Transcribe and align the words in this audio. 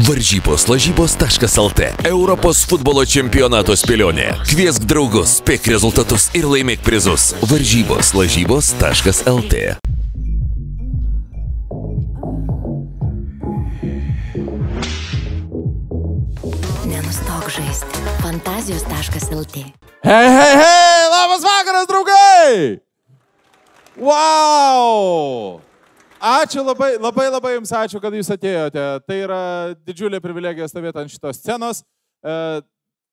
Varžybos 0.00 0.64
lažybos.lt 0.68 1.80
Europos 2.08 2.62
futbolo 2.64 3.02
čempionato 3.04 3.74
spėlionė. 3.76 4.30
Kviesk 4.48 4.86
draugus, 4.88 5.34
spėk 5.42 5.68
rezultatus 5.68 6.30
ir 6.32 6.48
laimėk 6.48 6.80
prizus. 6.80 7.34
Varžybos 7.44 8.14
lažybos.lt 8.16 9.60
Nenustok 16.88 17.52
žaisti. 17.52 18.04
Fantazijos.lt 18.24 19.56
Hei, 20.00 20.28
hei, 20.32 20.54
hei, 20.64 21.02
labas 21.12 21.44
vakaras, 21.44 21.84
draugai! 21.92 22.80
Wow! 24.00 25.60
Ačiū 26.20 26.60
labai, 26.60 26.98
labai, 27.00 27.30
labai 27.32 27.54
Jums 27.54 27.70
ačiū, 27.72 27.96
kad 27.96 28.12
Jūs 28.12 28.28
atėjote. 28.34 28.82
Tai 29.08 29.16
yra 29.16 29.40
didžiulė 29.88 30.20
privilegija 30.20 30.68
stovėti 30.68 31.00
ant 31.00 31.12
šitos 31.12 31.40
scenos. 31.40 31.80
E, 32.20 32.34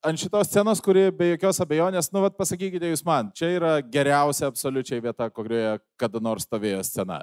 ant 0.03 0.19
šitos 0.19 0.49
scenos, 0.51 0.81
kuri 0.83 1.05
be 1.15 1.29
jokios 1.31 1.61
abejonės, 1.63 2.11
nu, 2.11 2.19
vat 2.25 2.35
pasakykite 2.35 2.91
Jūs 2.91 3.05
man, 3.07 3.31
čia 3.31 3.53
yra 3.55 3.77
geriausia 3.79 4.49
absoliučiai 4.51 4.99
vieta, 5.07 5.29
kurioje 5.31 5.77
kada 5.95 6.19
nors 6.19 6.43
stovėjo 6.49 6.83
scena. 6.83 7.21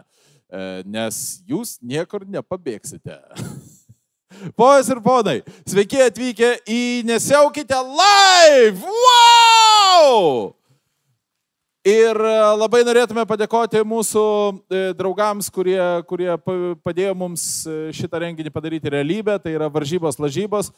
E, 0.49 0.81
nes 0.89 1.21
Jūs 1.45 1.77
niekur 1.85 2.25
nepabėgsite. 2.33 3.21
Pojas 4.59 4.89
ir 4.89 5.05
ponai, 5.05 5.43
sveiki 5.69 6.01
atvykę 6.09 6.55
į 6.65 6.83
Nesiaukite 7.13 7.77
live! 7.93 8.81
Wow! 8.89 10.55
Ir 11.85 12.17
e, 12.17 12.37
labai 12.57 12.79
norėtume 12.81 13.27
padėkoti 13.29 13.83
mūsų 13.85 14.21
e, 14.73 14.79
draugams, 14.97 15.51
kurie, 15.53 15.77
kurie 16.09 16.31
pa- 16.41 16.73
padėjo 16.81 17.11
mums 17.21 17.43
e, 17.69 17.75
šitą 17.93 18.23
renginį 18.23 18.53
padaryti 18.55 18.93
realybę. 18.95 19.35
Tai 19.45 19.53
yra 19.53 19.69
varžybos 19.69 20.17
lažybos, 20.17 20.73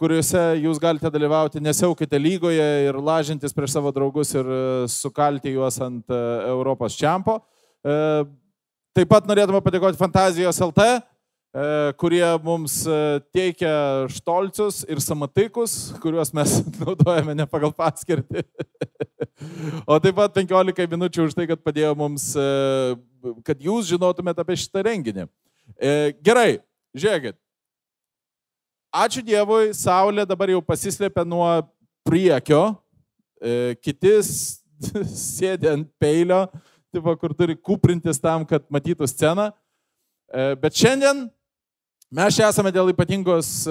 kuriuose 0.00 0.40
jūs 0.62 0.80
galite 0.80 1.10
dalyvauti 1.12 1.60
Nesiaukite 1.60 2.16
lygoje 2.16 2.68
ir 2.86 2.96
lažintis 2.96 3.52
prieš 3.52 3.74
savo 3.74 3.92
draugus 3.92 4.32
ir 4.32 4.48
sukalti 4.88 5.52
juos 5.52 5.76
ant 5.84 6.14
Europos 6.48 6.96
čempo. 6.96 7.36
Taip 8.96 9.10
pat 9.12 9.28
norėtume 9.28 9.60
padėkoti 9.60 10.00
Fantazijos 10.00 10.62
LT, 10.64 10.86
kurie 12.00 12.24
mums 12.46 12.78
teikia 13.36 14.08
štolcius 14.16 14.86
ir 14.88 15.04
samatikus, 15.04 15.92
kuriuos 16.00 16.32
mes 16.32 16.62
naudojame 16.80 17.36
ne 17.36 17.44
pagal 17.44 17.76
paskirtį. 17.76 18.46
O 19.86 19.96
taip 20.02 20.16
pat 20.18 20.34
15 20.36 20.86
minučių 20.90 21.26
už 21.28 21.34
tai, 21.36 21.46
kad 21.50 21.60
padėjo 21.62 21.92
mums, 21.98 22.30
e, 22.38 22.46
kad 23.46 23.60
jūs 23.62 23.88
žinotumėte 23.92 24.42
apie 24.42 24.56
šitą 24.58 24.82
renginį. 24.88 25.28
E, 25.78 25.92
Gerai, 26.24 26.60
žiūrėkit. 26.98 27.36
Ačiū 28.92 29.22
Dievui, 29.24 29.70
Saulė 29.76 30.26
dabar 30.28 30.50
jau 30.52 30.60
pasislėpė 30.64 31.24
nuo 31.24 31.46
priekio, 32.04 32.76
e, 33.40 33.74
kiti 33.80 34.18
s- 34.20 34.60
sėdi 35.38 35.70
ant 35.70 35.88
peilio, 36.02 36.44
tipo, 36.92 37.14
kur 37.16 37.32
turi 37.38 37.56
kuprintis 37.56 38.20
tam, 38.20 38.44
kad 38.44 38.66
matytų 38.68 39.06
sceną. 39.08 39.50
Bet 40.60 40.72
šiandien 40.72 41.26
mes 42.12 42.36
čia 42.36 42.46
esame 42.48 42.70
dėl 42.72 42.88
ypatingos, 42.88 43.66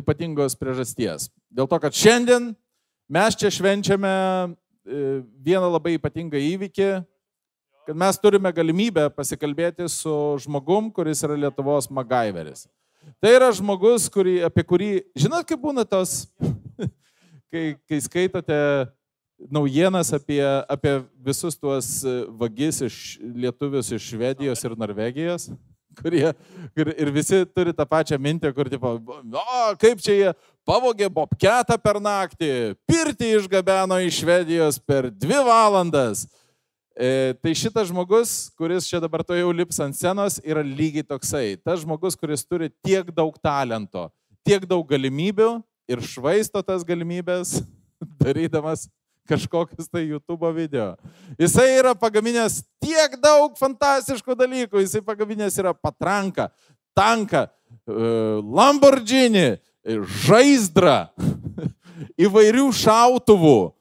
ypatingos 0.00 0.54
priežasties. 0.56 1.26
Dėl 1.52 1.68
to, 1.68 1.76
kad 1.80 1.92
šiandien 1.92 2.54
mes 3.12 3.36
čia 3.36 3.50
švenčiame 3.52 4.12
vieną 4.86 5.68
labai 5.74 5.96
ypatingą 5.98 6.40
įvykį, 6.54 6.90
kad 7.86 7.98
mes 7.98 8.18
turime 8.18 8.50
galimybę 8.54 9.08
pasikalbėti 9.14 9.86
su 9.90 10.12
žmogum, 10.42 10.90
kuris 10.94 11.22
yra 11.26 11.36
Lietuvos 11.46 11.90
Magaiveris. 11.90 12.66
Tai 13.22 13.30
yra 13.36 13.52
žmogus, 13.54 14.08
kurį, 14.10 14.40
apie 14.48 14.64
kurį, 14.66 14.90
žinot, 15.14 15.46
kaip 15.46 15.60
būna 15.62 15.84
tos, 15.86 16.24
kai, 17.52 17.76
kai 17.86 18.00
skaitote 18.02 18.58
naujienas 19.52 20.10
apie, 20.16 20.42
apie 20.66 20.96
visus 21.22 21.58
tuos 21.60 22.00
e, 22.02 22.16
vagis 22.40 22.80
iš 22.82 22.96
lietuvius 23.20 23.92
iš 23.94 24.10
Švedijos 24.10 24.64
ir 24.64 24.74
Norvegijos, 24.80 25.50
kurie 26.00 26.32
ir, 26.76 26.92
ir 26.96 27.12
visi 27.14 27.44
turi 27.54 27.74
tą 27.76 27.86
pačią 27.88 28.18
mintį, 28.20 28.52
kur, 28.56 28.70
tipo, 28.72 28.96
o, 28.98 29.58
kaip 29.80 30.02
čia 30.02 30.16
jie 30.16 30.34
pavogė 30.66 31.08
bobketą 31.12 31.78
per 31.78 32.00
naktį, 32.02 32.74
pirtį 32.88 33.30
išgabeno 33.38 34.00
iš 34.04 34.20
Švedijos 34.22 34.80
per 34.82 35.08
dvi 35.14 35.38
valandas. 35.46 36.26
E, 36.96 37.36
tai 37.44 37.52
šitas 37.52 37.90
žmogus, 37.90 38.48
kuris 38.56 38.88
čia 38.88 38.98
dabar 39.04 39.22
to 39.26 39.36
jau 39.36 39.52
lips 39.52 39.78
ant 39.84 39.96
scenos, 39.96 40.40
yra 40.40 40.64
lygiai 40.64 41.04
toksai. 41.04 41.58
Tas 41.60 41.82
žmogus, 41.84 42.16
kuris 42.16 42.44
turi 42.48 42.70
tiek 42.84 43.12
daug 43.14 43.36
talento, 43.38 44.08
tiek 44.46 44.64
daug 44.66 44.86
galimybių 44.88 45.50
ir 45.92 46.02
švaisto 46.02 46.62
tas 46.64 46.86
galimybės, 46.88 47.60
darydamas 48.22 48.88
kažkokius 49.28 49.90
tai 49.90 50.06
YouTube 50.06 50.48
video. 50.56 50.94
Jisai 51.38 51.68
yra 51.76 51.92
pagaminęs 51.98 52.62
tiek 52.80 53.18
daug 53.20 53.58
fantastiškų 53.58 54.36
dalykų. 54.38 54.80
Jisai 54.86 55.02
pagaminęs 55.04 55.58
yra 55.60 55.74
patranką, 55.74 56.48
tanką, 56.96 57.44
e, 57.44 58.10
Lamborghini, 58.56 59.58
žaizdrą, 60.26 61.06
įvairių 62.18 62.66
šautuvų. 62.74 63.72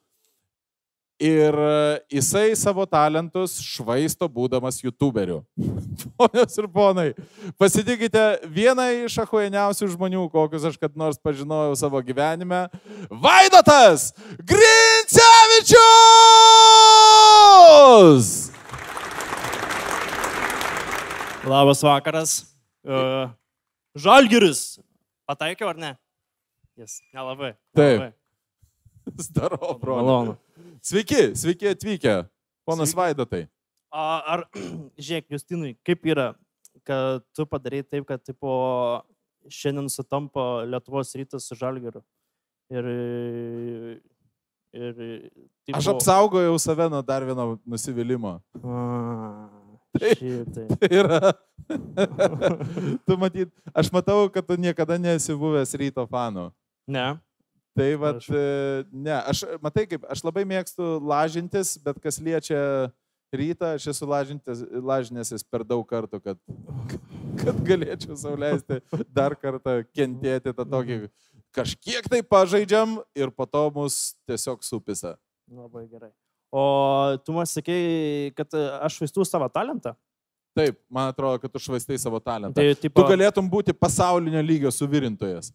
Ir 1.16 1.56
e, 1.56 2.02
jisai 2.12 2.52
savo 2.60 2.84
talentus 2.84 3.56
švaisto 3.64 4.28
būdamas 4.28 4.84
YouTuberiu. 4.84 5.48
Ponios 6.20 6.58
ir 6.60 6.68
ponai, 6.68 7.16
pasitikite 7.56 8.44
vieną 8.52 8.84
iš 9.06 9.16
ahueniausių 9.24 9.88
žmonių, 9.94 10.26
kokius 10.34 10.68
aš 10.68 10.76
kad 10.76 10.92
nors 11.00 11.16
pažinojau 11.16 11.72
savo 11.80 12.04
gyvenime. 12.04 12.68
Vaidotas 13.08 14.12
Grincevičius! 14.44 15.80
Labas 21.48 21.80
vakaras. 21.86 22.44
Uh, 22.84 23.32
Žalgiris. 23.96 24.84
Pataikiau 25.26 25.72
ar 25.74 25.82
ne? 25.82 25.92
Jis, 26.78 27.00
nelabai. 27.14 27.56
Taip. 27.76 28.00
nelabai. 28.00 28.14
Zdaro, 29.26 29.74
broli. 29.82 30.04
Malonu. 30.04 30.38
Sveiki, 30.82 31.36
sveiki 31.38 31.70
atvykę. 31.74 32.16
Ponas 32.66 32.90
Sveiki. 32.92 33.00
Vaidotai. 33.02 33.44
Ar, 33.96 34.46
žiūrėk, 35.06 35.30
Justinui, 35.34 35.76
kaip 35.88 36.06
yra, 36.10 36.34
kad 36.86 37.24
tu 37.36 37.46
padarai 37.50 37.82
taip, 37.86 38.06
kad 38.10 38.22
tipo, 38.26 38.52
šiandien 39.50 39.88
sutampa 39.92 40.66
Lietuvos 40.68 41.14
rytas 41.18 41.48
su 41.48 41.58
Žalgiriu. 41.58 42.04
Ir, 42.74 42.88
ir 44.74 44.96
tipo, 45.66 45.78
Aš 45.78 45.92
apsaugojau 45.94 46.58
save 46.62 46.90
nuo 46.92 47.02
dar 47.06 47.26
vieno 47.26 47.54
nusivylimimo. 47.66 48.40
A, 48.62 48.86
šitai. 50.00 50.66
Tai 50.82 50.90
yra. 50.92 51.20
tu 53.06 53.18
matyt, 53.18 53.52
aš 53.74 53.90
matau, 53.94 54.26
kad 54.32 54.46
tu 54.48 54.58
niekada 54.60 54.98
nesi 55.02 55.36
buvęs 55.38 55.74
ryto 55.80 56.06
fanų. 56.10 56.50
Ne. 56.88 57.16
Tai 57.76 57.88
vad, 58.00 58.22
Aš- 58.22 58.88
ne, 58.92 59.16
aš, 59.28 59.42
matai 59.64 59.84
kaip, 59.90 60.06
aš 60.08 60.22
labai 60.24 60.46
mėgstu 60.48 60.96
lažintis, 61.04 61.74
bet 61.84 61.98
kas 62.00 62.22
liečia 62.24 62.62
rytą, 63.36 63.74
aš 63.76 63.90
esu 63.92 64.08
lažinęsis 64.08 65.44
per 65.44 65.66
daug 65.68 65.84
kartų, 65.90 66.22
kad, 66.24 66.40
kad 67.42 67.60
galėčiau 67.68 68.16
sauliaisti 68.16 68.80
dar 69.12 69.36
kartą 69.36 69.82
kentėti 69.92 70.54
tą 70.56 70.64
tokį, 70.64 71.00
kažkiek 71.56 72.08
tai 72.08 72.22
pažaidžiam 72.24 73.02
ir 73.18 73.34
po 73.36 73.44
to 73.50 73.66
mus 73.76 74.16
tiesiog 74.24 74.64
supisa. 74.64 75.18
Labai 75.52 75.84
gerai. 75.92 76.14
O 76.54 77.18
tu 77.26 77.34
man 77.36 77.48
sakei, 77.50 78.32
kad 78.38 78.54
e, 78.56 78.64
aš 78.86 79.00
vaistu 79.02 79.26
savo 79.28 79.48
talentą. 79.52 79.96
Taip, 80.56 80.78
man 80.90 81.10
atrodo, 81.12 81.40
kad 81.44 81.52
tu 81.52 81.60
švaistai 81.60 81.98
savo 82.00 82.20
talentą. 82.24 82.56
Tai, 82.56 82.76
Tu 82.78 82.88
tipo, 82.88 83.04
galėtum 83.10 83.50
būti 83.52 83.74
pasaulinio 83.76 84.40
lygio 84.46 84.72
suvirintojas. 84.72 85.52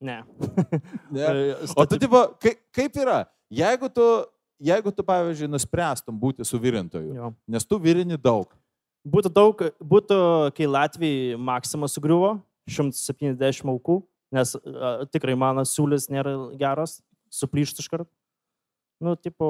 Ne. 0.00 0.20
Ne? 1.10 1.24
E, 1.24 1.56
O 1.74 1.86
tu, 1.86 1.98
tipo, 1.98 2.22
kaip, 2.40 2.60
kaip 2.72 3.00
yra? 3.02 3.24
Jeigu 3.50 3.88
tu, 3.90 4.04
jeigu 4.62 4.92
tu, 4.94 5.02
pavyzdžiui, 5.06 5.50
nuspręstum 5.50 6.14
būti 6.20 6.46
suvirintoju, 6.46 7.16
Jo. 7.16 7.32
nes 7.50 7.66
tu 7.66 7.80
virini 7.82 8.14
daug. 8.20 8.52
Būtų 9.02 9.32
daug, 9.32 9.64
būtų, 9.80 10.16
kai 10.54 10.68
Latvijai 10.68 11.34
Maksima 11.40 11.88
sugriuvo, 11.90 12.36
170 12.70 13.66
aukų, 13.72 13.96
nes 14.36 14.54
a, 14.54 14.92
tikrai 15.10 15.34
mano 15.34 15.64
siūlis 15.66 16.06
nėra 16.12 16.36
geras, 16.60 17.00
suplyštų 17.34 17.82
iš 17.82 17.88
karto. 17.90 18.10
Nu, 19.00 19.14
tipo, 19.16 19.46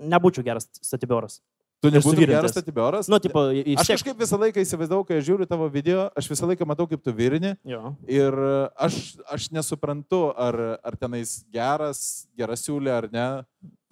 nebūčiau 0.00 0.44
geras 0.46 0.68
statybioras. 0.80 1.40
Tu 1.84 1.90
nebūtum 1.92 2.24
geras 2.24 2.54
statybioras? 2.54 3.08
Nu, 3.12 3.18
tipo, 3.20 3.42
į 3.52 3.74
Aš 3.82 3.90
kažkaip 3.92 4.16
visą 4.16 4.38
laiką 4.40 4.62
įsivaizdavau, 4.64 5.04
kai 5.04 5.18
žiūriu 5.24 5.44
tavo 5.48 5.66
video, 5.68 6.06
aš 6.16 6.30
visą 6.32 6.48
laiką 6.48 6.64
matau, 6.68 6.86
kaip 6.88 7.02
tu 7.04 7.12
virini 7.12 7.50
Jo. 7.68 7.90
ir 8.08 8.32
e, 8.32 8.54
aš, 8.86 8.96
aš 9.28 9.50
nesuprantu, 9.52 10.22
ar, 10.32 10.56
ar 10.80 10.96
tenais 10.96 11.42
geras, 11.52 12.24
geras 12.38 12.64
siūlė 12.64 12.94
ar 12.94 13.10
ne, 13.12 13.26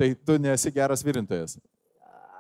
tai 0.01 0.15
tu 0.17 0.39
nesi 0.41 0.73
geras 0.73 1.05
virintojas. 1.05 1.59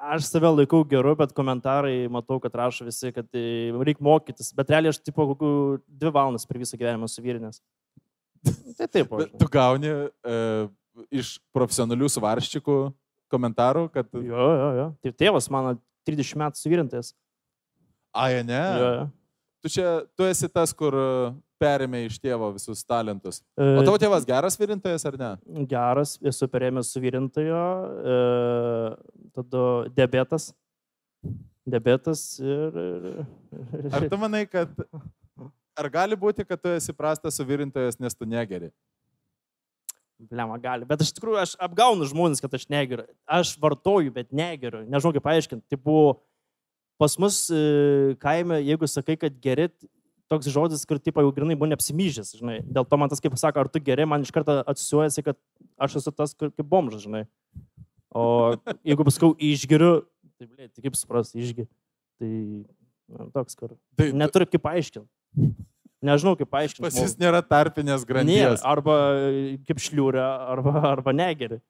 aš 0.02 0.24
save 0.32 0.48
laikau 0.56 0.80
geru, 0.88 1.12
bet 1.20 1.36
komentarai 1.36 2.08
matau, 2.10 2.40
kad 2.42 2.56
rašo 2.58 2.88
visi, 2.88 3.12
kad 3.14 3.28
reikia 3.32 4.02
mokytis. 4.02 4.54
Bet 4.56 4.72
realiai 4.72 4.90
aš 4.90 4.98
tipo 5.04 5.28
kokių 5.34 5.52
dvi 5.86 6.10
valandas 6.16 6.48
per 6.48 6.58
visą 6.58 6.80
gyvenimą 6.80 7.06
suvirinęs. 7.12 7.60
Tai 8.78 8.88
taip. 8.88 9.12
Bet 9.20 9.36
Tu 9.38 9.46
gauni 9.52 9.92
e, 9.92 10.38
iš 11.10 11.36
profesionalių 11.54 12.08
svarščikų 12.12 12.76
komentarų, 13.32 13.86
kad... 13.94 14.08
Jo, 14.12 14.46
jo, 14.60 14.68
jo. 14.78 14.86
Tai 15.02 15.12
tėvas 15.22 15.48
mano 15.52 15.76
30 16.08 16.36
metų 16.42 16.60
suvirintas. 16.60 17.12
Ai, 18.12 18.42
ne. 18.44 18.60
Jo, 18.80 18.90
jo. 18.98 19.04
Tu 19.62 19.70
čia, 19.76 19.86
tu 20.18 20.26
esi 20.26 20.48
tas, 20.50 20.72
kur 20.74 20.92
e, 20.98 21.04
perėmė 21.62 22.00
iš 22.08 22.16
tėvo 22.20 22.48
visus 22.56 22.80
talentus. 22.84 23.38
E, 23.54 23.68
O 23.78 23.84
tavo 23.86 23.94
tėvas 24.02 24.26
geras 24.26 24.58
virintojas 24.58 25.06
ar 25.06 25.16
ne? 25.20 25.28
Geras, 25.70 26.16
esu 26.26 26.48
perėmęs 26.50 26.90
suvirintojo, 26.92 27.60
e, 28.02 28.16
tada 29.38 29.62
diabetas. 29.94 30.50
Diabetas 31.62 32.24
ir... 32.42 32.80
ir- 32.82 33.94
Ar 33.94 34.08
tu 34.10 34.18
manai, 34.18 34.42
kad... 34.50 34.74
Ar 35.78 35.88
gali 35.88 36.18
būti, 36.20 36.44
kad 36.44 36.60
tu 36.60 36.68
esi 36.74 36.92
prastas 36.92 37.38
suvirintojas, 37.38 37.96
nes 38.02 38.12
tu 38.18 38.26
negeri? 38.28 38.68
Blema 40.30 40.58
gali. 40.62 40.86
Bet 40.86 41.02
iš 41.02 41.10
tikrųjų 41.16 41.40
aš 41.42 41.54
apgaunu 41.62 42.06
žmonės, 42.06 42.42
kad 42.42 42.52
aš 42.54 42.68
negeriu. 42.70 43.08
Aš 43.26 43.56
vartoju, 43.62 44.12
bet 44.14 44.30
negeriu. 44.30 44.84
Nežinau 44.86 45.10
kaip 45.16 45.24
paaiškinti. 45.26 45.64
Tai 45.72 45.78
buvo 45.82 46.20
pas 47.00 47.16
mus 47.18 47.48
e, 47.50 48.14
kaime, 48.22 48.60
jeigu 48.62 48.86
sakai, 48.86 49.16
kad 49.18 49.34
geri, 49.42 49.66
toks 50.30 50.46
žodis, 50.52 50.84
kur 50.86 51.00
tipo 51.02 51.24
jau 51.24 51.32
grinai 51.34 51.56
buvo 51.58 51.66
neapsimyžęs, 51.72 52.36
žinai. 52.38 52.60
Dėl 52.62 52.86
to 52.88 52.98
man 53.00 53.10
tas 53.10 53.20
kaip 53.24 53.34
sako, 53.40 53.64
ar 53.64 53.70
tu 53.72 53.82
geri, 53.82 54.06
man 54.06 54.22
iš 54.22 54.30
karto 54.32 54.60
atsisuojasi, 54.70 55.24
kad 55.26 55.40
aš 55.82 55.98
esu 56.00 56.12
tas 56.14 56.36
kur- 56.38 56.52
kaip 56.54 56.68
bomžas, 56.70 57.02
žinai. 57.08 57.24
O 58.14 58.54
jeigu 58.86 59.08
paskau 59.08 59.32
išgeriu, 59.42 60.04
tai 60.38 60.46
blė, 60.46 60.70
tai 60.70 60.86
kaip 60.86 60.96
supras, 61.00 61.34
išgeriu. 61.34 61.66
Tai 62.22 62.30
na, 63.10 63.26
toks, 63.34 63.58
kur. 63.58 63.74
Tai 63.98 64.12
Neturiu 64.14 64.46
kaip 64.54 64.62
paaiškinti. 64.62 65.08
Nežinau 66.02 66.34
kaip 66.38 66.48
paaiškinti. 66.50 66.82
pas 66.82 66.96
jis 66.98 67.12
nėra 67.20 67.38
tarpinės 67.46 68.02
Nėra. 68.02 68.08
grandies. 68.08 68.62
Arba 68.66 68.96
e, 69.30 69.42
kaip 69.68 69.78
šliūrė, 69.84 70.22
arba, 70.54 70.72
arba 70.96 71.12
negeri. 71.14 71.60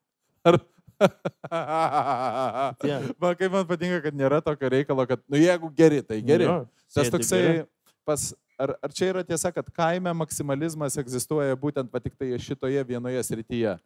Ar... 0.49 0.57
Tie. 2.83 2.95
man 3.21 3.35
kaip 3.37 3.51
man 3.53 3.67
patinka, 3.69 3.99
kad 4.07 4.15
nėra 4.17 4.39
tokio 4.45 4.71
reikalo, 4.73 5.05
kad, 5.09 5.21
nu 5.29 5.41
jeigu 5.41 5.69
geri, 5.77 6.01
tai 6.07 6.21
geri. 6.25 6.47
Jo, 6.49 6.57
Tas 6.95 7.11
toksai, 7.13 7.41
geri. 7.43 7.63
pas, 8.07 8.25
ar, 8.61 8.75
ar 8.85 8.95
čia 8.95 9.11
yra 9.11 9.23
tiesa, 9.27 9.53
kad 9.55 9.69
kaime 9.75 10.13
maksimalizmas 10.17 10.97
egzistuoja 11.01 11.57
būtent 11.59 11.91
va 11.93 12.01
tik 12.05 12.15
tai 12.17 12.33
šitoje 12.41 12.85
vienoje 12.89 13.23
srityje? 13.29 13.77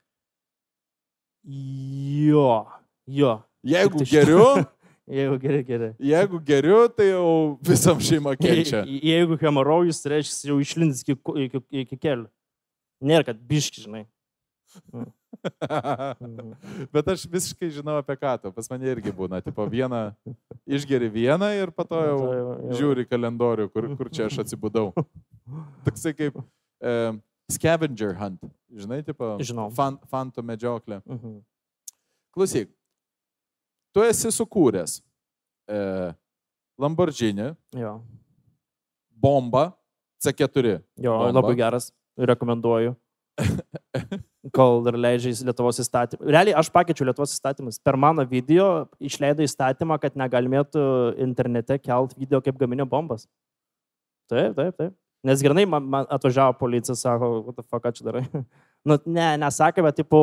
Jo, 1.47 2.67
jo. 3.07 3.37
Jeigu 3.67 4.05
geriu, 4.07 4.45
Jeigu 5.07 5.37
geri, 5.39 5.61
geri. 5.63 5.89
jeigu 6.03 6.41
geriu, 6.43 6.89
tai 6.91 7.13
jau 7.13 7.59
visam 7.63 8.01
šeima 8.03 8.33
kenčia. 8.43 8.81
Je- 8.87 9.01
Jeigu 9.13 9.37
hemorojus, 9.39 10.01
tai 10.03 10.17
reiškia, 10.17 10.49
jau 10.51 10.57
išlindys 10.65 11.05
iki, 11.07 11.15
iki, 11.47 11.61
iki 11.85 11.97
kelių. 12.03 12.27
Nėra, 13.07 13.27
kad 13.29 13.39
biški, 13.47 13.85
žinai. 13.87 14.07
Mhm. 14.93 15.13
Bet 16.95 17.09
aš 17.13 17.23
visiškai 17.31 17.69
žinau 17.71 17.99
apie 18.01 18.17
ką 18.19 18.33
tu. 18.43 18.51
Pas 18.57 18.67
mane 18.73 18.89
irgi 18.91 19.13
būna. 19.15 19.39
Tipo, 19.45 19.67
vieną 19.71 20.01
išgeri 20.67 21.09
vieną 21.13 21.51
ir 21.61 21.71
po 21.77 21.85
to 21.87 22.01
jau 22.03 22.17
jau- 22.19 22.33
jau- 22.35 22.79
žiūri 22.81 23.05
kalendorių, 23.07 23.69
kur, 23.73 23.87
kur 23.99 24.11
čia 24.11 24.27
aš 24.27 24.41
atsibudau. 24.43 24.91
Toksai 25.87 26.15
kaip 26.19 26.41
e, 26.83 26.95
scavenger 27.53 28.17
hunt. 28.19 28.43
Žinai, 28.75 29.05
tipo, 29.07 29.37
Žinau. 29.39 29.69
fan, 29.77 30.01
fantų 30.11 30.43
medžioklė. 30.43 30.99
Mhm. 31.07 31.37
Klausyk, 32.37 32.69
tu 33.97 34.05
esi 34.05 34.29
sukūręs 34.37 34.99
e, 35.73 35.81
Lamborghini, 36.77 37.55
Jo, 37.73 37.95
bombą 39.17 39.71
C4. 40.21 40.79
jo 41.01 41.13
Bomba. 41.17 41.33
labai 41.41 41.55
geras. 41.57 41.91
Rekomenduoju. 42.17 42.95
Kol 44.57 44.83
dar 44.87 44.97
leidžia 44.97 45.33
Lietuvos 45.45 45.81
įstatymą. 45.83 46.25
Realiai 46.33 46.55
aš 46.57 46.69
pakeičiau 46.73 47.09
Lietuvos 47.09 47.33
įstatymus. 47.35 47.81
Per 47.85 47.97
mano 48.01 48.25
video 48.29 48.87
išleido 49.01 49.45
įstatymą, 49.45 49.99
kad 50.01 50.17
negalėtų 50.17 50.85
internete 51.21 51.77
kelt 51.83 52.15
video, 52.17 52.41
kaip 52.45 52.57
gaminio 52.61 52.87
bombas. 52.89 53.27
Taip, 54.31 54.55
taip, 54.57 54.77
taip. 54.81 54.95
Nes 55.27 55.43
grinai 55.43 55.67
man, 55.69 55.85
man 55.91 56.09
atvažiavo 56.13 56.55
policija, 56.61 56.95
sako, 56.97 57.31
what 57.49 57.57
the 57.59 57.65
fuck, 57.67 57.83
ką 57.85 57.93
čia 57.97 58.07
darai. 58.07 58.25
Nu, 58.87 58.99
ne, 59.11 59.29
nesakė, 59.43 59.83
bet, 59.83 59.99
tipo, 59.99 60.21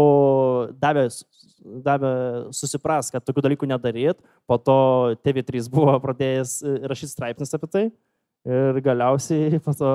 davė, 0.80 1.10
davė 1.83 2.13
susipras, 2.56 3.12
kad 3.12 3.25
tokių 3.27 3.44
dalykų 3.50 3.69
nedaryt. 3.74 4.21
Po 4.48 4.57
to 4.62 4.77
TV3 5.25 5.68
buvo 5.74 5.98
pradėjęs 6.04 6.57
e, 6.63 6.75
rašyti 6.88 7.12
straipsnis 7.12 7.54
apie 7.57 7.71
tai. 7.74 7.86
Ir 8.44 8.80
galiausiai 8.83 9.60
po 9.63 9.71
to 9.75 9.89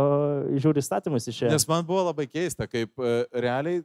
žiūri 0.57 0.81
įstatymus 0.81 1.27
išėjo. 1.29 1.53
Nes 1.53 1.67
man 1.69 1.85
buvo 1.89 2.07
labai 2.07 2.25
keista, 2.29 2.69
kaip 2.69 2.93
e, 2.97 3.19
realiai 3.45 3.83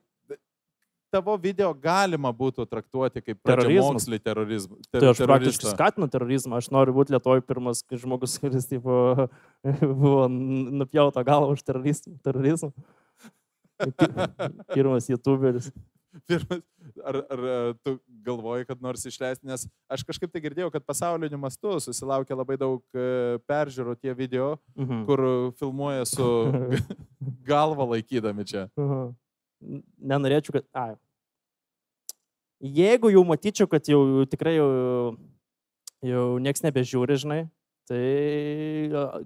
tavo 1.14 1.36
video 1.38 1.70
galima 1.78 2.32
būtų 2.34 2.66
traktuoti 2.70 3.22
kaip 3.22 3.38
pradžiamokslį 3.46 4.20
terorizmą. 4.24 4.80
Ter, 4.88 5.04
Tai 5.04 5.12
aš 5.12 5.20
praktiškai 5.22 5.28
teroristą. 5.28 5.74
skatinu 5.76 6.08
terorizmą. 6.10 6.58
Aš 6.62 6.72
noriu 6.74 6.96
būti 6.96 7.14
Lietuvoje 7.14 7.44
pirmas 7.46 7.84
žmogus, 7.92 8.40
kuris 8.42 8.66
tipo, 8.72 9.28
buvo 10.02 10.26
nupjauta 10.32 11.24
galva 11.28 11.52
už 11.54 11.62
terorizmą. 11.68 12.18
terorizmą. 12.26 12.72
Pi- 13.80 14.54
Pirmas 14.74 15.08
YouTuberis. 15.10 15.72
Pirmas, 16.30 16.60
ar, 17.10 17.16
ar 17.34 17.40
tu 17.82 17.96
galvoji, 18.24 18.68
kad 18.70 18.78
nors 18.86 19.02
išleisti, 19.10 19.48
nes 19.50 19.64
aš 19.90 20.04
kažkaip 20.06 20.30
tai 20.30 20.44
girdėjau, 20.44 20.70
kad 20.76 20.84
pasauliniu 20.86 21.40
mastu 21.42 21.74
susilaukia 21.82 22.38
labai 22.38 22.54
daug 22.62 22.84
e, 22.94 23.40
peržiūrų 23.50 23.96
tie 23.98 24.14
video, 24.14 24.52
Mhm. 24.78 25.06
kur 25.10 25.24
filmuoja 25.58 26.06
su 26.06 26.28
galva 27.50 27.88
laikydami 27.96 28.46
čia. 28.46 28.68
Aha. 28.78 29.02
N- 29.64 29.82
Nenorėčiau, 30.14 30.60
kad... 30.60 30.70
Ai. 30.78 30.94
Jeigu 32.64 33.10
jau 33.12 33.26
matyčiau, 33.28 33.68
kad 33.68 33.84
jau 33.90 34.00
tikrai 34.30 34.54
jau, 34.56 34.70
jau 36.06 36.26
nieks 36.40 36.62
nebežiūri, 36.64 37.18
žinai, 37.20 37.42
tai 37.90 38.04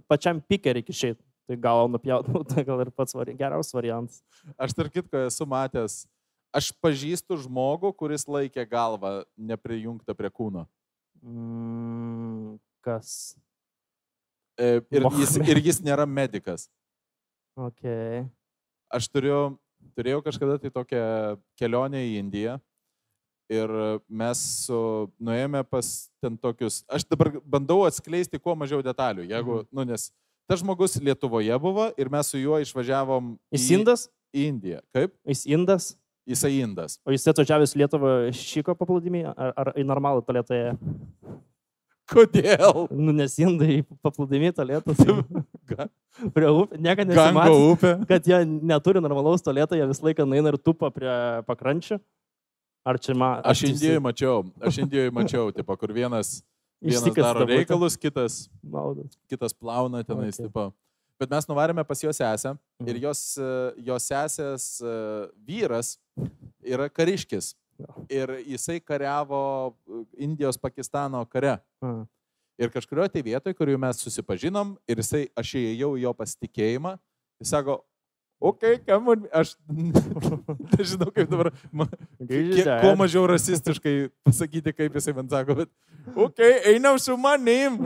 pačiam 0.09 0.39
piker 0.41 0.73
reikia 0.79 0.95
išeiti. 0.95 1.21
Tai 1.47 1.55
gal 1.63 1.88
nupjautų, 1.94 2.41
tai 2.51 2.63
gal 2.67 2.81
ir 2.83 2.89
pats 2.91 3.15
vari, 3.15 3.33
geriausias 3.39 3.73
variantas. 3.77 4.21
Aš 4.59 4.73
tarp 4.75 4.91
kitko 4.91 5.21
esu 5.29 5.45
matęs, 5.47 6.01
aš 6.55 6.71
pažįstu 6.83 7.38
žmogų, 7.45 7.94
kuris 7.95 8.27
laikė 8.27 8.65
galvą 8.67 9.21
neprijungtą 9.39 10.15
prie 10.17 10.31
kūno. 10.33 10.66
Mm, 11.23 12.57
kas? 12.83 13.35
E, 14.59 14.81
Ir 14.92 15.06
jis, 15.21 15.37
ir 15.39 15.61
jis 15.61 15.80
nėra 15.85 16.06
medikas. 16.09 16.68
Ok. 17.57 17.83
Aš 18.94 19.07
turėjau, 19.11 19.56
turėjau 19.97 20.21
kažkada 20.25 20.59
tai 20.61 20.71
tokią 20.73 21.04
kelionę 21.59 22.04
į 22.07 22.16
Indiją 22.21 22.57
ir 23.51 23.71
mes 24.11 24.39
su, 24.68 24.77
nuėjome 25.23 25.61
pas 25.71 25.87
ten 26.19 26.35
tokius, 26.35 26.81
aš 26.92 27.06
dabar 27.07 27.31
bandau 27.47 27.85
atskleisti 27.87 28.39
kuo 28.44 28.56
mažiau 28.59 28.81
detalių, 28.83 29.23
jeigu, 29.31 29.61
Mhm. 29.61 29.68
nu, 29.71 29.85
nes 29.87 30.09
tas 30.47 30.61
žmogus 30.63 30.97
Lietuvoje 31.04 31.56
buvo 31.61 31.89
ir 31.99 32.09
mes 32.13 32.30
su 32.31 32.39
juo 32.42 32.59
išvažiavom 32.63 33.35
Jis 33.56 33.69
į 33.69 33.80
indas? 33.80 34.07
į 34.35 34.47
Indiją. 34.51 34.81
Kaip? 34.95 35.13
Jis 35.27 35.45
indas? 35.47 35.92
Jisai 36.27 36.57
indas. 36.59 36.97
O 37.07 37.13
jis 37.16 37.23
atvažiavęs 37.31 37.71
Lietuvą 37.80 38.09
šiko 38.35 38.73
paplūdimį 38.75 39.21
ar, 39.31 39.54
ar 39.56 39.69
į 39.80 39.85
normalų 39.87 40.25
tualetą? 40.27 40.57
Kodėl? 42.07 42.85
Nu, 42.95 43.11
nes 43.16 43.33
indai 43.44 43.81
paplūdimį 44.04 44.51
tualetą. 44.56 44.95
Ga- 45.71 45.87
Prie 46.35 46.47
upės. 46.49 46.80
Niekada 46.81 47.11
nesimatė, 47.13 47.56
upė. 47.71 47.89
kad 48.09 48.27
jie 48.27 48.37
neturi 48.47 49.01
normalaus 49.04 49.44
tualeto, 49.45 49.75
jie 49.77 49.87
visą 49.89 50.07
laiką 50.07 50.25
nueina 50.27 50.51
ir 50.54 50.57
tupa 50.59 50.89
prie 50.92 51.11
pakrančių. 51.47 51.99
Ar 52.87 52.99
čia 53.04 53.16
man... 53.19 53.42
Aš 53.47 53.66
Indijoje 53.68 53.99
mačiau, 54.04 54.37
aš 54.63 54.80
Indijoje 54.85 55.11
mačiau, 55.16 55.49
tipo, 55.56 55.75
kur 55.80 55.92
vienas, 55.95 56.37
vienas 56.81 57.16
daro 57.16 57.46
reikalus, 57.46 57.98
kitas, 57.98 58.50
Maudas. 58.64 59.18
kitas 59.30 59.54
plauna 59.54 60.04
tenais. 60.04 60.40
Okay. 60.40 60.50
Okay. 60.50 60.72
Bet 61.19 61.31
mes 61.34 61.48
nuvarėme 61.50 61.84
pas 61.88 62.00
jo 62.04 62.12
sesę 62.14 62.57
ir 62.86 62.94
Mhm. 62.96 63.02
jos, 63.02 63.38
e, 63.38 63.74
jos 63.88 64.04
sesės 64.12 64.81
e, 64.86 65.30
vyras 65.48 65.98
yra 66.64 66.90
kariškis. 66.90 67.56
Jo. 67.80 68.06
Ir 68.10 68.28
jisai 68.46 68.80
kariavo 68.81 69.74
e, 69.88 70.04
Indijos 70.26 70.57
Pakistano 70.57 71.26
kare. 71.26 71.60
A. 71.81 72.06
Ir 72.60 72.69
kažkurioje 72.69 73.10
tai 73.14 73.22
vietoje, 73.22 73.54
kur 73.54 73.68
jau 73.69 73.78
mes 73.78 73.98
susipažinom, 74.02 74.78
ir 74.90 74.98
jisai, 74.98 75.28
aš 75.38 75.52
įėjau 75.60 75.92
į 75.98 76.02
jo 76.02 76.14
pasitikėjimą, 76.14 77.00
jis 77.42 77.50
sako, 77.54 77.84
okay, 78.39 78.77
kam 78.85 79.03
man, 79.07 79.23
aš 79.33 79.56
nežinau 80.77 81.09
kaip 81.13 81.29
dabar, 81.31 81.49
ma, 81.71 81.87
kiek, 82.21 82.63
kuo 82.83 82.94
mažiau 82.99 83.25
rasistiškai 83.29 83.95
pasakyti, 84.27 84.73
kaip 84.77 84.97
jisai 84.99 85.15
man 85.17 85.29
sako, 85.31 85.56
bet, 85.63 85.71
okay, 86.15 86.59
einam 86.73 86.99
su 87.01 87.17
manim. 87.17 87.79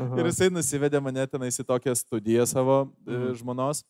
Ir 0.00 0.30
jisai 0.30 0.48
nusivedė 0.52 1.00
mane 1.04 1.26
tenais 1.28 1.58
į 1.60 1.64
tokią 1.68 1.92
studiją 1.98 2.46
savo 2.48 2.86
e, 3.04 3.12
Mhm. 3.12 3.34
žmonos, 3.42 3.82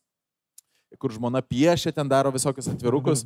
kur 0.99 1.12
žmona 1.14 1.38
piešia, 1.42 1.92
ten 1.95 2.09
daro 2.11 2.33
visokius 2.35 2.66
atvirukus. 2.73 3.23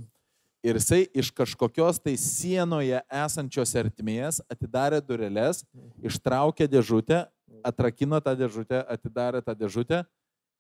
Ir 0.64 0.76
jisai 0.80 1.02
iš 1.12 1.30
kažkokios 1.32 1.98
tai 2.00 2.14
sienoje 2.20 3.00
esančios 3.12 3.72
ertmės 3.76 4.40
atidarė 4.52 5.00
dureles, 5.04 5.62
ištraukė 6.00 6.68
dėžutę, 6.68 7.24
atrakino 7.64 8.20
tą 8.20 8.32
dėžutę, 8.36 8.80
atidarė 8.88 9.40
tą 9.44 9.52
dėžutę 9.56 10.04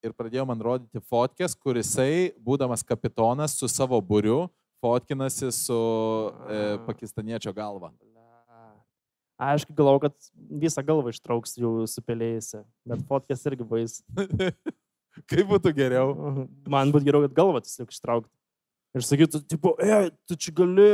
ir 0.04 0.14
pradėjo 0.16 0.44
man 0.48 0.60
rodyti 0.62 1.02
fotkės, 1.10 1.56
kur 1.56 1.78
jisai, 1.80 2.34
būdamas 2.44 2.84
kapitonas 2.86 3.56
su 3.58 3.68
savo 3.70 4.00
būriu, 4.04 4.44
fotkinasi 4.84 5.50
su 5.54 5.78
e, 6.48 6.60
pakistaniečio 6.86 7.54
galva. 7.56 7.92
Aišku, 9.44 9.74
galvoju, 9.74 10.04
kad 10.04 10.28
visą 10.62 10.84
galvą 10.86 11.10
ištrauks 11.10 11.56
jų 11.58 11.88
supelėjusi, 11.90 12.62
bet 12.86 13.02
fotkės 13.08 13.42
irgi 13.50 13.66
bais. 13.66 13.98
Kaip 15.30 15.48
būtų 15.50 15.72
geriau? 15.74 16.12
Man 16.70 16.92
būtų 16.94 17.08
geriau, 17.08 17.24
kad 17.26 17.34
galvą 17.40 17.62
tiesiog 17.64 17.90
ištraukti. 17.90 18.30
Ir 18.94 19.02
sakytų, 19.02 19.40
tipo, 19.50 19.72
e, 19.82 20.12
tu 20.28 20.36
čia 20.38 20.52
gali 20.54 20.86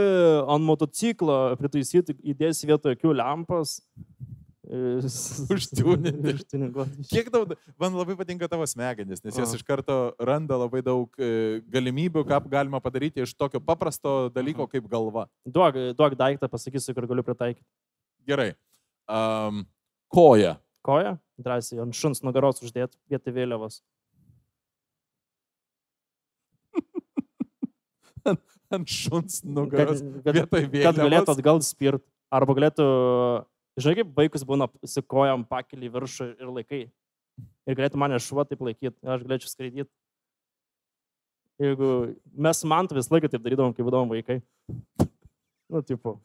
ant 0.48 0.64
motociklo 0.64 1.36
pritaisyti, 1.60 2.16
įdėsi 2.32 2.68
vietoje 2.70 2.96
akių 2.96 3.12
lempas. 3.18 3.76
Užtiūninti. 4.70 6.34
Užtiūninti. 6.36 7.06
Kiek 7.10 7.30
daug, 7.34 7.56
man 7.80 7.96
labai 7.98 8.14
patinka 8.18 8.46
tavo 8.50 8.66
smegenys, 8.70 9.22
nes 9.24 9.38
jos 9.40 9.54
iš 9.56 9.64
karto 9.66 9.96
randa 10.22 10.58
labai 10.60 10.82
daug 10.86 11.10
e, 11.18 11.58
galimybių, 11.72 12.22
ką 12.28 12.38
galima 12.52 12.78
padaryti 12.82 13.24
iš 13.24 13.34
tokio 13.34 13.58
paprasto 13.64 14.28
dalyko 14.34 14.68
kaip 14.70 14.86
galva. 14.90 15.26
Duok, 15.42 15.80
duok 15.98 16.14
daiktą, 16.18 16.46
pasakysiu, 16.52 16.94
kur 16.94 17.08
galiu 17.10 17.26
pritaikyti. 17.26 17.66
Gerai. 18.30 18.52
Um, 19.10 19.64
koja. 20.12 20.60
Koja, 20.86 21.16
drąsiai, 21.42 21.82
ant 21.82 21.96
šuns 21.96 22.22
nugaros 22.22 22.62
uždėti 22.62 22.94
vietoj 23.10 23.34
vėliavos. 23.36 23.82
Ant 28.70 28.86
šuns 28.86 29.42
nugaros. 29.42 29.98
Kad, 29.98 30.22
kad, 30.22 30.36
vietoj 30.36 30.62
kad 30.70 30.94
galėtų 30.94 31.02
vėliavos. 31.02 31.34
atgal 31.34 31.62
spirt. 31.66 32.04
Arba 32.30 32.54
galėtų, 32.54 32.84
žinai, 33.82 34.00
kaip 34.00 34.12
vaikus 34.16 34.44
būna 34.46 34.68
su 34.88 35.02
kojam 35.02 35.44
pakeli 35.48 35.88
į 35.88 35.94
viršų 35.96 36.28
ir 36.36 36.52
laikai. 36.58 36.82
Ir 37.68 37.76
galėtų 37.78 38.00
mane 38.00 38.18
šuo 38.20 38.44
taip 38.44 38.62
laikyti, 38.64 38.96
aš 39.04 39.24
galėčiau 39.24 39.50
skraidyti. 39.52 39.90
Jeigu 41.60 41.90
mes 42.32 42.62
man 42.64 42.88
visą 42.88 43.14
laiką 43.14 43.28
taip 43.28 43.44
darydavom, 43.44 43.74
kai 43.76 43.84
būdavom 43.84 44.12
vaikai. 44.12 44.38
Nu, 45.70 45.82
tipo. 45.86 46.16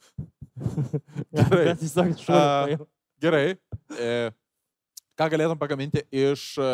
Gerai. 1.35 1.65
Bet 1.67 1.81
tiesiog 1.83 2.13
šuo. 2.21 2.35
A, 2.35 2.77
Gerai. 3.21 3.57
E, 3.99 4.11
ką 5.19 5.27
galėtum 5.33 5.59
pagaminti 5.59 6.05
iš 6.09 6.53
e, 6.57 6.69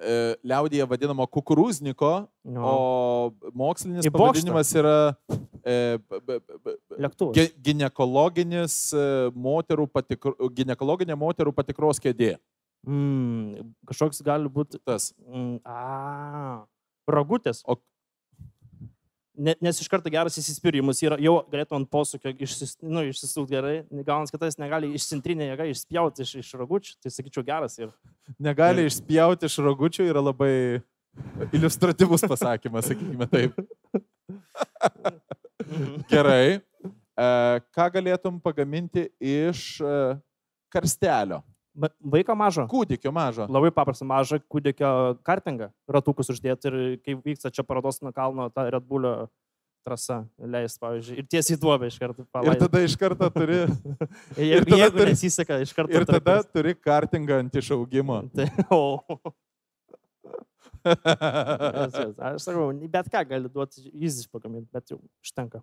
e, 0.00 0.36
liaudyje 0.44 0.86
vadinamo 0.88 1.26
kukurūzniko, 1.26 2.28
No. 2.44 2.62
o 2.66 3.50
mokslinis 3.54 4.06
pavadinimas 4.12 4.72
yra 4.76 5.16
e, 5.64 5.98
b- 5.98 6.20
b- 6.20 6.40
b- 6.64 6.76
Ginekologinis 7.62 8.92
e, 8.94 9.30
moterų 9.34 9.88
patikro, 9.92 10.34
ginekologinė 10.54 11.16
moterų 11.18 11.52
patikros 11.56 11.98
kėdė. 12.00 12.36
Mm, 12.86 13.72
kažkoks 13.88 14.22
gali 14.22 14.48
būti. 14.48 14.78
Tas. 14.84 15.12
Mm, 15.26 15.58
a, 15.66 16.66
ragutės. 17.10 17.62
O- 17.66 17.80
nes 19.36 19.80
iš 19.80 19.88
karto 19.92 20.10
geras 20.12 20.38
įsispyrimas 20.40 21.00
yra, 21.04 21.18
jau 21.22 21.36
galėtų 21.52 21.76
ant 21.78 21.88
posūkio 21.92 22.32
išsis, 22.46 22.76
nu, 22.82 23.04
išsisukti 23.10 23.54
gerai, 23.54 23.74
gaunas, 24.06 24.32
kad 24.32 24.42
tas 24.42 24.58
negali 24.60 24.92
iš 24.96 25.08
centrinė 25.10 25.50
jėga 25.50 25.68
išspjauti 25.70 26.24
iš, 26.24 26.34
iš 26.42 26.52
ragučių, 26.60 26.96
tai 27.02 27.12
sakyčiau 27.12 27.44
geras 27.46 27.78
ir 27.80 27.92
Negali 28.42 28.86
išspjauti 28.88 29.48
iš 29.48 29.58
ragučių 29.64 30.08
yra 30.10 30.22
labai 30.24 30.52
iliustratyvus 31.54 32.26
pasakymas, 32.28 32.88
sakykime 32.90 33.28
taip. 33.30 33.56
Gerai. 36.10 36.58
E, 37.16 37.28
ką 37.76 37.86
galėtum 37.94 38.40
pagaminti 38.44 39.06
iš 39.20 39.76
e, 39.80 39.92
karstelio? 40.72 41.40
Va- 41.76 41.90
Vaiką 42.00 42.32
mažą. 42.38 42.64
Kūdikio 42.72 43.10
mažo. 43.12 43.44
Labai 43.52 43.70
paprasta 43.74 44.06
mažą 44.08 44.38
kūdikio 44.48 44.90
kartingą, 45.26 45.70
ratukus 45.92 46.30
uždėti 46.32 46.70
ir 46.70 46.76
kai 47.04 47.14
vyksta 47.20 47.50
čia 47.52 47.62
parodos 47.68 48.00
nuo 48.00 48.12
kalno 48.16 48.48
ta 48.50 48.64
Red 48.72 48.86
Bullio 48.88 49.26
trasa 49.86 50.24
leis, 50.42 50.74
pavyzdžiui, 50.82 51.18
ir 51.20 51.26
tiesiai 51.30 51.58
duobę 51.62 51.86
iš 51.86 51.98
karto 52.02 52.24
Ir 52.24 52.30
palaidoti. 52.34 52.64
tada 52.64 52.80
iš 52.82 52.96
karto 52.98 53.28
turi, 53.30 53.58
Jeigu, 54.40 54.64
tada 54.66 54.80
jeigu 54.80 54.98
turi- 54.98 55.12
nesiseka, 55.14 55.60
iš 55.62 55.74
karto. 55.76 55.92
ir 55.94 56.06
tada 56.08 56.18
traktuos. 56.40 56.48
turi 56.56 56.72
kartingą 56.74 57.38
ant 57.44 57.54
išaugimo. 57.60 58.16
Tai, 58.34 58.48
o. 58.74 58.80
Aš 60.86 62.42
sakau, 62.46 62.68
bet 62.90 63.08
ką 63.12 63.22
gali 63.30 63.48
duoti 63.52 63.86
įzis 63.94 64.26
pagaminti, 64.30 64.68
bet 64.74 64.90
jau 64.92 64.98
užtenka. 65.22 65.62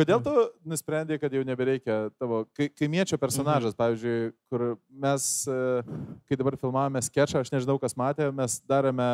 Kodėl 0.00 0.22
tu 0.24 0.32
nusprendai, 0.72 1.18
kad 1.20 1.32
jau 1.36 1.42
nebereikia 1.44 1.96
tavo 2.16 2.42
kai- 2.56 2.70
kaimiečio 2.72 3.18
personažas, 3.20 3.74
pavyzdžiui, 3.76 4.32
kur 4.48 4.64
mes, 4.88 5.26
e, 5.50 5.82
kai 6.30 6.38
dabar 6.40 6.56
filmavome 6.60 7.02
sketšą, 7.04 7.42
aš 7.44 7.52
nežinau, 7.52 7.76
kas 7.82 7.92
matė, 7.98 8.30
mes 8.34 8.56
darėme 8.70 9.08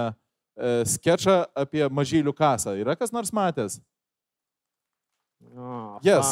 e, 0.57 0.85
sketšą 0.89 1.37
apie 1.59 1.83
mažylių 1.91 2.33
kasą. 2.39 2.77
Yra 2.81 2.95
kas 2.97 3.11
nors 3.13 3.33
matęs? 3.35 3.81
O, 5.57 5.99
Yes. 6.05 6.31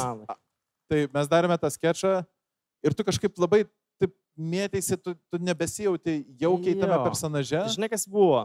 Tai 0.91 0.99
mes 1.15 1.29
darėme 1.31 1.57
tą 1.61 1.71
sketšą 1.73 2.13
ir 2.85 2.95
tu 2.97 3.05
kažkaip 3.05 3.37
labai 3.41 3.63
taip 4.01 4.13
mėtėsi, 4.37 4.99
tu, 5.01 5.15
tu 5.33 5.39
nebesijauti 5.41 6.19
jaukiai 6.41 6.77
tame 6.77 6.99
personaže. 7.05 7.63
Žinai, 7.75 7.89
kas 7.93 8.05
buvo? 8.07 8.45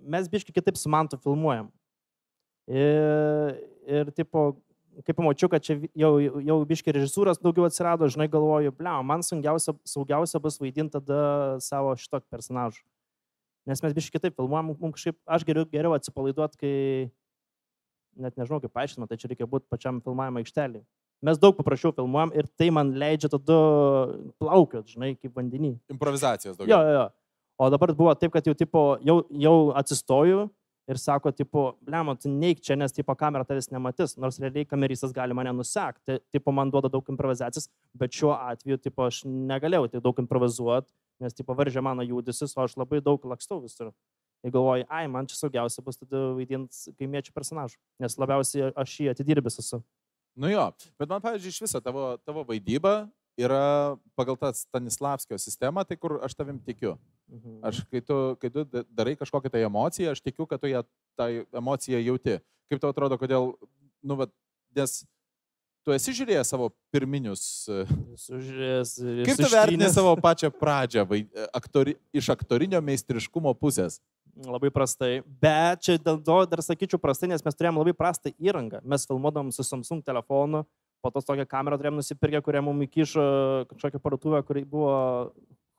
Mes 0.00 0.26
biškai 0.32 0.54
kitaip 0.56 0.76
su 0.80 0.90
mantu 0.90 1.18
filmuojam. 1.20 1.68
Ir, 2.70 3.54
ir 3.86 4.10
tipo, 4.16 4.50
kai 5.06 5.14
pamačiau, 5.16 5.50
kad 5.52 5.64
čia 5.64 5.76
jau, 5.98 6.12
jau 6.44 6.56
biškai 6.68 6.94
režisūros 6.96 7.40
daugiau 7.42 7.66
atsirado, 7.68 8.08
žinai, 8.10 8.28
galvoju, 8.32 8.72
ble, 8.76 8.92
man 9.06 9.24
sunkiausia, 9.26 9.74
saugiausia 9.88 10.40
bus 10.42 10.58
vaidinti 10.60 10.96
tada 10.98 11.58
savo 11.64 11.94
šitokį 11.98 12.26
personažą. 12.32 12.82
Nes 13.68 13.82
mes 13.84 13.94
biškai 13.96 14.18
kitaip 14.18 14.38
filmuojam, 14.38 14.72
mums 14.80 14.96
kažkaip, 14.96 15.18
aš 15.28 15.44
geriau, 15.46 15.66
geriau 15.70 15.94
atsipalaiduot, 15.96 16.56
kai, 16.60 17.10
net 18.20 18.36
nežinau, 18.40 18.60
kaip 18.64 18.72
paaiškinama, 18.74 19.08
tai 19.10 19.20
čia 19.20 19.30
reikia 19.30 19.48
būti 19.50 19.68
pačiam 19.70 20.00
filmavimo 20.04 20.42
aikštelį. 20.42 20.82
Mes 21.28 21.36
daug 21.40 21.52
paprasčiau 21.58 21.92
filmuojam 21.92 22.32
ir 22.32 22.48
tai 22.56 22.70
man 22.72 22.94
leidžia 22.96 23.28
tada 23.32 23.56
plaukiot, 24.40 24.88
žinai, 24.88 25.12
kaip 25.20 25.36
vandenį. 25.36 25.74
Improvizacijos 25.92 26.56
Jo, 26.56 26.64
daugiau. 26.64 26.80
jo, 26.80 26.94
jo. 26.96 27.08
O 27.60 27.68
dabar 27.68 27.92
buvo 27.92 28.14
taip, 28.16 28.32
kad 28.32 28.46
jau, 28.48 28.54
tipo, 28.56 28.96
jau, 29.04 29.18
jau 29.36 29.56
atsistoju 29.76 30.46
ir 30.90 30.98
sako, 30.98 31.30
tipo, 31.30 31.64
blemo, 31.86 32.14
tu 32.18 32.30
neik 32.32 32.60
čia, 32.64 32.74
nes, 32.78 32.92
tipo, 32.94 33.14
kamera 33.18 33.46
tavęs 33.46 33.70
nematys, 33.70 34.16
nors 34.20 34.40
realiai 34.42 34.66
kamerysas 34.66 35.14
gali 35.14 35.36
mane 35.36 35.52
nusekti. 35.54 36.18
Tipo, 36.34 36.54
man 36.56 36.72
duoda 36.72 36.90
daug 36.90 37.06
improvizacijos, 37.12 37.68
bet 37.94 38.16
šiuo 38.16 38.32
atveju, 38.34 38.80
tipo, 38.82 39.06
aš 39.06 39.22
negalėjau 39.28 39.90
tiek 39.92 40.04
daug 40.04 40.18
improvizuoti, 40.24 40.90
nes, 41.22 41.36
tipo, 41.36 41.54
varžė 41.54 41.84
mano 41.84 42.06
judesius, 42.06 42.56
o 42.56 42.66
aš 42.66 42.74
labai 42.80 43.02
daug 43.04 43.24
lakstau 43.32 43.62
visur. 43.62 43.92
Ir 44.42 44.54
galvoju, 44.54 44.86
ai, 44.88 45.04
man 45.12 45.28
čia 45.28 45.36
saugiausia 45.36 45.84
bus 45.84 46.00
tada 46.00 46.30
vaidinti 46.36 46.94
kaimiečių 46.96 47.34
personažų, 47.36 47.76
nes 48.00 48.16
labiausiai 48.18 48.70
aš 48.72 48.94
jį 49.02 49.10
atidirbęs 49.12 49.60
esu. 49.60 49.82
Nu 50.40 50.48
jo, 50.48 50.64
bet 50.98 51.10
man, 51.10 51.20
pavyzdžiui, 51.22 51.52
iš 51.52 51.64
viso 51.66 51.80
tavo, 51.84 52.14
tavo 52.24 52.46
vaidyba 52.48 53.02
yra 53.38 53.96
pagal 54.18 54.36
tą 54.36 54.50
Stanislavskio 54.56 55.38
sistemą, 55.38 55.84
tai 55.86 55.96
kur 55.96 56.18
aš 56.24 56.34
tavim 56.34 56.58
tikiu. 56.58 56.96
Mhm. 57.30 57.60
Aš, 57.62 57.84
kai 57.90 58.00
tu, 58.02 58.18
kai 58.40 58.50
tu 58.50 58.64
da- 58.64 58.84
darai 58.90 59.16
kažkokią 59.16 59.50
tai 59.50 59.62
emociją, 59.66 60.10
aš 60.12 60.20
tikiu, 60.20 60.46
kad 60.48 60.60
tu 60.60 60.66
ją, 60.66 60.82
tą 61.18 61.28
emociją 61.54 62.00
jauti. 62.02 62.40
Kaip 62.70 62.80
tau 62.82 62.90
atrodo, 62.90 63.18
kodėl, 63.18 63.54
nu, 64.02 64.16
va, 64.16 64.26
nes 64.76 65.04
tu 65.86 65.94
esi 65.94 66.12
žiūrėjęs 66.12 66.50
savo 66.52 66.70
pirminius. 66.92 67.68
e, 67.68 67.86
Sužiūrės. 68.18 68.98
ir 69.00 69.24
Kaip 69.26 69.36
tu 69.40 69.48
vertini 69.50 69.88
savo 69.90 70.14
pačią 70.16 70.50
pradžią 70.50 71.06
vai, 71.08 71.22
aktori, 71.54 71.96
iš 72.12 72.28
aktorinio 72.34 72.80
meistriškumo 72.82 73.54
pusės? 73.58 74.00
Labai 74.46 74.70
prastai. 74.70 75.22
Bet 75.42 75.82
čia 75.82 75.98
dėl 75.98 76.20
to 76.22 76.36
dar 76.46 76.62
sakyčiau 76.62 77.00
prastai, 77.02 77.28
nes 77.28 77.42
mes 77.44 77.54
turėjom 77.56 77.80
labai 77.80 77.92
prastą 77.96 78.30
įrangą. 78.38 78.80
Mes 78.84 79.06
filmuodom 79.06 79.50
su 79.52 79.62
Samsung 79.66 80.04
telefonu, 80.06 80.64
po 81.02 81.10
to 81.14 81.22
tokią 81.24 81.46
kamerą 81.48 81.78
turėjom 81.80 81.98
nusipirkę, 82.00 82.40
kurią 82.44 82.62
mums 82.66 82.86
įkišo 82.88 83.24
kažkokią 83.72 84.00
parduotuvę, 84.04 84.42
kuri 84.48 84.64
buvo 84.68 84.94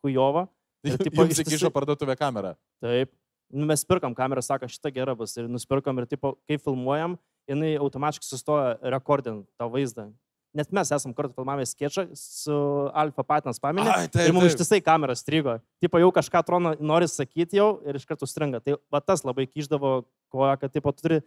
hujova. 0.06 0.48
Ištisai- 0.88 1.46
įkišo 1.46 1.70
parduotuvę 1.74 2.16
kamerą. 2.18 2.56
Taip. 2.82 3.12
Nu, 3.52 3.68
mes 3.68 3.84
pirkam 3.86 4.16
kamerą, 4.16 4.42
sako, 4.42 4.70
šitą 4.72 4.94
gera 4.96 5.14
bus. 5.18 5.36
Ir 5.38 5.50
nusipirkam 5.52 5.98
ir, 6.00 6.08
tipo, 6.08 6.38
kai 6.48 6.56
filmuojam, 6.58 7.18
jinai 7.52 7.74
automatiškai 7.84 8.30
sustoja 8.30 8.78
rekordint 8.94 9.44
tą 9.60 9.68
vaizdą. 9.74 10.08
Net 10.56 10.72
mes 10.76 10.90
esam 10.92 11.14
kartu 11.16 11.32
filmavę 11.36 11.64
sketšą 11.68 12.04
su 12.20 12.56
Alfa 12.96 13.24
Patinas 13.24 13.60
paminė. 13.64 13.92
Ai, 13.92 14.08
taip, 14.12 14.26
Ir 14.28 14.34
mums 14.36 14.50
ištisai 14.50 14.82
kamera 14.84 15.16
strigo. 15.16 15.58
Tipo 15.84 16.00
jau 16.02 16.10
kažką 16.16 16.42
atrodo 16.42 16.74
nori 16.84 17.08
sakyti 17.08 17.60
jau 17.60 17.70
ir 17.88 18.00
iš 18.00 18.08
karto 18.08 18.28
stringa. 18.28 18.60
Tai 18.64 18.76
va 18.92 19.00
tas 19.04 19.24
labai 19.24 19.46
kyždavo 19.48 20.02
koją, 20.32 20.58
kad 20.60 20.74
tipo 20.76 20.92
tu 20.92 21.06
turi 21.06 21.22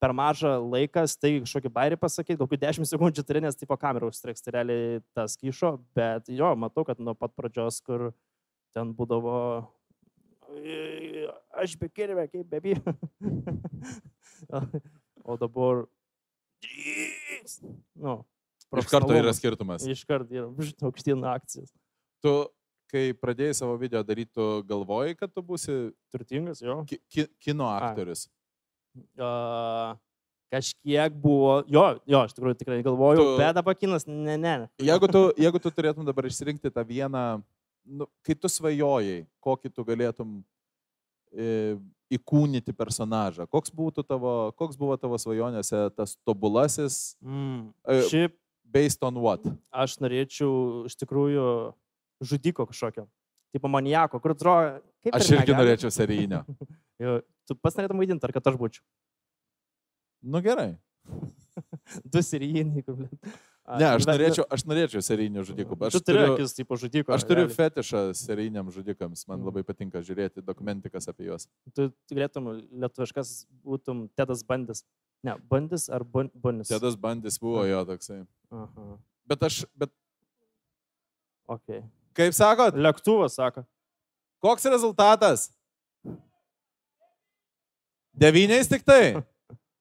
per 0.00 0.14
mažą 0.16 0.54
laiką, 0.64 1.04
tai 1.20 1.34
kažkokį 1.44 1.72
bairį 1.74 1.98
pasakyti, 2.00 2.38
kokių 2.40 2.58
10 2.62 2.88
sekundžių 2.88 3.24
turi, 3.26 3.42
nes 3.44 3.58
tipo 3.58 3.76
kamera 3.80 4.08
užstriks, 4.08 4.44
tai 4.44 4.56
realiai 4.56 5.02
tas 5.16 5.36
kyšo, 5.40 5.76
bet 5.96 6.30
jo, 6.32 6.54
matau, 6.56 6.86
kad 6.88 7.02
nuo 7.02 7.14
pat 7.18 7.34
pradžios, 7.36 7.82
kur 7.84 8.10
ten 8.74 8.94
būdavo 8.96 9.36
aš 11.60 11.76
be 11.78 11.88
kirvė, 11.92 12.26
kaip 12.30 12.48
bebi. 12.50 12.74
o 15.28 15.36
dabar. 15.38 15.84
Nu, 17.94 18.20
Iš 18.78 18.86
karto 18.90 19.14
yra 19.16 19.32
skirtumas. 19.34 19.84
Iš 19.86 20.04
karto 20.08 20.34
yra 20.34 20.48
aukštyn 20.88 21.24
akcijas. 21.26 21.72
Tu, 22.22 22.34
kai 22.90 23.04
pradėjai 23.16 23.56
savo 23.62 23.78
video 23.80 24.02
daryti, 24.06 24.32
tu 24.36 24.48
galvojai, 24.68 25.16
kad 25.18 25.32
tu 25.34 25.42
būsi 25.46 25.78
Turtingas, 26.12 26.62
jo. 26.62 26.82
ki 26.88 27.00
ki 27.10 27.26
kino 27.42 27.70
aktorius. 27.70 28.28
Uh, 29.20 29.94
kažkiek 30.50 31.14
buvo, 31.22 31.60
jo, 31.70 31.84
jo, 32.10 32.20
iš 32.26 32.34
tikrųjų 32.34 32.58
tikrai 32.58 32.80
galvojau, 32.82 33.22
Tu- 33.22 33.38
bet 33.38 33.54
dabar 33.54 33.76
kinas, 33.78 34.06
ne, 34.10 34.34
ne. 34.40 34.54
Jeigu 34.82 35.06
tu, 35.10 35.20
jeigu 35.44 35.60
tu 35.62 35.70
turėtum 35.70 36.06
dabar 36.08 36.26
išsirinkti 36.26 36.72
tą 36.74 36.82
vieną, 36.88 37.22
nu, 37.86 38.08
kai 38.26 38.34
tu 38.34 38.50
svajojai, 38.50 39.22
kokį 39.44 39.70
tu 39.76 39.84
galėtum 39.86 40.40
e, 41.30 41.76
įkūnyti 42.10 42.74
personažą, 42.74 43.46
koks, 43.46 43.70
tavo, 44.02 44.50
koks 44.58 44.76
buvo 44.80 44.96
tavo 44.98 45.18
svajonėse 45.22 45.86
tas 45.94 46.16
tobulasis, 46.26 47.14
Mm. 47.22 47.70
E, 47.86 48.02
Šiaip 48.10 48.34
based 48.66 49.02
on 49.06 49.14
what? 49.22 49.46
aš 49.70 49.98
norėčiau 50.02 50.86
iš 50.90 50.94
tikrųjų 50.98 51.46
žudiko 52.26 52.66
kažkokio. 52.66 53.06
Tipo 53.54 53.66
maniako, 53.70 54.20
kur 54.22 54.34
atrodo, 54.34 54.80
kaip 55.02 55.14
Aš 55.16 55.30
ir 55.30 55.38
irgi 55.40 55.46
negali. 55.54 55.62
norėčiau 55.62 55.90
serijinio. 55.94 56.42
Jo, 57.00 57.14
tu 57.50 57.58
pats 57.58 57.76
norėtum 57.78 57.98
vaidinti, 58.00 58.22
ar 58.28 58.32
kad 58.38 58.46
aš 58.52 58.58
būčiau. 58.60 58.84
Nu 60.22 60.38
gerai. 60.44 60.76
Du 62.06 62.22
serijiniai, 62.22 62.82
kur. 62.86 62.96
Ne, 63.78 63.86
aš 63.86 64.04
norėčiau, 64.08 64.44
aš 64.54 64.62
norėčiau 64.66 65.02
serijinių 65.04 65.42
žudikų. 65.46 65.76
Aš 65.86 65.96
Tu 65.98 66.00
turi 66.06 66.18
turiu, 66.22 66.34
akis, 66.38 66.54
tipo 66.56 66.76
žudiko. 66.80 67.12
aš 67.14 67.24
turiu 67.26 67.44
realiai. 67.44 67.56
fetišą 67.58 68.00
serijiniam 68.18 68.70
žudikams, 68.72 69.26
man 69.30 69.42
labai 69.46 69.62
patinka 69.66 70.00
žiūrėti 70.06 70.42
dokumentikas 70.46 71.06
apie 71.10 71.26
juos. 71.28 71.44
Tu 71.74 71.88
tu 71.90 72.16
galėtum 72.16 72.48
lietuviškas 72.70 73.32
būtum 73.66 74.06
Tedas 74.18 74.42
Bandis. 74.46 74.84
Ne, 75.26 75.34
Bandis 75.52 75.88
ar 75.92 76.02
bun, 76.06 76.30
Bunis. 76.34 76.70
Tėdas 76.72 76.96
bandys 76.96 77.36
buvo 77.42 77.66
jo 77.68 77.82
toksai. 77.90 78.22
Aha. 78.50 78.86
Bet 79.28 79.42
aš, 79.50 79.64
bet 79.76 79.92
Okay. 81.50 81.82
kaip 82.14 82.34
sakot, 82.36 82.74
Lėktuvas, 82.78 83.34
sako. 83.34 83.64
koks 84.42 84.64
rezultatas? 84.70 85.48
Devyniais 88.16 88.68
tik 88.70 88.82
tai. 88.86 89.20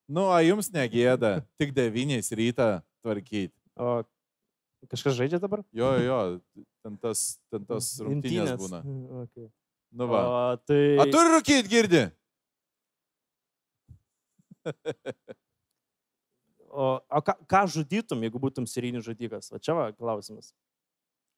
Nu, 0.09 0.29
a 0.33 0.41
jums 0.41 0.71
negėda, 0.74 1.39
tik 1.62 1.74
devyniais 1.75 2.31
rytą 2.33 2.79
tvarkyti. 3.03 3.53
O 3.77 4.01
kažkas 4.89 5.17
žaidžia 5.17 5.39
dabar? 5.41 5.62
Jo, 5.75 5.91
jo, 6.01 6.19
ten 6.86 6.95
tas, 6.98 7.38
ten 7.53 7.65
tas 7.67 7.91
rungtynės 8.01 8.55
būna. 8.57 8.81
Okay. 9.25 9.50
Nu 9.93 10.07
va. 10.09 10.21
O, 10.24 10.57
tai... 10.69 10.81
A 11.01 11.05
turi 11.09 11.33
rūkyti, 11.36 11.69
girdi? 11.69 12.05
O, 16.69 17.00
o 17.01 17.21
ką, 17.25 17.33
ką 17.50 17.63
žudytum, 17.74 18.21
jeigu 18.25 18.41
būtum 18.41 18.67
serijinis 18.69 19.05
žudikas? 19.07 19.50
O 19.53 19.57
čia 19.57 19.74
va 19.74 19.89
klausimas. 19.89 20.51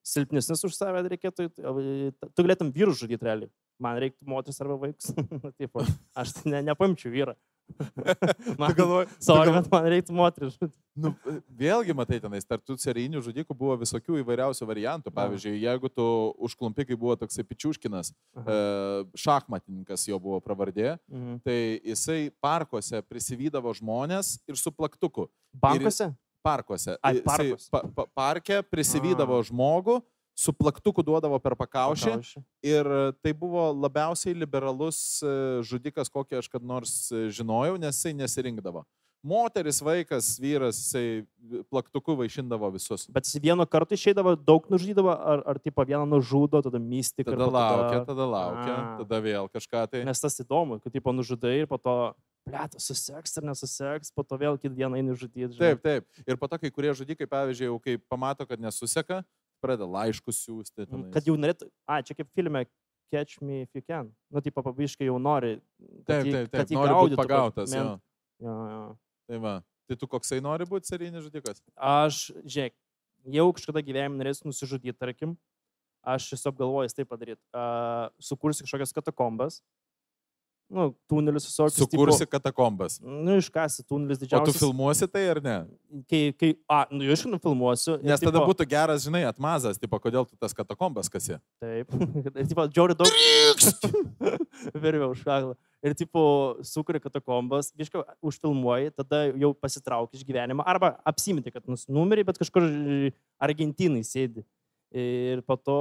Silpnesnis 0.04 0.64
už 0.68 0.76
save 0.76 1.04
reikėtų, 1.06 1.48
tu 1.56 2.44
galėtum 2.44 2.72
vyrų 2.74 2.96
žudyti 2.98 3.28
realiai. 3.28 3.52
Man 3.82 3.98
reiktų 4.04 4.28
moteris 4.30 4.62
arba 4.62 4.76
vaikus. 4.78 5.10
Tipo, 5.62 5.82
aš 6.16 6.36
tai 6.38 6.52
ne, 6.54 6.60
nepaimčiau 6.72 7.12
vyrą. 7.14 7.34
man, 8.60 8.74
tu 8.76 8.84
sorry, 9.24 9.48
gal- 9.48 9.62
bet 9.62 9.70
man 9.72 9.86
reiktų 9.94 10.16
moteris 10.18 10.58
žudyti. 10.58 10.76
Nu, 11.02 11.14
vėlgi, 11.56 11.94
matai, 11.96 12.18
tenais, 12.20 12.44
tarp 12.44 12.66
tų 12.68 12.76
serijinių 12.84 13.22
žudikų 13.24 13.56
buvo 13.56 13.78
visokių 13.80 14.18
įvairiausių 14.26 14.66
variantų. 14.68 15.14
Pavyzdžiui, 15.16 15.54
jeigu 15.64 15.88
tu 15.88 16.04
užklumpi, 16.44 16.84
kai 16.90 16.98
buvo 17.00 17.16
toksai 17.22 17.46
Pičiuškinas, 17.48 18.10
e, 18.12 18.58
šachmatininkas 19.24 20.04
jo 20.10 20.20
buvo 20.20 20.42
pravardė, 20.44 20.98
Mhm. 21.08 21.40
tai 21.48 21.80
jisai 21.94 22.20
parkuose 22.44 23.00
prisivydavo 23.08 23.72
žmonės 23.80 24.36
ir 24.52 24.60
su 24.60 24.72
plaktuku. 24.76 25.30
Bankuose? 25.56 26.12
Parkuose. 26.44 26.98
Ai, 27.02 27.22
parkuose. 27.24 27.70
Pa, 27.72 27.82
pa, 27.96 28.06
parke 28.18 28.60
prisivydavo 28.68 29.40
žmogų, 29.48 30.02
su 30.42 30.54
plaktuku 30.58 31.04
duodavo 31.06 31.38
per 31.44 31.56
pakaušį. 31.60 32.16
Pakaušį. 32.16 32.42
Ir 32.66 32.90
tai 33.22 33.34
buvo 33.38 33.68
labiausiai 33.76 34.34
liberalus 34.38 35.22
e, 35.22 35.36
žudikas, 35.68 36.10
kokį 36.14 36.42
aš 36.42 36.50
kad 36.52 36.66
nors 36.66 36.96
e, 37.14 37.28
žinojau, 37.34 37.78
nes 37.82 38.00
jisai 38.00 38.16
nesirinkdavo. 38.18 38.84
Moteris, 39.22 39.78
vaikas, 39.86 40.34
vyras, 40.42 40.80
jisai 40.82 41.60
plaktuku 41.70 42.16
vaišindavo 42.18 42.72
visus. 42.74 43.04
Bet 43.14 43.28
jis 43.30 43.38
vieno 43.44 43.68
karto 43.70 43.94
išeidavo, 43.94 44.34
daug 44.34 44.66
nužudydavo, 44.74 45.12
ar, 45.14 45.44
ar 45.46 45.60
tipo 45.62 45.86
vieną 45.86 46.08
nužudo, 46.10 46.64
tada 46.66 46.82
mystika. 46.82 47.30
Tada 47.30 47.46
laukia, 47.46 48.00
tada 48.08 48.26
laukia, 48.26 48.74
A. 48.74 48.96
tada 49.04 49.20
vėl 49.22 49.52
kažką 49.54 49.84
tai. 49.92 50.02
Nes 50.10 50.24
tas 50.24 50.42
įdomu, 50.42 50.80
kad 50.82 50.96
tipo 50.98 51.14
nužudai 51.14 51.60
ir 51.60 51.70
po 51.70 51.78
to, 51.78 51.96
blėt, 52.50 52.80
suseks 52.82 53.38
ar 53.38 53.46
nesuseks, 53.52 54.10
po 54.10 54.26
to 54.26 54.42
vėl 54.42 54.58
kitą 54.58 54.74
dieną 54.80 54.98
eini 54.98 55.14
žudyti. 55.14 55.54
Taip, 55.60 55.86
taip. 55.86 56.10
Ir 56.26 56.42
po 56.42 56.50
to 56.50 56.58
kai 56.64 56.74
kurie 56.74 56.98
žudikai, 56.98 57.30
pavyzdžiui, 57.30 57.70
jau 57.70 57.78
kai 57.84 58.00
pamato, 58.10 58.50
kad 58.50 58.58
nesuseka, 58.58 59.22
pradeda 59.62 59.88
laiškus 59.88 60.44
siūsti. 60.46 60.86
tenais. 60.86 61.10
Kad 61.14 61.28
jau 61.30 61.36
norėtų, 61.40 61.70
a, 61.88 62.02
čia 62.06 62.18
kaip 62.18 62.30
filme 62.36 62.66
Catch 63.12 63.42
Me 63.42 63.64
If 63.66 63.76
You 63.76 63.84
Can. 63.86 64.12
Nu, 64.32 64.42
tipo, 64.42 64.64
pavyškai 64.66 65.10
jau 65.10 65.18
nori. 65.20 65.58
Taip, 66.08 66.26
taip, 66.26 66.52
taip. 66.54 66.72
jį 66.72 66.80
Nori 66.80 66.96
būti 66.96 67.20
pagautas. 67.20 67.76
Jo. 67.76 67.98
Jo, 68.42 68.56
jo. 68.72 68.84
Tai 69.30 69.42
va. 69.44 69.56
Tai 69.90 69.98
tu 70.00 70.08
koksai 70.08 70.40
nori 70.44 70.66
būti 70.70 70.88
serijinis 70.88 71.26
žudikas? 71.26 71.60
Aš, 71.76 72.30
žiūrėk, 72.46 72.76
jau 73.36 73.48
kažkada 73.58 73.84
gyvenime 73.84 74.22
norėsiu 74.22 74.48
nusižudyti, 74.48 74.96
tarkim. 74.98 75.36
Aš 76.02 76.32
esu 76.38 76.50
apgalvojęs 76.50 76.96
tai 76.98 77.06
padaryti. 77.06 77.42
Uh, 77.54 78.08
sukursiu 78.24 78.66
kažkokias 78.66 78.96
katakombas. 78.96 79.60
Nu, 80.72 80.86
tunelius 81.12 81.44
visokius. 81.50 81.76
Sukursi 81.84 82.24
katakombas. 82.32 82.94
Tipo, 83.02 83.12
nu, 83.26 83.34
iškasi 83.42 83.84
tunelis 83.84 84.16
O 84.16 84.20
tu 84.22 84.26
didžiausias. 84.26 84.60
filmuosi 84.62 85.08
tai 85.12 85.26
ar 85.28 85.42
ne? 85.44 85.56
Kai, 86.08 86.22
kai, 86.40 86.52
a, 86.72 86.86
nu, 86.92 87.04
aš 87.12 87.26
nufilmuosiu. 87.28 87.98
ir 88.00 88.08
Nes 88.08 88.22
tada 88.24 88.40
tipo- 88.40 88.48
būtų 88.54 88.68
geras, 88.72 89.04
žinai, 89.04 89.26
atmazas, 89.28 89.76
tipo, 89.82 90.00
kodėl 90.00 90.24
tu 90.30 90.38
tas 90.40 90.56
katakombas 90.56 91.10
kasi. 91.12 91.36
Taip. 91.60 91.92
Ir, 92.40 92.48
tipo, 92.48 92.64
džiauri 92.72 92.96
daug. 92.96 93.12
Virviau 94.80 95.12
už 95.12 95.26
kaklą. 95.28 95.58
Ir, 95.84 95.96
tipo, 95.98 96.24
sukuri 96.64 97.02
katakombas, 97.04 97.74
biškai 97.76 98.06
užfilmuoji, 98.24 98.94
tada 98.96 99.26
jau 99.34 99.52
pasitrauki 99.58 100.16
iš 100.16 100.24
gyvenimo. 100.24 100.64
Arba 100.64 100.94
apsimeti, 101.04 101.52
kad 101.52 101.66
nus- 101.68 101.88
numeriai, 101.92 102.24
bet 102.32 102.40
kažkur 102.40 102.64
ž- 102.64 103.12
Argentinai 103.44 104.06
sėdi. 104.08 104.46
Ir 104.96 105.42
po 105.48 105.56
to 105.60 105.76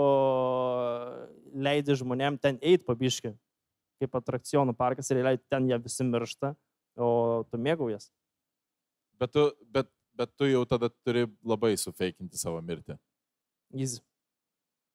leidži 1.54 1.96
žmonėm 2.00 2.38
ten 2.40 2.58
eiti 2.62 2.84
pabiškai. 2.86 3.34
Kaip 4.00 4.16
atrakcionų 4.16 4.72
parkas 4.78 5.10
ir 5.12 5.20
leidži 5.24 5.44
ten 5.52 5.68
jie 5.68 5.76
visi 5.84 6.06
miršta, 6.08 6.54
o 6.96 7.10
tu 7.50 7.60
mėgaujas. 7.60 8.08
Bet 9.20 9.34
tu, 9.34 9.50
bet, 9.68 9.90
bet 10.16 10.32
tu 10.40 10.48
jau 10.48 10.62
tada 10.68 10.88
turi 11.04 11.26
labai 11.44 11.74
sufeikinti 11.80 12.40
savo 12.40 12.62
mirtį. 12.64 12.96
Easy. 13.76 14.00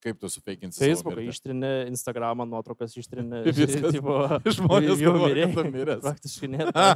Kaip 0.05 0.17
tu 0.21 0.29
sufeikinsi 0.29 0.81
Facebooką 0.81 1.13
savo 1.13 1.21
mirtį? 1.21 1.33
ištrini, 1.33 1.71
Instagramą 1.93 2.45
nuotraukas 2.49 2.97
ištrini. 2.97 3.43
Tipo, 3.95 4.17
Žmonės 4.57 5.01
jau 5.01 5.13
mirė. 5.21 5.47
miręs. 5.69 6.01
Praktiškai 6.05 6.49
nėra. 6.55 6.89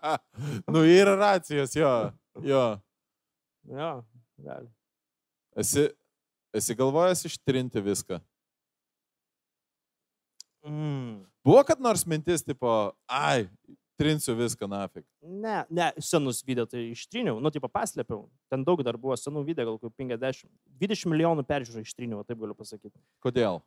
nu, 0.74 0.84
yra 0.86 1.16
racijos, 1.18 1.74
jo. 1.78 1.94
jo. 2.42 2.64
Jo, 3.70 3.90
gali. 4.44 4.68
Esi, 5.56 5.86
esi 6.54 6.74
galvojęs 6.78 7.24
ištrinti 7.30 7.82
viską. 7.82 8.18
Mm. 10.66 11.22
Buvo 11.44 11.60
kad 11.68 11.80
nors 11.80 12.06
mintis, 12.08 12.40
tipo, 12.44 12.68
ai, 13.04 13.44
trinsiu 14.00 14.32
viską, 14.38 14.68
nafik. 14.70 15.04
Ne, 15.20 15.58
ne, 15.68 15.90
senus 16.00 16.40
video 16.46 16.64
tai 16.66 16.86
ištryniau, 16.94 17.36
nu, 17.42 17.52
tipo 17.52 17.68
paslėpiau. 17.68 18.24
Ten 18.52 18.64
daug 18.64 18.80
dar 18.86 18.96
buvo 19.00 19.16
senų 19.20 19.44
video, 19.44 19.66
gal 19.68 19.76
kokių 19.82 19.92
50. 20.00 20.48
20 20.80 21.12
milijonų 21.12 21.44
peržiūrų 21.50 21.84
ištryniau, 21.84 22.24
taip 22.24 22.40
galiu 22.40 22.56
pasakyti. 22.56 22.96
Kodėl? 23.24 23.60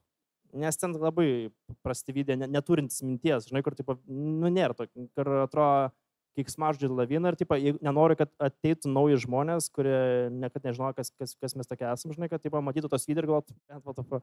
Nes 0.57 0.79
ten 0.79 0.95
labai 0.97 1.51
prasti 1.85 2.15
video, 2.15 2.39
ne, 2.39 2.49
neturintis 2.49 3.03
minties, 3.05 3.51
žinai, 3.51 3.61
kur, 3.61 3.77
tipo, 3.77 3.99
nu, 4.09 4.49
nėra 4.49 4.73
to, 4.73 4.87
kur 5.13 5.31
atrodo, 5.43 5.91
kiek 6.37 6.49
smaždžiai 6.53 6.93
lavina 6.93 7.29
ir, 7.29 7.37
tipo, 7.37 7.57
jeigu 7.57 7.81
nenori, 7.85 8.17
kad 8.17 8.29
ateitų 8.41 8.89
nauji 8.89 9.21
žmonės, 9.23 9.69
kurie 9.73 9.97
niekada 10.33 10.69
nežino, 10.69 10.89
kas, 10.97 11.09
kas, 11.17 11.33
kas 11.41 11.57
mes 11.57 11.69
tokie 11.69 11.85
esame, 11.89 12.17
žinai, 12.17 12.29
kad, 12.31 12.41
tipo, 12.41 12.61
matytų 12.61 12.89
tos 12.93 13.05
video 13.09 13.25
ir 13.25 13.29
galvotų, 13.31 14.21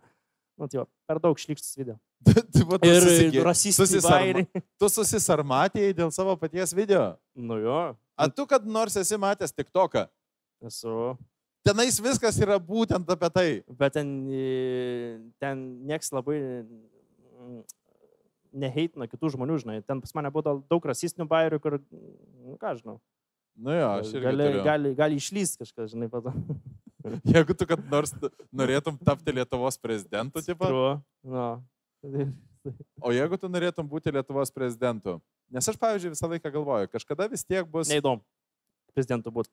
va, 0.56 0.64
nu, 0.64 0.68
tipo, 0.70 0.84
per 1.08 1.18
daug 1.22 1.38
šlikštas 1.38 1.74
video. 1.78 1.96
tipo, 2.54 2.78
tu 2.78 2.88
Ir 2.88 3.02
susisarma- 3.52 4.10
bairiai. 4.10 4.46
Tu 4.80 4.88
susisarmatėjai 4.88 5.94
dėl 5.98 6.10
savo 6.14 6.36
paties 6.40 6.72
video. 6.74 7.14
Nu 7.34 7.58
jo, 7.62 7.78
A 8.16 8.28
tu 8.30 8.46
kad 8.46 8.64
nors 8.66 8.94
esi 8.96 9.16
matęs 9.18 9.52
tik 9.52 9.70
toką? 9.74 10.06
esu. 10.64 11.16
Tenais 11.66 11.96
viskas 12.00 12.36
yra 12.40 12.58
būtent 12.60 13.08
apie 13.10 13.28
tai. 13.34 13.48
Bet 13.68 13.92
ten, 13.96 14.08
ten 15.40 15.60
nieks 15.88 16.12
labai 16.12 16.36
mm, 16.62 17.62
neheitina 18.52 19.08
kitų 19.10 19.32
žmonių, 19.34 19.56
žinai. 19.62 19.78
Ten 19.84 20.00
pas 20.04 20.12
mane 20.16 20.30
buvo 20.32 20.58
daug 20.70 20.86
rasistinių 20.88 21.26
bairių, 21.28 21.58
kur, 21.64 21.78
nu, 21.90 22.54
ką 22.60 22.74
žinau, 22.78 22.98
Nu 23.56 23.70
jo, 23.70 23.88
aš 24.00 24.08
irgi 24.12 24.24
gali, 24.26 24.44
turiu. 24.48 24.62
gali, 24.66 24.94
gali 24.98 25.16
išlysti 25.20 25.60
kažkas, 25.62 25.90
žinai, 25.92 26.08
pato. 26.10 26.32
Jeigu 27.34 27.54
tu 27.54 27.66
kad 27.68 27.78
nors 27.92 28.10
norėtum 28.50 28.96
tapti 29.04 29.30
Lietuvos 29.36 29.76
prezidentu, 29.78 30.40
tipo, 30.42 30.70
nu. 31.22 31.44
o 33.04 33.12
jeigu 33.12 33.36
tu 33.40 33.48
norėtum 33.52 33.86
būti 33.88 34.12
Lietuvos 34.14 34.50
prezidentu, 34.54 35.18
nes 35.52 35.68
aš, 35.68 35.76
pavyzdžiui, 35.80 36.14
visą 36.16 36.30
laiką 36.32 36.50
galvoju, 36.54 36.88
kažkada 36.94 37.28
vis 37.30 37.44
tiek 37.44 37.68
bus... 37.68 37.90
Neįdomu. 37.92 38.24
prezidentu 38.94 39.30
būti. 39.34 39.50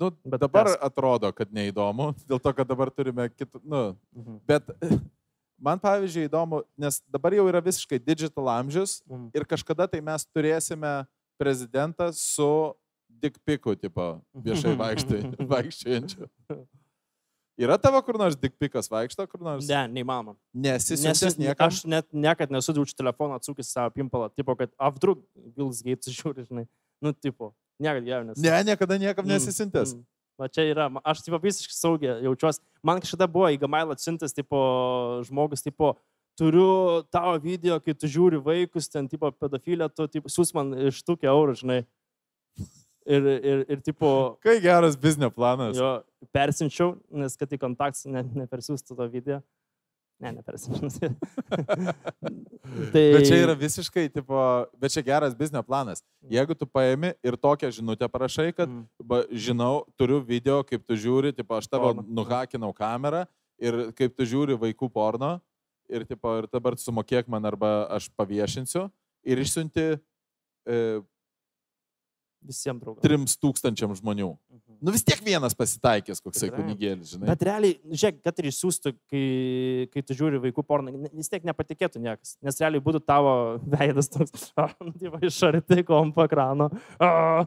Nu, 0.00 0.08
Bet 0.24 0.40
dabar 0.40 0.70
tęsk. 0.70 0.80
atrodo, 0.86 1.28
kad 1.36 1.50
neįdomu, 1.52 2.14
dėl 2.30 2.40
to, 2.40 2.52
kad 2.56 2.66
dabar 2.68 2.90
turime 2.90 3.28
kitų, 3.28 3.60
nu, 3.62 3.82
Mhm. 4.16 4.40
bet 4.48 4.64
man 5.60 5.78
pavyzdžiui 5.78 6.28
įdomu, 6.30 6.62
nes 6.80 7.02
dabar 7.12 7.36
jau 7.36 7.44
yra 7.50 7.60
visiškai 7.60 8.00
digital 8.00 8.48
amžius 8.56 9.02
Mhm. 9.06 9.30
ir 9.36 9.44
kažkada 9.44 9.84
tai 9.90 10.00
mes 10.00 10.24
turėsime 10.32 11.04
prezidentą 11.40 12.08
su 12.16 12.72
dikpiku, 13.22 13.74
tipo, 13.76 14.20
viešai 14.34 14.76
vaikščiojančiu. 15.52 16.28
Yra 17.60 17.76
tavo 17.76 17.98
kur 18.00 18.16
nors 18.16 18.38
dikpikas 18.40 18.88
vaikšto, 18.88 19.26
kur 19.28 19.42
nors? 19.44 19.66
Ne, 19.68 19.82
neįmanoma. 19.92 20.32
Nesisiuntęs 20.56 21.34
Nes 21.36 21.36
niekam. 21.42 21.66
aš 21.68 21.82
net 21.84 22.06
niekad 22.08 22.48
nesudžiaučiu 22.54 22.96
telefoną 22.96 23.36
atsukęs 23.36 23.68
savo 23.74 23.92
pimpalą, 23.92 24.30
tipo, 24.32 24.54
kad 24.56 24.72
avdruk 24.80 25.20
Bills 25.56 25.82
Gates 25.84 26.08
žiūri, 26.16 26.46
žinai. 26.48 26.64
Nu, 27.04 27.12
tipo, 27.12 27.50
niekad 27.80 28.06
gyvenime 28.06 28.30
nesu. 28.32 28.40
Ne, 28.46 28.54
niekada 28.64 28.96
niekam 28.96 29.26
Mm, 29.28 29.34
nesisintęs. 29.34 29.92
mm. 29.98 30.06
Va 30.40 30.48
čia 30.48 30.64
yra, 30.72 30.86
aš 31.04 31.20
tipo 31.26 31.36
visiškai 31.36 31.76
saugiai 31.76 32.22
jaučiuosi. 32.24 32.62
Man 32.82 33.02
kažkada 33.04 33.26
buvo 33.28 33.50
į 33.52 33.58
Gamailą 33.60 33.92
atsintas, 33.92 34.32
tipo, 34.32 34.56
žmogus, 35.28 35.60
tipo, 35.60 35.98
turiu 36.40 37.02
tavo 37.12 37.36
video, 37.44 37.76
kai 37.84 37.92
tu 37.92 38.08
žiūri 38.08 38.40
vaikus, 38.40 38.88
ten, 38.88 39.04
tipo, 39.08 39.28
pedofilę, 39.36 39.90
tu, 39.92 40.08
tipo, 40.08 40.32
siūs 40.32 40.54
man 40.56 40.72
iš 40.88 41.02
tūkio 41.04 41.28
eurų, 41.28 41.58
žinai. 41.60 41.82
Ir, 43.10 43.24
ir, 43.42 43.62
ir, 43.74 43.80
tipo, 43.82 44.10
Kai 44.44 44.60
geras 44.62 44.94
biznio 45.00 45.30
planas. 45.34 45.74
jo 45.78 45.88
persinčiau, 46.36 46.92
nes 47.10 47.34
kad 47.40 47.50
į 47.50 47.58
kontaktus 47.58 48.04
ne, 48.06 48.22
nepersiųstų 48.44 48.94
to 49.00 49.06
video. 49.10 49.40
Ne, 50.20 50.34
nepersinčiau. 50.36 51.10
tai... 52.92 53.04
Bet 53.16 53.24
čia 53.26 53.38
yra 53.40 53.54
visiškai, 53.58 54.06
tipo, 54.12 54.36
bet 54.80 54.92
čia 54.94 55.02
geras 55.06 55.34
biznio 55.38 55.62
planas. 55.66 56.02
Jeigu 56.30 56.54
tu 56.58 56.68
paimi 56.68 57.14
ir 57.24 57.38
tokią 57.40 57.70
žinutę 57.80 58.08
parašai, 58.12 58.50
kad 58.52 58.68
Mm. 58.68 58.84
ba, 59.02 59.22
žinau, 59.32 59.84
turiu 59.98 60.20
video, 60.22 60.60
kaip 60.62 60.84
tu 60.86 60.94
žiūri, 60.94 61.32
tipo, 61.34 61.56
aš 61.56 61.66
tavo 61.72 61.94
Porno. 61.94 62.04
nuhakinau 62.20 62.70
kamerą 62.76 63.24
ir 63.58 63.90
kaip 63.96 64.14
tu 64.16 64.22
žiūri 64.28 64.54
vaikų 64.60 64.90
porno 64.92 65.40
ir, 65.90 66.04
tipo, 66.06 66.36
ir 66.38 66.46
dabar 66.52 66.76
sumokėk 66.78 67.26
man 67.28 67.44
arba 67.48 67.88
aš 67.90 68.10
paviešinsiu 68.14 68.86
ir 69.24 69.40
išsiunti 69.42 69.86
e, 70.68 71.00
Visiems 72.40 72.80
draugams. 72.80 73.02
trims 73.04 73.34
tūkstančiam 73.36 73.92
žmonių. 73.98 74.30
Mhm. 74.50 74.76
Nu 74.80 74.92
vis 74.94 75.02
tiek 75.04 75.20
vienas 75.20 75.52
pasitaikys, 75.52 76.22
koksai 76.24 76.48
kunigėlis, 76.54 77.10
žinai. 77.12 77.26
Bet 77.28 77.42
realiai, 77.44 77.74
žiūrėk, 77.92 78.22
kad 78.24 78.38
ir 78.40 78.46
išsiųstų, 78.48 78.92
kai, 79.12 79.24
kai 79.92 80.02
tu 80.08 80.14
žiūri 80.16 80.40
vaikų 80.40 80.64
porną, 80.64 80.94
vis 81.12 81.28
tiek 81.28 81.44
nepatikėtų 81.44 82.00
niekas. 82.00 82.38
Nes 82.40 82.56
realiai 82.62 82.80
būtų 82.80 83.02
tavo 83.04 83.34
veidas 83.74 84.08
toks, 84.08 84.46
ah, 84.56 84.72
tai 84.80 85.12
va, 85.12 85.20
iš 85.28 85.36
arti 85.50 85.84
kompo 85.84 86.24
ekrano, 86.24 86.70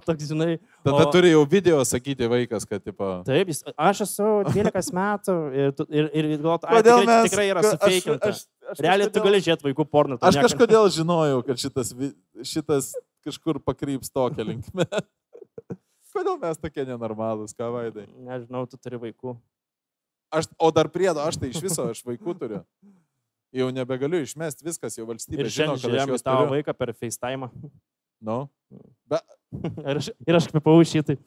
toks, 0.06 0.28
žinai. 0.30 0.60
Tada 0.86 1.08
o- 1.08 1.12
turi 1.16 1.32
jau 1.34 1.42
video 1.50 1.80
sakyti 1.90 2.30
vaikas, 2.30 2.68
kad, 2.70 2.84
tipo, 2.86 3.24
Taip, 3.26 3.50
jis, 3.50 3.64
aš 3.74 4.04
esu 4.06 4.30
12 4.54 4.94
metų 4.94 5.38
ir, 5.58 5.74
tu- 5.74 5.88
ir, 5.90 6.12
ir 6.14 6.30
galvoju, 6.38 6.70
ai, 6.70 6.84
tikrai, 6.84 7.08
mes... 7.10 7.32
tikrai 7.32 7.48
yra 7.50 7.64
sufeikinta. 7.66 8.34
Realiai 8.78 9.10
tu 9.10 9.18
kažkodėl- 9.18 9.26
gali 9.26 9.42
žiūrėti 9.44 9.68
vaikų 9.72 9.88
porną. 9.90 10.20
tu 10.22 10.30
Aš 10.30 10.38
kažkodėl 10.38 10.86
žinojau, 10.94 11.42
kad 11.50 11.58
šitas, 11.66 11.90
šitas 12.46 12.94
kažkur 13.26 13.60
pakryps 13.64 14.12
tokia 14.14 14.46
linkme. 14.48 14.86
Kodėl 16.14 16.38
mes 16.42 16.60
tokie 16.62 16.86
nenormalūs, 16.86 17.56
ką 17.58 17.72
vaidai? 17.74 18.06
Nežinau, 18.22 18.68
tu 18.70 18.78
turi 18.78 19.00
vaikų. 19.02 19.34
Aš, 20.34 20.48
o 20.62 20.70
dar 20.74 20.90
priedo, 20.94 21.22
aš 21.22 21.40
tai 21.42 21.50
iš 21.50 21.62
viso, 21.62 21.88
aš 21.90 22.04
vaikų 22.06 22.36
turiu. 22.38 22.62
Jau 23.54 23.68
nebegaliu 23.74 24.22
išmesti 24.26 24.66
viskas, 24.66 24.98
jau 24.98 25.06
valstybė 25.10 25.46
Ir 25.46 25.52
šiandien 25.54 25.82
kad 25.82 25.98
aš 26.04 26.14
juos 26.14 26.26
tavo 26.26 26.46
turiu. 26.46 26.56
vaiką 26.56 26.74
per 26.78 26.94
FaceTime. 26.98 27.50
Nu, 28.24 28.38
ir 29.90 30.00
aš, 30.00 30.10
ir 30.26 30.38
aš 30.40 30.48
kvepau 30.50 30.78
šitai. 30.88 31.18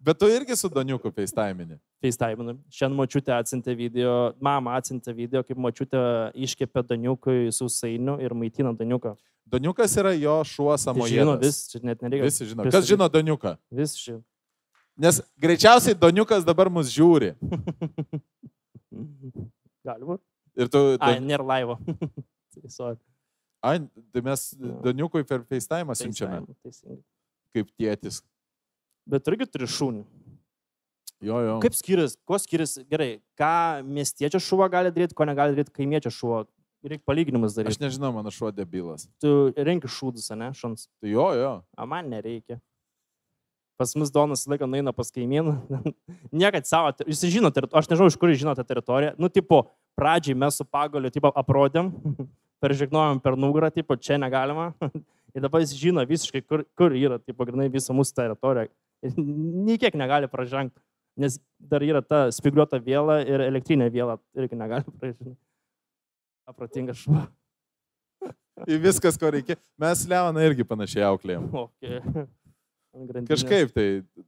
Bet 0.00 0.18
tu 0.18 0.28
irgi 0.32 0.56
su 0.56 0.68
Doniuku 0.72 1.10
FaceTime'ini. 1.12 1.76
FaceTime. 2.02 2.54
Šiandien 2.72 2.96
mačiutė 2.98 3.34
atsintė 3.36 3.74
video, 3.76 4.14
mama 4.40 4.76
atsintė 4.80 5.14
video, 5.16 5.42
kaip 5.46 5.58
mačiutė 5.60 6.00
iškepė 6.46 6.84
Daniukui 6.92 7.50
sausainių 7.54 8.18
ir 8.24 8.34
maitina 8.34 8.72
Daniuką. 8.76 9.14
Doniukas 9.50 9.96
yra 10.00 10.12
jo 10.16 10.38
šuo 10.46 10.70
Tai 10.72 10.78
samoje. 10.84 11.14
žino 11.18 11.36
vis, 11.40 11.64
čia 11.72 11.80
net 11.82 12.02
nereikia. 12.04 12.24
Visi 12.28 12.46
žino. 12.52 12.66
Kas 12.70 12.86
žino 12.88 13.08
Doniuką? 13.10 13.56
Vis 13.70 13.96
žino. 13.98 14.22
Nes 15.00 15.20
greičiausiai 15.40 15.94
Doniukas 15.96 16.44
dabar 16.44 16.68
mus 16.72 16.90
žiūri. 16.92 17.34
Galbūt. 19.86 20.20
Ir 20.60 20.68
tu... 20.68 20.80
Ai, 21.00 21.14
Don- 21.16 21.28
nėra 21.30 21.46
laivo. 21.46 21.78
Tai. 22.50 22.96
Ai, 23.62 23.76
tai 24.12 24.20
mes. 24.24 24.40
Doniukui 24.58 25.22
per 25.28 25.44
FaceTime 25.46 25.94
siunčiame 25.96 26.40
kaip 27.54 27.68
tėtis. 27.78 28.18
Bet 29.08 29.28
irgi 29.30 29.46
turi 29.50 29.68
šunį. 29.70 30.04
Jo, 31.20 31.36
jo. 31.44 31.58
Kaip 31.60 31.74
skiriasi, 31.76 32.16
kuo 32.24 32.38
skiriasi, 32.40 32.86
gerai, 32.88 33.10
ką 33.36 33.82
miestiečio 33.84 34.40
šuo 34.40 34.64
gali 34.72 34.92
daryti, 34.94 35.16
ko 35.16 35.26
negali 35.28 35.52
daryti 35.56 35.74
kaimiečio 35.76 36.12
šuo. 36.14 36.46
Reikia 36.80 37.04
palyginimus 37.04 37.52
Aš 37.52 37.58
daryti. 37.58 37.82
nežinau, 37.84 38.08
mano 38.16 38.32
šuo 38.32 38.48
debilas. 38.56 39.04
Tu 39.20 39.52
renki 39.56 39.88
šūdus, 39.92 40.30
ne, 40.40 40.48
šuns. 40.56 40.86
Tai 41.00 41.10
jo, 41.12 41.26
jo. 41.36 41.50
O 41.76 41.86
man 41.90 42.08
nereikia. 42.08 42.56
Pas 43.76 43.92
mus 43.96 44.10
Donas 44.12 44.46
laiko 44.48 44.64
nueina 44.68 44.92
pas 44.96 45.08
kaimynų. 45.12 45.54
Niekad 46.40 46.64
savo, 46.68 46.88
ter- 46.96 47.08
jis 47.08 47.20
žino, 47.32 47.52
ter- 47.52 47.68
aš 47.68 47.88
nežinau, 47.92 48.08
iš 48.12 48.16
kur 48.20 48.32
jis 48.32 48.40
žino 48.40 48.56
tą 48.56 48.64
teritoriją. 48.64 49.12
Nu, 49.20 49.28
tipo, 49.28 49.66
pradžiai 50.00 50.36
mes 50.40 50.56
su 50.56 50.64
pagaliu, 50.64 51.12
tipo, 51.12 51.28
aprodėm, 51.36 51.92
peržignojom 52.64 53.20
per 53.24 53.36
nugarą, 53.40 53.68
tipo, 53.72 53.96
čia 54.00 54.16
negalima. 54.20 54.70
Ir 55.36 55.44
dabar 55.44 55.60
jis 55.60 55.76
žino 55.76 56.00
visiškai, 56.08 56.40
kur, 56.48 56.64
kur 56.76 56.96
yra, 56.96 57.20
tipo, 57.20 57.44
grinai 57.44 57.68
visa 57.72 57.92
mūsų 57.92 58.16
teritorija. 58.16 58.72
Nei 59.02 59.78
kiek 59.80 59.94
negali 59.96 60.28
pražengti, 60.28 60.76
nes 61.20 61.38
dar 61.58 61.84
yra 61.84 62.02
ta 62.04 62.26
spigliuota 62.34 62.80
vėla 62.84 63.20
ir 63.24 63.40
elektrinė 63.46 63.88
vėla 63.92 64.18
irgi 64.36 64.58
negali 64.60 64.84
pražengti. 65.00 65.36
Apratingas 66.50 67.04
šuo. 67.04 67.22
Į 68.68 68.76
viskas, 68.82 69.16
ko 69.16 69.30
reikia. 69.32 69.56
Mes 69.80 70.02
Leoną 70.10 70.42
irgi 70.44 70.66
panašiai 70.68 71.06
auklėjom. 71.08 71.46
Okay. 71.62 72.02
Grandinės. 72.90 73.30
Kažkaip 73.30 73.70
tai, 73.72 73.84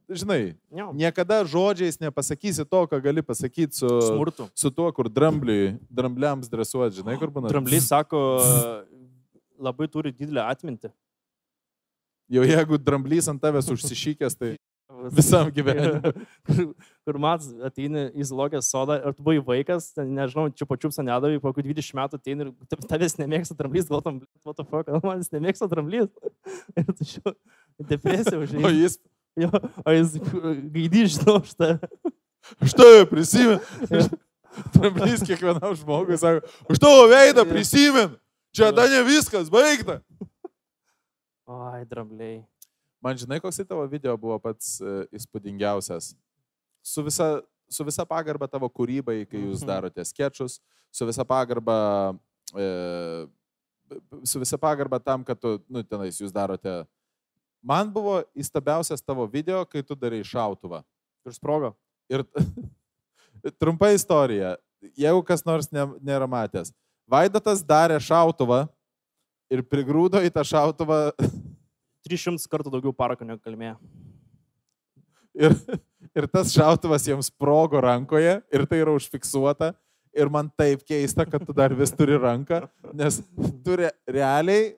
žinai, 0.07 0.39
Jo. 0.71 0.87
niekada 0.95 1.41
žodžiais 1.43 1.99
nepasakysi 1.99 2.63
to, 2.63 2.79
ką 2.87 2.97
gali 3.03 3.21
pasakyti 3.21 3.75
su, 3.75 3.89
Smurtų. 4.07 4.47
su 4.55 4.71
tuo, 4.71 4.87
kur 4.95 5.09
drambliui, 5.11 5.73
drambliams 5.91 6.47
dresuoti, 6.49 7.01
žinai, 7.01 7.17
kur 7.19 7.27
būna. 7.35 7.51
Dramblys 7.51 7.89
sako, 7.91 8.21
labai 9.59 9.89
turi 9.91 10.13
didelę 10.15 10.47
atmintį. 10.47 10.93
Jau 12.33 12.45
jeigu 12.47 12.79
dramblys 12.79 13.27
ant 13.29 13.43
tavęs 13.43 13.67
užsišykęs, 13.75 14.39
tai 14.39 14.53
Visam 15.11 15.49
gyvenimui. 15.55 16.11
kur, 16.47 16.61
kur 17.07 17.19
mats 17.19 17.49
ateini 17.67 18.05
į 18.15 18.27
zoologijos 18.29 18.69
sodą 18.71 18.99
ir 19.01 19.13
tu 19.17 19.23
buvai 19.25 19.41
vaikas, 19.43 19.89
ten, 19.97 20.13
nežinau, 20.15 20.47
čiupo 20.55 20.77
čiupsa 20.79 21.03
nedavai, 21.03 21.39
po 21.43 21.51
kokių 21.51 21.65
20 21.73 21.97
metų 21.99 22.19
ateini 22.21 22.47
ir 22.47 22.51
tav- 22.71 22.85
tavęs 22.93 23.17
nemėgsta 23.19 23.57
dramblys, 23.59 23.89
galvotum, 23.91 24.21
what 24.45 24.55
the 24.59 24.65
fuck, 24.69 24.87
man 25.03 25.19
jis 25.23 25.31
nemėgsta 25.35 25.67
dramblys. 25.71 26.07
Ir 26.79 26.87
tu 26.93 27.05
šio 27.05 27.33
depresija 27.89 28.37
o 28.39 28.43
užėjai. 28.45 28.73
jis, 28.79 28.99
Jo, 29.33 29.49
o 29.81 29.89
jis 29.95 30.11
gaidį 30.75 31.07
žinau 31.09 31.39
už 31.41 31.55
tą. 31.57 31.71
aš 32.61 32.75
tave 32.77 33.05
prisimenu. 33.09 33.57
Dramblys 34.75 35.23
kiekvienam 35.25 35.73
žmogui 35.79 36.13
sako, 36.21 36.43
už 36.69 36.77
tavo 36.77 37.07
veidą 37.09 37.41
prisimenu. 37.49 38.19
Čia 38.53 38.69
dar 38.69 38.85
ne 38.93 38.99
viskas, 39.07 39.49
baigta. 39.49 39.95
Oi, 41.49 41.81
drambliai. 41.89 42.43
Man 43.03 43.17
žinai, 43.19 43.39
koks 43.43 43.59
į 43.59 43.65
tavo 43.67 43.83
video 43.91 44.13
buvo 44.19 44.37
pats 44.39 44.77
e, 44.79 44.93
įspūdingiausias. 45.19 46.13
Su 46.83 47.03
visa, 47.03 47.41
su 47.67 47.83
visa 47.83 48.05
pagarba 48.07 48.47
tavo 48.47 48.69
kūrybai, 48.71 49.25
kai 49.27 49.41
jūs 49.41 49.59
Mhm. 49.63 49.67
darote 49.67 50.05
sketšus, 50.07 50.59
su 50.91 51.05
visa 51.09 51.25
pagarba, 51.27 52.15
e, 52.55 53.27
su 54.23 54.39
visa 54.39 54.57
pagarba 54.57 54.99
tam, 55.03 55.23
kad 55.23 55.39
tu, 55.39 55.57
nu, 55.67 55.83
tenais 55.83 56.15
jūs 56.21 56.31
darote. 56.31 56.85
Man 57.63 57.91
buvo 57.91 58.21
įstabiausias 58.35 59.03
tavo 59.03 59.27
video, 59.27 59.65
kai 59.65 59.83
tu 59.83 59.95
darai 59.95 60.23
šautuvą. 60.23 60.83
Ir 61.25 61.31
sprogo. 61.35 61.73
Ir 62.11 62.23
trumpa 63.59 63.91
istorija, 63.95 64.55
jeigu 64.95 65.23
kas 65.27 65.43
nors 65.45 65.69
ne, 65.71 65.85
nėra 66.03 66.27
matęs. 66.27 66.71
Vaidotas 67.07 67.63
darė 67.63 67.99
šautuvą 67.99 68.67
ir 69.51 69.61
prigrūdo 69.63 70.19
į 70.23 70.31
tą 70.31 70.43
šautuvą 70.47 71.11
300 72.07 72.49
kartų 72.51 72.73
daugiau 72.73 72.93
parako 72.95 73.27
negu 73.27 73.41
kalbėjo. 73.43 73.77
Ir, 75.33 75.55
ir 76.13 76.27
tas 76.29 76.51
šautuvas 76.53 77.07
jiems 77.07 77.31
sprogo 77.31 77.81
rankoje 77.81 78.37
ir 78.53 78.65
tai 78.69 78.83
yra 78.83 78.93
užfiksuota. 78.97 79.73
Ir 80.13 80.29
man 80.29 80.51
taip 80.53 80.83
keista, 80.85 81.25
kad 81.25 81.41
tu 81.41 81.55
dar 81.57 81.73
vis 81.73 81.89
turi 81.97 82.19
ranką, 82.21 82.59
nes 82.93 83.15
tu 83.65 83.77
re, 83.79 83.87
realiai, 84.05 84.75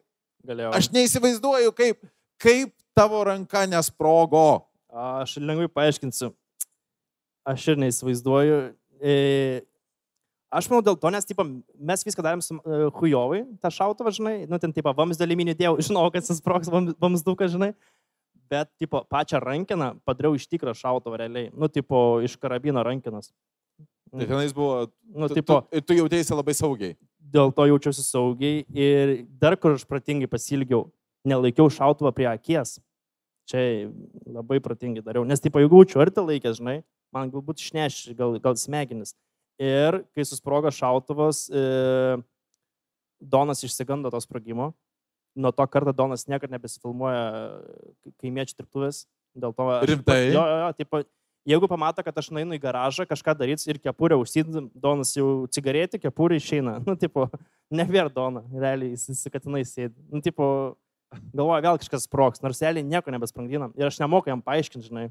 Galėjau. 0.47 0.69
aš 0.77 0.88
neįsivaizduoju, 0.95 1.73
kaip, 1.75 2.05
kaip 2.39 2.71
tavo 2.95 3.19
ranka 3.27 3.65
nesprogo. 3.67 4.63
Aš 4.95 5.35
lengvai 5.43 5.67
paaiškinsiu. 5.67 6.31
Aš 7.51 7.67
ir 7.73 7.81
neįsivaizduoju. 7.83 8.61
E, 9.03 9.15
Aš 10.55 10.69
manau 10.71 10.83
dėl 10.85 10.95
to, 10.99 11.11
nes 11.11 11.27
tipo, 11.27 11.43
mes 11.89 12.05
viską 12.07 12.23
darėm 12.23 12.41
su 12.43 12.55
uh, 12.55 12.87
Hujovai, 12.95 13.41
tą 13.63 13.71
šautuvą, 13.73 14.13
žinai, 14.15 14.35
nu 14.47 14.59
ten, 14.61 14.71
tipo, 14.75 14.93
vamsdėlį 14.95 15.35
miniu 15.41 15.55
dėjau, 15.57 15.75
žinau, 15.89 16.05
kad 16.13 16.23
jis 16.23 16.39
sproks 16.39 16.71
vamsduką, 16.71 17.49
žinai, 17.51 17.73
bet, 18.51 18.69
tipo, 18.79 19.01
pačią 19.11 19.41
rankiną 19.43 19.95
padariau 20.07 20.37
iš 20.37 20.47
tikro 20.47 20.71
šautuvą 20.77 21.19
realiai, 21.19 21.49
nu, 21.51 21.67
tipo, 21.71 22.21
iš 22.23 22.37
karabino 22.39 22.83
rankinas. 22.85 23.33
Tai 24.15 24.27
tenais 24.29 24.53
buvo. 24.55 24.85
Nu, 25.11 25.27
tu, 25.27 25.35
tipo, 25.41 25.59
tu, 25.67 25.81
tu 25.89 25.97
jautėsi 25.97 26.35
labai 26.37 26.53
saugiai. 26.55 26.95
dėl 27.19 27.51
to 27.51 27.65
jaučiausi 27.67 28.03
saugiai 28.05 28.61
ir 28.71 29.25
dar 29.41 29.57
kur 29.59 29.75
aš 29.75 29.83
pratingai 29.89 30.29
pasilgiau, 30.31 30.85
nelaikiau 31.27 31.67
šautuvą 31.73 32.13
prie 32.15 32.29
akies. 32.29 32.77
Čia 33.49 33.91
labai 34.29 34.61
pratingai 34.63 35.03
dariau, 35.05 35.25
nes, 35.27 35.41
tipo, 35.41 35.59
jeigu 35.59 35.81
būčiau 35.81 36.05
arti 36.05 36.23
laikęs, 36.23 36.61
žinai, 36.61 36.79
man 37.13 37.33
galbūt 37.33 37.59
išneš, 37.61 37.99
gal, 38.17 38.39
gal 38.41 38.55
smegenis. 38.57 39.13
Ir 39.61 40.01
kai 40.15 40.25
susprogo 40.27 40.71
šautuvas, 40.73 41.45
e, 41.47 42.17
Donas 43.19 43.63
išsigando 43.63 44.11
to 44.11 44.19
sprogimo. 44.21 44.73
Nuo 45.35 45.51
to 45.51 45.65
karto 45.67 45.91
Donas 45.95 46.27
niekada 46.27 46.55
nebesifilmuoja 46.55 47.61
kaimiečių 48.21 48.57
dirbtuvės. 48.59 49.05
Dėl 49.35 49.55
to... 49.55 49.67
Rimtai? 49.87 50.19
Jo, 50.31 50.43
jo, 50.43 50.57
jo, 50.61 50.69
tipo, 50.77 51.01
jeigu 51.47 51.67
pamato, 51.71 52.03
kad 52.03 52.19
aš 52.19 52.29
nueinu 52.35 52.55
į 52.55 52.61
garažą 52.63 53.05
kažką 53.07 53.35
daryti 53.39 53.67
ir 53.71 53.79
kepurę 53.83 54.17
užsidėm, 54.19 54.69
Donas 54.71 55.11
jau 55.15 55.45
cigaretį, 55.51 55.99
kepurę 56.05 56.39
išeina. 56.39 56.77
Nu, 56.87 56.95
tipo, 56.99 57.27
nebėra 57.73 58.11
Dona, 58.11 58.45
realiai 58.51 58.93
jis 58.93 59.09
įsikatinai 59.15 59.65
sėdi. 59.67 59.95
Nu, 60.11 60.23
tipo, 60.23 60.47
galvoja, 61.31 61.63
vėl 61.67 61.79
kažkas 61.83 62.07
sproks, 62.07 62.43
nors 62.43 62.63
realiai 62.63 62.87
nieko 62.87 63.11
nebesprangdinam. 63.13 63.75
Ir 63.79 63.89
aš 63.89 63.99
nemoku 64.03 64.31
jam 64.31 64.43
paaiškinti, 64.45 64.87
žinai. 64.91 65.09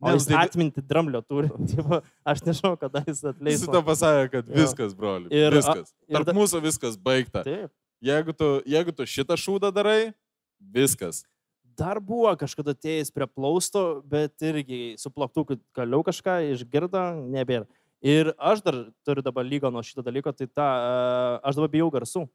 O 0.00 0.12
jis 0.14 0.26
tai- 0.30 0.44
atminti 0.46 0.82
dramblio 0.82 1.20
turi. 1.26 1.48
Tipo, 1.70 1.98
aš 2.24 2.42
nežinau, 2.46 2.76
kada 2.78 3.02
jis 3.06 3.24
atleis. 3.26 3.58
Jis 3.60 3.66
to 3.72 3.80
pasakė, 3.82 4.28
kad 4.36 4.52
viskas, 4.54 4.94
broli. 4.94 5.26
Ir- 5.34 5.56
viskas. 5.58 5.90
ir 6.06 6.14
Tarp 6.20 6.28
da- 6.30 6.36
mūsų 6.38 6.60
viskas 6.62 6.94
baigta. 6.96 7.42
Taip. 7.46 7.72
Jeigu 8.04 8.30
tu, 8.38 8.52
jeigu 8.62 8.94
tu 8.94 9.02
šitą 9.10 9.34
šūdą 9.34 9.72
darai, 9.74 10.12
viskas. 10.62 11.24
Dar 11.78 11.98
buvo 12.02 12.30
kažkada 12.38 12.74
atėjęs 12.74 13.10
prie 13.14 13.26
plausto, 13.26 13.82
bet 14.06 14.34
irgi 14.42 14.94
su 14.98 15.10
plaktuku 15.10 15.58
kaliau 15.74 16.04
kažką, 16.06 16.38
išgirdo, 16.54 17.02
nebėra. 17.34 17.66
Ir 18.02 18.30
aš 18.38 18.62
dar 18.62 18.76
turiu 19.06 19.22
dabar 19.26 19.42
lygą 19.46 19.70
nuo 19.74 19.82
šito 19.82 20.02
dalyko, 20.06 20.30
tai 20.34 20.46
ta, 20.46 20.66
e, 20.78 21.40
aš 21.50 21.58
dabar 21.58 21.70
bijau 21.74 21.90
garsų. 21.90 22.28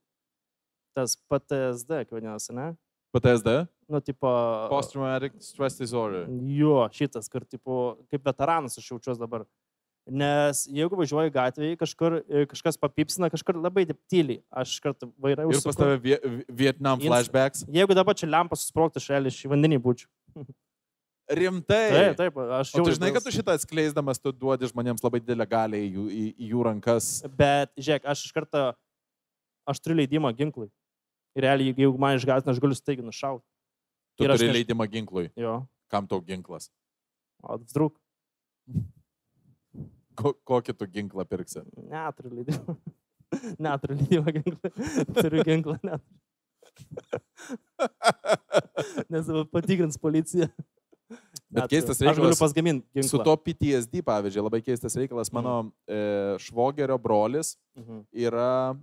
Tas 0.96 1.16
PTSD, 1.32 2.04
kaip 2.04 2.12
vadinasi, 2.20 2.52
ne? 2.56 2.74
PTSD? 3.14 3.64
Nu, 3.90 4.02
tipo... 4.02 4.30
Post-traumatic 4.72 5.36
stress 5.44 5.78
disorder. 5.78 6.26
Jo, 6.50 6.88
šitas, 6.94 7.30
kur, 7.30 7.46
tipo, 7.46 7.84
kaip 8.10 8.26
veteranas 8.26 8.80
aš 8.80 8.90
jaučiuosi 8.90 9.22
dabar. 9.22 9.46
Nes 10.04 10.66
jeigu 10.68 10.98
važiuoji 11.00 11.32
gatvėje, 11.32 11.78
kažkur 11.80 12.18
e, 12.20 12.42
kažkas 12.52 12.76
papipsina, 12.82 13.30
kažkur 13.32 13.56
labai 13.56 13.86
tyliai, 13.88 14.42
aš 14.52 14.76
kartą 14.84 15.08
vairą 15.22 15.46
Ir 15.48 15.62
pas 15.64 15.80
tave 15.80 15.96
vie, 16.04 16.18
Vietnam 16.52 17.00
flashbacks. 17.00 17.64
Jeigu 17.72 17.96
dabar 17.96 18.18
čia 18.20 18.28
lempa 18.28 18.58
susprogtų, 18.60 19.00
aš 19.00 19.08
realiai 19.14 19.32
iš 19.32 19.46
vandenį 19.48 19.80
būčiau. 19.86 20.12
Rimtai. 21.40 21.86
Taip, 21.94 22.18
taip, 22.20 22.40
aš 22.60 22.74
O 22.74 22.82
jau 22.82 22.90
tu 22.90 22.98
žinai, 22.98 23.14
kad 23.16 23.24
tu 23.24 23.32
šitą 23.32 23.56
atskleisdamas, 23.56 24.20
tu 24.20 24.34
duodi 24.36 24.68
žmonėms 24.68 25.06
labai 25.06 25.22
didelę 25.24 25.48
galę 25.48 25.80
į 25.80 25.88
jų, 25.88 26.08
į, 26.12 26.24
į 26.36 26.50
jų 26.52 26.66
rankas. 26.68 27.12
Bet, 27.40 27.72
žiūrėk, 27.80 28.10
aš 28.12 28.26
iš 28.28 28.36
karto, 28.36 28.66
aš 29.72 29.80
turiu 29.80 30.02
leidimą 30.02 30.34
ginklui. 30.36 30.68
Ir 31.36 31.42
realiai, 31.48 31.74
jeigu- 31.74 31.98
man 32.00 32.18
išgąstina, 32.18 32.52
aš 32.54 32.60
galiu 32.62 32.76
staigiai 32.78 33.06
nušauti. 33.06 33.44
Tu 34.18 34.24
Ir 34.24 34.30
aš 34.32 34.40
turi 34.40 34.50
než- 34.52 34.58
leidimą 34.60 34.86
ginklui. 34.92 35.32
Jo, 35.36 35.66
Kam 35.90 36.08
tau 36.08 36.22
ginklas? 36.22 36.70
o 37.44 37.58
vdruk, 37.58 37.98
Ko, 40.16 40.34
kokį 40.46 40.76
tu 40.78 40.86
ginklą 40.86 41.26
pirksi? 41.26 41.64
neturiu 41.90 42.32
leidimą. 42.38 42.76
Neturiu 43.66 43.98
leidimą 43.98 44.30
ginklui. 44.36 44.72
Turiu 45.18 45.44
ginklą, 45.44 45.80
net. 45.84 46.02
Nes 49.10 49.26
patikrins 49.52 49.98
policija. 49.98 50.48
Bet 51.54 51.64
Neturiu. 51.64 51.70
keistas 51.74 51.98
Aš 52.00 52.06
galiu 52.06 52.30
reikalas. 52.30 52.40
pasgaminti 52.42 52.88
ginklą. 52.96 53.10
Su 53.10 53.20
to 53.26 53.34
PTSD, 53.38 54.02
pavyzdžiui, 54.06 54.44
labai 54.46 54.62
keistas 54.66 54.96
reikalas, 54.98 55.30
mano 55.34 55.72
e, 55.90 56.38
švogerio 56.42 56.98
brolis 57.02 57.56
Mhm. 57.78 58.06
yra... 58.14 58.78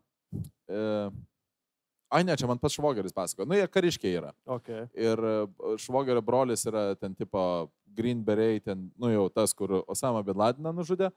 E, 0.69 1.11
ai 2.11 2.25
ne, 2.27 2.37
čia 2.37 2.49
man 2.51 2.59
pats 2.61 2.77
švogeris 2.77 3.15
pasako. 3.15 3.47
Nu, 3.49 3.57
jie 3.59 3.67
kariškiai 3.71 4.19
yra. 4.19 4.33
Okay. 4.59 4.87
Ir 4.99 5.21
e, 5.25 5.35
švogerio 5.81 6.23
brolis 6.25 6.67
yra 6.69 6.91
ten 6.99 7.15
tipo 7.15 7.43
Green 7.97 8.25
Beret, 8.25 8.65
ten, 8.67 8.89
nu 8.99 9.13
jau 9.13 9.29
tas, 9.33 9.55
kur 9.57 9.81
Osama 9.87 10.23
Bin 10.27 10.39
Ladiną 10.39 10.75
nužudė. 10.75 11.11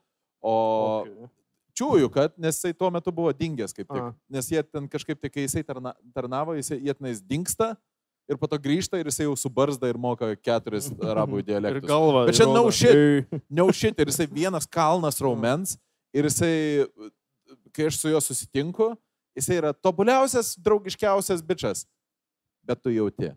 O 0.44 0.54
okay. 1.00 1.30
čiūju, 1.78 2.10
kad, 2.14 2.34
nes 2.40 2.58
jisai 2.58 2.74
tuo 2.76 2.90
metu 2.94 3.12
buvo 3.14 3.32
dingęs 3.34 3.74
kaip 3.74 3.88
tik. 3.88 4.00
Aha. 4.02 4.12
Nes 4.30 4.50
jie 4.52 4.62
ten 4.66 4.86
kažkaip 4.90 5.20
tik, 5.22 5.34
kai 5.34 5.46
jisai 5.48 5.64
tarna, 5.66 5.94
tarnavo, 6.16 6.56
jisai 6.58 6.78
jie 6.82 6.94
tenais 6.94 7.22
dinksta 7.24 7.74
ir 8.28 8.38
po 8.40 8.48
to 8.48 8.58
grįžta 8.60 9.00
ir 9.00 9.08
jisai 9.10 9.26
jau 9.26 9.36
subarzda 9.38 9.88
ir 9.90 9.98
moka 10.00 10.30
keturis 10.40 10.90
arabų 10.96 11.40
Ir 11.42 11.48
dialektus. 11.50 11.88
galva. 11.88 12.26
Bet 12.28 12.38
čia 12.38 12.46
įrodo. 12.46 12.60
no 12.60 12.72
shit. 12.72 12.94
Ei. 12.94 13.42
Neužšit 13.60 14.00
ir 14.00 14.12
jisai 14.12 14.28
vienas 14.30 14.68
kalnas 14.68 15.20
raumens 15.24 15.76
ir 16.14 16.28
jisai, 16.30 16.54
kai 17.74 17.88
aš 17.90 18.00
su 18.00 18.12
juo 18.12 18.22
susitinku, 18.22 18.92
jisai 19.36 19.58
yra 19.60 19.72
tobuliausias, 19.74 20.54
draugiškiausias 20.60 21.42
bičias. 21.42 21.84
Bet 22.64 22.80
tu 22.82 22.92
jauti. 22.94 23.32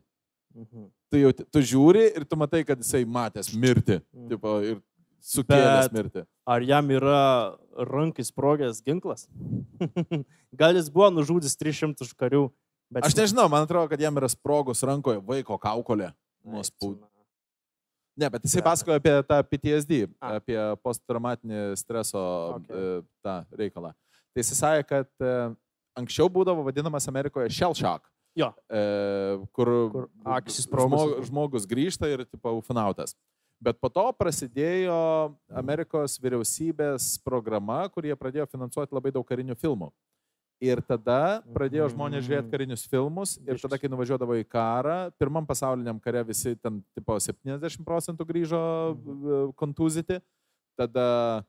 Mhm. 0.55 0.87
Tu, 1.11 1.21
jauti, 1.23 1.45
tu 1.51 1.59
žiūri 1.63 2.05
ir 2.17 2.25
tu 2.27 2.35
matai, 2.39 2.63
kad 2.67 2.79
jisai 2.81 3.05
matęs 3.07 3.53
mirti. 3.55 3.99
Mm. 4.11 4.27
Tipo, 4.31 4.53
ir 4.63 4.79
sukėlęs 5.23 5.87
Bet- 5.87 5.95
mirti. 5.95 6.23
Ar 6.47 6.63
jam 6.63 6.87
yra 6.91 7.19
rankai 7.75 8.23
sprogęs 8.27 8.81
ginklas? 8.83 9.27
Gal 10.59 10.75
jis 10.79 10.89
buvo 10.91 11.09
nužudęs 11.11 11.55
300 11.59 12.07
karių, 12.19 12.47
bet... 12.91 13.03
Aš 13.07 13.15
nežinau, 13.19 13.47
man 13.51 13.63
atrodo, 13.67 13.87
kad 13.91 13.99
jam 14.03 14.15
yra 14.19 14.27
sprogus 14.31 14.83
rankoje 14.87 15.19
vaiko 15.27 15.57
kaukolė. 15.59 16.11
Nuo 16.47 16.63
spaudų. 16.63 17.03
Ne, 18.17 18.29
bet 18.33 18.47
jisai 18.47 18.61
Blemba. 18.63 18.71
pasakoja 18.73 18.97
apie 19.01 19.15
tą 19.29 19.37
PTSD, 19.45 19.97
A. 20.17 20.37
apie 20.39 20.57
posttraumatinį 20.81 21.59
streso 21.77 22.21
Okay. 22.57 22.71
okay. 22.73 23.01
tą 23.21 23.35
reikalą. 23.59 23.91
Tai 24.33 24.41
jisai 24.43 24.57
sakė, 24.57 24.85
kad 24.89 25.11
e, 25.21 25.33
anksčiau 25.97 26.29
būdavo 26.31 26.65
vadinamas 26.67 27.07
Amerikoje 27.09 27.49
shell 27.53 27.75
shock. 27.77 28.05
Jo. 28.37 28.51
E, 28.69 28.81
kur 29.55 29.71
Kur 29.91 30.05
akys 30.37 30.61
sprogus. 30.67 30.93
žmo, 30.93 31.23
žmogus 31.25 31.65
grįžta 31.69 32.09
ir 32.11 32.25
tipo 32.29 32.53
ufinautas. 32.59 33.15
Bet 33.57 33.79
po 33.81 33.89
to 33.89 34.03
prasidėjo 34.13 34.97
Amerikos 35.49 36.19
vyriausybės 36.21 37.15
programa, 37.25 37.87
kur 37.89 38.05
jie 38.05 38.13
pradėjo 38.13 38.45
finansuoti 38.51 38.93
labai 38.93 39.09
daug 39.15 39.25
karinių 39.25 39.55
filmų. 39.57 39.89
Ir 40.61 40.81
tada 40.85 41.41
pradėjo 41.53 41.87
žmonės 41.93 42.25
žiūrėti 42.25 42.49
karinius 42.49 42.85
filmus 42.89 43.35
ir 43.45 43.59
tada, 43.61 43.77
kai 43.77 43.89
nuvažiuodavo 43.93 44.37
į 44.41 44.45
karą, 44.49 44.95
pirmam 45.21 45.45
pasauliniam 45.45 45.99
kare 46.01 46.23
visi 46.25 46.55
ten 46.57 46.79
tipo 46.97 47.17
70 47.21 47.85
procentų 47.85 48.25
grįžo 48.25 48.61
e, 48.61 49.41
kontuzyti, 49.57 50.17
tada 50.77 51.43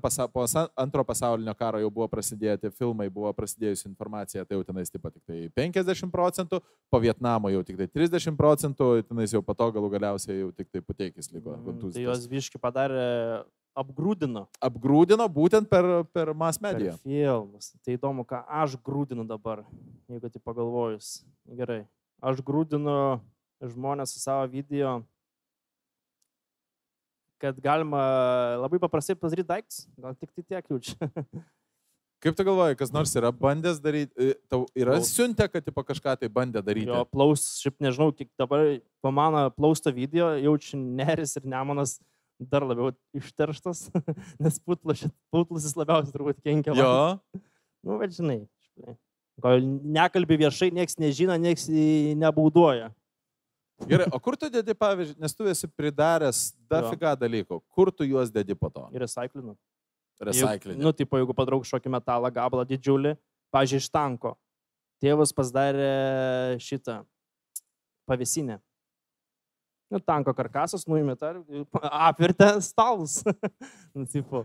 pasa, 0.00 0.28
po 0.28 0.44
antro 0.76 1.04
pasaulinio 1.04 1.54
karo 1.54 1.78
jau 1.82 1.90
buvo 1.90 2.08
prasidėję 2.08 2.58
tie 2.60 2.70
filmai, 2.70 3.08
buvo 3.10 3.32
prasidėjusi 3.32 3.88
informacija, 3.88 4.44
tai 4.44 4.56
jau 4.56 4.64
tenais 4.64 4.90
taip 4.90 5.02
pat 5.02 5.14
tik 5.14 5.24
tai 5.26 5.48
50 5.56 6.10
procentų, 6.10 6.60
po 6.90 7.00
Vietnamo 7.00 7.50
jau 7.52 7.62
tik 7.64 7.76
tai 7.76 7.86
30 7.88 8.36
procentų, 8.36 9.02
tenais 9.08 9.32
jau 9.32 9.42
pato 9.42 9.70
galų 9.72 9.90
galiausiai 9.90 10.40
jau 10.40 10.50
tik 10.52 10.70
tai 10.72 10.80
puteikis 10.80 11.32
liko 11.32 11.56
Mm, 11.58 11.92
Tai 11.92 12.02
jos 12.02 12.26
viški 12.28 12.58
padarė, 12.60 13.44
apgrūdino. 13.78 14.46
Apgrūdino 14.64 15.26
būtent 15.30 15.68
per, 15.70 16.04
per 16.12 16.32
mass 16.34 16.58
Per 16.58 16.74
mediją. 16.74 16.96
filmus. 17.02 17.72
Tai 17.84 17.94
įdomu, 17.94 18.24
ką 18.26 18.42
aš 18.46 18.76
grūdinu 18.84 19.26
dabar, 19.26 19.64
jeigu 20.08 20.30
tai 20.30 20.40
pagalvojus. 20.42 21.24
Gerai. 21.46 21.86
Aš 22.22 22.42
grūdinu 22.42 23.20
žmonės 23.62 24.14
su 24.14 24.20
savo 24.22 24.46
video, 24.50 25.02
kad 27.42 27.58
galima 27.62 28.02
labai 28.62 28.80
paprastai 28.82 29.16
padaryti 29.18 29.48
daiktus. 29.48 29.86
Gal 29.98 30.16
tik 30.18 30.32
tai 30.34 30.44
tiek 30.44 30.74
jaučiu. 30.74 30.96
Kaip 32.18 32.34
tu 32.34 32.42
galvoji, 32.42 32.74
kas 32.74 32.90
nors 32.90 33.12
yra 33.14 33.30
bandęs 33.30 33.76
daryti, 33.78 34.10
e, 34.18 34.32
tau 34.50 34.64
yra 34.74 34.96
Gal- 34.96 35.04
siuntę, 35.06 35.46
kad 35.46 35.62
tipo, 35.62 35.84
kažką 35.86 36.16
tai 36.18 36.26
bandė 36.34 36.58
daryti? 36.66 36.90
Jo 36.90 37.04
plaus, 37.06 37.44
šiaip 37.62 37.76
nežinau, 37.84 38.10
kiek 38.10 38.26
dabar 38.34 38.64
po 38.98 39.12
mano 39.14 39.44
plausto 39.54 39.92
video 39.94 40.32
jaučiu 40.42 40.80
neris 40.82 41.36
ir 41.38 41.46
nemonas 41.46 42.00
dar 42.42 42.66
labiau 42.66 42.90
išterštas, 43.14 43.84
nes 44.42 44.58
putlusis 44.66 45.78
labiausiai 45.78 46.14
turbūt 46.14 46.42
kenkia. 46.42 46.74
man. 46.74 46.82
Jo. 46.82 47.42
Nu, 47.86 47.94
bet 48.00 48.10
žinai. 48.10 48.40
Gal 49.38 49.62
nekalbi 49.62 50.34
viešai, 50.40 50.72
nieks 50.74 50.98
nežino, 50.98 51.36
nieks 51.38 51.68
jį 51.70 52.16
nebaudoja. 52.18 52.88
Gerai, 53.86 54.08
o 54.10 54.18
kur 54.18 54.34
tu 54.36 54.48
dedi, 54.50 54.74
pavyzdžiui, 54.74 55.20
nes 55.22 55.34
tu 55.36 55.46
esi 55.46 55.68
pridaręs 55.70 56.48
dafiga 56.70 57.12
dalykų, 57.18 57.60
kur 57.70 57.92
tu 57.94 58.06
juos 58.08 58.32
dedi 58.34 58.56
po 58.58 58.70
to? 58.74 58.88
Ir 58.90 59.04
recyklinu. 59.04 59.54
Recycling. 60.18 60.80
Nu, 60.82 60.90
tipo, 60.90 61.18
jeigu 61.20 61.34
padraug 61.36 61.62
šokį 61.66 61.92
metalą 61.94 62.30
gabalą 62.34 62.64
didžiulį, 62.66 63.14
pažiūrėjau, 63.54 63.84
iš 63.86 63.90
tanko. 63.94 64.34
Tėvas 64.98 65.30
pasidarė 65.30 65.92
šitą 66.58 67.04
pavisinę. 68.08 68.58
Nu, 69.88 70.00
tanko 70.02 70.34
karkasas 70.36 70.82
nuimė 70.90 71.14
tą 71.16 71.36
ir 71.38 71.62
apvirtė 71.80 72.50
stalus. 72.66 73.20
nu, 73.94 74.08
tipo, 74.10 74.42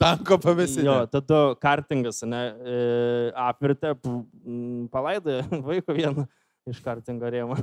Tanko 0.00 0.38
pavėsinė. 0.40 0.86
Jo, 0.86 0.94
tada 1.12 1.38
kartingas, 1.60 2.22
ne, 2.24 2.38
m, 4.00 4.86
palaidė 4.92 5.42
vaiko 5.66 5.96
vieną 5.96 6.24
iš 6.68 6.80
kartingo 6.84 7.30
rėmą. 7.32 7.56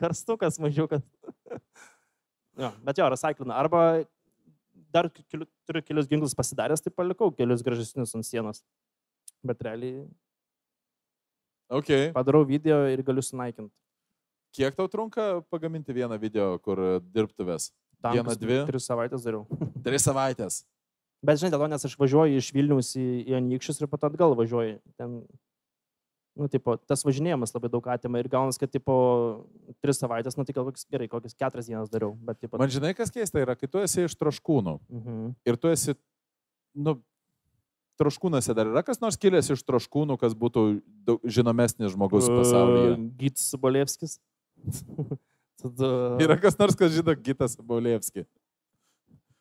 Karstukas 0.00 0.58
mažiukas. 0.62 1.02
jo, 2.60 2.70
bet 2.86 2.98
jo, 3.00 3.08
recyklina. 3.10 3.56
Arba 3.58 3.82
dar 4.94 5.08
keliu, 5.30 5.46
turiu 5.66 5.82
kelius 5.86 6.08
ginklus 6.10 6.34
pasidaręs, 6.38 6.82
tai 6.82 6.92
palikau 6.94 7.30
kelius 7.34 7.62
gražesnius 7.66 8.14
ant 8.18 8.26
sienos. 8.26 8.62
Bet 9.46 9.62
realiai 9.66 10.04
Okay. 11.70 12.10
padarau 12.10 12.42
video 12.42 12.82
ir 12.90 12.98
galiu 13.06 13.22
sunaikinti. 13.22 13.70
Kiek 14.50 14.74
tau 14.74 14.88
trunka 14.90 15.44
pagaminti 15.46 15.94
vieną 15.94 16.16
video, 16.18 16.56
kur 16.58 16.98
dirbtuvės? 17.14 17.68
Dieną, 18.02 18.34
dvi? 18.40 18.56
Tris 18.66 18.88
savaitės 18.90 19.22
dariau. 19.22 19.44
Tris 19.84 20.02
savaitės. 20.02 20.64
Bet 21.22 21.38
žinai, 21.38 21.52
dėl 21.52 21.62
to, 21.62 21.68
nes 21.70 21.84
aš 21.86 21.94
važiuoju 22.00 22.40
iš 22.40 22.48
Vilnius 22.56 22.90
į, 22.98 23.04
į 23.28 23.36
Anikščius 23.38 23.78
ir 23.84 23.90
po 23.92 24.00
to 24.00 24.08
atgal 24.08 24.34
važiuoju. 24.34 24.80
Ten, 24.98 25.20
nu, 26.40 26.48
tipo, 26.50 26.74
tas 26.88 27.04
važinėjimas 27.04 27.52
labai 27.54 27.70
daug 27.72 27.86
atima 27.92 28.22
ir 28.22 28.30
gaunas, 28.32 28.58
kad, 28.60 28.72
tipo, 28.72 28.94
tris 29.84 30.00
savaitės, 30.00 30.38
nu, 30.38 30.46
tai 30.48 30.56
gal 30.56 30.66
kokius, 30.68 30.86
gerai, 30.90 31.10
kokius 31.12 31.36
keturias 31.36 31.68
dienas 31.68 31.92
dariau. 31.92 32.14
Bet, 32.24 32.40
tipo, 32.40 32.58
Man 32.60 32.72
žinai, 32.72 32.94
kas 32.96 33.12
keista 33.12 33.42
yra, 33.42 33.58
kai 33.58 33.68
tu 33.70 33.82
esi 33.84 34.06
iš 34.08 34.16
traškūnų 34.20 34.78
mhm. 34.88 35.30
ir 35.50 35.60
tu 35.60 35.72
esi, 35.72 35.96
nu, 36.74 36.96
traškūnuose 38.00 38.56
dar 38.56 38.70
yra 38.70 38.82
kas 38.86 39.02
nors 39.02 39.18
kilęs 39.20 39.52
iš 39.52 39.64
traškūnų, 39.68 40.16
kas 40.20 40.36
būtų 40.38 40.66
daug, 41.06 41.20
žinomesnis 41.28 41.92
žmogus 41.92 42.30
pasaulyje. 42.32 42.94
Gytis 43.20 43.50
Bolevskis. 43.60 44.16
Tada... 45.60 45.90
Yra 46.24 46.38
kas 46.40 46.56
nors, 46.56 46.76
kas 46.78 46.94
žino 46.94 47.12
Gitas 47.20 47.58
Baulėvski. 47.60 48.24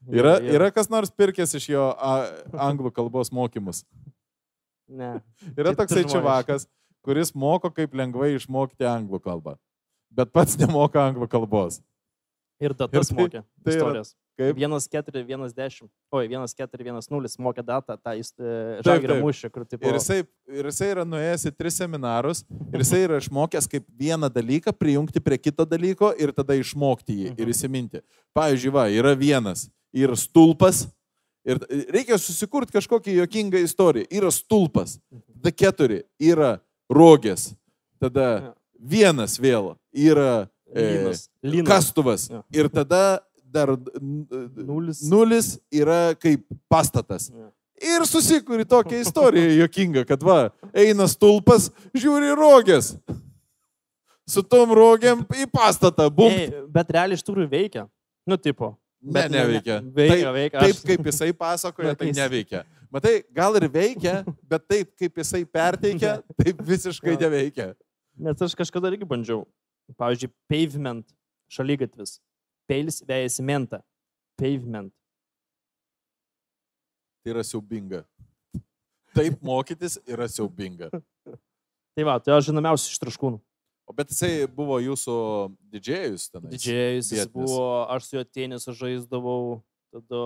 Yra, 0.10 0.38
Jo, 0.40 0.48
jo. 0.48 0.56
yra 0.56 0.70
kas 0.72 0.88
nors 0.92 1.12
pirkęs 1.12 1.54
iš 1.60 1.70
jo 1.74 1.86
a, 1.92 2.14
anglų 2.68 2.92
kalbos 2.96 3.32
mokymus. 3.36 3.84
Ne. 4.90 5.20
Yra 5.60 5.76
toksai 5.78 6.06
čiavakas, 6.10 6.66
kuris 7.06 7.34
moko, 7.36 7.72
kaip 7.74 7.94
lengvai 7.96 8.34
išmokti 8.36 8.86
anglų 8.88 9.20
kalbą. 9.24 9.58
Bet 10.12 10.32
pats 10.34 10.58
nemoka 10.58 11.00
anglų 11.10 11.28
kalbos. 11.30 11.82
Ir 12.60 12.74
datas 12.76 13.08
tai- 13.08 13.16
mokė. 13.16 13.44
tai 13.64 13.74
istorijas. 13.78 14.16
Kaip? 14.40 14.56
1-4, 14.56 15.24
1-10. 15.28 15.90
Oi, 16.16 16.28
1-4, 16.28 16.84
1-0 16.84 17.38
mokė 17.44 17.64
datą, 17.64 17.96
tą 18.00 18.14
Taip, 18.16 18.84
žalgį 18.88 19.08
taip. 19.08 19.24
mūšį, 19.24 19.50
kur 19.52 19.66
tipo... 19.66 19.84
Ir 19.88 19.94
jisai, 20.00 20.18
ir 20.48 20.66
jisai 20.70 20.88
yra 20.94 21.04
nuėjęs 21.04 21.44
į 21.50 21.52
tris 21.60 21.76
seminarus 21.80 22.46
ir 22.74 22.80
jisai 22.80 23.02
yra 23.08 23.18
išmokęs 23.20 23.68
kaip 23.72 23.84
vieną 24.00 24.30
dalyką 24.32 24.72
prijungti 24.80 25.20
prie 25.24 25.38
kito 25.38 25.66
dalyko 25.68 26.14
ir 26.20 26.32
tada 26.32 26.56
išmokti 26.56 27.16
jį 27.20 27.28
ir 27.36 27.46
Mhm. 27.46 27.52
įsiminti. 27.52 28.02
Pavyzdžiui, 28.36 28.72
va, 28.72 28.88
yra 28.88 29.12
vienas, 29.16 29.70
yra 29.94 30.16
stulpas 30.16 30.88
ir 31.46 31.60
reikia 31.92 32.16
susikurti 32.20 32.72
kažkokią 32.80 33.16
juokingą 33.20 33.60
istoriją. 33.64 34.08
Yra 34.12 34.32
stulpas, 34.32 35.00
tada 35.12 35.52
keturi, 35.52 36.04
yra 36.20 36.60
rogės, 36.90 37.54
tada 38.02 38.54
vienas 38.80 39.38
vėl 39.42 39.76
yra 39.94 40.48
e. 40.74 41.14
Lynas. 41.44 41.68
kastuvas 41.70 42.28
Jo. 42.30 42.44
ir 42.54 42.70
tada 42.70 43.20
dar 43.50 43.72
Nulis. 44.56 45.02
nulis 45.10 45.48
yra 45.74 46.14
kaip 46.20 46.44
pastatas. 46.70 47.30
Jo. 47.34 47.48
Ir 47.80 48.04
susikūri 48.06 48.66
tokią 48.68 49.00
istoriją 49.02 49.54
juokingą, 49.64 50.04
kad 50.06 50.22
va, 50.24 50.50
eina 50.76 51.08
stulpas, 51.08 51.70
žiūri 51.96 52.34
rogės. 52.38 52.92
Su 54.30 54.44
tom 54.46 54.70
rogėm 54.78 55.24
į 55.34 55.48
pastatą, 55.50 56.06
bum. 56.14 56.30
Ei, 56.30 56.52
bet 56.70 56.92
realiai 56.94 57.18
iš 57.18 57.24
tikrųjų 57.26 57.50
veikia. 57.50 57.88
Nu, 58.30 58.38
tipo. 58.38 58.76
Ne, 59.02 59.24
neveikia. 59.32 59.80
Veikia, 59.96 60.18
Taip- 60.28 60.36
veikia. 60.36 60.60
Taip, 60.60 60.76
Aš- 60.76 60.84
kaip 60.86 61.08
jisai 61.10 61.30
pasakoja, 61.34 61.96
tai 62.00 62.12
neveikia. 62.14 62.62
Matai, 62.90 63.20
gal 63.36 63.54
ir 63.60 63.68
veikia, 63.70 64.24
bet 64.50 64.64
taip, 64.70 64.96
kaip 64.98 65.20
jisai 65.22 65.44
perteikia, 65.46 66.16
taip 66.42 66.62
visiškai 66.66 67.14
Jo. 67.14 67.20
neveikia. 67.28 67.68
Nes 68.20 68.42
aš 68.42 68.56
kažkada 68.58 68.90
irgi 68.90 69.06
bandžiau. 69.08 69.44
Pavyzdžiui, 69.98 70.32
pavement, 70.50 71.06
šalygatvis. 71.54 72.18
Peilis 72.70 73.00
vėjasi 73.06 73.46
mentą. 73.46 73.80
Pavement. 74.38 74.92
Tai 77.24 77.34
yra 77.34 77.44
siaubinga. 77.46 78.04
Taip 79.18 79.40
mokytis 79.46 79.98
yra 80.10 80.28
siaubinga. 80.30 80.90
Tai 81.98 82.06
va, 82.08 82.14
tai 82.24 82.32
aš 82.32 82.46
žinomiausias 82.48 82.94
iš 82.94 83.00
traškūnų. 83.02 83.40
O 83.90 83.94
bet 83.98 84.12
jisai 84.14 84.46
buvo 84.56 84.78
jūsų 84.80 85.14
didžėjus 85.74 86.28
ten. 86.32 86.46
Didžėjus, 86.48 87.10
jis 87.10 87.26
vietinis. 87.26 87.34
buvo, 87.34 87.64
aš 87.92 88.06
su 88.06 88.16
juo 88.16 88.22
tenisą 88.30 88.76
žaisdavau, 88.78 89.58
tada 89.92 90.22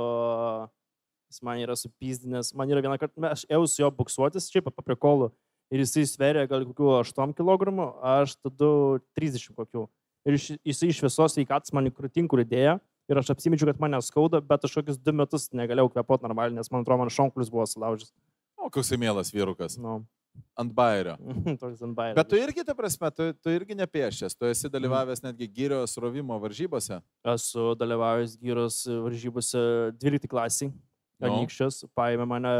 jis 1.33 1.43
man 1.45 1.59
yra 1.63 1.75
supyzdinęs, 1.79 2.53
man 2.57 2.69
yra 2.69 2.83
vieną 2.85 2.99
kartą, 3.01 3.25
aš 3.31 3.43
ėjau 3.49 3.65
su 3.67 3.81
juo 3.81 3.89
buksuotis, 3.97 4.47
šiaip 4.53 4.69
apie 4.69 4.95
kolų, 4.99 5.31
ir 5.73 5.83
jisai 5.83 6.05
sveria 6.09 6.45
gal 6.49 6.65
kokių 6.69 6.93
8 7.01 7.35
kg, 7.37 7.89
aš 8.13 8.37
tada 8.37 8.71
30 9.19 9.57
kokių. 9.57 9.87
Ir 10.29 10.39
jisai 10.39 10.93
iš 10.93 11.01
visos 11.03 11.35
veikatos 11.35 11.73
man 11.75 11.89
į 11.89 11.95
krūtinkų 11.97 12.45
įdėjo, 12.45 12.77
ir 13.11 13.19
aš 13.19 13.33
apsimečiau, 13.33 13.67
kad 13.71 13.81
mane 13.83 13.99
skauda, 14.05 14.39
bet 14.39 14.63
aš 14.63 14.79
kokius 14.79 15.01
2 15.01 15.17
metus 15.23 15.49
negalėjau 15.51 15.91
kvepoti 15.97 16.29
normaliai, 16.29 16.55
nes 16.55 16.71
man 16.71 16.85
atrodo, 16.85 17.03
man 17.03 17.11
šonklius 17.11 17.51
buvo 17.51 17.65
sulaužęs. 17.67 18.13
O 18.61 18.69
koks 18.71 18.93
įmėlas 18.95 19.33
vyrukas. 19.35 19.75
Nu, 19.81 20.03
Ant 20.57 20.73
bairio. 20.73 21.15
ant 21.85 21.95
bairro. 21.97 22.15
Bet 22.17 22.29
tu 22.29 22.37
irgi, 22.37 22.63
ta 22.65 22.75
prasme, 22.77 23.09
tu, 23.13 23.25
tu 23.41 23.53
irgi 23.53 23.75
nepiešęs, 23.77 24.35
tu 24.37 24.49
esi 24.49 24.69
dalyvavęs 24.69 25.23
netgi 25.25 25.47
gyrios 25.49 25.97
rovimo 26.01 26.37
varžybose. 26.41 26.99
Esu 27.33 27.73
dalyvavęs 27.79 28.35
gyros 28.41 28.83
varžybose 28.87 29.63
12 30.01 30.29
klasiai. 30.29 30.69
Anykščios, 31.29 31.83
paėmė 31.97 32.27
mane 32.29 32.53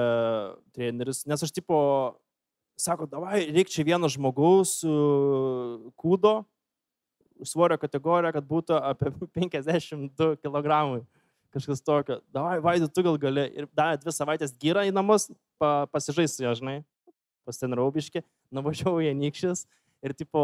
treneris, 0.76 1.23
nes 1.30 1.43
aš 1.45 1.54
tipo, 1.56 1.78
sako, 2.80 3.08
davai, 3.10 3.43
reikia 3.49 3.78
čia 3.78 3.88
vieno 3.88 4.10
žmogaus 4.12 4.80
uh, 4.88 5.91
kūdo, 5.99 6.41
svorio 7.47 7.78
kategorija, 7.82 8.34
kad 8.36 8.47
būtų 8.47 8.78
apie 8.80 9.12
52 9.39 10.38
kg. 10.43 11.04
Kažkas 11.54 11.84
tokio. 11.86 12.17
Davai, 12.34 12.58
Vaidai, 12.65 12.88
tu 12.89 13.04
gal 13.06 13.19
gali. 13.21 13.43
Ir 13.54 13.67
davė 13.78 13.99
dvi 14.02 14.13
savaitės 14.15 14.56
gyra 14.58 14.88
į 14.89 14.93
namus, 14.95 15.28
pa, 15.62 15.86
pasižaisti, 15.93 16.47
žinai, 16.58 16.80
pasitinraubiški, 17.45 18.23
nuvažiavau 18.58 19.04
į 19.04 19.12
Anykščius 19.12 19.67
ir 20.02 20.15
tipo, 20.17 20.41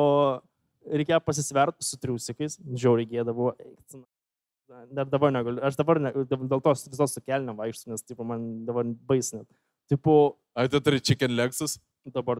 reikėjo 0.85 1.19
pasisverti 1.25 1.87
su 1.87 1.97
triusikais, 1.97 2.59
žiauriai 2.61 3.09
gėda 3.09 3.33
buvo. 3.33 3.55
Dar 4.69 5.05
dabar 5.09 5.31
negaliu. 5.33 5.61
Aš 5.65 5.77
dabar 5.79 5.97
ne, 6.01 6.11
dėl 6.29 6.61
tos 6.61 6.83
visos 6.91 7.15
su 7.15 7.21
kelniam 7.25 7.57
vaikščiu, 7.57 7.89
nes 7.93 8.03
tipo, 8.05 8.25
man 8.27 8.43
dabar 8.67 8.85
baisinė. 9.09 9.41
Tipo, 9.89 10.35
Ai, 10.53 10.67
tu 10.69 10.77
turi 10.83 10.99
chicken 11.01 11.33
lexus? 11.37 11.79
dabar, 12.09 12.39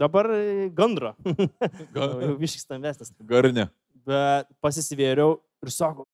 dabar 0.00 0.28
gandro. 0.76 1.14
Ga- 1.96 2.10
Jau 2.22 2.34
Viškis 2.40 2.64
stambesnis. 2.64 3.10
Garne. 3.28 3.66
Bet 4.06 4.48
pasisvėriau 4.62 5.38
ir 5.64 5.72
sako, 5.74 6.04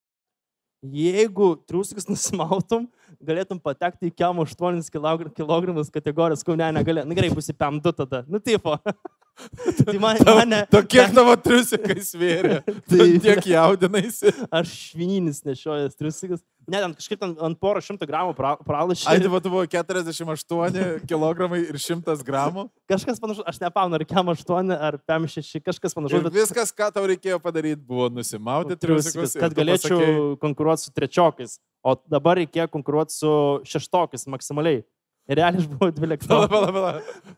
jeigu 0.82 1.50
triusikas 1.68 2.06
nusimautum, 2.10 2.86
galėtum 3.22 3.60
patekti 3.62 4.10
į 4.10 4.14
kem 4.22 4.40
8 4.46 4.82
kg 4.94 5.84
kategorijos, 5.94 6.46
kaune 6.46 6.70
negalė. 6.78 7.04
Na 7.06 7.18
gerai, 7.18 7.30
bus 7.34 7.50
į 7.52 7.58
PM2 7.58 7.94
tada. 8.04 8.22
Nu, 8.30 8.38
tipo. 8.42 8.78
tai 9.86 9.96
man, 9.98 10.18
mane, 10.26 10.62
To 10.70 10.82
kiek 10.84 11.12
tavo 11.16 11.34
triusikai 11.40 11.98
svėrė? 12.04 12.58
Tai 12.90 13.06
tiek 13.24 13.46
jaudinaisi. 13.54 14.32
aš 14.52 14.72
švininis 14.92 15.40
nešiojęs 15.48 15.96
triusikas. 15.98 16.42
Ne, 16.70 16.78
ten 16.78 16.92
kažkaip 16.94 17.18
ten 17.18 17.32
ant 17.42 17.58
porą 17.58 17.80
šimtų 17.82 18.06
gramų 18.06 18.36
pra- 18.38 18.52
Ai, 18.54 18.66
pralašė. 18.68 19.16
tai 19.18 19.30
va, 19.32 19.40
tu 19.42 19.50
buvo 19.50 19.64
48 19.66 21.00
kg 21.10 21.48
ir 21.58 21.78
100 21.80 22.14
gramų. 22.28 22.68
Kažkas 22.92 23.18
panašus, 23.22 23.42
aš 23.48 23.58
nepamenu, 23.64 23.98
ar 23.98 24.04
kem 24.06 24.30
8 24.34 24.70
ar 24.76 24.98
PM6, 25.08 25.58
kažkas 25.64 25.96
panašus. 25.96 26.20
Ir 26.22 26.30
viskas, 26.36 26.70
ką 26.76 26.92
tau 26.94 27.08
reikėjo 27.10 27.40
padaryti, 27.42 27.82
buvo 27.82 28.06
nusimauti 28.14 28.76
triusikus. 28.78 29.34
kad 29.40 29.56
galėčiau 29.56 29.96
Pasakei, 29.98 30.38
konkuruoti 30.44 30.86
su 30.86 30.94
trečiokais. 30.94 31.58
O 31.82 31.96
dabar 32.06 32.38
reikėjo 32.38 32.68
konkuruoti 32.70 33.16
su 33.16 33.32
šeštokais 33.66 34.28
maksimaliai. 34.30 34.84
Ir 35.30 35.38
realiai 35.38 35.62
aš 35.62 35.68
buvau 35.70 35.86
pala, 35.86 35.94
dvyliktokas. 35.96 36.48
pala, 36.50 36.72
pala. 36.74 36.92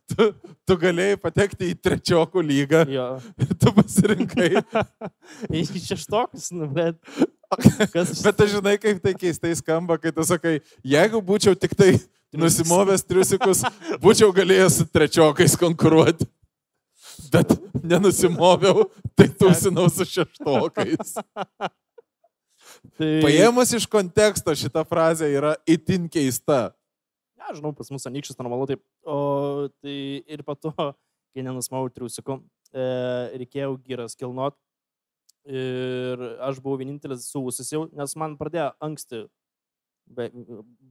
Tu, 0.09 0.26
tu 0.64 0.76
galėjai 0.80 1.18
patekti 1.20 1.68
į 1.68 1.76
trečiokų 1.85 2.45
lygą. 2.45 2.85
Jo. 2.89 3.09
Tu 3.61 3.72
pasirinkai. 3.76 4.51
Į 5.61 5.64
šeštokus, 5.85 6.51
nu, 6.57 6.68
bet. 6.72 6.97
Kas 7.93 8.16
Bet 8.24 8.39
tu 8.41 8.47
žinai, 8.51 8.74
kaip 8.80 9.03
tai 9.05 9.12
keistai 9.18 9.53
skamba, 9.59 9.99
kai 10.01 10.11
tu 10.16 10.24
sakai, 10.26 10.57
jeigu 10.82 11.20
būčiau 11.22 11.55
tik 11.55 11.76
tai 11.78 11.93
nusimovęs 12.35 13.05
triusikus, 13.07 13.62
būčiau 14.03 14.32
galėjęs 14.35 14.80
su 14.80 14.89
trečiokais 14.91 15.55
konkuruoti. 15.61 16.26
Bet 17.30 17.53
nenusimoviau, 17.85 18.89
tai 19.14 19.28
tūsinau 19.30 19.87
su 19.93 20.07
šeštokais. 20.09 21.14
Tai, 22.99 23.07
Paėmus 23.24 23.70
iš 23.74 23.87
konteksto 23.89 24.53
šitą 24.55 24.82
frazę 24.87 25.26
yra 25.32 25.55
itin 25.66 26.05
keista. 26.11 26.74
Ne, 27.45 27.57
žinau, 27.59 27.74
pas 27.76 27.90
mus 27.92 28.07
anykščius 28.09 28.38
normalu 28.40 28.68
taip. 28.70 28.82
O 29.05 29.68
tai 29.82 29.97
ir 30.24 30.45
po 30.47 30.57
to, 30.57 30.72
kai 31.34 31.45
nenusmau 31.45 31.84
triusikų, 31.92 32.38
e, 32.72 32.86
reikėjo 33.42 33.76
gyras 33.84 34.16
kilnot. 34.16 34.57
Ir 35.45 36.22
aš 36.40 36.62
buvau 36.64 36.78
vienintelis 36.80 37.26
suusis 37.28 37.68
jau, 37.74 37.84
nes 37.92 38.14
man 38.16 38.38
pradėjo 38.40 38.70
anksti 38.84 39.26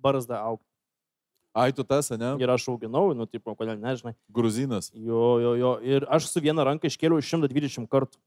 barzdą 0.04 0.38
aukti. 0.44 0.70
Ai, 1.54 1.72
tu 1.74 1.84
tas, 1.86 2.10
ne? 2.18 2.32
Ir 2.42 2.50
aš 2.50 2.66
auginau, 2.70 3.12
nu, 3.18 3.28
tipo, 3.30 3.54
kodėl 3.58 3.78
nežinai. 3.78 4.16
Gruzinas. 4.34 4.90
Jo, 4.94 5.38
jo, 5.42 5.52
jo. 5.58 5.74
Ir 5.86 6.06
aš 6.10 6.32
su 6.32 6.42
viena 6.42 6.66
ranka 6.66 6.90
iškėliau 6.90 7.22
120 7.22 7.86
kartų. 7.90 8.18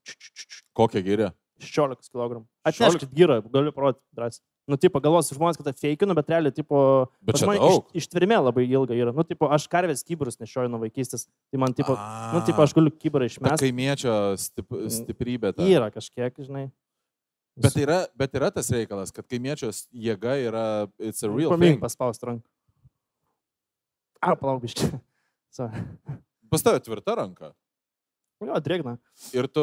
Kokia 0.79 1.03
gyrė? 1.03 1.33
16 1.63 2.13
kg. 2.13 2.45
Atneškit 2.67 3.15
gyrą, 3.17 3.41
galiu 3.51 3.73
parodyti 3.75 4.05
drąsiai. 4.15 4.45
Nu, 4.67 4.75
tipo, 4.83 4.99
galvos 4.99 5.29
žmonės, 5.31 5.61
kad 5.61 5.69
tai 5.69 5.75
feikinu, 5.79 6.15
bet 6.19 6.27
realiai, 6.33 6.51
tipo, 6.51 6.79
Bet 7.23 7.39
daug. 7.39 7.87
iš, 7.95 8.03
ištvermė 8.03 8.41
labai 8.49 8.65
ilga 8.67 8.97
yra. 8.99 9.13
Nu, 9.15 9.23
tipo, 9.23 9.47
aš 9.55 9.69
karvės 9.71 10.03
kybrus 10.03 10.41
nešioju 10.43 10.73
nuo 10.73 10.81
vaikystės. 10.83 11.29
Tai 11.55 11.61
man, 11.63 11.75
tipo, 11.77 11.95
nu, 12.35 12.41
tipo, 12.49 12.65
aš 12.65 12.75
galiu 12.75 12.91
kybrą 12.91 13.29
išmesti. 13.31 13.61
kaimiečio 13.63 14.17
stip, 14.43 14.67
stiprybė. 14.91 15.53
Ta. 15.55 15.63
Yra 15.71 15.93
kažkiek, 15.95 16.35
žinai. 16.43 16.65
Bet 17.57 17.79
yra, 17.79 18.01
bet 18.19 18.35
yra 18.37 18.51
tas 18.53 18.67
reikalas, 18.75 19.15
kad 19.15 19.25
kaimiečios 19.31 19.87
jėga 19.95 20.35
yra, 20.43 20.65
it's 20.99 21.23
a 21.23 21.31
real 21.31 21.55
Pamink 21.55 21.79
thing. 21.79 21.81
paspaust 21.87 22.27
ranką. 22.27 22.45
A, 24.21 24.35
palauk, 24.35 24.65
biškai. 24.67 24.99
Pas 26.51 26.63
tavę 26.67 26.83
tvirta 26.83 27.15
ranka. 27.17 27.53
Jo, 28.43 28.59
drėgna. 28.61 28.99
Ir 29.33 29.47
tu, 29.49 29.63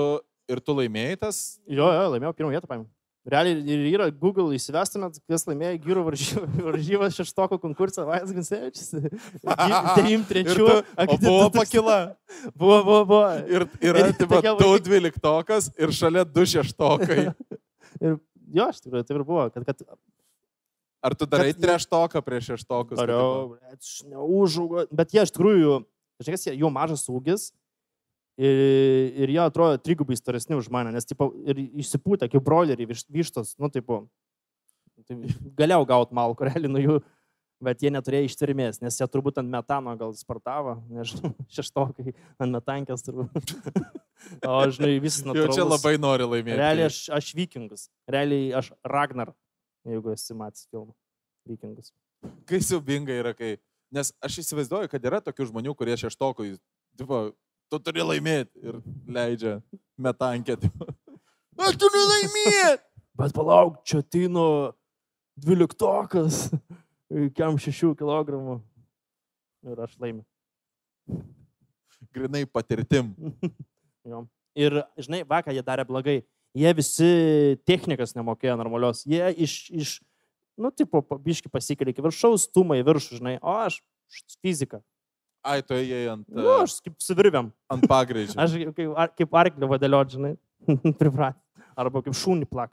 ir 0.50 0.64
tu 0.64 0.74
laimėjai 0.80 1.20
tas. 1.28 1.44
Jo, 1.68 1.92
jo, 1.92 2.08
laimėjau 2.16 2.34
pirmą 2.40 2.56
vietą, 2.56 2.72
paėmiau. 2.72 2.88
Realiai 3.24 3.62
ir 3.72 3.84
yra 3.94 4.10
Google 4.12 4.52
įsivestumėt, 4.58 5.22
kas 5.32 5.46
laimėjo 5.48 5.78
varžybą- 6.10 6.48
varžybas 6.68 7.16
šeštoko 7.16 7.56
konkursą. 7.64 8.04
Ir 10.52 10.60
tu- 10.60 11.06
O 11.08 11.18
buvo 11.22 11.46
pakila. 11.56 12.00
Buvo, 12.60 12.82
buvo, 12.84 13.06
buvo. 13.08 13.30
Ir 13.48 13.64
yra 13.80 14.10
tipo, 14.18 14.42
tu 14.60 14.74
dvyliktokas 14.90 15.70
ir 15.80 15.94
šalia 15.96 16.26
du 16.28 16.44
šeštokai. 16.50 17.30
Ir 18.04 18.18
jo, 18.58 18.68
iš 18.74 18.82
tikrųjų, 18.84 19.06
taip 19.08 19.16
ir 19.22 19.24
buvo. 19.24 19.46
Kad, 19.56 19.70
kad 19.72 19.86
Ar 21.04 21.16
tu 21.20 21.28
darai 21.28 21.52
treštoką 21.56 22.20
prieš 22.24 22.52
šeštokus? 22.54 23.00
Dariau, 23.00 23.56
aš 23.72 24.02
neužaugo. 24.08 24.84
Bet 24.92 25.12
jie 25.16 25.24
iš 25.28 25.32
tikrųjų, 25.36 25.80
žinai, 26.24 26.58
jų 26.60 26.70
mažas 26.72 27.08
ūgis. 27.12 27.50
Ir, 28.42 28.60
ir 29.24 29.30
jie 29.30 29.42
atrodo 29.44 29.78
trigubai 29.78 30.16
storesni 30.18 30.56
už 30.58 30.72
mane, 30.74 30.90
nes 30.96 31.06
tipo, 31.06 31.28
ir 31.46 31.60
išsipūtė, 31.84 32.26
kaip 32.34 32.42
broileriai, 32.42 32.88
viš- 32.90 33.06
vištos, 33.14 33.52
nu, 33.62 33.70
tipo, 33.70 34.08
tai 35.06 35.18
galėjau 35.60 35.84
gauti 35.92 36.18
malko, 36.18 36.48
realiai 36.50 36.72
nuo 36.74 36.82
jų, 36.82 36.96
bet 37.64 37.84
jie 37.86 37.92
neturėjo 37.94 38.26
ištvermės, 38.32 38.82
nes 38.82 38.98
jie 38.98 39.06
turbūt 39.14 39.38
ant 39.38 39.54
metano 39.54 39.94
gal 40.00 40.16
spartavo, 40.18 40.80
nežinau, 40.90 41.30
šeštokai 41.56 42.16
ant 42.42 42.58
metankės 42.58 43.06
turbūt. 43.06 43.54
O, 44.48 44.54
žinai, 44.72 45.02
visas 45.04 45.20
Jau 45.20 45.34
natūralus. 45.34 45.58
čia 45.58 45.64
labai 45.68 45.92
nori 46.00 46.24
laimėti. 46.24 46.56
Realiai 46.56 46.86
aš, 46.88 46.98
aš 47.12 47.34
vikingus, 47.36 47.82
realiai 48.08 48.54
aš 48.56 48.70
Ragnar, 48.88 49.34
jeigu 49.84 50.14
esi 50.14 50.32
matęs 50.40 50.70
filmą. 50.72 50.94
Vikingus. 51.50 51.90
Kai 52.48 52.62
siubinga 52.64 53.18
yra, 53.20 53.34
kai... 53.36 53.58
Nes 53.92 54.14
aš 54.24 54.38
įsivaizduoju, 54.46 54.88
kad 54.94 55.04
yra 55.10 55.20
tokių 55.26 55.50
žmonių, 55.50 55.74
kurie 55.76 55.98
šeštokui, 56.00 56.54
tipo, 56.98 57.20
tu 57.74 57.80
turi 57.82 58.06
laimėti 58.06 58.62
ir 58.62 58.78
leidžia 59.10 59.58
metankę. 59.98 60.58
tipo. 60.62 60.88
Aš 61.66 61.78
turiu 61.82 62.04
laimėti! 62.10 62.84
Bet 63.18 63.34
palauk, 63.34 63.80
čia 63.86 64.02
atino 64.02 64.46
dvyliktokas, 65.38 66.48
kiam 67.38 67.58
šešių 67.62 67.94
kilogramų. 67.98 68.60
Ir 69.64 69.80
aš 69.80 69.94
laimiu. 70.02 70.24
Grinai 72.14 72.46
patirtim. 72.50 73.14
Jo. 74.04 74.26
Ir, 74.60 74.74
žinai, 75.00 75.22
vakar 75.24 75.56
jie 75.56 75.62
darė 75.64 75.86
blogai. 75.88 76.18
Jie 76.60 76.72
visi 76.76 77.06
technikas 77.64 78.12
nemokėjo 78.18 78.58
normalios. 78.60 79.06
Jie 79.08 79.30
iš, 79.46 79.54
iš 79.72 79.94
nu, 80.60 80.74
tipo, 80.76 81.00
biški 81.00 81.48
pasikėlė 81.48 81.94
iki 81.94 82.04
viršaus, 82.04 82.50
stumai 82.50 82.82
viršų, 82.84 83.22
žinai, 83.22 83.38
o 83.40 83.54
aš 83.62 83.78
fizika. 84.44 84.82
Ai, 85.44 85.60
tu 85.62 85.76
ėjai 85.76 86.06
ant, 86.14 86.24
Nu, 86.32 86.46
aš 86.64 86.78
kaip 86.86 86.96
su 87.04 87.16
virvėm. 87.20 87.50
ant 87.74 87.88
pagreičio. 87.90 88.38
Aš 88.44 88.54
kaip, 88.72 88.94
ar- 88.96 89.12
kaip 89.18 89.34
arklio 89.36 89.68
vadeliot, 89.68 90.14
žinai, 90.16 90.34
priprat. 91.02 91.36
Arba 91.76 92.02
kaip 92.06 92.16
šūnį 92.16 92.48
plak. 92.48 92.72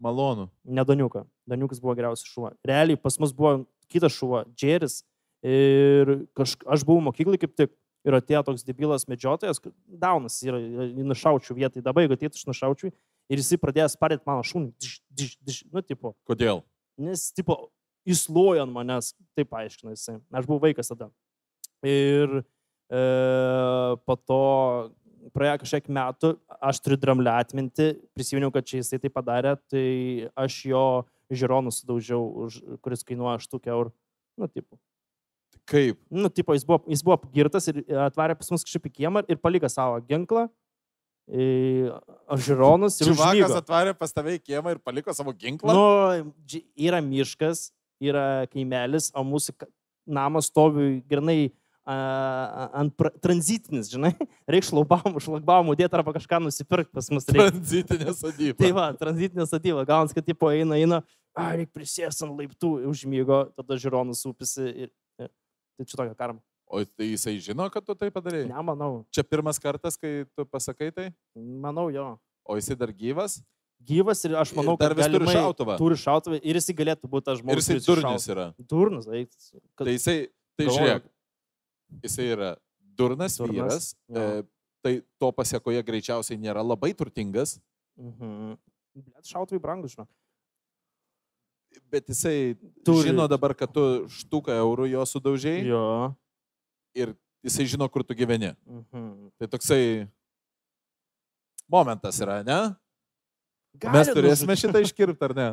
Malonu. 0.00 0.48
Ne 0.64 0.84
Daniuką. 0.84 1.26
Daniukas 1.48 1.80
buvo 1.82 1.94
geriausias 1.98 2.30
šuo. 2.32 2.50
Realiai 2.66 2.96
pas 2.98 3.18
mus 3.20 3.34
buvo 3.36 3.66
kitas 3.92 4.14
šuo, 4.16 4.42
Džeris. 4.56 5.02
Ir 5.44 6.24
kažk... 6.36 6.64
aš 6.68 6.84
buvau 6.88 7.04
mokyklai 7.10 7.38
kaip 7.40 7.54
tik. 7.58 7.74
Ir 8.08 8.16
atėjo 8.16 8.40
toks 8.46 8.62
debilas 8.64 9.02
medžiotojas, 9.12 9.58
Daunas 10.00 10.38
yra, 10.40 10.56
nušaučiau 11.04 11.52
vietai, 11.58 11.82
dabar 11.84 12.06
jeigu 12.06 12.16
ateitų, 12.16 12.38
aš 12.40 12.46
nušaučiau. 12.48 12.94
Ir 13.28 13.42
jisai 13.42 13.58
pradėjo 13.60 13.90
sparėti 13.92 14.24
mano 14.24 14.40
šunį. 14.40 14.70
Diš, 14.80 14.94
diš, 15.12 15.34
diš, 15.44 15.58
nu, 15.68 15.82
tipo, 15.84 16.14
Kodėl? 16.24 16.62
nes, 16.96 17.26
tipo, 17.36 17.58
jis 18.10 18.24
lojo 18.30 18.64
ant 18.64 18.74
manęs, 18.74 19.12
taip 19.38 19.52
aiškina 19.56 19.94
jisai. 19.94 20.18
Aš 20.34 20.48
buvau 20.48 20.64
vaikas 20.66 20.90
tada. 20.92 21.10
Ir 21.86 22.40
e, 22.40 23.02
po 24.04 24.16
to 24.18 24.42
praėjo 25.36 25.62
kažkiek 25.62 25.88
metų, 25.92 26.34
aš 26.70 26.82
turiu 26.84 26.98
dramlę 27.00 27.32
atminti, 27.32 27.92
prisiminiau, 28.16 28.52
kad 28.54 28.66
čia 28.68 28.80
jisai 28.80 29.00
tai 29.02 29.10
padarė, 29.12 29.56
tai 29.70 29.86
aš 30.38 30.60
jo 30.70 30.84
žiūronų 31.30 31.72
sudaužiau, 31.74 32.22
už, 32.46 32.60
kuris 32.84 33.04
kainuoja 33.06 33.38
8 33.38 33.70
eurų. 33.70 33.92
Nu, 34.40 34.48
tipo. 34.50 34.80
Kaip? 35.70 36.00
Nu, 36.10 36.30
tipo, 36.32 36.54
jis 36.56 36.64
buvo, 36.66 36.80
jis 36.90 37.04
buvo 37.06 37.18
girtas 37.34 37.68
ir 37.70 37.82
atvarė 38.08 38.34
pas 38.38 38.50
mus 38.50 38.64
kažkaip 38.66 38.88
į 38.90 38.94
kiemą 39.02 39.22
ir 39.30 39.38
paliko 39.42 39.70
savo 39.70 40.00
ginklą, 40.08 40.48
žiūronus 41.30 42.96
ir 43.02 43.12
užmygo. 43.12 43.50
atvarė 43.60 43.94
pas 43.94 44.10
tave 44.14 44.34
į 44.38 44.42
kiemą 44.42 44.74
ir 44.74 44.80
paliko 44.82 45.14
savo 45.14 45.34
ginklą? 45.36 45.74
Nu, 45.76 46.56
yra 46.74 46.98
miškas, 47.04 47.68
yra 48.00 48.46
kaimelis, 48.52 49.10
o 49.14 49.24
mūsų 49.26 49.54
namas 50.10 50.48
stovi 50.50 51.00
grinai 51.08 51.50
ant 51.90 52.92
pra- 52.96 53.12
tranzitinis, 53.22 53.88
žinai, 53.90 54.12
reikia 54.50 54.68
šlaubamų, 54.68 55.20
šlagbamų 55.24 55.74
dėti 55.80 55.96
arba 55.98 56.14
kažką 56.14 56.40
nusipirkti 56.44 56.92
pas 56.94 57.08
mus. 57.12 57.26
Reikia. 57.28 57.48
Tranzitinė 57.50 58.14
sodyba. 58.16 58.58
Tai 58.60 58.70
va, 58.76 58.86
tranzitinė 59.00 59.46
statyba, 59.48 59.84
gaunasi, 59.88 60.16
kad 60.16 60.26
tipo 60.28 60.50
eina, 60.52 60.78
eina, 60.78 61.00
a, 61.34 61.50
reikia 61.56 61.72
prisėsti 61.80 62.26
ant 62.26 62.36
laiptų, 62.38 62.74
užmygo, 62.90 63.42
tada 63.58 63.80
žiūronus 63.80 64.22
upisi 64.30 64.66
ir... 64.86 64.92
ir 65.20 65.32
tai 65.80 65.88
čia 65.88 65.96
tokia 66.02 66.16
karma. 66.18 66.42
O 66.70 66.84
tai 66.86 67.08
jisai 67.08 67.34
žino, 67.42 67.64
kad 67.74 67.82
tu 67.82 67.96
tai 67.98 68.12
padarai? 68.14 68.44
Nemanau, 68.46 69.00
Čia 69.10 69.24
pirmas 69.26 69.58
kartas, 69.58 69.96
kai 69.98 70.22
tu 70.36 70.44
pasakai 70.46 70.92
tai? 70.94 71.08
manau 71.34 71.88
jo. 71.90 72.12
O 72.46 72.54
jisai 72.60 72.76
dar 72.78 72.92
gyvas? 72.94 73.40
Gyvas 73.80 74.20
ir 74.28 74.34
aš 74.36 74.52
manau, 74.54 74.74
Ir 74.76 74.78
dar 74.82 74.92
kad 74.94 74.98
vis 75.00 75.06
turi 75.14 75.26
šautuvą. 75.32 75.76
Turi 75.80 75.96
šautuvą 75.96 76.40
ir 76.44 76.54
jisai 76.60 76.74
galėtų 76.76 77.08
būti 77.08 77.24
tas 77.24 77.38
Ir 77.38 77.42
žmogus. 77.42 77.64
jisai 77.64 77.74
kuris 77.74 77.86
durnis 77.86 78.22
iššautų. 78.26 78.32
yra. 78.34 78.46
Durnas, 78.68 79.06
eik. 79.08 79.30
Kad... 79.74 79.84
Tai 79.86 79.92
jisai, 79.96 80.16
tai 80.58 80.66
Galvoju. 80.66 80.76
žiūrėk, 80.80 81.02
jisai 82.04 82.26
yra 82.34 82.50
durnas, 83.00 83.36
Durnas, 83.40 83.56
vyras, 83.56 83.88
jo. 84.08 84.20
e, 84.20 84.42
tai 84.84 84.92
to 85.18 85.32
pasiekoje 85.32 85.82
greičiausiai 85.82 86.38
nėra 86.38 86.62
labai 86.64 86.92
turtingas, 86.94 87.58
Mhm. 88.00 88.56
Bet 89.14 89.24
šautuvai 89.24 89.60
brangus, 89.60 89.92
žinau. 89.94 90.06
bet 91.90 92.06
jisai 92.08 92.56
Turi. 92.84 93.08
žino 93.10 93.28
dabar, 93.28 93.54
kad 93.54 93.72
tu 93.72 94.06
štuką 94.08 94.50
eurų 94.60 94.88
jo 94.90 95.02
sudaužiai 95.06 95.64
Jo. 95.66 96.14
ir 96.94 97.14
jisai 97.44 97.64
žino, 97.66 97.88
kur 97.90 98.02
tu 98.04 98.14
gyveni. 98.14 98.54
Mhm. 98.66 99.30
Tai 99.38 99.46
toksai 99.48 100.08
momentas 101.70 102.18
yra, 102.20 102.42
ne? 102.44 102.74
Gali 103.78 103.94
Mes 103.98 104.08
turėsime 104.10 104.50
nužudyt. 104.54 104.62
šitą 104.66 104.80
iškirpti, 104.84 105.24
ar 105.24 105.34
ne? 105.36 105.48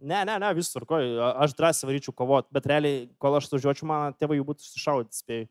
Ne, 0.00 0.22
ne, 0.24 0.38
ne, 0.40 0.48
vis 0.56 0.70
turkoj. 0.72 1.04
Aš 1.44 1.52
drąsiai 1.58 1.86
varyčiau 1.90 2.14
kovot, 2.16 2.46
bet 2.50 2.64
realiai, 2.66 3.02
kol 3.20 3.36
aš 3.36 3.50
važiuočiau, 3.52 3.84
man 3.86 4.14
tėvai 4.16 4.38
jau 4.40 4.46
būtų 4.48 4.64
sušaudyti, 4.64 5.18
spėjai. 5.20 5.48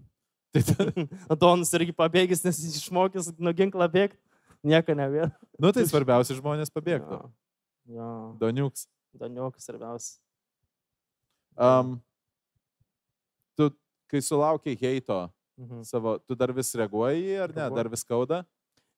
Tai 0.56 0.62
ta- 0.66 1.06
Adonis 1.36 1.70
irgi 1.76 1.92
pabėgęs, 1.94 2.40
nes 2.46 2.58
jis 2.64 2.78
išmokęs 2.80 3.28
nuo 3.38 3.52
ginklą 3.52 3.86
bėgti. 3.92 4.16
Nieko 4.64 4.92
nevėl. 4.96 5.30
nu 5.60 5.70
tai 5.72 5.84
svarbiausia 5.88 6.34
žmonės 6.36 6.68
pabėgtų. 6.72 7.20
Jo, 7.88 8.08
Doniuks. 8.40 8.86
Daniukas 9.16 9.64
svarbiausia. 9.64 10.18
Um, 11.60 11.94
tu, 13.56 13.70
kai 14.08 14.20
sulaukiai 14.22 14.76
heito 14.80 15.28
Mhm. 15.60 15.82
savo, 15.84 16.18
tu 16.24 16.34
dar 16.34 16.52
vis 16.56 16.72
reaguoji 16.74 17.36
ar 17.36 17.48
ne? 17.52 17.54
Reaguoju. 17.60 17.76
Dar 17.76 17.88
vis 17.92 18.00
skauda? 18.04 18.38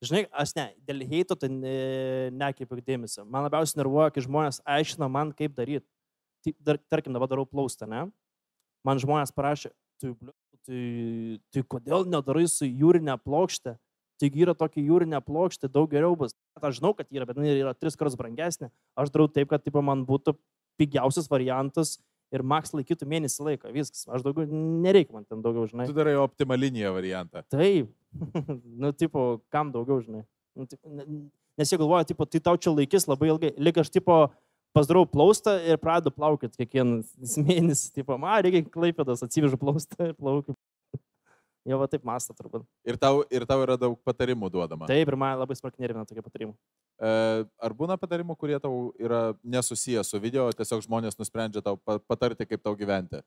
Žinai, 0.03 0.25
aš 0.35 0.55
ne, 0.57 0.65
dėl 0.83 1.05
heito 1.07 1.37
tai 1.39 1.49
ne- 1.53 2.31
nekreipiu 2.35 2.81
dėmesio. 2.83 3.23
Man 3.23 3.47
labiausiai 3.47 3.79
nervuoja, 3.79 4.11
kai 4.11 4.25
žmonės 4.25 4.59
aiškina 4.67 5.07
man, 5.11 5.31
kaip 5.37 5.55
daryti. 5.55 5.87
Dar, 6.59 6.81
tarkim, 6.91 7.15
dabar 7.15 7.31
darau 7.31 7.47
plaustą, 7.47 7.87
ne? 7.87 8.09
Man 8.83 8.99
žmonės 8.99 9.31
parašė, 9.31 9.71
tai, 10.03 10.11
tai, 10.67 10.83
tai 11.55 11.63
kodėl 11.71 12.09
nedarai 12.11 12.49
su 12.51 12.67
jūrinė 12.67 13.15
plokštė? 13.23 13.77
Taigi 14.23 14.43
yra 14.43 14.55
tokia 14.59 14.83
jūrinė 14.83 15.19
plokštė, 15.23 15.71
daug 15.71 15.91
geriau 15.91 16.17
bus. 16.19 16.35
Aš 16.59 16.81
žinau, 16.81 16.93
kad 16.99 17.07
yra, 17.15 17.27
bet 17.27 17.39
jinai 17.39 17.55
yra 17.59 17.73
tris 17.75 17.95
kartus 17.99 18.19
brangesnė. 18.19 18.73
Aš 18.99 19.15
darau 19.15 19.29
taip, 19.31 19.49
kad 19.51 19.63
tipo, 19.63 19.83
man 19.83 20.03
būtų 20.07 20.35
pigiausias 20.83 21.31
variantas 21.31 21.97
ir 22.35 22.43
maks 22.43 22.75
laikytų 22.75 23.07
mėnesį 23.07 23.49
laiko. 23.49 23.71
Viskas. 23.75 24.05
Aš 24.11 24.27
daugiau, 24.27 24.47
nereikia 24.83 25.15
man 25.15 25.27
ten 25.27 25.43
daugiau, 25.43 25.67
žinai. 25.71 25.89
Tu 25.91 25.97
darai 25.97 26.15
optimalinį 26.23 26.91
variantą. 26.95 27.43
Taip. 27.53 27.91
nu, 28.83 28.93
tipo, 28.93 29.41
kam 29.53 29.73
daugiau, 29.75 30.01
žinai. 30.05 30.25
Nu, 30.57 30.67
tipo, 30.69 30.89
ne- 30.93 31.07
nes 31.59 31.71
jie 31.73 31.79
galvoja, 31.81 32.05
tipo, 32.09 32.27
tai 32.29 32.41
tau 32.45 32.57
čia 32.61 32.73
laikys 32.75 33.09
labai 33.09 33.31
ilgai. 33.33 33.53
Lik 33.57 33.79
aš, 33.83 33.91
tipo, 33.93 34.27
pasdarau 34.77 35.05
plaustą 35.09 35.57
ir 35.69 35.81
pradedu 35.81 36.13
plaukti 36.15 36.51
kiekvieną 36.53 37.03
mėnesį. 37.49 37.93
Tipo, 38.01 38.19
man 38.21 38.41
reikia 38.45 38.65
klaipėdas, 38.73 39.25
atsivežu 39.25 39.59
plaustą 39.61 40.11
ir 40.11 40.15
plaukiu. 40.19 40.57
Jau 41.69 41.79
va 41.79 41.87
taip 41.87 42.03
mąsta 42.03 42.35
turbūt. 42.35 42.65
Ir 42.91 42.97
tau, 42.99 43.21
ir 43.31 43.45
tau 43.47 43.61
yra 43.63 43.77
daug 43.79 43.95
patarimų 44.03 44.49
duodama. 44.51 44.89
Taip, 44.91 45.07
ir 45.13 45.17
man 45.21 45.37
labai 45.39 45.55
smarkiai 45.55 45.85
nervina 45.87 46.03
tokie 46.09 46.25
patarimai. 46.25 46.57
E, 46.99 47.13
ar 47.63 47.75
būna 47.79 47.95
patarimų, 48.03 48.35
kurie 48.41 48.59
tau 48.63 48.89
yra 48.99 49.21
nesusiję 49.47 50.03
su 50.05 50.19
video, 50.23 50.49
tiesiog 50.59 50.83
žmonės 50.89 51.21
nusprendžia 51.21 51.63
tau 51.63 51.79
pa- 51.79 52.01
patarti, 52.03 52.49
kaip 52.51 52.65
tau 52.67 52.75
gyventi? 52.79 53.23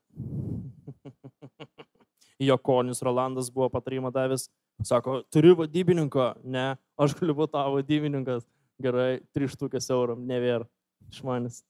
Jo 2.44 2.58
konis 2.60 3.02
Rolandas 3.06 3.48
buvo 3.54 3.70
patarimą 3.72 4.12
davęs. 4.12 4.50
Sako, 4.84 5.22
turiu 5.32 5.56
vadybininką. 5.62 6.34
Ne, 6.44 6.74
aš 7.00 7.16
galiu 7.20 7.38
būti 7.38 7.56
tavo 7.56 7.78
vadybininkas. 7.78 8.44
Gerai, 8.84 9.22
3 9.36 9.54
štukės 9.54 9.88
eurų, 9.96 10.18
nevėr. 10.28 10.66
Iš 11.08 11.22
manęs. 11.24 11.62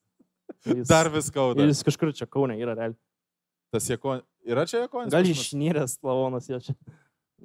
Jis, 0.66 0.88
Dar 0.90 1.10
vis 1.14 1.30
skauda. 1.30 1.66
Jis 1.70 1.84
kažkur 1.86 2.14
čia 2.18 2.26
kaunė 2.30 2.58
yra 2.58 2.74
realiai. 2.78 2.98
Tas 3.74 3.86
jėko... 3.90 4.20
Yra 4.46 4.66
čia 4.70 4.84
jėkonis? 4.84 5.14
Gal 5.14 5.30
išnyręs 5.30 5.98
lavonas 6.06 6.50
jo 6.50 6.60
čia. 6.62 6.76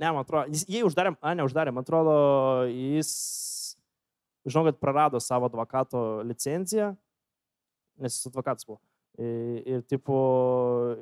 Ne, 0.00 0.08
man 0.08 0.22
atrodo, 0.22 0.48
jis, 0.52 0.64
jie 0.70 0.80
uždarė, 0.86 1.14
a, 1.20 1.32
ne 1.36 1.44
uždarė, 1.44 1.72
man 1.76 1.84
atrodo, 1.84 2.12
jis, 2.72 3.10
žinau, 4.48 4.68
kad 4.68 4.78
prarado 4.80 5.20
savo 5.20 5.48
advokato 5.50 6.22
licenciją, 6.24 6.92
nes 8.00 8.16
jis 8.16 8.30
advokatas 8.30 8.68
buvo. 8.68 8.78
Ir, 9.18 9.62
ir, 9.66 9.80
tipo, 9.90 10.16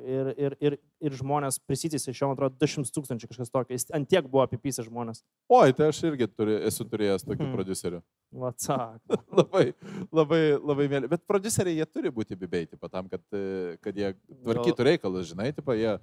ir, 0.03 0.31
ir, 0.35 0.55
ir, 0.59 0.75
ir 1.05 1.13
žmonės 1.15 1.59
prisiteisė 1.63 2.09
iš 2.11 2.19
jo, 2.19 2.27
man 2.27 2.35
atrodo, 2.35 2.57
200 2.59 2.91
tūkstančių 2.91 3.29
kažkas 3.29 3.51
tokio. 3.53 3.77
Jis 3.77 3.85
ant 3.95 4.09
tiek 4.11 4.25
buvo 4.27 4.41
apipysę 4.43 4.83
žmonės. 4.83 5.21
Oi, 5.55 5.71
tai 5.77 5.87
aš 5.93 6.01
irgi 6.09 6.27
turi, 6.33 6.57
esu 6.67 6.83
turėjęs 6.89 7.23
tokių 7.23 7.45
Hmm. 7.45 7.53
producerių. 7.55 8.01
Vatsak. 8.41 8.99
labai, 9.39 9.63
labai, 10.11 10.41
labai 10.57 10.87
mėly. 10.91 11.11
Bet 11.13 11.23
produceriai 11.29 11.77
jie 11.77 11.85
turi 11.87 12.11
būti 12.11 12.35
bibiai, 12.35 12.67
tipo, 12.67 12.89
tam, 12.91 13.07
kad, 13.13 13.23
e, 13.31 13.77
kad 13.85 13.95
jie 13.95 14.11
tvarkytų 14.43 14.89
reikalus, 14.89 15.29
žinai, 15.31 15.53
tipo, 15.55 15.77
jie, 15.77 15.93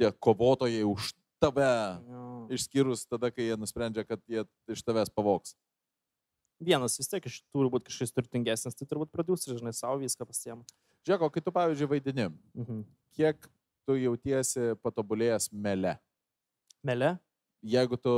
tie 0.00 0.10
kovotojai 0.18 0.82
už 0.88 1.12
tave, 1.38 1.70
išskyrus 2.56 3.04
tada, 3.06 3.30
kai 3.30 3.50
jie 3.52 3.60
nusprendžia, 3.60 4.02
kad 4.08 4.18
jie 4.26 4.42
iš 4.72 4.82
tavęs 4.82 5.12
pavoks. 5.14 5.54
Vienas 6.64 6.96
vis 6.98 7.10
tiek 7.10 7.24
iš 7.28 7.42
turi 7.52 7.68
būti 7.70 7.90
kažkas 7.90 8.14
turtingesnis, 8.14 8.74
tai 8.78 8.86
turbūt 8.88 9.10
produceris, 9.12 9.60
žinai, 9.60 9.72
savo 9.76 9.98
viską 10.00 10.24
pasiema. 10.26 10.62
Žiūrėk, 11.04 11.20
o 11.26 11.30
kai 11.30 11.42
tu, 11.44 11.52
pavyzdžiui, 11.52 11.88
vaidini, 11.90 12.26
Mhm. 12.56 12.82
kiek 13.16 13.36
tu 13.86 13.96
jautiesi 14.00 14.74
patobulėjęs 14.82 15.50
mele? 15.52 15.98
Mele? 16.82 17.18
Jeigu, 17.64 17.96
tu, 17.96 18.10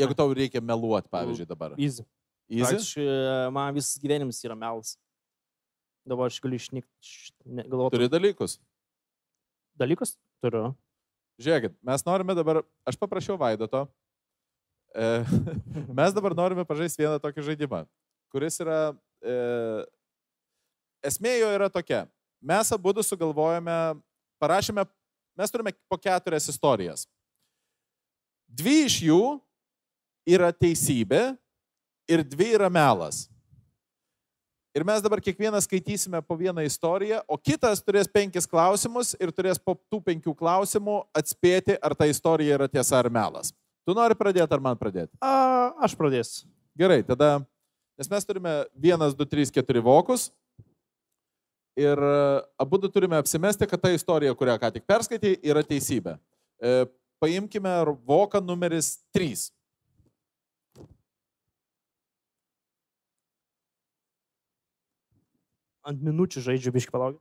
jeigu 0.00 0.14
tau 0.16 0.32
reikia 0.32 0.60
meluoti, 0.60 1.08
pavyzdžiui, 1.12 1.46
dabar. 1.48 1.72
Easy. 1.78 2.04
Easy? 2.50 2.76
Praktiškai 2.76 3.04
e, 3.08 3.50
man 3.50 3.74
visas 3.74 3.96
gyvenimas 4.00 4.40
yra 4.44 4.56
melas. 4.56 4.98
Dabar 6.04 6.28
aš 6.28 6.36
galiu 6.44 6.56
išnykti, 6.60 7.32
galvoju. 7.64 7.90
Turi 7.94 8.08
dalykus. 8.12 8.58
dalykus? 9.80 10.16
Turiu. 10.44 10.74
Žiūrėkit, 11.40 11.72
mes 11.82 12.04
norime 12.04 12.34
dabar, 12.36 12.60
aš 12.86 12.96
paprašiau 13.00 13.38
Vaidoto, 13.40 13.88
e, 14.94 15.24
mes 15.98 16.12
dabar 16.12 16.36
norime 16.36 16.64
pažaisti 16.68 17.02
vieną 17.02 17.16
tokį 17.24 17.42
žaidimą, 17.48 17.80
kuris 18.30 18.60
yra, 18.60 18.92
e, 19.24 19.34
esmė 21.08 21.38
jo 21.40 21.48
yra 21.56 21.70
tokia. 21.72 22.04
Mes 22.44 22.68
abu 22.76 22.92
du 22.92 23.00
sugalvojame, 23.00 23.72
parašėme, 24.42 24.84
mes 25.32 25.52
turime 25.52 25.72
po 25.88 25.96
keturias 25.96 26.44
istorijas. 26.52 27.06
Dvi 28.44 28.82
iš 28.84 28.98
jų 29.06 29.20
yra 30.28 30.50
teisybė 30.52 31.22
ir 32.04 32.20
dvi 32.28 32.50
yra 32.58 32.68
melas. 32.68 33.24
Ir 34.74 34.84
mes 34.84 35.00
dabar 35.00 35.22
kiekvienas 35.22 35.64
skaitysime 35.68 36.20
po 36.26 36.36
vieną 36.36 36.66
istoriją, 36.66 37.22
o 37.30 37.38
kitas 37.38 37.80
turės 37.80 38.10
penkis 38.10 38.44
klausimus 38.50 39.14
ir 39.22 39.32
turės 39.32 39.56
po 39.56 39.76
tų 39.88 40.02
penkių 40.04 40.34
klausimų 40.36 40.98
atspėti, 41.16 41.78
ar 41.78 41.94
ta 41.96 42.10
istorija 42.10 42.58
yra 42.58 42.68
tiesa 42.68 42.98
ar 42.98 43.08
melas. 43.08 43.54
Tu 43.86 43.94
nori 43.96 44.16
pradėti 44.18 44.52
ar 44.52 44.60
man 44.60 44.76
pradėti? 44.76 45.14
A, 45.22 45.72
aš 45.86 45.94
pradėsiu. 45.96 46.48
Gerai, 46.76 47.04
tada, 47.06 47.38
nes 47.96 48.10
mes 48.10 48.26
turime 48.26 48.64
vienas, 48.74 49.14
du, 49.14 49.24
trys, 49.24 49.54
keturi 49.54 49.80
vokus. 49.80 50.32
Ir 51.74 51.98
e, 51.98 52.42
abu 52.58 52.78
du 52.78 52.88
turime 52.88 53.16
apsimesti, 53.18 53.66
kad 53.66 53.82
ta 53.82 53.90
istorija, 53.90 54.34
kurią 54.38 54.54
ką 54.62 54.70
tik 54.76 54.86
perskaitė, 54.86 55.34
yra 55.42 55.64
teisybė. 55.66 56.14
E, 56.62 56.86
paimkime 57.18 57.72
voką 58.06 58.38
numeris 58.44 59.00
3. 59.16 59.48
Ant 65.84 66.00
minučių 66.00 66.44
žaidžiu 66.46 66.72
biški 66.72 66.94
palauk. 66.94 67.18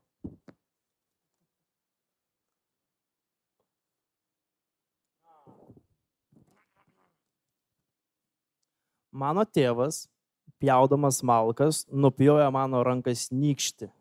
Mano 9.13 9.43
tėvas, 9.45 10.07
pjaudamas 10.61 11.19
malkas, 11.25 11.83
nupjoja 11.89 12.47
mano 12.53 12.85
rankas 12.85 13.27
nykšti. 13.33 13.91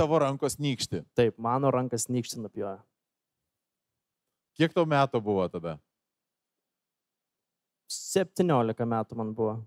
Tavo 0.00 0.16
rankos 0.18 0.56
nykšti. 0.56 1.02
Taip, 1.12 1.36
mano 1.36 1.68
rankas 1.70 2.06
nykšti 2.08 2.40
nupjoja. 2.40 2.78
Kiek 4.56 4.72
tau 4.72 4.86
metų 4.88 5.20
buvo 5.20 5.44
tada? 5.52 5.74
17 7.92 8.86
metų 8.88 9.18
man 9.18 9.34
buvo. 9.36 9.58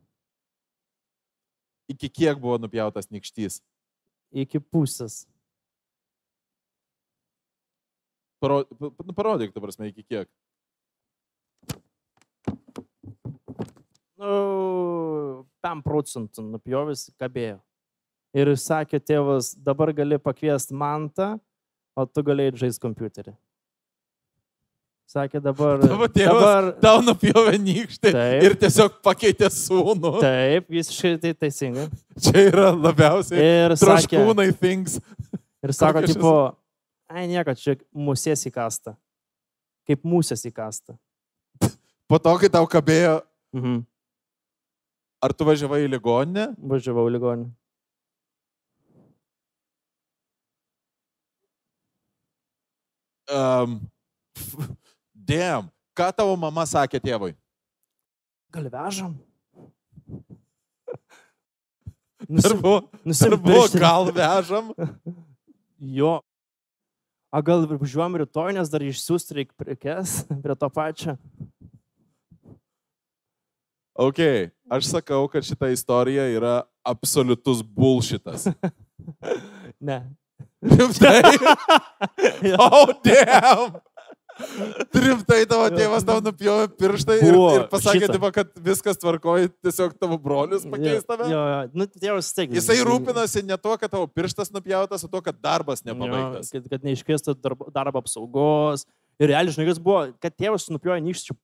Iki 1.91 2.09
kiek 2.09 2.39
buvo 2.41 2.55
nupjautas 2.63 3.11
nykštys? 3.13 3.59
Iki 4.33 4.57
pusės. 4.73 5.27
Paro, 8.41 8.63
pa- 8.65 8.89
pa- 8.89 9.13
parodyk, 9.13 9.53
ta 9.53 9.61
prasme, 9.61 9.91
iki 9.91 10.01
kiek. 10.03 10.31
Nu, 14.17 15.45
5 15.61 15.85
procentų 15.85 16.47
nupjovęs 16.49 17.11
kabėjo. 17.21 17.61
Ir 18.33 18.49
sakė 18.57 18.97
tėvas, 18.99 19.51
dabar 19.61 19.91
gali 19.93 20.17
pakviesti 20.17 20.73
mantą, 20.73 21.35
o 21.95 22.05
tu 22.09 22.23
galėjai 22.25 22.55
žaisti 22.63 22.81
kompiuterį. 22.81 23.35
Sakė 25.13 25.37
dabar. 25.45 25.83
Tavo 25.85 26.07
tėvas 26.09 26.39
dabar 26.41 26.67
Tau 26.81 27.01
nupjovė 27.05 27.59
nykštį 27.61 28.13
Taip. 28.15 28.45
ir 28.47 28.55
tiesiog 28.63 28.95
pakeitė 29.05 29.49
sūnų. 29.53 30.13
taip, 30.23 30.65
visiškai 30.73 31.11
tai 31.21 31.33
teisingai. 31.37 31.85
Čia 32.17 32.47
yra 32.49 32.71
labiausiai 32.73 33.37
Ir 33.67 33.75
traškūnai 33.77 34.47
things. 34.57 34.97
ir 35.63 35.73
sako, 35.75 35.99
kokios 36.01 36.17
tipo, 36.17 36.33
ai 37.13 37.27
nieko, 37.29 37.53
čia 37.53 37.77
musės 37.93 38.47
įkasta. 38.49 38.95
Kaip 39.85 40.01
musės 40.07 40.41
įkasta. 40.49 40.95
Po 42.09 42.17
to, 42.17 42.33
kai 42.41 42.49
tau 42.49 42.65
kabėjo, 42.65 43.19
Mhm. 43.53 43.83
ar 45.21 45.33
tu 45.37 45.45
važiavai 45.45 45.83
į 45.85 45.91
ligoninę? 45.93 46.55
Važiavau 46.57 47.05
į 47.11 47.19
ligoninę. 47.19 47.51
Um, 53.31 53.79
Dėm, 55.13 55.69
ką 55.95 56.09
tavo 56.15 56.35
mama 56.39 56.65
sakė 56.67 56.99
tėvui? 56.99 57.33
Gal 58.53 58.67
vežam? 58.73 59.13
Buvo 62.63 62.87
Nusimpišti. 63.03 63.79
gal 63.79 64.11
vežam? 64.15 64.73
Jo. 65.83 66.21
A 67.27 67.41
gal 67.43 67.65
važiuojam 67.67 68.13
rytoj, 68.21 68.53
nes 68.55 68.69
dar 68.71 68.79
išsiųsti 68.85 69.35
reikia 69.35 69.55
prekes 69.59 70.13
prie 70.39 70.55
to 70.55 70.69
pačio. 70.71 71.17
Ok, 73.99 74.21
aš 74.71 74.87
sakau, 74.93 75.25
kad 75.27 75.43
šita 75.43 75.73
istorija 75.75 76.23
yra 76.31 76.53
absoliutus 76.87 77.59
bullshitas. 77.67 78.47
Ne. 79.83 79.99
Rimtai? 80.63 81.21
Jo. 82.43 82.57
Oh, 82.63 82.93
damn! 83.03 83.81
Rimtai 84.93 85.43
tavo 85.49 85.67
tėvas 85.73 86.05
tau 86.07 86.17
nupjovė 86.23 86.65
pirštai 86.79 87.17
ir, 87.21 87.35
ir 87.35 87.65
pasakė, 87.69 88.07
tipo, 88.09 88.29
kad 88.33 88.49
viskas 88.65 88.97
tvarkoja, 88.97 89.51
tiesiog 89.65 89.93
tavo 90.01 90.17
brolius 90.21 90.65
pakeis 90.69 91.05
tave. 91.05 91.27
Jo, 91.29 91.41
jo. 91.51 91.59
Nu, 91.77 91.85
tėvas 91.85 92.31
steigė. 92.33 92.57
Jisai 92.57 92.79
rūpinasi 92.87 93.43
ne 93.45 93.57
tuo, 93.61 93.75
kad 93.77 93.93
tavo 93.93 94.07
pirštas 94.09 94.49
nupjautas, 94.55 95.05
o 95.05 95.11
tuo, 95.11 95.21
kad 95.25 95.37
darbas 95.37 95.83
Jo, 95.83 95.91
nepabaigtas. 95.91 96.49
kad, 96.55 96.65
kad 96.71 96.87
neiškviestų 96.87 97.35
darbo, 97.43 97.69
darbo 97.75 98.01
apsaugos. 98.01 98.87
Ir 99.21 99.29
realiai, 99.35 99.53
žinai, 99.53 99.67
kas 99.69 99.81
buvo, 99.83 100.07
kad 100.23 100.33
tėvas 100.33 100.65
nupjojo 100.73 100.97
nykščių. 101.11 101.37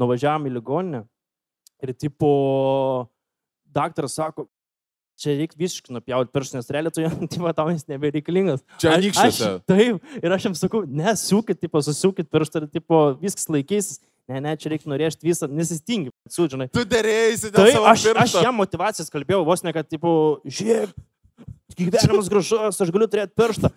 Nuvažiavam 0.00 0.48
į 0.48 0.54
ligoninę 0.56 1.02
ir 1.84 1.92
tipo, 1.96 2.30
daktaras 3.76 4.16
sako, 4.16 4.46
čia 5.20 5.34
reikia 5.38 5.58
visiškai 5.60 5.92
nupjauti 5.96 6.32
pirštus, 6.34 6.56
nes 6.58 6.70
realiai 6.72 6.94
tu, 6.96 7.04
tipo, 7.34 7.50
tau 7.56 7.68
jis 7.72 7.84
nebereikalingas. 7.90 8.62
Čia 8.80 8.94
Aš- 8.94 9.00
anykščiuose. 9.00 9.50
aš- 9.50 9.66
Taip, 9.68 10.14
ir 10.24 10.36
aš 10.36 10.46
jam 10.48 10.54
sakau, 10.58 10.82
nesukit, 10.88 11.60
tipo, 11.60 11.82
susiukit 11.84 12.30
pirštą 12.32 12.64
ir, 12.64 12.70
tipo, 12.80 13.02
viskas 13.20 13.50
laikysis, 13.52 14.00
Ne, 14.30 14.38
ne, 14.38 14.52
čia 14.54 14.70
reikia 14.70 14.86
norėti 14.86 15.26
visą, 15.26 15.48
nesistingi, 15.50 16.12
sužinai. 16.30 16.68
Tu 16.70 16.84
dėrėjai 16.86 17.50
Tai 17.50 17.64
aš, 17.66 17.80
aš 17.90 18.04
piršto. 18.14 18.42
jam 18.46 18.54
motivacijas 18.60 19.10
kalbėjau, 19.10 19.40
vos 19.48 19.64
ne, 19.66 19.72
kad, 19.74 19.88
tipo, 19.90 20.12
žiūrėk, 20.46 20.92
gyvenimas 21.74 22.28
gražus, 22.30 22.78
aš 22.78 22.92
galiu 22.94 23.08
turėti 23.10 23.34
pirštą. 23.34 23.72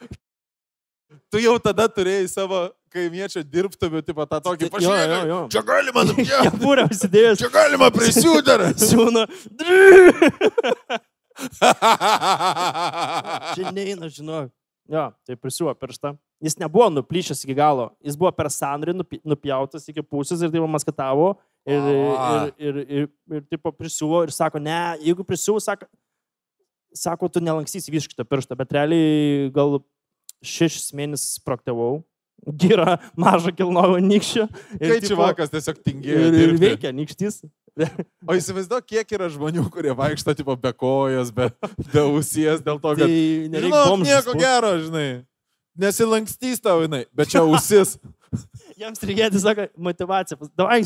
Tu 1.34 1.42
jau 1.42 1.56
tada 1.58 1.88
turėjai 1.90 2.28
savo 2.30 2.60
kaimiečio 2.94 3.42
dirbtuvių, 3.42 4.04
tipo 4.06 4.28
tą 4.30 4.38
tokį 4.46 4.70
jo. 5.32 5.40
Čia 5.56 5.64
galima 5.66 6.06
užsidėjęs. 6.86 7.42
Čia 7.42 7.50
galima 7.58 7.90
prisiūdar. 7.96 8.68
Siūna. 8.92 9.26
Čia 13.54 13.72
neina, 13.76 14.10
žinau. 14.12 14.48
Jo, 14.90 15.08
tai 15.24 15.38
prisiuvo 15.40 15.72
pirštą. 15.80 16.12
Jis 16.44 16.58
nebuvo 16.60 16.90
nuplyšęs 16.92 17.46
iki 17.46 17.56
galo. 17.56 17.88
Jis 18.04 18.18
buvo 18.20 18.32
per 18.36 18.50
sandrį 18.52 18.98
nupjautas 19.24 19.88
iki 19.88 20.04
pusės 20.04 20.44
ir 20.44 20.52
taip 20.52 20.66
maskatavo. 20.68 21.38
Ir, 21.64 21.86
ir, 21.88 22.50
ir, 22.60 22.80
ir, 22.84 23.06
ir 23.38 23.44
taip 23.48 23.70
prisiuvo 23.80 24.26
ir 24.26 24.34
sako, 24.36 24.60
ne, 24.60 24.98
jeigu 25.00 25.24
prisiuvo, 25.24 25.62
sako, 25.64 25.88
sako, 26.92 27.30
tu 27.32 27.40
nelankstysi 27.40 27.94
visiškai 27.94 28.20
tą 28.20 28.26
pirštą, 28.28 28.58
bet 28.60 28.76
realiai 28.76 29.48
gal 29.56 29.80
šešis 30.44 30.92
mėnesius 30.98 31.40
praktavau. 31.48 32.02
Gira 32.60 32.98
mažą 33.16 33.54
kilnojau 33.56 34.02
nykščio. 34.04 34.50
Kai 34.82 35.00
čia 35.06 35.16
vakas 35.16 35.54
tiesiog 35.54 35.80
tingėjo. 35.86 36.26
Ir, 36.28 36.40
ir 36.44 36.58
veikia 36.60 36.92
nykštys. 36.92 37.40
O 38.30 38.36
įsivaizduok, 38.38 38.86
kiek 38.86 39.14
yra 39.18 39.28
žmonių, 39.34 39.64
kurie 39.74 39.94
vaikšto 39.98 40.36
tipo 40.38 40.54
be 40.60 40.72
kojos, 40.78 41.32
be, 41.34 41.48
be 41.90 42.02
ausies, 42.04 42.62
dėl 42.62 42.78
to, 42.78 42.92
Tai 42.94 43.08
kad... 43.08 43.14
nereikia 43.56 43.80
Žinok, 43.88 44.04
nieko 44.06 44.36
gero, 44.38 44.74
žinai. 44.84 45.08
Nesilankstys 45.82 46.62
tau, 46.62 46.84
jinai, 46.86 47.04
bet 47.18 47.32
čia 47.34 47.42
ausis. 47.42 47.96
Jiems 48.78 49.02
reikėtų, 49.02 49.42
sako, 49.42 49.66
motivacija. 49.90 50.38
Davai, 50.58 50.84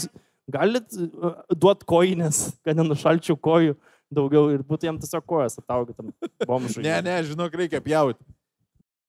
galit 0.52 0.96
uh, 0.96 1.44
duoti 1.52 1.88
kojines, 1.92 2.42
kad 2.64 2.80
nenušalčiau 2.80 3.36
kojų 3.36 3.76
daugiau 4.14 4.48
ir 4.54 4.64
būtų 4.64 4.88
jam 4.88 5.00
tiesiog 5.02 5.26
kojas 5.28 5.60
ataugytam 5.60 6.14
bomžui. 6.48 6.86
Ne, 6.86 6.96
ne, 7.04 7.20
žinok, 7.28 7.60
reikia 7.64 7.84
pjauti. 7.84 8.24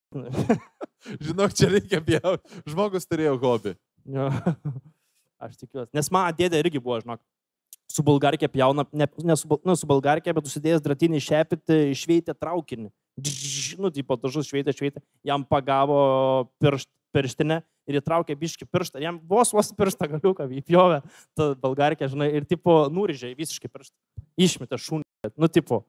Žinok, 1.28 1.54
čia 1.54 1.68
reikia 1.70 2.00
pjauti. 2.02 2.62
Žmogus 2.66 3.06
turėjo 3.06 3.36
hobį. 3.38 3.74
Aš 5.44 5.58
tikiuosi. 5.60 5.92
Nes 5.94 6.08
mano 6.10 6.34
dėdė 6.34 6.58
irgi 6.64 6.80
buvo, 6.82 6.98
žinok, 7.02 7.20
su 7.88 8.04
bulgarkė 8.04 8.50
pjauna, 8.52 8.84
ne, 8.92 9.08
ne 9.24 9.36
su, 9.38 9.48
nu, 9.64 9.76
su 9.78 9.88
bulgarkė, 9.88 10.34
bet 10.36 10.48
užsidėjęs 10.48 10.84
dratinį 10.84 11.22
šepitį, 11.24 11.78
šveitė 11.98 12.36
traukinį. 12.36 12.90
Džž, 13.18 13.58
Nu, 13.78 13.90
tipo, 13.94 14.16
dažus 14.18 14.48
šveitė, 14.48 14.72
šveitė, 14.74 15.02
jam 15.26 15.44
pagavo 15.46 15.98
piršt, 16.62 16.88
pirštinę 17.14 17.60
ir 17.88 17.98
įtraukė 18.00 18.36
biški 18.38 18.66
pirštą. 18.68 19.00
Jam 19.02 19.20
vos 19.28 19.52
vos 19.54 19.70
pirštą 19.76 20.08
galiuką 20.14 20.48
įpjovė, 20.60 21.02
ta 21.38 21.50
bulgarkė, 21.62 22.08
žinai, 22.10 22.30
ir 22.40 22.48
tipo, 22.48 22.80
nurižė 22.92 23.32
visiškai 23.38 23.70
pirštą. 23.72 23.94
Išmetė 24.38 24.80
šunį. 24.82 25.06
Nu, 25.36 25.50
tipo. 25.52 25.84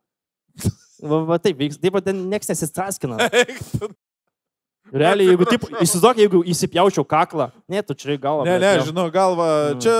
Va, 0.99 1.21
va 1.23 1.37
taip, 1.39 1.55
vyks, 1.55 1.77
taip, 1.79 1.95
ten 2.03 2.25
nieks 2.27 2.49
nesistraskina. 2.51 3.15
Realiai, 4.89 5.27
jeigu, 5.29 5.45
taip, 5.45 5.65
įsivaizduok, 5.83 6.19
jeigu 6.23 6.39
įsipjaučiau 6.49 7.03
kaklą, 7.05 7.49
ne, 7.69 7.81
tu 7.85 7.93
čia 7.93 8.15
galva. 8.21 8.45
Ne, 8.47 8.55
ne, 8.61 8.71
žinau, 8.87 9.05
galva, 9.13 9.47
Mm. 9.75 9.81
čia... 9.83 9.97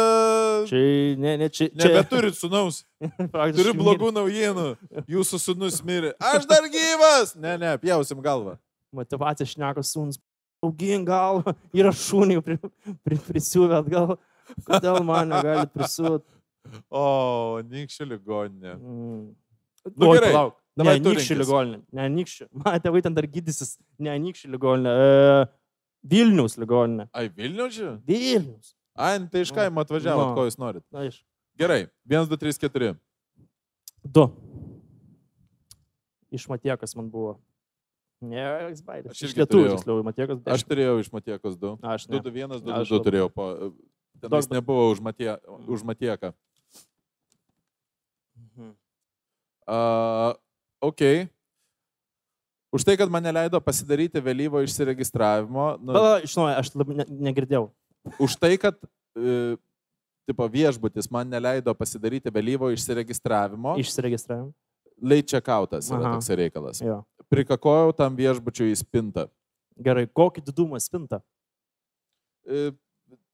Čia, 0.70 0.80
ne, 1.22 1.34
ne, 1.38 1.50
čia. 1.50 1.68
čia 1.70 1.92
Nebeturit 1.92 2.36
sunaus. 2.36 2.82
Turiu 3.58 3.76
blogų 3.78 4.10
naujienų. 4.16 4.66
Jūsų 5.08 5.40
sunus 5.40 5.78
mirė. 5.86 6.16
Aš 6.20 6.48
dar 6.50 6.66
gyvas. 6.74 7.36
Ne, 7.38 7.54
ne, 7.62 7.76
pjausim 7.82 8.20
galvą. 8.26 8.58
Motivacija 8.96 9.46
šneka 9.48 9.84
suns. 9.86 10.18
Augin 10.66 11.06
galvą, 11.08 11.54
yra 11.72 11.94
šūnių 11.96 12.42
pri, 12.44 12.58
pri, 13.06 13.16
prisiūvę 13.30 13.78
atgal. 13.80 14.18
Kodėl 14.68 14.98
man 15.08 15.30
negali 15.32 15.70
prisiūti? 15.72 16.26
O, 16.92 17.62
nikščių 17.70 18.08
ligoninė. 18.10 18.74
Mm. 18.76 19.22
Nu, 19.96 20.10
Oi, 20.10 20.18
gerai. 20.18 20.34
palauk. 20.34 20.58
Ne, 20.78 20.84
Dabar 20.86 21.00
nikščių 21.00 21.34
rinkis. 21.36 21.40
ligoninė. 21.42 21.80
Ne, 21.92 22.04
nikščių. 22.14 22.46
Mano 22.64 22.80
tėvai 22.80 23.02
ten 23.04 23.14
dar 23.18 23.26
gydysis. 23.28 23.78
Ne, 24.00 24.14
nikščių 24.20 24.52
ligoninė. 24.54 24.92
E, 24.94 25.48
Vilnius 26.14 26.56
ligoninė. 26.62 27.10
Ai, 27.14 27.28
Vilnius 27.36 27.74
čia? 27.76 27.90
Vilnius. 28.08 28.76
Ai, 28.96 29.18
tai 29.32 29.42
iš 29.46 29.52
kaimo 29.56 29.82
atvažiavot, 29.84 30.30
Nu. 30.30 30.36
ko 30.38 30.46
jūs 30.48 30.58
norit. 30.60 30.84
Iš. 31.08 31.22
Gerai, 31.60 31.88
1, 32.08 32.30
2, 32.32 32.38
3, 32.40 32.60
4. 32.64 32.94
Du. 34.06 34.28
Iš 36.32 36.48
Matiekas 36.48 36.96
man 36.96 37.10
buvo. 37.12 37.40
Ne, 38.22 38.40
jis 38.70 38.82
baidė. 38.84 39.12
Aš 39.12 39.22
Iš 39.30 39.36
lietuvių, 39.40 39.70
tiksliau, 39.76 40.04
Matiekas. 40.04 40.40
Aš 40.52 40.64
turėjau 40.68 40.98
iš 41.00 41.08
Matiekos 41.12 41.56
2. 41.60 41.78
Aš 41.84 42.08
2, 42.08 42.20
ne. 42.20 42.24
2, 42.28 42.34
1, 42.46 42.60
2, 42.64 42.74
Aš 42.82 42.90
2 42.92 42.98
labai- 43.00 43.06
turėjau. 43.08 43.30
Po... 43.32 43.46
Tenais 44.20 44.48
Daug- 44.48 44.56
nebuvo 44.58 44.90
už, 44.92 45.00
matie... 45.00 45.32
už 45.68 45.84
Matieką. 45.88 46.34
Mhm. 48.36 48.76
Uh, 49.70 50.34
ok. 50.82 51.28
Už 52.70 52.86
tai, 52.86 52.94
kad 53.02 53.10
mane 53.10 53.32
leido 53.34 53.58
pasidaryti 53.66 54.22
vėlyvo 54.22 54.62
išsiregistravimo, 54.62 55.80
nu, 55.82 55.94
Pala, 55.96 56.20
iš 56.22 56.36
naujo, 56.38 56.54
aš 56.62 56.70
labai 56.78 57.00
ne, 57.00 57.06
negirdėjau. 57.30 57.64
už 58.22 58.36
tai, 58.38 58.52
kad 58.62 58.78
e, 59.18 59.56
tipo, 60.30 60.46
viešbutis 60.46 61.10
man 61.10 61.26
neleido 61.34 61.74
pasidaryti 61.74 62.30
vėlyvo 62.30 62.70
išsiregistravimo, 62.76 63.74
Iš... 63.82 63.90
Išsiregistravim. 63.90 64.52
late 65.02 65.26
checkoutas 65.34 65.90
yra 65.90 66.04
Aha. 66.04 66.14
toks 66.20 66.30
reikalas. 66.30 66.82
Jo. 66.86 67.02
Prikakojau 67.34 67.90
tam 67.98 68.14
viešbučiui 68.18 68.70
į 68.74 68.78
spintą. 68.84 69.26
Gerai, 69.80 70.06
kokį 70.06 70.46
didumą 70.52 70.78
spinta? 70.82 71.22
E, 72.46 72.70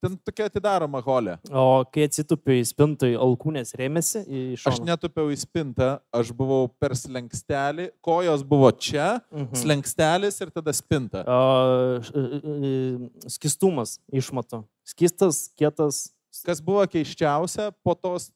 ten 0.06 0.16
tokia 0.26 0.48
atidaroma 0.50 1.02
holė. 1.06 1.36
O 1.52 1.84
kai 1.92 2.06
atsitupiai 2.08 2.64
spintai, 2.70 3.12
alkūnės 3.18 3.74
rėmėsi 3.80 4.22
į 4.26 4.42
Aš 4.60 4.66
šoną. 4.80 4.86
netupiau 4.92 5.32
į 5.34 5.38
spintą, 5.42 5.90
aš 6.14 6.32
buvau 6.38 6.70
per 6.80 6.96
slengstelį, 6.96 7.90
kojos 8.06 8.44
buvo 8.48 8.72
čia, 8.72 9.22
Mhm. 9.34 9.54
slengstelis 9.56 10.40
ir 10.46 10.52
tada 10.56 10.72
spinta. 10.74 11.24
O, 11.28 12.00
e, 12.14 12.22
e, 12.46 13.30
Skistumas 13.36 13.98
išmato. 14.14 14.64
Skistas, 14.86 15.50
kietas. 15.58 16.12
Kas 16.46 16.60
buvo 16.62 16.84
keiščiausia 16.86 17.72
po 17.84 17.94
tos, 17.96 18.30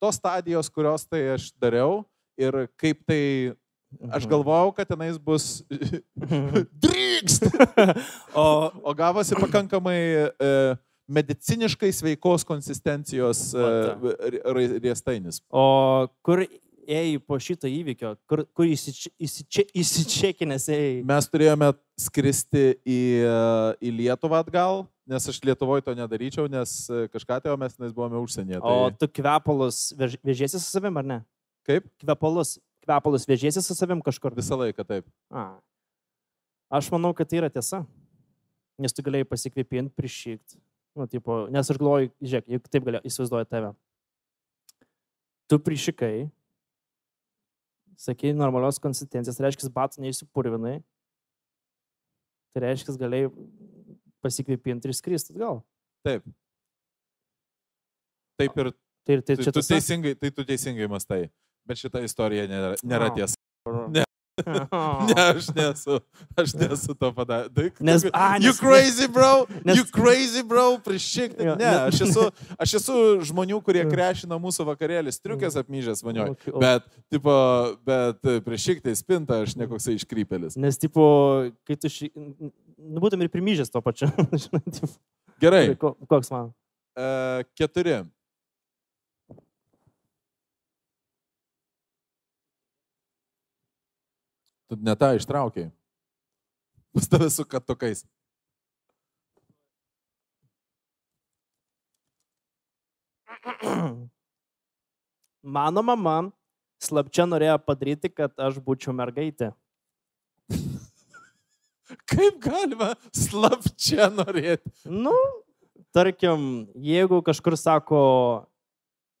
tos 0.00 0.14
stadijos, 0.16 0.70
kurios 0.70 1.04
tai 1.10 1.34
aš 1.34 1.50
dariau 1.60 2.04
ir 2.38 2.68
kaip 2.78 3.04
tai 3.06 3.52
aš 4.10 4.24
Mhm. 4.24 4.30
galvojau, 4.30 4.74
kad 4.74 4.88
tenais 4.88 5.18
bus 5.18 5.62
drykst. 6.82 7.42
o 8.34 8.70
O 8.82 8.94
gavosi 8.94 9.34
pakankamai 9.34 9.98
e, 10.40 10.76
mediciniškai 11.08 11.90
sveikos 11.92 12.44
konsistencijos 12.44 13.52
e, 13.54 13.64
riestainis. 14.82 15.40
O 15.50 16.08
kur 16.24 16.44
ėjai 16.82 17.18
po 17.22 17.38
šito 17.42 17.68
įvykio, 17.70 18.16
kur, 18.26 18.44
kur 18.54 18.66
įsiče- 18.66 19.12
įsiče- 19.22 19.68
įsičekinęs 19.82 20.66
ėjai? 20.72 21.04
Mes 21.06 21.28
turėjome 21.30 21.72
skristi 22.00 22.64
į, 22.82 22.98
e, 23.22 23.36
į 23.86 23.92
Lietuvą 24.00 24.40
atgal, 24.42 24.86
nes 25.06 25.28
aš 25.30 25.38
Lietuvoje 25.46 25.84
to 25.86 25.94
nedaryčiau, 25.98 26.48
nes 26.50 26.74
e, 26.90 27.06
kažką 27.12 27.40
tai, 27.42 27.52
o 27.52 27.56
mes 27.60 27.74
tenais 27.76 27.92
buvome 27.94 28.18
užsienyje. 28.22 28.58
O 28.62 28.90
Tai 28.90 28.96
tu 28.98 29.08
kvepalus 29.20 29.92
vež- 29.98 30.18
vežiesi 30.24 30.58
su 30.58 30.66
savim 30.70 30.96
ar 30.96 31.04
ne? 31.04 31.20
kaip? 31.66 31.86
Kvepalus, 32.02 32.56
kvepalus 32.82 33.26
vežiesi 33.30 33.62
su 33.62 33.74
savim 33.78 34.00
kažkur? 34.02 34.34
Visą 34.34 34.58
laiką 34.58 34.82
taip. 34.86 35.06
A. 35.30 35.52
Aš 36.72 36.88
manau, 36.90 37.12
kad 37.14 37.28
tai 37.30 37.38
yra 37.38 37.50
tiesa. 37.52 37.84
Nes 38.80 38.90
tu 38.96 39.02
galėjai 39.04 39.28
pasikvėpinti, 39.28 39.92
prišykti. 39.94 40.56
Nu, 40.98 41.06
tipo, 41.08 41.46
nes 41.52 41.70
aš 41.72 41.80
galvoju, 41.80 42.12
žiūrėk, 42.20 42.50
juk 42.52 42.68
taip 42.68 42.86
galėjau 42.88 43.08
įsivaizduoti 43.08 43.50
tave. 43.52 43.72
Tu 45.48 45.58
prišikai, 45.60 46.14
sakai, 48.00 48.34
normalios 48.36 48.80
konsistencijos, 48.82 49.38
tai 49.38 49.48
reiškia, 49.48 49.72
batų 49.72 50.04
neįsipurvinai. 50.04 50.76
Tai 52.52 52.64
reiškia, 52.66 52.98
galėjai 53.00 53.32
pasikvėpinti 54.24 54.90
ir 54.90 54.96
skristi 54.96 55.32
atgal. 55.32 55.62
Taip. 56.04 56.28
Taip 58.40 58.58
ir 58.60 58.72
Tai, 59.04 59.22
tai 59.22 59.36
tai, 59.36 59.52
tu 59.52 59.62
teisingai, 59.66 60.14
tai 60.14 60.30
tu 60.30 60.44
teisingai 60.46 60.86
mastai. 60.86 61.26
Bet 61.66 61.78
šita 61.78 62.02
istorija 62.06 62.46
nėra, 62.50 62.76
nėra 62.86 63.08
Au. 63.10 63.16
tiesa. 63.16 63.38
Ne. 63.90 64.04
Ne, 65.08 65.14
aš 65.34 65.48
nesu, 65.56 66.00
aš 66.36 66.54
nesu 66.54 66.94
to 66.94 67.08
padaręs. 67.12 67.72
Nes- 67.80 68.06
a, 68.12 68.36
You 68.40 68.52
nes- 68.52 68.60
crazy, 68.60 69.06
bro? 69.08 69.46
nes- 69.64 69.76
You 69.78 69.84
crazy, 69.84 70.42
bro? 70.42 70.78
Prišikti. 70.78 71.42
Jo, 71.44 71.54
Ne, 71.56 71.64
ne- 71.64 71.80
aš 71.88 72.00
esu, 72.08 72.26
aš 72.58 72.74
esu 72.80 72.96
žmonių, 73.28 73.60
kurie 73.64 73.84
krešino 73.90 74.38
mūsų 74.42 74.66
vakarėlį, 74.70 75.12
striukės 75.14 75.56
apmyžęs 75.60 76.02
vanioj. 76.04 76.30
Ok, 76.36 76.48
o- 76.54 76.58
Bet, 76.62 76.82
tipo, 77.10 77.32
bet 77.84 78.20
prišikti 78.46 78.94
spintą 78.96 79.42
aš 79.46 79.56
nekoksai 79.56 79.94
iškrypelis. 79.98 80.56
Nes, 80.56 80.78
tipo, 80.78 81.50
kai 81.66 81.76
tu 81.76 81.88
šį... 81.92 82.10
Nu, 82.82 82.98
būtum 83.00 83.20
ir 83.22 83.28
primyžęs 83.30 83.70
to 83.70 83.78
pačiu. 83.80 84.08
Gerai, 85.42 85.74
ko- 85.78 85.96
Koks 86.08 86.30
man? 86.30 86.52
e, 86.96 87.44
keturi. 87.58 88.02
Tu 94.72 94.78
ne 94.80 94.94
tą 94.96 95.10
ištraukiai. 95.12 95.68
Pas 96.96 97.04
tave 97.04 97.26
su 97.28 97.44
katukais. 97.44 98.06
Mano 105.44 105.82
mama 105.84 106.14
slapčia 106.80 107.26
norėjo 107.28 107.58
padaryti, 107.66 108.08
kad 108.08 108.32
aš 108.40 108.56
būčiau 108.64 108.96
mergaitė. 108.96 109.50
Kaip 112.14 112.40
galima 112.40 112.94
slapčia 113.12 114.08
norėti? 114.08 114.72
Nu, 114.88 115.12
tarkim, 115.92 116.64
jeigu 116.80 117.20
kažkur 117.20 117.60
sako, 117.60 118.00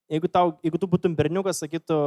jeigu, 0.08 0.32
tau, 0.32 0.56
jeigu 0.64 0.80
tu 0.80 0.88
būtum 0.96 1.12
berniukas, 1.20 1.60
sakytų, 1.60 2.00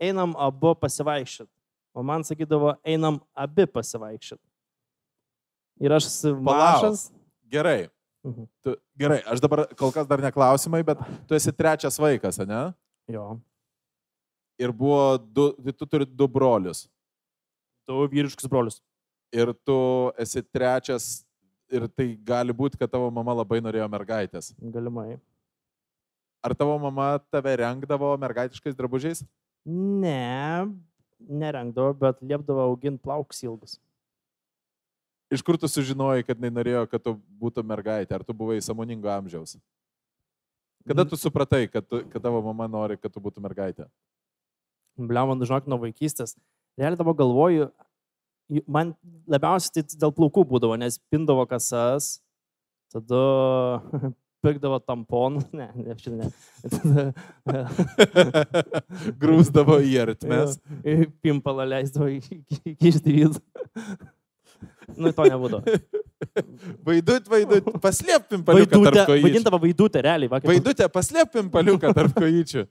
einam 0.00 0.32
abu 0.40 0.72
pasivaikščiot. 0.72 1.52
O 1.94 2.02
man 2.02 2.24
sakydavo, 2.26 2.74
einam 2.86 3.20
abi 3.34 3.66
pasivaikščiot. 3.66 4.40
Ir 5.80 5.94
aš 5.94 6.08
mažas. 6.42 7.08
Gerai. 7.50 7.88
Mhm. 8.26 8.48
Tu, 8.64 8.74
gerai, 8.98 9.20
aš 9.26 9.40
dabar 9.40 9.64
kol 9.78 9.92
kas 9.94 10.08
dar 10.08 10.20
neklausimai, 10.22 10.82
bet 10.84 11.00
tu 11.28 11.36
esi 11.38 11.54
trečias 11.54 11.98
vaikas, 12.00 12.40
ne? 12.46 12.62
Jo. 13.08 13.38
Ir 14.58 14.74
buvo 14.74 15.16
du, 15.18 15.52
tu 15.72 15.86
turi 15.86 16.04
du 16.04 16.26
brolius. 16.28 16.88
Tu 17.86 17.94
vyriškus 18.12 18.50
brolius. 18.50 18.82
Ir 19.32 19.54
tu 19.64 19.78
esi 20.18 20.42
trečias. 20.42 21.24
Ir 21.68 21.84
tai 21.92 22.14
gali 22.24 22.52
būti, 22.56 22.78
kad 22.80 22.90
tavo 22.90 23.10
mama 23.12 23.34
labai 23.42 23.60
norėjo 23.60 23.86
mergaitės. 23.92 24.54
Galimai. 24.72 25.18
Ar 26.40 26.54
tavo 26.56 26.78
mama 26.80 27.18
tave 27.28 27.52
rengdavo 27.60 28.14
mergaitiškais 28.20 28.76
drabužiais? 28.78 29.20
Ne, 29.68 30.64
nerengdavo, 31.18 31.94
bet 31.98 32.22
liepdavo 32.22 32.62
auginti 32.68 33.02
plaukus 33.02 33.42
ilgus. 33.44 33.78
Iš 35.28 35.42
kur 35.44 35.58
tu 35.60 35.68
sužinojai, 35.68 36.24
kad 36.24 36.38
jinai 36.38 36.50
norėjo, 36.54 36.86
kad 36.88 37.02
tu 37.04 37.12
būtum 37.40 37.66
mergaitė? 37.68 38.16
Ar 38.16 38.24
tu 38.24 38.32
buvai 38.32 38.62
samoningo 38.64 39.10
amžiaus? 39.12 39.58
Kada 40.88 41.04
tu 41.04 41.18
supratai, 41.20 41.66
kad, 41.68 41.84
tu, 41.84 42.00
kad 42.08 42.22
tavo 42.24 42.40
mama 42.46 42.64
nori, 42.70 42.96
kad 42.96 43.12
tu 43.12 43.20
būtum 43.20 43.44
mergaitė? 43.44 43.84
Bliam, 44.96 45.28
man 45.28 45.44
žinok, 45.44 45.68
nuo 45.68 45.76
vaikystės. 45.82 46.32
Realiai 46.80 46.96
dabar 46.96 47.16
galvoju, 47.18 47.68
ju- 48.48 48.64
man 48.64 48.94
labiausiai 49.28 49.82
tai 49.84 49.98
dėl 50.00 50.14
plaukų 50.16 50.46
būdavo, 50.48 50.78
nes 50.80 50.96
pindavo 51.12 51.44
kasas, 51.50 52.22
tada 52.94 53.20
pirkdavo 54.44 54.78
tamponų, 54.86 55.42
ne, 55.56 55.68
ne, 55.74 55.94
ne. 56.18 56.28
Grūsdavo 59.22 59.78
į 59.84 59.96
artmes. 60.04 60.58
jo, 60.84 61.08
Pimpalą 61.24 61.66
leisdavo 61.68 62.08
į- 62.12 62.42
į- 62.58 62.76
vidų. 63.06 63.42
Nu, 64.98 65.10
to 65.14 65.26
nebūdavo. 65.28 65.78
Vaidut, 66.86 67.28
vaidut, 67.30 67.66
paslėpim 67.82 68.40
paliuką 68.46 68.72
tarp 68.72 68.84
Vaidutė, 68.88 69.04
kojyčių. 69.10 69.26
vadintava 69.28 69.58
vaidutė, 69.62 70.02
realiai. 70.06 70.30
Va, 70.32 70.40
kaip 70.42 70.50
Vaidutė, 70.50 70.88
paslėpim 70.90 71.50
paliuką 71.54 71.92
tarp 71.94 72.16
kojyčių. 72.16 72.64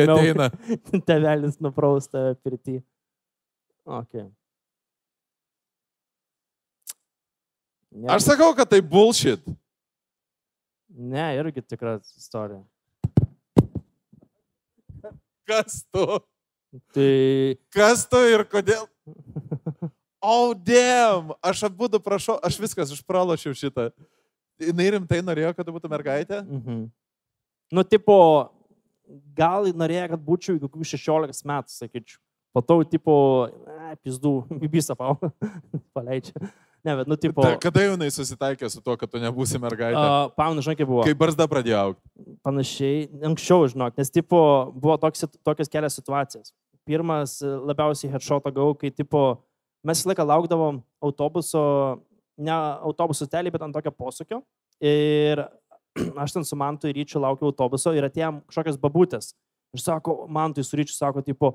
Įdomiau. 0.00 0.16
ateina. 0.16 0.46
Tevelis 1.10 1.58
nuprausta 1.60 2.30
pirti. 2.44 2.78
Okay. 3.90 4.28
Ne, 7.90 8.06
Aš 8.14 8.28
sakau, 8.30 8.52
kad 8.56 8.70
tai 8.70 8.78
bullshit. 8.86 9.42
Ne, 11.00 11.24
irgi 11.40 11.64
tikra 11.64 11.96
istorija. 12.18 12.62
Kas 15.48 15.82
tu? 15.90 16.06
Tai 16.94 17.56
Kas 17.74 18.04
tu 18.06 18.20
ir 18.30 18.44
kodėl? 18.46 18.86
Oh, 20.20 20.52
damn! 20.52 21.32
Aš 21.40 21.64
abu 21.66 21.88
prašau, 21.98 22.36
aš 22.44 22.58
viskas, 22.60 22.92
aš 22.92 23.00
pralošiau 23.08 23.56
šitą. 23.56 23.88
Jis 24.60 24.76
rimtai 24.92 25.22
norėjo, 25.24 25.54
kad 25.56 25.70
būtum 25.72 25.90
mergaitė? 25.90 26.42
mhm. 26.44 26.82
nu, 27.72 27.84
tipo, 27.88 28.16
gal 29.36 29.70
norėjo, 29.72 30.10
kad 30.12 30.26
būčiau 30.26 30.58
iki 30.58 30.68
kokių 30.68 30.88
16 30.92 31.48
metų, 31.48 31.72
sakyčiau. 31.72 32.20
Po 32.52 32.60
to, 32.66 32.80
tipo, 32.90 33.14
e, 33.48 33.96
pizdų, 34.04 34.34
visą 34.74 34.96
pau, 34.98 35.16
paleidžia. 35.96 36.36
Ne, 36.84 36.94
bet, 36.96 37.08
nu, 37.10 37.16
tipo, 37.20 37.44
Ta, 37.44 37.58
kada 37.60 37.82
jau 37.84 37.92
jinai 37.92 38.08
susitaikė 38.14 38.68
su 38.72 38.80
to, 38.80 38.94
kad 38.96 39.10
tu 39.12 39.20
nebūsi 39.20 39.60
mergaitė? 39.60 40.00
uh, 40.00 40.30
paunu, 40.32 40.62
žinai, 40.64 40.78
kaip 40.78 40.88
buvo. 40.88 41.02
Kai 41.04 41.12
barzda 41.18 41.44
pradėjo 41.50 41.80
aukti. 41.80 42.04
panašiai, 42.46 43.02
anksčiau, 43.28 43.66
žinok, 43.68 43.98
nes 44.00 44.12
tipo, 44.14 44.40
buvo 44.72 44.96
toks, 45.02 45.26
tokios 45.44 45.68
kelios 45.72 45.98
situacijos. 46.00 46.54
Pirmas 46.88 47.36
e, 47.44 47.50
labiausiai 47.68 48.12
headshotą 48.14 48.52
gavau, 48.56 48.72
kai 48.80 48.88
tipo, 48.88 49.42
mes 49.84 50.00
visą 50.00 50.08
laiką 50.08 50.24
laukdavom 50.24 50.80
autobuso, 51.04 51.62
ne 52.40 52.56
autobuso 52.56 53.28
telį, 53.28 53.52
bet 53.52 53.66
ant 53.66 53.76
tokio 53.76 53.92
posūkio. 53.92 54.40
Ir 54.80 55.44
aš 56.24 56.38
ten 56.38 56.48
su 56.48 56.56
Mantu 56.56 56.88
ir 56.88 56.96
Ryčiu 56.96 57.20
laukiau 57.20 57.52
autobuso 57.52 57.92
ir 57.96 58.08
atėjom 58.08 58.40
kažkokios 58.48 58.80
babutės. 58.80 59.34
Ir 59.76 59.84
sako, 59.84 60.24
Mantui 60.32 60.64
su 60.66 60.80
Ryčiu 60.80 60.96
sako, 60.96 61.22
tipo, 61.22 61.54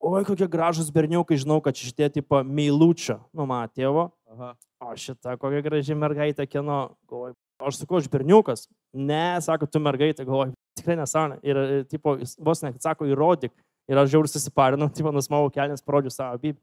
oi 0.00 0.24
kokie 0.24 0.48
gražus 0.48 0.88
berniukai, 0.94 1.38
žinau, 1.40 1.60
kad 1.64 1.76
šitie, 1.76 2.08
tipo, 2.12 2.40
meilučio, 2.46 3.20
nu, 3.36 3.44
mano 3.44 3.68
tėvo. 3.68 4.08
Aha. 4.30 4.54
O 4.80 4.92
šita 4.96 5.34
kokia 5.40 5.60
graži 5.64 5.94
mergaitė, 5.98 6.46
kieno, 6.46 6.78
galvoju, 7.10 7.34
aš 7.66 7.80
sakau, 7.82 7.98
aš 7.98 8.06
berniukas. 8.12 8.68
Ne, 8.94 9.40
sako, 9.42 9.66
tu 9.66 9.82
mergaitė, 9.82 10.24
galvoju, 10.26 10.54
tikrai 10.78 10.96
nesąmonė. 11.00 11.40
Ir, 11.46 11.60
e, 11.60 11.80
tipo, 11.90 12.14
vos 12.46 12.62
net 12.62 12.78
sako, 12.82 13.08
įrodyk. 13.10 13.52
Ir 13.90 13.98
aš 13.98 14.12
žiauriai 14.12 14.34
susiparinau, 14.34 14.90
tipo, 14.96 15.12
nusmau 15.14 15.48
kelnes, 15.54 15.82
parodžiu 15.82 16.14
savo 16.14 16.38
abį. 16.38 16.54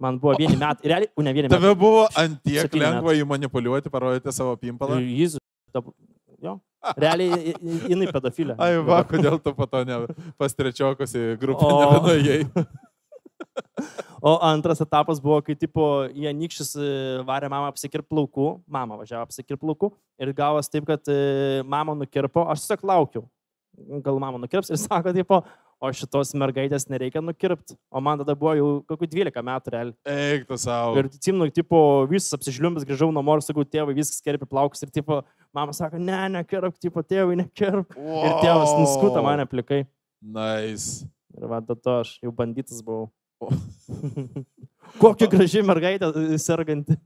Man 0.00 0.16
buvo 0.18 0.32
vieni 0.40 0.56
metai, 0.56 0.88
realiai, 0.88 1.12
ne 1.12 1.32
vieni 1.36 1.46
metai. 1.46 1.60
Tave 1.60 1.76
buvo 1.78 2.06
antiek 2.18 2.76
lengva 2.80 3.14
jį 3.14 3.26
manipuliuoti, 3.28 3.92
parodyti 3.92 4.32
savo 4.32 4.56
pimpalą. 4.58 4.96
Jis, 5.04 5.36
jo. 6.40 6.56
Realiai, 6.96 7.52
jinai 7.60 8.08
pedofilė. 8.08 8.56
Ai, 8.56 8.78
va, 8.84 9.02
kodėl 9.04 9.36
tu 9.44 9.52
po 9.54 9.68
to 9.68 9.84
ne 9.84 9.98
pas 10.40 10.56
trečiokus 10.56 11.12
į 11.12 11.34
grupę 11.42 11.68
O. 11.68 12.62
O 14.20 14.34
antras 14.44 14.80
etapas 14.84 15.16
buvo, 15.16 15.38
kai 15.40 15.54
tipo 15.56 15.82
Janikštis 16.12 16.74
e, 16.76 16.88
varė 17.24 17.48
mamą 17.48 17.70
apsikirp 17.70 18.04
plaukų, 18.10 18.50
mama 18.68 18.98
važiavo 19.00 19.24
apsikirp 19.24 19.62
plaukų 19.62 19.88
ir 20.20 20.32
gavos 20.36 20.68
taip, 20.68 20.84
kad 20.90 21.08
e, 21.08 21.62
mama 21.64 21.94
nukirpo, 21.96 22.44
aš 22.52 22.66
tiesiog 22.66 22.84
laukiau, 22.90 23.22
gal 24.04 24.20
mama 24.20 24.42
nukirps 24.42 24.68
ir 24.68 24.76
sako, 24.82 25.14
tipo, 25.16 25.40
o 25.80 25.90
šitos 25.96 26.34
mergaitės 26.36 26.84
nereikia 26.92 27.22
nukirpti. 27.24 27.78
O 27.88 28.02
man 28.04 28.20
tada 28.20 28.34
buvo 28.36 28.52
jau 28.58 28.66
kokių 28.90 29.08
12 29.14 29.44
metų 29.48 29.72
realiai. 29.72 29.96
Eik 30.12 30.44
tu 30.50 30.58
savo. 30.60 30.98
Ir 31.00 31.08
atsimenu, 31.08 31.48
tipo, 31.56 31.80
visas 32.10 32.36
apsižliumbęs 32.36 32.84
grįžau 32.88 33.08
namo 33.16 33.38
ir 33.38 33.44
sakau, 33.46 33.64
tėvai 33.64 33.96
viskas 33.96 34.20
kerpi 34.24 34.48
plaukus 34.50 34.84
ir 34.84 34.92
tipo, 34.92 35.22
mama 35.56 35.72
sako, 35.76 35.96
ne, 35.96 36.18
nekirp, 36.36 36.76
tipo, 36.82 37.00
tėvai 37.00 37.40
nekirp. 37.40 37.96
Ir 37.96 38.36
tėvas 38.44 38.76
nuskuta 38.76 39.24
mane 39.24 39.48
plikai. 39.48 39.86
Nice. 40.20 41.08
Ir 41.32 41.48
va, 41.48 41.62
to 41.64 41.96
aš 42.02 42.18
jau 42.20 42.34
bandytas 42.36 42.84
buvau. 42.84 43.08
Kokia 45.00 45.28
graži 45.30 45.62
mergaitė 45.64 46.10
e, 46.12 46.38
serganti. 46.40 46.96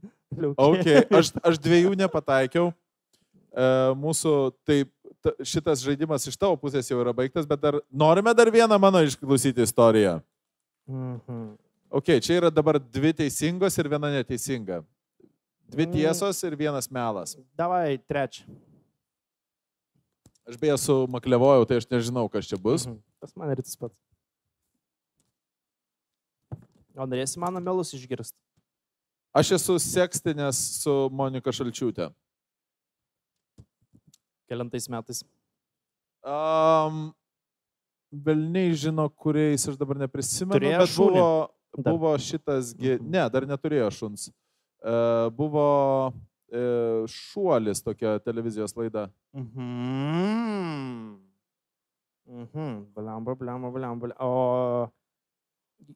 Ok, 0.58 0.88
aš, 1.14 1.30
aš 1.46 1.58
dviejų 1.62 1.92
nepataikiau. 2.00 2.72
E, 3.54 3.66
mūsų, 4.00 4.32
taip, 4.66 4.90
ta- 5.22 5.36
šitas 5.46 5.84
žaidimas 5.86 6.24
iš 6.26 6.34
tavo 6.40 6.56
pusės 6.58 6.88
jau 6.90 6.98
yra 7.04 7.12
baigtas, 7.14 7.46
bet 7.46 7.60
dar 7.62 7.78
norime 7.92 8.34
dar 8.34 8.50
vieną 8.50 8.78
mano 8.82 9.02
išklausyti 9.06 9.62
istoriją. 9.62 10.16
Mhm. 10.90 11.44
Ok, 11.94 12.10
čia 12.24 12.40
yra 12.40 12.50
dabar 12.50 12.80
dvi 12.82 13.12
teisingos 13.14 13.76
ir 13.78 13.86
viena 13.92 14.10
neteisinga. 14.10 14.80
Dvi 15.70 15.86
Mm. 15.86 15.92
tiesos 15.94 16.40
ir 16.44 16.56
vienas 16.58 16.90
melas. 16.92 17.36
Davai, 17.56 17.94
trečią. 18.10 18.42
Aš 20.44 20.58
beje 20.60 20.74
su 20.78 20.96
Maklevojau, 21.08 21.64
tai 21.64 21.78
aš 21.80 21.86
nežinau, 21.88 22.26
kas 22.28 22.44
čia 22.50 22.58
bus. 22.60 22.84
Mhm. 22.86 22.98
Pas 23.22 23.32
man 23.38 23.50
ir 23.54 23.62
tas 23.62 23.76
pats. 23.80 23.94
O 26.96 27.06
norėsi 27.06 27.38
mano 27.42 27.60
melus 27.60 27.90
išgirsti? 27.96 28.36
Aš 29.34 29.50
esu 29.56 29.74
sekstinės 29.82 30.58
su 30.82 30.92
Monika 31.10 31.50
Šalčiūtė. 31.50 32.10
Kelintais 34.48 34.86
metais. 34.92 35.24
Um, 36.24 37.12
Velniai 38.14 38.76
žino, 38.78 39.08
kuriais 39.10 39.64
aš 39.66 39.74
dabar 39.80 39.98
neprisimenu. 40.04 40.54
Turėjo 40.54 40.78
bet 40.84 40.92
šunį? 40.92 41.18
buvo, 41.18 41.88
buvo 41.88 42.12
šitas, 42.22 42.70
gi- 42.78 43.00
ne, 43.02 43.24
dar 43.34 43.42
neturėjo 43.50 43.88
šuns. 43.96 44.28
Uh, 44.84 45.26
buvo 45.34 45.64
uh, 46.12 47.08
šuolis 47.10 47.82
tokia 47.82 48.20
televizijos 48.22 48.76
laida. 48.78 49.08
Mhm. 49.34 51.18
Mhm. 52.30 52.70
Bliamba, 52.94 53.34
bliamba. 53.34 53.72
blia- 53.74 54.16
O 54.22 54.86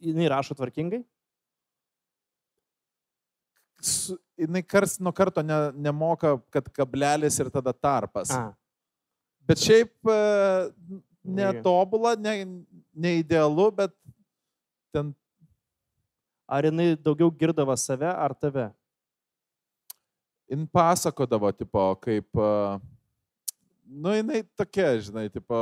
jinai 0.01 0.29
rašo 0.33 0.57
tvarkingai? 0.59 1.03
Su, 3.81 4.17
jinai 4.39 4.63
kars 4.67 4.99
nuo 5.01 5.13
karto 5.15 5.43
ne, 5.43 5.59
nemoka, 5.75 6.37
kad 6.51 6.71
kablelis 6.75 7.39
ir 7.39 7.51
tada 7.55 7.73
tarpas. 7.73 8.33
A, 8.35 8.51
Bet 9.49 9.63
šiaip 9.65 9.95
uh, 10.05 10.69
netobula, 11.25 12.13
ne, 12.21 12.35
neidealu, 12.93 13.71
bet 13.79 13.95
ten 14.93 15.15
ar 16.49 16.69
jinai 16.69 16.91
daugiau 17.01 17.31
girdavo 17.33 17.77
save 17.81 18.11
ar 18.13 18.35
tave? 18.37 18.69
in 20.49 20.67
pasakodavo, 20.67 21.53
tipo, 21.53 21.95
kaip, 22.01 22.29
uh, 22.37 22.81
nu 23.89 24.13
jinai 24.13 24.43
tokia, 24.57 24.91
žinai, 25.01 25.27
tipo... 25.33 25.57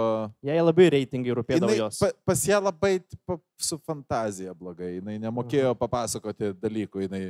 Jai 0.44 0.58
labai 0.60 0.88
reitingai 0.90 1.34
rūpėdavo 1.38 1.70
Jinai, 1.70 1.78
jos. 1.84 1.98
pa, 2.02 2.10
pas 2.26 2.42
ją 2.48 2.58
labai 2.62 2.98
tipo, 3.00 3.38
su 3.58 3.78
fantazija 3.86 4.54
blogai, 4.54 4.96
jinai 4.98 5.18
nemokėjo 5.22 5.70
Mhm. 5.72 5.78
papasakoti 5.78 6.52
dalykų, 6.60 7.06
jinai, 7.06 7.22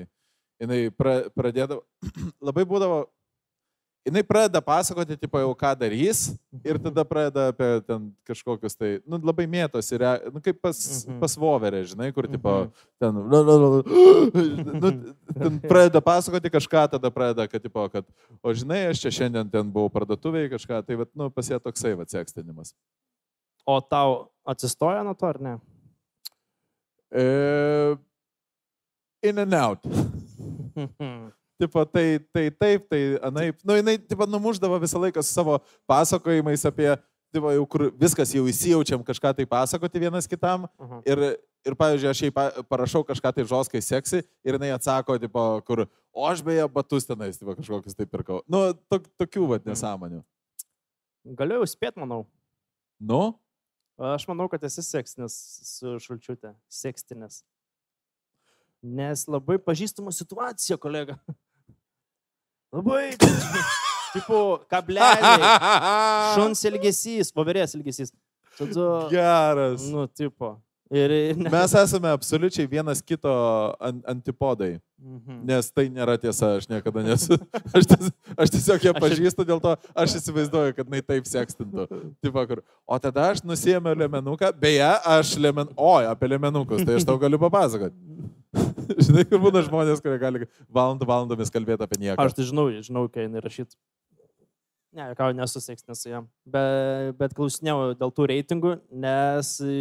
jinai 0.63 0.81
pra, 0.97 1.19
pradėdavo, 1.37 1.83
labai 2.49 2.65
būdavo, 2.65 3.03
jinai 4.07 4.23
pradeda 4.23 4.61
pasakoti, 4.63 5.17
tipo, 5.19 5.39
jau 5.43 5.51
ką 5.59 5.73
darys 5.81 6.21
ir 6.65 6.79
tada 6.79 7.03
pradeda 7.05 7.49
apie 7.51 7.69
ten 7.87 8.05
kažkokius 8.29 8.77
tai, 8.79 8.91
nu, 9.07 9.19
labai 9.19 9.47
mėtosi, 9.51 9.99
re- 9.99 10.31
nu, 10.31 10.39
kaip 10.41 10.61
pas, 10.63 10.79
Mhm. 11.07 11.19
pas 11.21 11.35
voverę, 11.37 11.83
žinai, 11.91 12.13
kur, 12.15 12.29
tipo, 12.31 12.49
Mhm. 12.49 12.71
ten, 13.03 13.15
nu, 14.83 14.89
ten 15.35 15.59
pradeda 15.61 16.01
pasakoti 16.01 16.51
kažką, 16.51 16.89
tada 16.95 17.11
pradeda, 17.11 17.49
kad, 17.51 17.63
tipo, 17.63 17.83
kad, 17.91 18.05
o 18.43 18.55
žinai, 18.55 18.87
aš 18.91 19.01
čia 19.03 19.11
šiandien 19.11 19.51
ten 19.51 19.71
buvau 19.73 19.91
parduotuvėje 19.91 20.51
kažką, 20.55 20.87
tai, 20.87 20.95
vat, 21.03 21.11
nu, 21.15 21.29
pas 21.31 21.49
ją 21.51 21.59
toksai, 21.59 21.97
va, 21.99 22.05
sekstinimas. 22.07 22.75
O 23.67 23.81
tau 23.83 24.31
atsistoja 24.47 25.03
nuo 25.03 25.15
to, 25.19 25.27
ar 25.27 25.41
ne? 25.43 25.59
E, 27.11 27.97
in 29.23 29.39
and 29.39 29.55
out. 29.55 29.83
Tipo, 31.61 31.85
tai, 31.89 32.19
tai 32.35 32.51
taip, 32.53 32.89
tai 32.91 33.03
anaip. 33.25 33.61
Nu, 33.65 33.77
jinai, 33.79 33.97
tipo, 33.99 34.27
numuždavo 34.29 34.77
visą 34.83 35.01
laiką 35.01 35.23
su 35.25 35.33
savo 35.33 35.59
pasakojimais 35.89 36.67
apie, 36.69 36.91
tipo, 37.33 37.49
jau 37.55 37.65
kur 37.73 37.87
viskas 37.97 38.35
jau 38.37 38.45
įsijaučiam 38.51 39.01
kažką 39.07 39.33
tai 39.39 39.47
pasakoti 39.49 40.03
vienas 40.03 40.29
kitam. 40.29 40.67
Aha. 40.77 41.01
Ir, 41.09 41.23
ir 41.65 41.79
pavyzdžiui, 41.81 42.11
aš 42.13 42.21
jai 42.27 42.31
pa- 42.37 42.53
parašau 42.69 43.01
kažką 43.09 43.33
tai 43.39 43.47
žoskai 43.49 43.81
seksi 43.81 44.21
ir 44.45 44.59
jinai 44.59 44.75
atsako, 44.77 45.17
tipo, 45.23 45.47
kur, 45.65 45.87
o 46.13 46.29
aš 46.29 46.45
beje 46.45 46.69
batus 46.69 47.09
tenais, 47.09 47.41
tipo, 47.41 47.57
kažkokius 47.57 47.97
tai 47.97 48.05
pirkau. 48.05 48.43
Nu, 48.47 48.67
tok, 48.93 49.09
tokių, 49.17 49.49
vad, 49.55 49.65
nesąmonių. 49.65 50.21
Galiu 51.41 51.63
jau 51.63 51.73
spėt, 51.73 51.97
manau. 51.97 52.27
Nu, 53.01 53.35
Aš 53.97 54.27
manau, 54.29 54.45
kad 54.53 54.61
esi 54.69 54.83
sekstinės 54.85 55.33
su 55.65 55.95
šalčiute. 56.05 56.51
Sekstinės. 56.69 57.39
Nes 58.85 59.23
labai 59.25 59.57
pažįstama 59.57 60.13
situacija, 60.13 60.77
kolega. 60.77 61.17
Labai. 62.77 63.17
Tipo, 64.13 64.61
kableliai. 64.69 65.41
Šuns 66.37 66.63
ilgesys, 66.69 67.33
voverės 67.37 67.77
ilgesys. 67.79 68.13
Tada. 68.57 69.09
geras. 69.13 69.85
Nu, 69.93 70.07
tipo. 70.09 70.57
Ir, 70.93 71.11
ir 71.11 71.39
ne. 71.41 71.51
Mes 71.51 71.73
esame 71.75 72.13
absoliučiai 72.15 72.69
vienas 72.71 73.01
kito 73.03 73.33
an, 73.83 73.99
antipodai. 74.07 74.77
Mhm. 75.03 75.41
Nes 75.49 75.69
tai 75.75 75.89
nėra 75.93 76.15
tiesa, 76.21 76.53
aš 76.61 76.69
niekada 76.71 77.03
nesu. 77.05 77.37
Aš, 77.75 77.89
ties, 77.91 78.13
aš 78.37 78.53
tiesiog 78.55 78.87
ją 78.87 78.93
pažįstu, 78.97 79.45
dėl 79.49 79.61
to 79.61 79.75
aš 79.99 80.15
įsivaizduoju, 80.21 80.77
kad 80.77 80.87
jinai 80.87 81.03
taip 81.05 81.27
sekstintų. 81.29 81.89
Taip, 82.23 82.39
kur. 82.53 82.63
O 82.87 83.01
tada 83.03 83.33
aš 83.33 83.43
nusėmiau 83.45 83.99
lemenuką, 83.99 84.53
beje, 84.63 84.93
aš 85.17 85.35
lemen... 85.43 85.73
O, 85.75 85.97
apie 86.07 86.31
lemenukus, 86.31 86.87
tai 86.87 87.01
aš 87.01 87.09
tau 87.09 87.19
galiu 87.21 87.41
papasakoti. 87.43 87.97
Žinai, 89.07 89.25
kur 89.29 89.41
būna 89.43 89.63
žmonės, 89.67 90.01
kurie 90.05 90.19
gali 90.23 90.47
valandų 90.73 91.09
valandomis 91.09 91.53
kalbėti 91.55 91.87
apie 91.87 91.99
nieką. 92.03 92.19
Aš 92.23 92.37
tai 92.39 92.47
žinau, 92.49 92.69
žinau, 92.85 93.07
kai 93.13 93.27
jinai 93.27 93.43
rašyt. 93.45 93.75
Ne, 94.97 95.11
ką 95.19 95.33
nesu 95.37 95.61
sekstinė 95.61 95.97
su 95.99 96.09
jam. 96.09 96.29
Be, 96.49 96.63
bet 97.19 97.35
klausinėjau 97.37 97.97
dėl 98.01 98.13
tų 98.17 98.29
reitingų, 98.31 98.71
nes 98.97 99.51
e, 99.61 99.75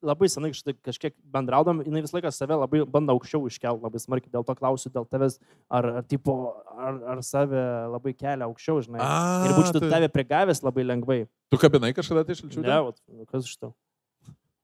labai 0.00 0.30
senai 0.32 0.48
kažkiek 0.86 1.12
bendraudam, 1.34 1.82
jinai 1.84 2.00
visą 2.06 2.16
laiką 2.16 2.32
save 2.32 2.56
labai 2.56 2.80
bando 2.88 3.12
aukščiau 3.12 3.44
iškelti, 3.50 3.84
labai 3.84 4.00
smarkiai. 4.00 4.32
Dėl 4.32 4.46
to 4.48 4.54
klausiu 4.56 4.92
dėl 4.94 5.04
tavęs, 5.12 5.36
ar, 5.68 5.90
ar, 6.00 6.06
tipo, 6.08 6.38
ar, 6.78 7.02
ar 7.16 7.20
save 7.26 7.60
labai 7.92 8.14
kelia 8.16 8.48
aukščiau, 8.48 8.80
žinai. 8.86 9.02
A, 9.04 9.44
Ir 9.50 9.58
būčiau 9.58 9.82
tai- 9.84 9.92
tave 9.98 10.08
prigavęs 10.14 10.64
labai 10.64 10.86
lengvai. 10.88 11.20
Tu 11.52 11.60
kabinai 11.60 11.92
kažkada 11.98 12.24
tai 12.30 12.38
šalčių? 12.40 12.64
Ne, 12.64 12.80
vat, 12.88 12.96
nu, 13.12 13.28
kas 13.28 13.44
iš 13.44 13.58
to? 13.60 13.74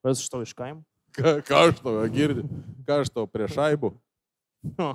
Kas 0.07 0.25
iš 0.25 0.33
to 0.33 0.41
iš 0.47 0.57
kaimo? 0.57 0.81
Ką, 1.15 1.37
ką 1.47 1.61
aš 1.69 1.79
tau 1.85 2.01
girdi? 2.11 2.43
Ką 2.87 3.01
aš 3.05 3.11
tau 3.15 3.27
prie 3.31 3.47
šaibų? 3.51 3.93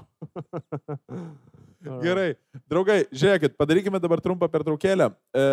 Gerai, 2.04 2.34
draugai, 2.68 3.06
žiūrėkit, 3.16 3.54
padarykime 3.60 4.02
dabar 4.04 4.20
trumpą 4.24 4.50
pertraukėlę. 4.52 5.06
E, 5.32 5.44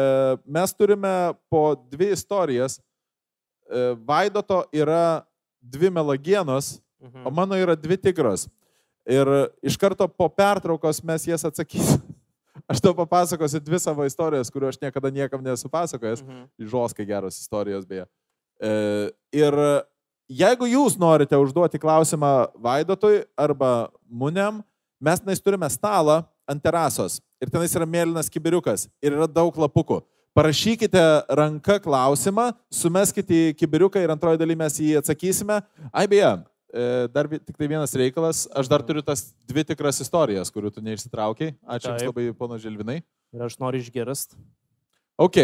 mes 0.43 0.73
turime 0.75 1.13
po 1.53 1.77
dvi 1.93 2.09
istorijas. 2.17 2.81
E, 3.71 3.93
Vaidoto 4.09 4.65
yra 4.75 5.23
dvi 5.63 5.91
melagienos, 5.95 6.81
o 6.99 7.07
Mhm. 7.07 7.35
mano 7.35 7.55
yra 7.55 7.77
dvi 7.79 7.97
tigros. 7.97 8.49
Ir 9.07 9.27
iš 9.63 9.77
karto 9.79 10.09
po 10.09 10.27
pertraukos 10.29 10.99
mes 11.05 11.27
jas 11.29 11.45
atsakysim. 11.47 12.01
Aš 12.71 12.81
tau 12.83 12.95
papasakosiu 12.97 13.61
dvi 13.63 13.79
savo 13.79 14.03
istorijas, 14.09 14.51
kurių 14.51 14.69
aš 14.73 14.81
niekada 14.83 15.11
niekam 15.15 15.45
nesu 15.45 15.69
pasakojęs. 15.71 16.25
Mhm. 16.25 16.45
Žoskai 16.59 17.07
geros 17.07 17.39
istorijos 17.39 17.87
beje. 17.87 18.07
E, 18.59 19.13
ir 19.31 19.55
jeigu 20.29 20.69
jūs 20.71 20.99
norite 20.99 21.39
užduoti 21.39 21.81
klausimą 21.83 22.51
Vaidotui 22.63 23.25
arba 23.39 23.89
Munėm, 24.07 24.63
mes 25.01 25.23
tenais 25.23 25.43
turime 25.43 25.69
stalą 25.71 26.23
ant 26.47 26.63
terasos 26.63 27.21
ir 27.43 27.51
tenais 27.53 27.75
yra 27.77 27.87
mėlynas 27.89 28.31
kibiriukas 28.33 28.87
ir 29.05 29.17
yra 29.17 29.29
daug 29.29 29.57
lapukų. 29.61 30.01
Parašykite 30.37 31.01
ranką 31.33 31.79
klausimą, 31.81 32.51
sumeskite 32.69 33.33
į 33.33 33.55
kibiriuką 33.57 34.03
ir 34.05 34.13
antroji 34.13 34.41
daly 34.43 34.57
mes 34.59 34.75
jį 34.77 34.99
atsakysime. 35.01 35.63
Ai 35.89 36.05
beje, 36.13 36.29
e, 36.77 37.07
dar 37.09 37.31
tik 37.33 37.57
tai 37.57 37.69
vienas 37.71 37.97
reikalas, 37.97 38.43
aš 38.53 38.69
dar 38.69 38.85
turiu 38.85 39.01
tas 39.05 39.31
dvi 39.49 39.65
tikras 39.65 40.03
istorijas, 40.05 40.53
kurių 40.53 40.75
tu 40.75 40.85
neišsitraukiai. 40.85 41.55
Ačiū 41.65 41.89
Jums 41.89 42.05
Taip. 42.05 42.13
labai, 42.13 42.27
pono 42.37 42.61
Žilvinai. 42.61 42.99
Ir 43.33 43.47
aš 43.49 43.57
noriu 43.63 43.81
išgirst. 43.81 44.37
Ok, 45.17 45.41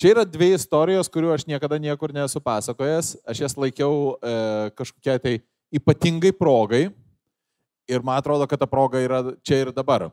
čia 0.00 0.12
yra 0.14 0.24
dvi 0.28 0.52
istorijos, 0.56 1.10
kurių 1.12 1.32
aš 1.34 1.46
niekada 1.48 1.78
niekur 1.82 2.14
nesu 2.14 2.40
pasakojęs. 2.44 3.16
Aš 3.28 3.42
jas 3.46 3.56
laikiau 3.58 4.16
e, 4.16 4.34
kažkokiai 4.78 5.22
tai 5.22 5.34
ypatingai 5.74 6.32
progai. 6.36 6.88
Ir 7.86 8.02
man 8.02 8.18
atrodo, 8.18 8.48
kad 8.50 8.60
ta 8.60 8.66
proga 8.66 9.00
yra 9.02 9.22
čia 9.46 9.62
ir 9.64 9.72
dabar. 9.74 10.08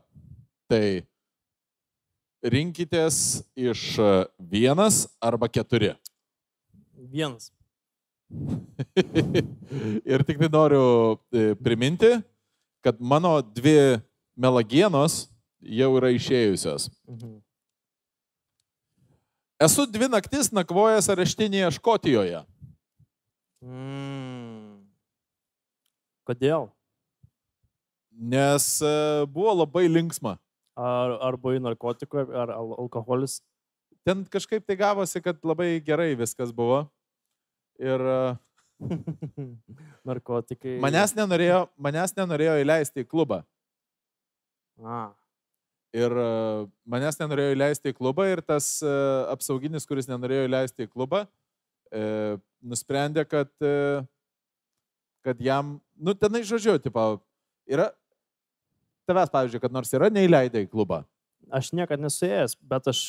Tai 0.69 0.83
rinkitės 2.43 3.43
iš 3.55 3.93
e, 3.99 4.13
vienas 4.39 5.05
arba 5.23 5.49
keturi. 5.51 5.93
Vienas. 7.13 7.51
ir 10.13 10.23
tik 10.25 10.39
tai 10.41 10.49
noriu 10.49 10.85
e, 11.33 11.53
priminti, 11.59 12.15
kad 12.83 12.99
mano 12.99 13.37
dvi 13.41 13.99
melagienos 14.35 15.27
jau 15.63 15.91
yra 15.99 16.11
išėjusios. 16.15 16.89
Mhm. 17.07 17.41
Esu 19.63 19.85
dvi 19.87 20.09
naktis 20.11 20.49
nakvojęs 20.51 21.07
areštinėje 21.13 21.69
Škotijoje. 21.77 22.41
Mm. 23.63 24.81
Kodėl? 26.27 26.67
Nes 28.11 28.65
e, 28.83 28.91
buvo 29.31 29.53
labai 29.61 29.85
linksma. 29.87 30.35
Ar, 30.75 31.15
ar 31.29 31.37
buvai 31.39 31.61
narkotikų, 31.63 32.25
ar 32.33 32.51
al 32.51 32.75
alkoholis? 32.81 33.37
Ten 34.03 34.25
kažkaip 34.27 34.65
tai 34.67 34.75
gavosi, 34.79 35.21
kad 35.23 35.39
labai 35.47 35.77
gerai 35.85 36.11
viskas 36.19 36.51
buvo. 36.51 36.83
Ir 37.79 38.03
e, 38.03 38.19
Narkotikai. 40.09 40.75
manęs 40.83 41.15
nenorėjo, 41.15 41.65
manęs 41.79 42.17
nenorėjo 42.19 42.59
įleisti 42.65 43.05
į 43.05 43.09
klubą. 43.09 43.43
A. 44.83 45.13
Ir 45.93 46.09
e, 46.17 46.29
manęs 46.89 47.19
nenorėjo 47.19 47.53
įleisti 47.53 47.91
į 47.93 47.97
klubą 47.99 48.25
ir 48.31 48.41
tas 48.41 48.79
e, 48.81 48.93
apsauginis, 49.29 49.85
kuris 49.85 50.09
nenorėjo 50.09 50.47
įleisti 50.47 50.87
į 50.87 50.89
klubą, 50.89 51.27
e, 51.93 52.05
nusprendė, 52.65 53.27
kad, 53.29 53.51
kad 55.27 55.43
jam, 55.43 55.75
nu 55.93 56.15
tenai 56.17 56.41
žodžiu, 56.47 56.79
tipo, 56.81 57.03
yra, 57.69 57.91
tavęs, 59.05 59.29
pavyzdžiui, 59.35 59.61
kad 59.61 59.75
nors 59.75 59.93
yra 59.93 60.09
neįleidę 60.13 60.63
į 60.63 60.71
klubą. 60.71 61.03
Aš 61.53 61.73
niekada 61.77 62.01
nesuėjęs, 62.07 62.55
bet 62.63 62.89
aš 62.89 63.03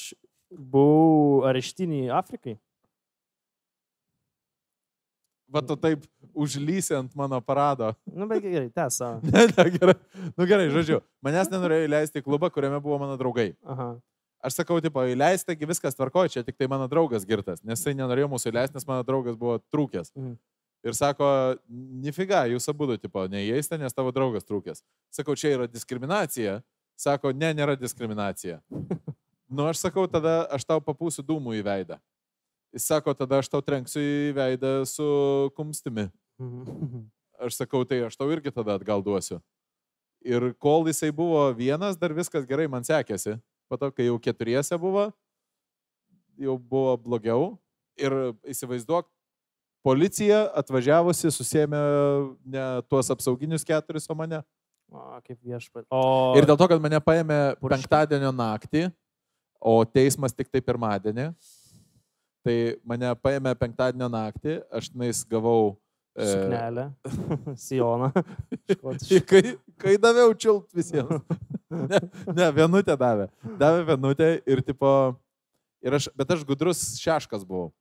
buvau 0.50 1.44
areštinį 1.48 2.08
Afrikai. 2.12 2.58
Va 5.54 5.62
tu 5.62 5.76
taip 5.78 6.02
užlysi 6.34 6.96
ant 6.98 7.12
mano 7.14 7.38
parado. 7.40 7.92
Nu, 8.18 8.26
bet 8.30 8.42
gerai, 8.42 8.70
tęsa. 8.74 9.20
Ne, 9.22 9.44
ne, 9.52 9.66
gerai. 9.76 9.94
Nu 10.34 10.46
gerai, 10.50 10.66
žodžiu, 10.74 10.98
manęs 11.22 11.50
nenorėjo 11.52 11.86
įleisti 11.86 12.22
į 12.22 12.26
klubą, 12.26 12.50
kuriame 12.50 12.80
buvo 12.82 12.98
mano 13.04 13.14
draugai. 13.20 13.52
Aha. 13.62 13.92
Aš 14.44 14.58
sakau, 14.58 14.76
tipo, 14.84 15.00
įleisti, 15.08 15.46
taigi 15.48 15.68
viskas 15.70 15.96
tvarkoja, 15.96 16.32
čia 16.34 16.42
tik 16.44 16.58
tai 16.58 16.68
mano 16.68 16.88
draugas 16.90 17.24
girtas, 17.24 17.62
nes 17.64 17.78
jisai 17.80 17.94
nenorėjo 17.96 18.28
mūsų 18.34 18.50
įleisti, 18.50 18.76
nes 18.76 18.84
mano 18.88 19.06
draugas 19.06 19.38
buvo 19.40 19.56
trūkęs. 19.72 20.12
Mhm. 20.18 20.34
Ir 20.84 20.92
sako, 20.98 21.26
nifiga, 22.04 22.42
jūs 22.52 22.68
abu, 22.68 22.90
tipo, 23.00 23.24
neįeisite, 23.32 23.78
nes 23.80 23.96
tavo 23.96 24.12
draugas 24.12 24.44
trūkęs. 24.44 24.82
Sakau, 25.16 25.32
čia 25.38 25.54
yra 25.54 25.68
diskriminacija. 25.70 26.58
Sako, 27.00 27.32
ne, 27.32 27.54
nėra 27.56 27.78
diskriminacija. 27.78 28.60
Nu, 29.54 29.66
aš 29.68 29.82
sakau, 29.84 30.06
tada 30.10 30.48
aš 30.50 30.64
tau 30.66 30.80
papūsiu 30.82 31.22
dūmų 31.22 31.52
į 31.58 31.64
veidą. 31.66 31.98
Jis 32.74 32.88
sako, 32.90 33.14
tada 33.14 33.38
aš 33.38 33.48
tau 33.52 33.62
trenksiu 33.62 34.02
į 34.02 34.32
veidą 34.34 34.72
su 34.90 35.04
kumstimi. 35.54 36.08
Mhm. 36.42 37.04
Aš 37.44 37.58
sakau, 37.60 37.82
tai 37.86 38.00
aš 38.06 38.16
tau 38.18 38.30
irgi 38.30 38.50
tada 38.54 38.76
atgal 38.78 39.02
duosiu. 39.02 39.40
Ir 40.24 40.54
kol 40.58 40.86
jisai 40.88 41.10
buvo 41.12 41.42
vienas, 41.54 41.98
dar 42.00 42.14
viskas 42.16 42.46
gerai 42.48 42.66
man 42.70 42.82
sekėsi. 42.86 43.36
Po 43.68 43.76
to, 43.76 43.90
kai 43.92 44.06
jau 44.06 44.16
keturiese 44.22 44.78
buvo, 44.80 45.10
jau 46.40 46.56
buvo 46.58 46.96
blogiau. 47.00 47.58
Ir 48.00 48.10
įsivaizduok, 48.50 49.06
policija 49.86 50.48
atvažiavusi 50.58 51.30
susėmė 51.30 51.82
ne 52.42 52.64
tuos 52.90 53.10
apsauginius 53.14 53.66
keturis, 53.66 54.08
o 54.10 54.16
mane. 54.18 54.40
O, 54.90 55.02
kaip 55.26 55.38
viešpat. 55.42 55.86
O, 55.94 56.34
Ir 56.38 56.46
dėl 56.48 56.58
to, 56.58 56.66
kad 56.70 56.82
mane 56.82 56.98
paėmė 57.02 57.38
Purškė. 57.60 57.76
penktadienio 57.76 58.32
naktį, 58.34 58.88
o 59.60 59.76
teismas 59.84 60.34
tik 60.34 60.50
tai 60.52 60.62
pirmadienį, 60.64 61.30
tai 62.44 62.56
mane 62.86 63.10
paėmė 63.24 63.54
penktadienio 63.58 64.10
naktį, 64.12 64.58
aš 64.72 64.90
tenais 64.92 65.22
gavau... 65.28 65.74
e, 66.14 66.28
Suknelę, 66.28 66.86
Sijoną. 67.66 68.10
kai, 69.30 69.42
kai 69.80 69.96
daviau 70.00 70.34
čiult 70.36 70.70
visiems. 70.76 71.24
Ne, 71.74 71.98
ne, 72.30 72.44
vienutę 72.54 72.94
davė. 72.94 73.24
Davė 73.58 73.80
vienutę 73.88 74.28
ir 74.46 74.60
tipo... 74.62 74.88
Ir 75.82 75.96
aš, 75.96 76.06
bet 76.14 76.30
aš 76.30 76.44
gudrus 76.46 76.84
šeškas 77.00 77.42
buvau 77.42 77.72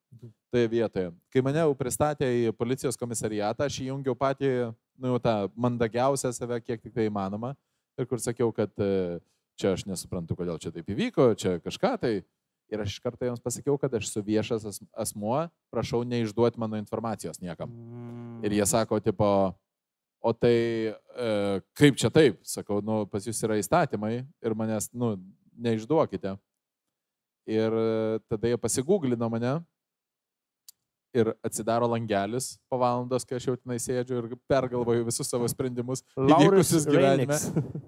toje 0.49 0.69
vietoje. 0.71 1.11
Kai 1.29 1.43
mane 1.45 1.61
jau 1.61 1.75
pristatė 1.77 2.25
į 2.25 2.55
policijos 2.57 2.97
komisariatą, 2.99 3.67
aš 3.67 3.77
įjungiau 3.83 4.15
patį, 4.17 4.49
nu, 4.97 5.13
jau 5.13 5.19
tą 5.21 5.35
mandagiausią 5.53 6.33
save, 6.33 6.57
kiek 6.65 6.81
tik 6.81 6.93
tai 6.95 7.05
įmanoma. 7.09 7.53
Ir 7.97 8.09
kur 8.09 8.21
sakiau, 8.21 8.49
kad 8.55 8.73
e, 8.81 9.19
čia 9.61 9.75
aš 9.77 9.85
nesuprantu, 9.89 10.37
kodėl 10.37 10.57
čia 10.61 10.73
taip 10.73 10.89
įvyko, 10.89 11.31
čia 11.37 11.59
kažką 11.63 11.93
tai. 12.01 12.13
Ir 12.73 12.81
aš 12.81 12.95
iš 12.95 13.03
karto 13.03 13.27
jiems 13.27 13.41
pasakiau, 13.43 13.77
kad 13.77 13.93
aš 13.93 14.07
esu 14.09 14.23
viešas 14.25 14.63
as- 14.65 14.81
asmuo, 14.97 15.43
prašau 15.73 16.01
neišduoti 16.09 16.57
mano 16.57 16.79
informacijos 16.81 17.37
niekam. 17.43 17.69
Mm. 17.69 18.39
Ir 18.47 18.57
jie 18.57 18.65
sako, 18.65 18.97
tipo, 19.03 19.27
o 20.23 20.33
tai 20.33 20.55
e, 20.89 21.27
kaip 21.77 21.99
čia 21.99 22.09
taip? 22.13 22.39
Sakau, 22.47 22.79
nu, 22.81 23.03
pas 23.11 23.27
jūs 23.27 23.43
yra 23.45 23.59
įstatymai 23.61 24.23
ir 24.23 24.57
manęs, 24.57 24.89
nu, 24.95 25.13
neišduokite. 25.53 26.33
Ir 27.51 27.77
e, 27.77 28.19
tada 28.31 28.49
jie 28.49 28.57
pasigūglino 28.57 29.29
mane 29.29 29.59
ir 31.13 31.29
atsidaro 31.45 31.85
langelis 31.91 32.55
po 32.71 32.79
valandos, 32.81 33.25
kai 33.27 33.37
aš 33.37 33.51
jau 33.51 33.55
tenai 33.59 33.77
sėdžiu 33.81 34.21
ir 34.23 34.37
pergalvoju 34.49 35.05
visus 35.05 35.29
savo 35.29 35.45
sprendimus 35.51 36.01
įvykusius 36.17 36.87
gyvenime. 36.89 37.37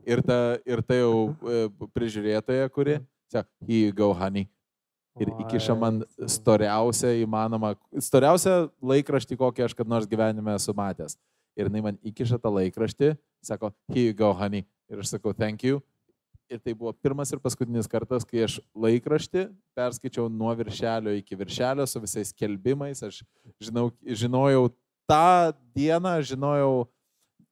Ir 0.05 0.21
ta, 0.21 0.39
ir 0.61 0.83
ta 0.85 0.99
jau 0.99 1.15
e, 1.41 1.63
prižiūrėtoja, 1.95 2.69
kuri, 2.75 2.99
sako, 3.33 3.49
here 3.65 3.87
you 3.87 3.95
go, 3.95 4.11
honey. 4.13 4.45
Ir 5.15 5.31
įkiša 5.45 5.77
man 5.79 6.01
storiausią 6.27 7.13
įmanomą, 7.21 7.71
storiausią 8.03 8.65
laikraštį, 8.83 9.37
kokį 9.39 9.63
aš 9.63 9.75
kad 9.77 9.87
nors 9.87 10.07
gyvenime 10.11 10.57
esu 10.57 10.75
matęs. 10.75 11.15
Ir 11.55 11.69
jinai 11.69 11.83
man 11.85 11.99
įkiša 12.03 12.39
tą 12.43 12.51
laikraštį, 12.51 13.13
sako, 13.45 13.71
here 13.93 14.09
you 14.09 14.15
go, 14.17 14.33
honey. 14.35 14.65
Ir 14.91 14.99
aš 14.99 15.13
sakau, 15.15 15.31
thank 15.31 15.63
you. 15.63 15.79
Ir 16.51 16.59
tai 16.61 16.75
buvo 16.77 16.91
pirmas 16.93 17.31
ir 17.33 17.39
paskutinis 17.41 17.87
kartas, 17.89 18.27
kai 18.27 18.43
aš 18.45 18.59
laikraštį 18.77 19.47
perskaičiau 19.77 20.27
nuo 20.29 20.51
viršelio 20.59 21.15
iki 21.17 21.37
viršelio 21.39 21.87
su 21.89 22.01
visais 22.03 22.35
kelbimais. 22.35 22.99
Aš 23.07 23.23
žinau, 23.63 23.87
žinojau 24.03 24.67
tą 25.09 25.55
dieną, 25.73 26.19
žinojau, 26.27 26.85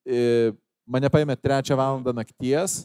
e, 0.05 0.51
mane 0.86 1.09
paėmė 1.09 1.39
trečią 1.39 1.80
valandą 1.80 2.14
nakties, 2.14 2.84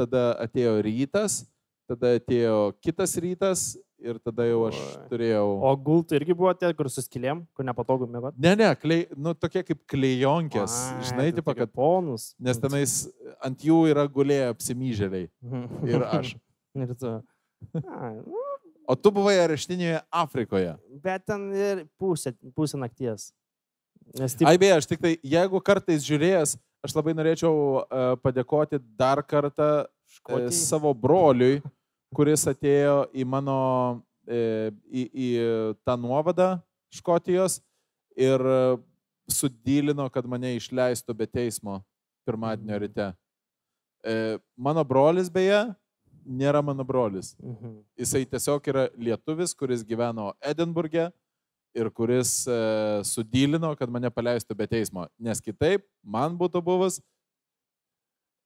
tada 0.00 0.32
atėjo 0.42 0.78
rytas, 0.82 1.44
tada 1.86 2.16
atėjo 2.18 2.72
kitas 2.82 3.14
rytas 3.20 3.74
ir 4.04 4.20
tada 4.22 4.46
jau 4.46 4.60
aš 4.68 4.78
Oi. 4.78 5.02
turėjau... 5.10 5.44
O 5.64 5.72
gultų 5.88 6.18
irgi 6.18 6.36
buvo 6.36 6.52
tie, 6.58 6.70
kur 6.76 6.90
suskilėm, 6.92 7.42
kur 7.56 7.66
nepatogu 7.66 8.08
mėgoti. 8.10 8.40
Ne, 8.44 8.54
ne, 8.60 8.70
klei, 8.78 9.04
nu, 9.16 9.34
tokie 9.38 9.64
kaip 9.66 9.82
klejonkės, 9.90 10.78
žinai, 11.10 11.30
tipo, 11.36 11.56
kad... 11.56 11.72
Ponus. 11.74 12.32
Nes 12.42 12.60
tenais 12.62 12.96
ant 13.44 13.64
jų 13.64 13.84
yra 13.90 14.06
gulėję 14.10 14.52
apsimyžėliai. 14.52 15.28
ir 15.90 16.06
aš. 16.06 16.34
ir 16.84 16.94
tu. 17.00 17.16
Ai, 17.82 18.12
nu, 18.20 18.44
O 18.84 18.96
tu 19.00 19.08
buvai 19.14 19.38
areštinėje 19.40 20.02
Afrikoje. 20.12 20.74
bet 21.04 21.24
ten 21.24 21.46
ir 21.56 21.86
pusė, 22.00 22.34
pusė 22.56 22.76
nakties. 22.80 23.30
Nes 24.18 24.36
taip, 24.36 24.48
Ai 24.50 24.58
beje, 24.60 24.76
aš 24.76 24.88
tik 24.90 25.00
tai, 25.00 25.14
jeigu 25.24 25.60
kartais 25.64 26.04
žiūrėjęs, 26.04 26.56
aš 26.84 26.96
labai 26.96 27.14
norėčiau 27.16 27.54
uh, 27.54 28.02
padėkoti 28.20 28.82
dar 28.98 29.22
kartą 29.24 29.86
uh, 29.86 30.50
savo 30.52 30.92
broliui, 30.92 31.62
kuris 32.14 32.46
atėjo 32.50 33.04
į 33.14 33.26
mano, 33.28 33.58
e, 34.26 34.70
į, 34.88 35.04
į 35.10 35.28
tą 35.86 35.96
nuovadą 36.00 36.56
Škotijos 36.94 37.58
ir 38.14 38.42
sudylino, 39.30 40.06
kad 40.12 40.26
mane 40.28 40.54
išleistų 40.58 41.16
be 41.16 41.26
teismo 41.26 41.80
pirmadienio 42.26 42.78
ryte. 42.84 43.08
E, 44.04 44.38
mano 44.56 44.84
brolis 44.84 45.30
beje, 45.32 45.64
nėra 46.24 46.62
mano 46.64 46.84
brolis. 46.84 47.34
Mhm. 47.40 47.78
Jisai 47.98 48.24
tiesiog 48.28 48.68
yra 48.72 48.88
lietuvis, 48.96 49.54
kuris 49.56 49.84
gyveno 49.84 50.32
Edinburgė 50.40 51.10
ir 51.74 51.90
kuris 51.90 52.44
e, 52.46 52.58
sudylino, 53.04 53.72
kad 53.76 53.90
mane 53.90 54.10
paleistų 54.10 54.56
be 54.56 54.68
teismo. 54.70 55.08
Nes 55.18 55.40
kitaip 55.40 55.84
man 56.02 56.36
būtų 56.38 56.62
buvus. 56.64 57.00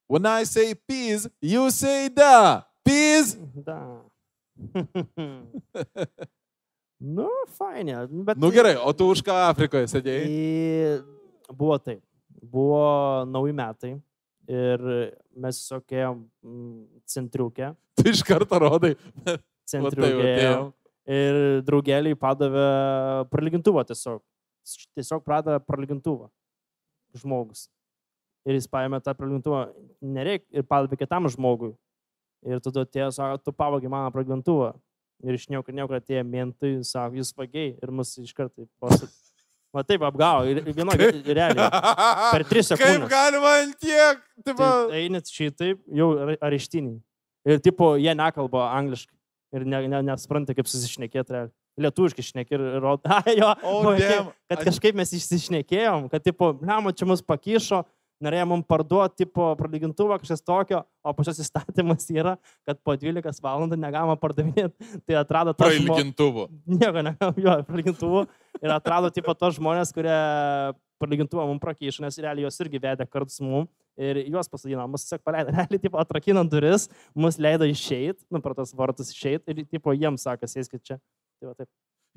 When 0.09 0.25
I 0.25 0.43
say 0.43 0.73
peace, 0.73 1.29
you 1.39 1.69
say 1.69 2.09
da. 2.09 2.65
Peace. 2.89 3.37
Da. 3.65 3.79
nu, 7.17 7.29
fainė. 7.55 8.01
Bet 8.27 8.41
Nu 8.41 8.51
gerai, 8.53 8.75
o 8.81 8.93
tu 8.97 9.09
už 9.13 9.21
ką 9.25 9.35
Afrikoje 9.49 9.89
sėdėjai? 9.91 10.27
Tai 11.47 11.55
buvo 11.59 11.77
taip. 11.81 12.01
Buvo 12.39 12.81
nauji 13.29 13.55
metai 13.55 13.93
ir 14.49 14.85
mes 15.37 15.59
tiesiog 15.59 15.95
ėjom 16.01 16.21
centriukę. 17.09 17.73
Tu 17.99 18.09
iš 18.13 18.23
karto 18.25 18.59
rodai. 18.61 18.95
Centriukę. 19.69 20.71
Ir 21.09 21.39
draugeliai 21.65 22.17
padavė 22.17 22.69
pralygintuvą 23.33 23.85
tiesiog. 23.89 24.21
Tiesiog 24.97 25.23
pradavė 25.25 25.61
pralygintuvą. 25.65 26.29
Žmogus. 27.17 27.67
Ir 28.47 28.57
jis 28.57 28.69
paėmė 28.71 29.01
tą 29.03 29.13
pralygintuvą. 29.17 29.67
Nereik 30.05 30.45
ir 30.53 30.65
padavė 30.69 30.99
kitam 31.01 31.29
žmogui. 31.33 31.73
Ir 32.47 32.61
tada 32.63 32.85
atėjo, 32.85 33.09
sako, 33.11 33.39
tu 33.43 33.51
pavagi 33.55 33.89
mano 33.91 34.11
pralygintuvą. 34.15 34.69
Ir 35.27 35.35
iš 35.35 35.49
nieko, 35.51 35.73
nieko 35.75 35.97
atėjo 35.97 36.21
mentai, 36.23 36.71
sako, 36.87 37.17
jūs 37.19 37.33
vagiai. 37.35 37.73
Ir 37.83 37.91
mus 37.91 38.13
iš 38.21 38.31
karto 38.37 38.63
posat. 38.79 39.11
Va 39.75 39.83
taip 39.85 40.01
apgavo. 40.07 40.47
Vieno 40.73 40.95
realiai. 40.95 41.67
Per 42.33 42.45
tris 42.49 42.71
Kaip 42.71 42.79
sekundes. 42.79 43.09
galima 43.11 43.51
ant 43.61 43.75
tiek? 43.83 44.23
Tipo, 44.47 44.69
Tai 44.89 44.97
einat 45.03 45.27
šitaip, 45.29 45.83
jau 45.93 46.07
ar- 46.23 46.37
areštiniai. 46.47 46.97
Ir 47.49 47.59
tipo, 47.63 47.91
jie 48.01 48.15
nekalba 48.17 48.69
angliškai. 48.79 49.13
Ir 49.59 49.63
ne, 49.65 49.83
ne, 49.89 49.99
nesuprantate, 50.09 50.55
kaip 50.57 50.67
susišnekėti 50.69 51.35
realiai. 51.35 51.53
Lietuviškai 51.79 52.23
šnekė 52.31 52.57
ir 52.57 52.63
rodo. 52.83 53.19
Jo, 53.39 53.51
O, 53.61 53.75
buvo 53.83 53.93
damn. 53.99 54.31
taip, 54.31 54.33
kad 54.51 54.65
kažkaip 54.71 54.97
mes 54.99 55.13
išsišnekėjom, 55.15 56.09
kad, 56.11 56.25
tipo, 56.25 56.49
blemo, 56.59 56.91
čia 56.91 57.07
mus 57.07 57.21
pakišo, 57.23 57.83
norėjo 58.23 58.45
mums 58.51 58.67
parduoti, 58.69 59.23
tipo, 59.23 59.47
pralygintuvą, 59.59 60.19
kažkas 60.21 60.43
tokio, 60.45 60.83
o 61.03 61.13
pačios 61.15 61.39
įstatymas 61.43 62.07
yra, 62.19 62.35
kad 62.67 62.79
po 62.85 62.95
12 62.99 63.43
valandų 63.43 63.79
negalima 63.79 64.17
pardavinėti. 64.19 64.91
Tai 65.07 65.19
atrado 65.21 65.55
tą 65.55 65.71
žmogų. 65.71 65.95
prailgintuvu. 65.95 66.45
Nieko 66.75 67.03
negalima, 67.07 67.43
jo, 67.45 67.57
pralygintuvų. 67.69 68.23
Ir 68.59 68.75
atrado, 68.75 69.11
tipo, 69.15 69.35
tos 69.37 69.57
žmonės, 69.59 69.93
kurie 69.95 70.15
pralygintuvą 70.99 71.45
mums 71.47 71.63
prakišo, 71.63 72.03
nes 72.03 72.19
realiai 72.19 72.47
jos 72.47 72.59
irgi 72.63 72.81
vedė 72.83 73.07
kartu 73.07 73.37
su 73.37 73.45
mum. 73.47 73.69
Ir 73.99 74.21
juos 74.31 74.47
pasadino, 74.51 74.85
mus 74.91 75.03
tiesiog 75.03 75.23
paleido, 75.27 75.51
realiai, 75.55 75.81
tipo, 75.81 75.99
atrakino 75.99 76.43
duris, 76.47 76.87
mus 77.15 77.39
leido 77.39 77.67
išeit, 77.67 78.19
nu, 78.31 78.43
pro 78.43 78.55
tos 78.55 78.75
vartus 78.75 79.11
išeit 79.15 79.47
ir, 79.51 79.65
tipo, 79.67 79.95
jiems 79.95 80.27
sako, 80.27 80.47
sėskit 80.47 80.83
čia. 80.83 80.99
Tai 81.39 81.51
va 81.51 81.55
taip. 81.55 81.71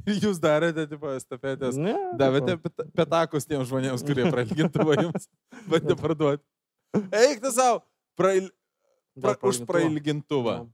Jūs 0.23 0.41
darėte, 0.43 0.85
tipo, 0.91 1.11
estafetės. 1.17 1.79
Ne, 1.79 1.95
Davėte 2.19 2.57
tipo, 2.57 2.71
pet- 2.71 2.93
petakus 2.99 3.47
tiems 3.49 3.69
žmonėms, 3.71 4.05
kurie 4.07 4.27
prailgintuvą 4.35 4.99
jums 5.07 5.29
bandė 5.71 5.97
parduoti. 5.99 6.45
Eik 7.17 7.41
tu 7.45 7.53
savo, 7.55 7.83
prail, 8.19 8.51
pra, 9.17 9.37
už 9.49 9.63
prailgintuvą. 9.69 10.57
Jo. 10.63 10.71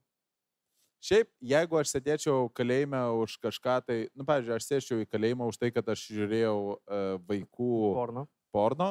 Šiaip, 0.99 1.29
jeigu 1.47 1.79
aš 1.79 1.93
sėdėčiau 1.95 2.49
kalėjime 2.59 2.99
už 3.23 3.37
kažką, 3.45 3.77
tai, 3.87 3.99
nu, 4.19 4.25
pavyzdžiui, 4.27 4.57
aš 4.57 4.65
sėdėčiau 4.67 5.05
į 5.05 5.07
kalėjimą 5.13 5.47
už 5.47 5.59
tai, 5.61 5.69
kad 5.71 5.87
aš 5.95 6.03
žiūrėjau 6.11 6.57
uh, 6.59 7.05
vaikų 7.29 7.69
Porno. 7.95 8.25
porno, 8.51 8.89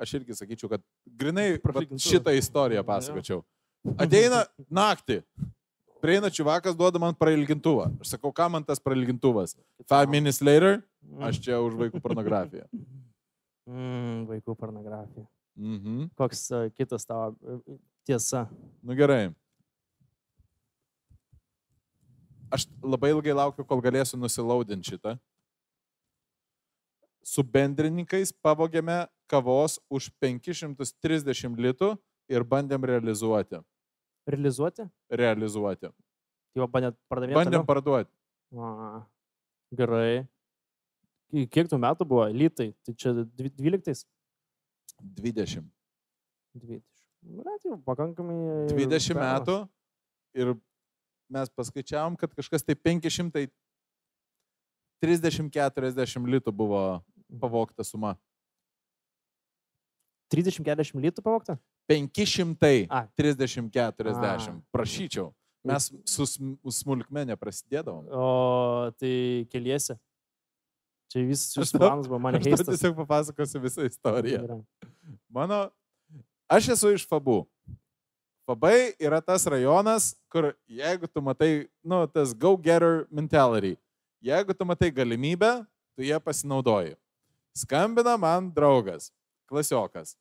aš 0.00 0.14
irgi 0.22 0.38
sakyčiau, 0.38 0.70
kad 0.72 0.84
grinai 1.04 1.50
šitą 2.00 2.32
istoriją 2.38 2.80
pasakočiau. 2.88 3.42
Ateina 4.00 4.46
naktį, 4.72 5.20
prieina 6.04 6.28
čivakas, 6.28 6.76
duoda 6.76 7.00
man 7.00 7.16
prailgintuvą. 7.16 7.88
Aš 8.04 8.12
sakau, 8.16 8.32
ką 8.36 8.50
man 8.52 8.64
tas 8.66 8.82
prailgintuvas? 8.82 9.56
Five 9.88 10.12
minutes 10.12 10.42
later, 10.44 10.82
aš 11.24 11.40
čia 11.40 11.62
už 11.64 11.78
vaikų 11.80 12.02
pornografiją. 12.04 12.68
Mm, 13.64 14.26
vaikų 14.28 14.56
pornografija. 14.60 15.24
Mhm. 15.56 16.10
Koks 16.18 16.44
uh, 16.52 16.68
kitas 16.76 17.06
tavo 17.08 17.32
uh, 17.32 17.78
tiesa? 18.04 18.44
Nu 18.84 18.96
gerai. 18.98 19.32
Aš 22.52 22.68
labai 22.84 23.14
ilgai 23.14 23.32
laukiu, 23.32 23.64
kol 23.64 23.80
galėsiu 23.82 24.20
nusilaudinti 24.20 24.92
šitą. 24.92 25.16
Su 27.24 27.40
bendrininkais 27.40 28.34
pavogėme 28.44 29.06
kavos 29.30 29.78
už 29.88 30.10
530 30.20 31.56
litų 31.56 31.94
ir 32.28 32.44
bandėm 32.44 32.84
realizuoti. 32.84 33.64
Realizuoti? 34.26 34.86
Realizuoti. 35.10 35.90
Jau 36.56 36.66
bandėt 36.70 36.96
pardavinėti? 37.10 37.36
Bandėm 37.40 37.66
parduoti. 37.68 38.10
A, 38.56 39.02
gerai. 39.74 40.26
Ki- 41.30 41.46
Kiek 41.50 41.68
tų 41.68 41.78
metų 41.82 42.06
buvo? 42.08 42.24
Lytai. 42.32 42.70
Tai 42.86 42.94
čia 42.94 43.12
dvi- 43.24 43.50
12? 43.58 44.04
20. 45.02 45.64
20. 46.54 46.82
Bet 47.24 47.64
jau 47.66 47.76
pakankamai. 47.84 48.68
20 48.70 49.00
senas. 49.00 49.40
metų 49.40 49.56
ir 50.34 50.54
mes 51.32 51.48
paskaičiavom, 51.50 52.16
kad 52.20 52.30
kažkas 52.36 52.62
tai 52.64 52.74
530-40 55.02 56.26
litų 56.30 56.52
buvo 56.52 57.02
pavokta 57.40 57.84
suma. 57.84 58.16
30-40 60.32 61.00
litų 61.02 61.22
pavokta? 61.22 61.58
530-40. 61.88 62.88
A. 62.90 64.60
Prašyčiau. 64.72 65.32
Mes 65.64 65.86
su 66.04 66.26
sm- 66.28 66.58
smulkmenė 66.68 67.36
prasidėdavom. 67.40 68.04
O 68.12 68.90
tai 69.00 69.46
keliesi. 69.52 69.96
Čia 71.12 71.22
vis 71.28 71.46
Aš 71.56 71.62
šis 71.64 71.72
tau- 71.72 71.80
planas 71.88 72.06
buvo 72.08 72.18
mane 72.20 72.36
Aš 72.38 72.44
tau 72.44 72.50
heistas. 72.52 72.68
tiesiog 72.80 72.96
papasakosiu 72.96 73.60
visą 73.62 73.84
istoriją. 73.88 74.64
Mano, 75.30 75.70
aš 76.50 76.68
esu 76.74 76.92
iš 76.94 77.06
Fabų. 77.08 77.46
Fabai 78.46 78.92
yra 79.00 79.22
tas 79.24 79.46
rajonas, 79.46 80.14
kur 80.28 80.52
jeigu 80.68 81.06
tu 81.08 81.20
matai, 81.22 81.68
nu, 81.82 82.06
tas 82.06 82.34
go-getter 82.34 83.06
mentality, 83.10 83.78
jeigu 84.22 84.52
tu 84.52 84.64
matai 84.68 84.90
galimybę, 84.92 85.66
tu 85.96 86.02
ją 86.04 86.20
pasinaudoji. 86.20 86.94
Skambina 87.56 88.18
man 88.20 88.50
draugas, 88.52 89.10
klasiokas. 89.48 90.16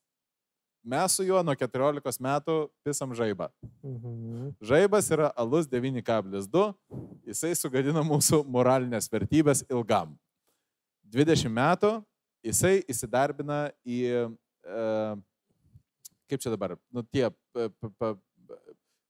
Mes 0.84 1.11
su 1.15 1.23
juo 1.23 1.39
nuo 1.43 1.55
14 1.55 2.19
metų 2.19 2.55
pisam 2.84 3.13
žaibą. 3.15 3.47
Mhm. 3.84 4.49
Žaibas 4.61 5.07
yra 5.15 5.29
alus 5.39 5.67
9,2, 5.71 6.73
jisai 7.27 7.53
sugadina 7.55 8.03
mūsų 8.03 8.41
moralinės 8.51 9.07
vertybės 9.11 9.63
ilgam. 9.71 10.17
20 11.13 11.47
metų 11.53 11.93
jisai 12.43 12.81
įsidarbina 12.91 13.69
į, 13.88 14.01
e, 14.67 14.84
kaip 16.27 16.43
čia 16.43 16.51
dabar, 16.51 16.75
nu 16.91 17.03
tie 17.07 17.29
p, 17.31 17.69
p, 17.69 17.89
p, 17.99 18.11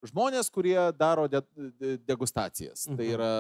žmonės, 0.06 0.52
kurie 0.54 0.78
daro 1.00 1.26
de, 1.32 1.42
de, 1.80 1.98
degustacijas. 2.06 2.86
Mhm. 2.86 2.98
Tai 3.00 3.06
Mhm. 3.08 3.14
yra 3.18 3.32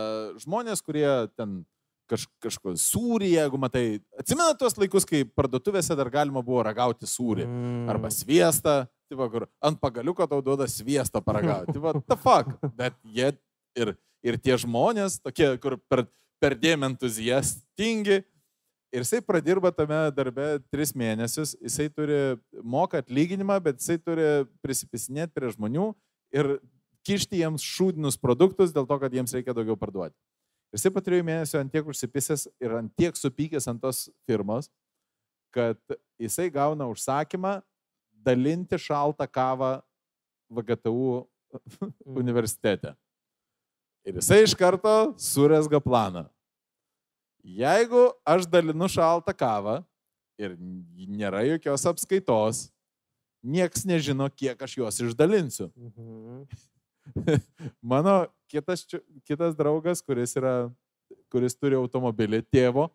žmonės, 0.41 0.81
kurie 0.81 1.09
ten 1.37 1.65
kaž, 2.09 2.25
kažko 2.43 2.73
sūrį, 2.79 3.29
jeigu 3.35 3.59
matai, 3.61 3.85
atsimena 4.19 4.55
tuos 4.59 4.75
laikus, 4.79 5.05
kai 5.09 5.23
parduotuvėse 5.25 5.95
dar 5.99 6.09
galima 6.13 6.43
buvo 6.45 6.63
ragauti 6.65 7.07
sūrį 7.09 7.45
Mm. 7.47 7.89
arba 7.89 8.11
sviestą, 8.13 8.75
tai 9.09 9.17
va, 9.19 9.29
kur 9.29 9.47
ant 9.61 9.79
pagaliuko 9.81 10.27
tau 10.29 10.41
duoda 10.41 10.67
sviestą 10.67 11.21
paragauti. 11.23 11.73
Tai 11.73 11.81
va, 11.83 11.93
the 12.09 12.17
fuck. 12.17 12.53
Bet 12.75 12.97
jie 13.03 13.31
ir, 13.75 13.95
ir 14.23 14.37
tie 14.37 14.57
žmonės, 14.57 15.19
tokie, 15.23 15.55
kur 15.63 15.77
per, 15.89 16.05
per 16.39 16.55
dėm 16.59 16.85
entuziastingi, 16.89 18.23
ir 18.93 19.01
jisai 19.01 19.21
pradirba 19.25 19.71
tame 19.73 19.99
darbe 20.13 20.59
tris 20.71 20.93
mėnesius, 20.93 21.55
jisai 21.61 21.89
turi 21.89 22.37
moka 22.61 23.01
atlyginimą, 23.01 23.57
bet 23.63 23.81
jisai 23.81 23.97
turi 23.97 24.27
prisipisinėti 24.61 25.33
prie 25.33 25.49
žmonių 25.55 25.87
ir 26.33 26.57
kišti 27.03 27.41
jiems 27.41 27.65
šūdinius 27.65 28.19
produktus 28.21 28.71
dėl 28.71 28.85
to, 28.87 28.99
kad 29.01 29.11
jiems 29.13 29.33
reikia 29.35 29.55
daugiau 29.57 29.75
parduoti. 29.79 30.15
Ir 30.73 30.79
jisai 30.79 30.91
po 30.93 31.01
trijų 31.05 31.25
mėnesių 31.27 31.59
ant 31.59 31.71
tiek 31.71 31.85
užsipisęs 31.85 32.47
ir 32.59 32.71
ant 32.79 32.89
tiek 32.97 33.13
supykęs 33.17 33.67
ant 33.69 33.81
tos 33.83 34.07
firmos, 34.25 34.71
kad 35.53 35.77
jisai 36.17 36.47
gauna 36.49 36.87
užsakymą 36.89 37.59
dalinti 38.25 38.79
šaltą 38.81 39.27
kavą 39.29 39.75
VGTU 40.49 41.27
Mm. 41.53 42.17
universitete. 42.17 42.95
Ir 44.05 44.17
jisai 44.17 44.39
iš 44.43 44.55
karto 44.57 45.13
suresga 45.21 45.77
planą. 45.79 46.25
Jeigu 47.43 48.07
aš 48.25 48.47
dalinu 48.49 48.87
šaltą 48.89 49.35
kavą 49.37 49.83
ir 50.39 50.55
nėra 50.57 51.43
jokios 51.45 51.85
apskaitos, 51.85 52.63
nieks 53.43 53.85
nežino, 53.85 54.25
kiek 54.33 54.57
aš 54.65 54.77
juos 54.79 54.97
išdalinsiu. 55.03 55.69
Mhm. 55.77 56.47
Mano 57.81 58.27
kitas, 58.51 58.85
kitas 59.27 59.55
draugas, 59.57 60.01
kuris, 60.01 60.35
yra, 60.39 60.69
kuris 61.33 61.55
turi 61.57 61.75
automobilį 61.79 62.43
tėvo 62.53 62.89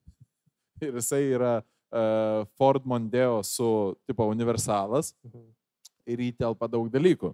ir 0.84 0.94
jisai 0.98 1.22
yra 1.34 1.54
uh, 1.62 2.44
Ford 2.58 2.84
Mondeo 2.86 3.42
su 3.46 3.96
tipo 4.06 4.26
universalas 4.30 5.14
Mhm. 5.24 5.48
ir 6.06 6.18
įtelpa 6.30 6.68
daug 6.68 6.90
dalykų. 6.92 7.32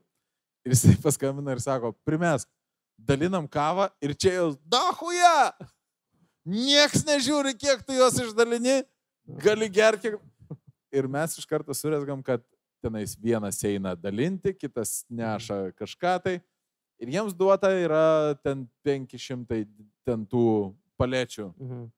Ir 0.64 0.74
jisai 0.76 0.94
paskambina 1.04 1.52
ir 1.56 1.60
sako, 1.64 1.92
primesk, 2.06 2.48
dalinam 3.00 3.48
kavą 3.48 3.88
ir 4.04 4.14
čia 4.14 4.36
jau 4.38 4.50
dahuja. 4.70 5.52
Niekas 6.46 7.02
nežiūri, 7.04 7.52
kiek 7.58 7.82
tu 7.84 7.92
juos 7.92 8.16
išdalini, 8.20 8.80
gali 9.42 9.68
gerti. 9.68 10.14
Ir 10.90 11.06
mes 11.06 11.36
iš 11.38 11.44
karto 11.46 11.74
surezgam, 11.76 12.22
kad 12.24 12.40
tenais 12.82 13.14
vienas 13.16 13.60
eina 13.64 13.94
dalinti, 13.94 14.54
kitas 14.56 15.04
neša 15.10 15.70
kažką 15.78 16.14
tai. 16.24 16.40
Ir 17.00 17.08
jiems 17.14 17.32
duota 17.36 17.70
yra 17.72 18.36
ten 18.44 18.66
500 18.84 19.64
ten 20.04 20.26
tų 20.28 20.74
palečių. 21.00 21.48
Mhm. 21.56 21.88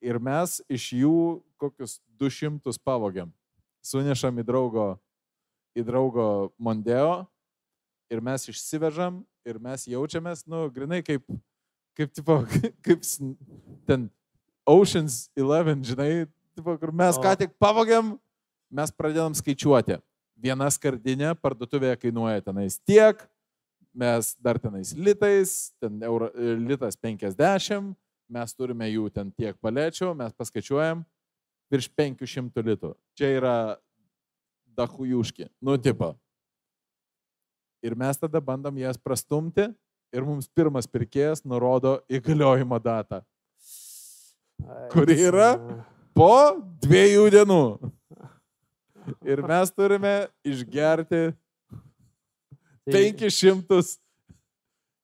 Ir 0.00 0.18
mes 0.22 0.60
iš 0.70 0.92
jų 0.96 1.42
kokius 1.60 1.98
200 2.20 2.78
pavogiam. 2.84 3.32
Sunešam 3.84 4.38
į 4.40 4.44
draugo, 4.46 4.86
į 5.76 5.84
draugo 5.84 6.52
Mondeo 6.58 7.26
ir 8.10 8.20
mes 8.24 8.46
išsivežam 8.48 9.20
ir 9.46 9.58
mes 9.62 9.86
jaučiamės, 9.88 10.44
nu, 10.48 10.66
grinai 10.72 11.00
kaip, 11.04 11.24
kaip, 11.96 12.12
tipo, 12.12 12.40
kaip 12.86 13.04
ten 13.88 14.08
Oceans 14.68 15.28
11, 15.38 15.84
žinai, 15.92 16.26
tipo, 16.56 16.76
kur 16.78 16.92
mes 16.92 17.18
O. 17.18 17.22
ką 17.24 17.36
tik 17.40 17.56
pavogiam, 17.60 18.14
mes 18.70 18.92
pradedam 18.94 19.34
skaičiuoti. 19.36 19.98
Viena 20.40 20.70
skardinė 20.72 21.34
parduotuvėje 21.42 21.98
kainuoja 22.00 22.40
tenais 22.46 22.78
tiek, 22.88 23.20
mes 23.92 24.32
dar 24.40 24.58
tenais 24.62 24.94
litais, 24.96 25.72
ten 25.82 26.00
euro, 26.06 26.30
litas 26.62 26.96
50, 26.96 27.92
mes 28.30 28.54
turime 28.56 28.88
jų 28.88 29.10
ten 29.12 29.32
tiek 29.34 29.58
palečių, 29.60 30.14
mes 30.16 30.32
paskaičiuojam 30.38 31.04
virš 31.70 31.90
500 31.98 32.64
litų. 32.66 32.94
Čia 33.18 33.30
yra 33.36 33.56
dahujuški, 34.78 35.50
nu 35.62 35.76
tipo. 35.78 36.14
Ir 37.84 37.96
mes 37.96 38.18
tada 38.20 38.40
bandom 38.44 38.76
jas 38.80 38.98
prastumti 39.00 39.68
ir 40.12 40.26
mums 40.26 40.48
pirmas 40.52 40.88
pirkėjas 40.90 41.44
nurodo 41.44 41.98
įgaliojimo 42.10 42.80
datą. 42.82 43.22
Kuri 44.92 45.16
yra? 45.30 45.54
Po 46.12 46.58
dviejų 46.82 47.30
dienų. 47.32 47.62
Ir 49.24 49.42
mes 49.46 49.70
turime 49.74 50.14
išgerti 50.44 51.22
Tai- 52.90 52.92
500, 53.12 53.98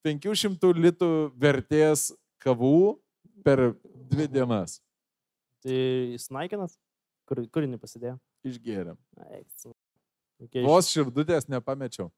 500 0.06 0.72
litų 0.80 1.10
vertės 1.38 2.08
kavų 2.42 2.98
per 3.44 3.74
dvi 4.10 4.26
dienas. 4.32 4.80
Tai 5.62 5.76
jis 6.14 6.28
naikinat? 6.30 6.72
Kur, 7.26 7.42
kur 7.50 7.62
jinai 7.66 7.78
pasidėjo? 7.82 8.16
Išgėrėm. 8.46 8.96
Iš- 9.34 10.64
Vos 10.66 10.88
širdutės 10.92 11.48
nepamečiau. 11.50 12.10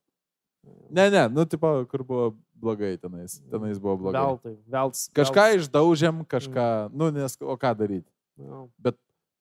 Ne, 0.91 1.09
ne, 1.11 1.29
nu, 1.33 1.45
tipo, 1.47 1.69
kur 1.89 2.03
buvo 2.05 2.37
blogai 2.59 2.97
tenais. 3.01 3.39
Tenais 3.51 3.79
buvo 3.79 3.97
blogai. 3.97 4.21
Veltui, 4.21 4.57
velts. 4.69 5.07
Kažką 5.17 5.45
išdaužėm, 5.57 6.25
kažką, 6.29 6.65
nu, 6.93 7.11
nes, 7.15 7.37
o 7.41 7.57
ką 7.57 7.71
daryti. 7.79 8.11
No. 8.37 8.67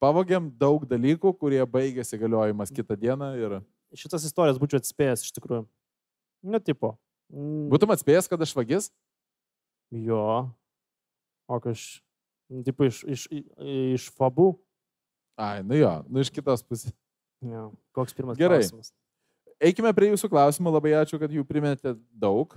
Pavogiam 0.01 0.49
daug 0.61 0.83
dalykų, 0.85 1.31
kurie 1.41 1.63
baigėsi 1.65 2.19
galiojimas 2.21 2.73
kitą 2.73 2.97
dieną 2.99 3.31
ir... 3.39 3.57
Šitas 3.97 4.25
istorijas 4.27 4.59
būčiau 4.61 4.81
atspėjęs 4.81 5.23
iš 5.25 5.33
tikrųjų. 5.37 5.63
Nu, 6.45 6.59
tipo. 6.61 6.93
mm, 7.33 7.69
Būtum 7.71 7.93
atspėjęs, 7.95 8.27
kad 8.29 8.43
aš 8.43 8.53
vagis? 8.57 8.89
Jo. 9.95 10.51
O 11.47 11.59
kaž. 11.63 12.03
nu, 12.51 12.61
Tipo 12.67 12.85
iš, 12.85 13.01
iš, 13.07 13.25
iš 13.31 14.09
fabų. 14.13 14.51
Ai, 15.39 15.61
nu 15.63 15.77
jo, 15.79 15.93
nu 16.09 16.21
iš 16.21 16.29
kitos 16.33 16.65
pusės. 16.65 16.93
Jo. 17.45 17.69
Koks 17.95 18.15
pirmas 18.17 18.37
Gerai. 18.39 18.59
klausimas? 18.61 18.91
Eikime 19.61 19.89
prie 19.97 20.11
jūsų 20.11 20.29
klausimų, 20.29 20.73
labai 20.75 20.93
ačiū, 20.99 21.17
kad 21.21 21.33
jų 21.33 21.45
primetė 21.47 21.95
daug. 22.13 22.53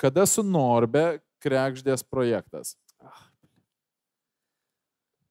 Kada 0.00 0.26
su 0.28 0.44
Norbe 0.44 1.20
krekždės 1.44 2.04
projektas? 2.04 2.74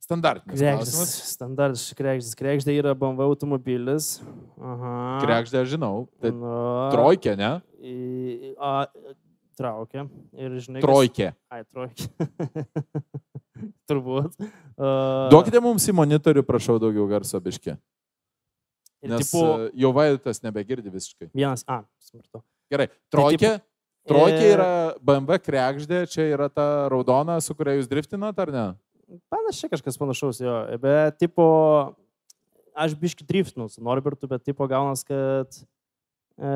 Standartinis 0.10 0.57
Krekždės. 0.57 1.10
Standartiškai 1.36 1.98
krekždės. 1.99 2.34
Krekždė 2.40 2.73
yra 2.81 2.95
BMW 2.98 3.27
automobilis. 3.30 4.07
Aha. 4.57 4.94
Krekždė, 5.22 5.61
žinau. 5.69 6.07
Tai 6.18 6.31
Nu, 6.34 6.53
trojkė, 6.95 7.36
ne? 7.38 7.52
į- 7.77 8.56
A, 8.57 8.88
traukia. 9.60 10.07
Ir 10.34 10.57
žinai. 10.57 10.81
kas- 10.81 10.88
Trojkė. 10.90 11.30
Ai, 11.53 11.61
trojkė. 11.69 12.10
Turbūt. 13.90 14.34
Uh, 14.80 15.30
Duokite 15.30 15.61
mums 15.61 15.86
į 15.86 15.94
monitorių, 16.02 16.41
prašau, 16.48 16.80
daugiau 16.81 17.06
garso 17.11 17.38
biški. 17.44 17.76
Ir 19.03 19.14
Nes 19.14 19.30
tipo, 19.30 19.44
e, 19.45 19.69
jau 19.80 19.94
vaidotas 19.95 20.41
nebegirdi 20.44 20.90
visiškai. 20.91 21.30
vienas. 21.36 21.61
A, 21.72 21.84
smartu. 22.03 22.41
Gerai. 22.72 22.90
Trojkė. 23.14 23.60
Trojkė 24.10 24.41
Ir- 24.48 24.53
yra 24.57 24.72
BMW 25.06 25.38
krekždė, 25.44 26.02
čia 26.10 26.26
yra 26.34 26.49
ta 26.49 26.88
raudona, 26.90 27.38
su 27.44 27.53
kuria 27.53 27.77
jūs 27.77 27.88
driftinat, 27.88 28.40
ar 28.41 28.52
ne? 28.52 28.65
Panašiai 29.30 29.72
kažkas 29.72 29.98
panašaus 29.98 30.40
jo, 30.44 30.53
bet 30.81 31.18
tipo, 31.18 31.45
aš 32.77 32.94
biški 32.99 33.26
driftinu 33.26 33.69
su 33.69 33.81
Norbertu, 33.84 34.30
bet 34.30 34.44
tipo 34.45 34.68
gaunas, 34.69 35.02
kad 35.07 35.60
e, 36.38 36.52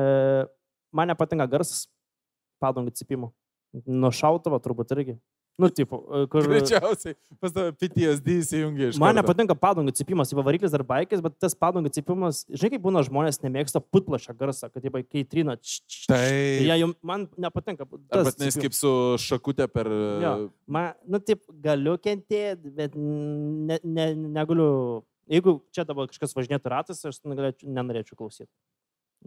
man 0.94 1.10
nepatinka 1.10 1.46
garsas 1.50 1.88
padangų 2.62 2.94
cipimo. 2.94 3.32
Nuo 3.84 4.12
šautuvo 4.14 4.60
turbūt 4.62 4.94
irgi. 4.94 5.16
Nu, 5.58 5.68
tipo, 5.70 6.00
e, 6.10 6.26
kur... 6.26 6.42
Greičiausiai 6.50 7.14
pas 7.38 7.52
tave 7.54 7.70
PTSD 7.78 8.38
įsijungia 8.40 8.88
iš 8.90 8.96
Man 8.98 9.14
nepatinka 9.14 9.54
padangų 9.58 9.92
cipimas, 9.94 10.32
tai 10.32 10.42
variklis 10.42 10.74
ar 10.74 10.82
baikis, 10.88 11.22
bet 11.22 11.36
tas 11.38 11.54
padangų 11.54 11.92
cipimas, 11.94 12.40
žinai, 12.50 12.72
kaip 12.74 12.82
būna 12.82 13.04
žmonės 13.06 13.38
nemėgsta 13.44 13.78
putplašą 13.94 14.34
garsą, 14.40 14.70
kad 14.74 14.82
jie 14.82 14.90
kai 14.90 15.22
trina. 15.30 15.54
Taip. 16.10 16.66
Jie 16.66 16.80
jau 16.80 16.90
man 17.06 17.28
nepatinka. 17.38 17.86
Tenais 17.86 18.34
cypimas. 18.34 18.60
kaip 18.66 18.78
su 18.80 18.92
šakutė 19.22 19.70
per... 19.70 19.90
Jo. 20.24 20.34
Man, 20.66 20.98
nu, 21.06 21.22
taip, 21.22 21.44
galiu 21.62 21.94
kentėti, 22.02 22.74
bet 22.74 22.98
ne, 22.98 23.78
ne, 23.84 24.10
negaliu. 24.34 25.04
Jeigu 25.30 25.60
čia 25.72 25.86
dabar 25.86 26.10
kažkas 26.10 26.34
važinėtų 26.36 26.72
ratas, 26.72 27.06
aš 27.06 27.22
negalėčiau, 27.22 27.70
nenorėčiau 27.78 28.18
klausyti. 28.18 28.50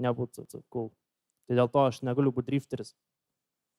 Nebūtų 0.03 0.43
tai 0.51 0.59
cool. 0.73 0.91
Tai 1.47 1.55
dėl 1.55 1.71
to 1.71 1.87
aš 1.87 2.03
negaliu 2.03 2.35
būti 2.35 2.51
drifteris. 2.51 2.91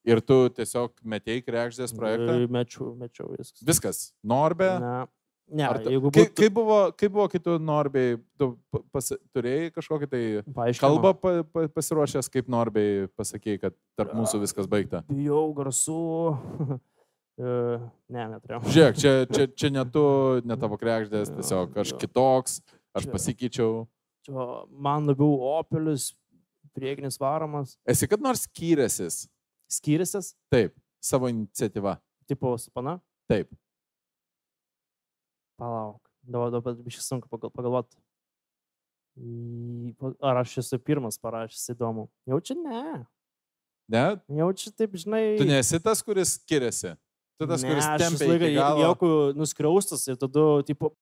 Ir 0.09 0.21
tu 0.25 0.37
tiesiog 0.57 0.95
metėjai 1.05 1.45
krekždės 1.45 1.93
projektą. 1.97 2.39
E, 2.41 2.49
Mečiau, 2.59 2.95
mečiau 2.97 3.29
viskas. 3.35 3.63
Viskas. 3.69 4.01
Norbė. 4.25 4.71
Ne, 4.81 4.93
ne 5.61 5.67
Ar 5.69 5.81
tu, 5.85 5.93
jeigu 5.93 6.11
kaip, 6.15 6.31
būtų... 6.31 6.37
kaip, 6.41 6.55
buvo, 6.57 6.79
kaip 6.97 7.13
buvo 7.15 7.27
kitų 7.33 7.57
Norbiai? 7.61 8.17
Tu 8.41 8.51
pa- 8.73 8.83
pasi, 8.97 9.19
turėjai 9.37 9.71
kažkokį 9.77 10.09
tai 10.13 10.23
paaiškinimą. 10.47 10.81
kalbą 10.85 11.13
pa, 11.21 11.35
pa, 11.53 11.67
pasiruošęs, 11.77 12.31
kaip 12.33 12.49
Norbiai 12.53 13.09
pasakėjai, 13.21 13.61
kad 13.67 13.77
tarp 14.01 14.15
mūsų 14.17 14.41
viskas 14.47 14.71
baigta? 14.71 15.05
Bijau 15.13 15.49
garsų. 15.59 16.01
E, 17.39 17.51
ne, 18.11 18.23
neturėjau. 18.33 18.65
Žiūrėk, 18.67 18.97
čia, 18.99 19.11
čia, 19.31 19.45
čia 19.55 19.69
ne 19.71 19.85
tu, 19.95 20.01
ne 20.43 20.57
tavo 20.59 20.75
krekždės, 20.81 21.31
tiesiog 21.37 21.77
aš 21.85 21.93
kitoks, 22.01 22.57
aš 22.99 23.05
Čia- 23.07 23.13
pasikeičiau. 23.13 23.75
Čia 24.27 24.47
man 24.75 25.07
labiau 25.07 25.37
opelis, 25.53 26.09
priekinis 26.75 27.15
varomas. 27.23 27.77
Esi 27.87 28.09
kad 28.11 28.19
nors 28.27 28.43
skyrėsis? 28.49 29.29
Skyrisis, 29.71 30.35
Taip, 30.51 30.75
savo 31.01 31.29
iniciatyva. 31.29 31.99
tipo 32.27 32.57
su 32.59 32.71
pana. 32.71 33.01
Taip. 33.29 33.51
Palauk. 35.59 36.01
Dabar 36.29 36.51
dabar 36.53 36.75
biškai 36.75 37.03
sunku 37.05 37.29
pagal, 37.29 37.51
pagalvoti. 37.51 37.97
Ar 40.23 40.37
aš 40.45 40.59
esu 40.63 40.79
pirmas 40.79 41.19
parašęs 41.19 41.73
įdomu? 41.75 42.09
Jaučiu 42.29 42.55
ne. 42.63 43.05
Ne? 43.91 44.05
Jaučiu 44.41 44.71
taip, 44.77 44.95
žinai. 45.01 45.39
Tu 45.41 45.47
nesi 45.49 45.81
tas, 45.83 46.03
kuris 46.05 46.37
skiriasi. 46.39 46.93
Tu 47.41 47.47
tas, 47.47 47.63
ne, 47.63 47.71
kuris 47.71 47.87
aš 47.87 48.03
tempia 48.05 48.29
laiką 48.29 48.51
jau- 48.53 48.59
galo. 48.61 48.83
Jauku 48.85 49.09
nuskriaustas 49.39 50.05
ir 50.09 50.17
tada, 50.21 50.45
tipo, 50.69 50.93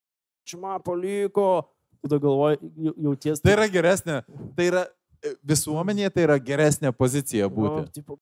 čia 0.47 0.59
man 0.61 0.81
paliko. 0.83 1.67
Tada 2.03 2.19
galvoju, 2.23 2.61
jau- 2.87 2.97
jauties. 3.09 3.41
Tai 3.43 3.53
yra 3.57 3.67
geresnė. 3.69 4.23
Tai 4.57 4.65
yra 4.71 4.83
e, 5.25 5.35
visuomenėje 5.45 6.11
tai 6.15 6.23
yra 6.29 6.39
geresnė 6.39 6.93
pozicija 6.97 7.49
būti. 7.51 7.83
Nu, 7.83 7.93
tipo, 7.93 8.19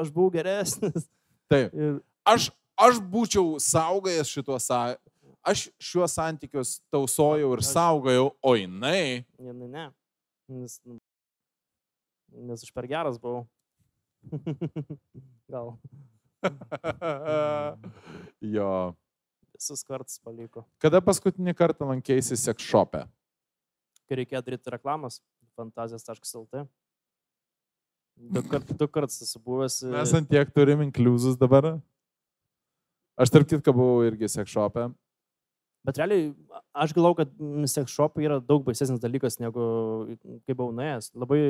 aš 0.00 0.10
buvau 0.14 0.30
geresnis. 0.34 1.06
Taip. 1.50 1.74
Ir 1.84 2.00
Aš, 2.24 2.46
aš 2.80 2.98
būčiau 3.12 3.58
saugojęs 3.60 4.30
šitos, 4.32 4.64
sa- 4.70 4.96
aš 5.44 5.66
šiuos 5.76 6.14
santykius 6.16 6.78
tausojau 6.88 7.50
ir 7.52 7.60
Aš- 7.60 7.72
saugojau, 7.74 8.30
o 8.40 8.54
jinai. 8.56 9.26
Ne, 9.38 9.52
ne, 9.52 9.68
ne. 9.68 9.84
Nes, 10.48 10.78
nu, 10.88 10.96
nes 12.48 12.64
aš 12.64 12.72
per 12.72 12.88
geras 12.88 13.20
buvau. 13.20 13.44
Gal 15.52 15.74
jo. 18.40 18.70
visus 19.54 19.84
kartus 19.86 20.18
paliko. 20.24 20.64
Kada 20.82 21.00
paskutinį 21.04 21.54
kartą 21.56 21.86
lankėsi 21.88 22.36
seks 22.40 22.64
shopę? 22.64 23.04
Kai 24.08 24.18
reikėjo 24.20 24.42
daryti 24.44 24.72
reklamas, 24.74 25.20
fantazijas.lt. 25.56 26.64
Du, 28.16 28.42
kart, 28.48 28.68
du 28.78 28.86
kartus 28.88 29.22
esu 29.26 29.40
buvęs. 29.42 29.80
e, 29.84 29.90
Mes 29.92 30.12
ant 30.14 30.28
tiek 30.30 30.50
turim 30.54 30.82
inkliuzus 30.86 31.36
dabar. 31.38 31.74
Aš 33.20 33.30
tarp 33.30 33.48
kitko 33.50 33.74
buvau 33.74 34.04
irgi 34.06 34.28
seks 34.30 34.50
shopę. 34.54 34.88
Bet 35.84 35.98
realiai, 36.00 36.30
aš 36.72 36.94
galvoju, 36.96 37.18
kad 37.18 37.32
seks 37.68 37.92
shopai 37.92 38.24
yra 38.24 38.38
daug 38.40 38.62
baisesnis 38.64 39.02
dalykas 39.02 39.36
negu 39.42 39.64
kai 40.46 40.56
buvau 40.56 40.72
nuėjęs. 40.72 41.10
Labai, 41.12 41.40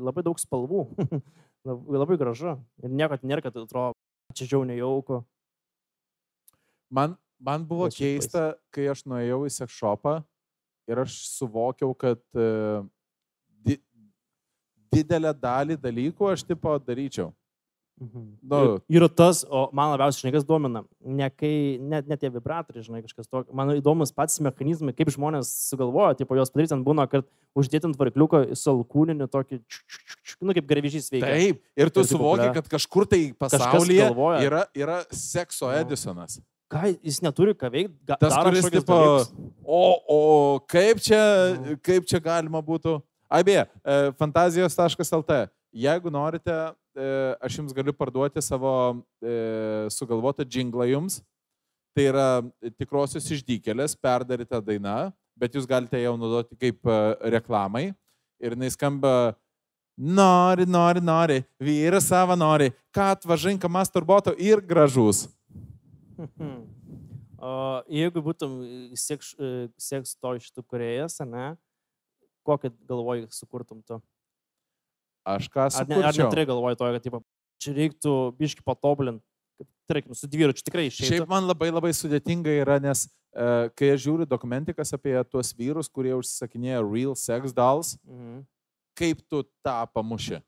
labai 0.00 0.24
daug 0.24 0.40
spalvų. 0.40 0.86
labai, 1.68 1.98
labai 2.00 2.16
gražu. 2.22 2.54
Ir 2.80 2.94
nieko 2.94 3.18
nėra, 3.20 3.44
kad 3.44 3.58
atrodo, 3.60 3.92
čia 4.32 4.48
žiau 4.48 4.64
nejauku. 4.64 5.20
Man, 6.94 7.18
man 7.42 7.66
buvo 7.68 7.90
keista, 7.92 8.54
kai 8.72 8.88
aš 8.94 9.04
nuėjau 9.10 9.42
į 9.50 9.52
seks 9.52 9.76
shopą 9.76 10.22
ir 10.88 11.00
aš 11.04 11.18
suvokiau, 11.34 11.92
kad 11.96 12.22
di, 12.36 12.80
didelę 14.94 15.32
dalį 15.34 15.76
dalykų 15.82 16.32
aš 16.32 16.44
tipo 16.46 16.78
daryčiau. 16.78 17.32
Mhm. 17.94 18.22
Nu. 18.42 18.58
Ir- 18.90 18.98
Yra 18.98 19.08
tas, 19.08 19.44
o 19.46 19.68
man 19.72 19.92
labiausiai 19.94 20.24
žinai, 20.24 20.32
kas 20.34 20.44
domina, 20.44 20.80
ne, 21.04 21.28
kai, 21.30 21.78
net, 21.78 22.08
net 22.10 22.18
tie 22.24 22.28
vibratoriai, 22.28 22.82
žinai, 22.82 23.02
kažkas 23.06 23.28
tokio. 23.30 23.54
Man 23.54 23.70
įdomus 23.76 24.10
pats 24.12 24.40
mechanizmai, 24.42 24.90
kaip 24.98 25.12
žmonės 25.14 25.46
sugalvoja, 25.70 26.16
tipo, 26.18 26.34
jos 26.34 26.50
padaryti 26.50 26.74
ant 26.74 26.82
būna, 26.84 27.06
kad 27.08 27.22
uždėti 27.56 27.86
ant 27.86 27.96
varikliuko 28.00 28.40
su 28.58 28.66
alkūniniu 28.72 29.28
tokį, 29.30 29.60
čiuk, 29.62 29.86
čiuk, 29.86 30.18
čiuk, 30.26 30.42
nu 30.42 30.56
kaip 30.58 30.66
grevyžys 30.66 31.06
veikia. 31.14 31.30
Taip, 31.38 31.62
ir 31.78 31.90
tu 31.94 32.02
Ir 32.02 32.10
suvoki, 32.10 32.50
kad 32.58 32.66
kažkur 32.74 33.06
tai 33.06 33.22
pasaulyje 33.38 34.10
yra, 34.42 34.64
yra 34.74 34.98
sekso 35.14 35.70
Nu. 35.70 35.78
Edisonas. 35.78 36.40
Ką 36.74 36.96
jis 36.98 37.20
neturi 37.22 37.54
ką 37.54 37.70
veikti, 37.70 37.94
ga, 38.08 38.16
Tas, 38.18 38.34
kuris 38.42 38.66
tipo, 38.74 38.98
o, 39.62 39.82
o 40.10 40.20
kaip 40.66 40.98
čia, 40.98 41.22
Nu. 41.62 41.76
kaip 41.78 42.10
čia 42.10 42.18
galima 42.18 42.58
būtų. 42.58 42.98
Abie, 43.30 43.64
fantazijos.lt. 44.18 45.44
Jeigu 45.74 46.10
norite, 46.10 46.54
e, 46.94 47.06
aš 47.42 47.58
jums 47.58 47.74
galiu 47.74 47.92
parduoti 47.96 48.42
savo 48.42 48.72
e, 49.18 49.88
sugalvotą 49.90 50.46
džinglą 50.46 50.86
jums. 50.92 51.18
Tai 51.94 52.04
yra 52.10 52.28
tikrosios 52.78 53.26
išdykelės, 53.34 53.96
perdaryta 53.98 54.60
daina, 54.62 55.12
bet 55.38 55.54
jūs 55.54 55.66
galite 55.66 55.98
jau 56.02 56.14
naudoti 56.18 56.58
kaip 56.58 56.78
e, 56.86 57.00
reklamai. 57.34 57.88
Ir 58.42 58.54
jinai 58.54 58.70
skamba 58.74 59.34
Nori, 59.94 60.64
nori, 60.66 60.98
nori, 60.98 61.36
vyras 61.62 62.08
savo 62.10 62.34
nori, 62.34 62.72
kad 62.90 63.22
važinka 63.22 63.68
masturboto 63.70 64.34
ir 64.38 64.62
gražus. 64.62 65.28
O 67.44 67.82
jeigu 67.92 68.22
būtum 68.24 68.52
seks, 68.96 69.34
e, 69.36 69.66
seks 69.76 70.14
to 70.16 70.30
iš 70.38 70.46
tų 70.54 70.62
kuriejas, 70.64 71.18
ne, 71.28 71.50
kokį 72.46 72.70
galvoji 72.88 73.26
sukurtum 73.34 73.82
tu? 73.86 74.00
Aš 75.24 75.48
ką 75.48 75.66
Ar, 75.70 75.86
ne, 75.88 75.96
ar 76.04 76.12
sukurčiau? 76.12 76.26
neturi 76.28 76.46
galvoji 76.50 76.76
to, 76.80 76.88
kad 76.96 77.02
tipo, 77.06 77.20
čia 77.62 77.72
reiktų 77.78 78.12
biški 78.36 78.64
patobulinti, 78.66 79.24
tarkim, 79.88 80.12
su 80.16 80.28
dviračiu 80.28 80.64
tikrai 80.66 80.86
išėjai. 80.90 81.10
Šiaip 81.14 81.28
man 81.30 81.46
labai 81.48 81.70
labai 81.72 81.92
sudėtinga 81.96 82.52
yra, 82.60 82.76
nes 82.82 83.06
e, 83.32 83.46
kai 83.76 83.90
aš 83.94 84.04
žiūriu 84.04 84.26
dokumentikas 84.28 84.92
apie 84.96 85.14
tuos 85.32 85.52
vyrus, 85.56 85.88
kurie 85.88 86.12
užsisakinėja 86.16 86.82
real 86.84 87.16
sex 87.16 87.52
dolls, 87.56 87.94
Mhm. 88.04 88.42
kaip 88.96 89.24
tu 89.28 89.42
tą 89.64 89.78
pamuši. 89.94 90.42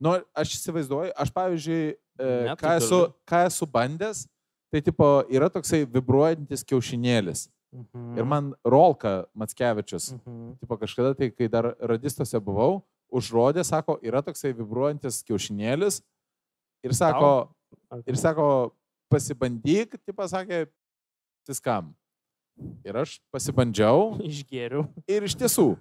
Nu, 0.00 0.12
aš 0.36 0.52
įsivaizduoju, 0.58 1.12
aš 1.16 1.30
pavyzdžiui, 1.32 1.96
e, 2.20 2.26
Ne, 2.50 2.56
ką, 2.60 2.76
esu, 2.76 2.98
ką 3.26 3.46
esu 3.48 3.64
bandęs, 3.66 4.26
tai 4.70 4.80
tipo 4.84 5.24
yra 5.32 5.48
toksai 5.48 5.86
vibruojantis 5.88 6.62
kiaušinėlis. 6.68 7.48
Mhm. 7.74 8.18
Ir 8.18 8.24
man 8.24 8.54
Rolka 8.64 9.26
Matskevičius, 9.36 10.12
Mhm. 10.14 10.58
tipo 10.60 10.76
kažkada 10.78 11.14
tai, 11.16 11.30
kai 11.30 11.48
dar 11.48 11.74
radistose 11.80 12.38
buvau, 12.40 12.82
užrodė, 13.12 13.64
sako, 13.64 13.98
yra 14.02 14.22
toksai 14.22 14.52
vibruojantis 14.54 15.22
kiaušinėlis. 15.24 16.02
Ir 16.84 16.90
sako, 16.92 17.48
Ar- 17.90 18.02
Ir 18.06 18.14
sako, 18.16 18.72
pasibandyk, 19.12 19.98
tai 20.06 20.12
pasakė, 20.14 20.66
viskam. 21.48 21.94
Ir 22.84 22.94
aš 22.96 23.20
pasibandžiau 23.34 24.18
Išgėriau. 24.30 24.88
ir 25.08 25.22
iš 25.22 25.34
tiesų, 25.36 25.76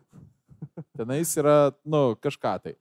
tenais 0.98 1.36
yra, 1.38 1.72
nu, 1.86 2.16
kažką 2.16 2.62
tai. 2.64 2.76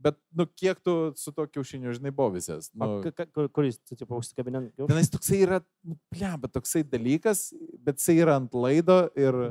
Bet, 0.00 0.16
nu, 0.32 0.46
kiek 0.56 0.78
tu 0.80 1.12
su 1.20 1.32
to 1.36 1.44
kiaušiniu, 1.46 1.92
žinai. 1.92 2.12
O 2.16 2.30
Nu, 2.74 3.48
Kuris, 3.52 3.76
tu, 3.84 3.94
tipo, 3.96 4.16
užsikabinant? 4.16 4.72
jau? 4.78 4.86
tenais 4.88 5.10
toksai 5.12 5.42
yra, 5.44 5.58
nu, 5.84 5.96
bleba, 6.10 6.48
toksai 6.48 6.82
dalykas, 6.88 7.50
bet 7.84 7.98
jisai 8.00 8.16
yra 8.22 8.36
ant 8.40 8.54
laido 8.54 9.10
ir, 9.14 9.34
ir 9.34 9.50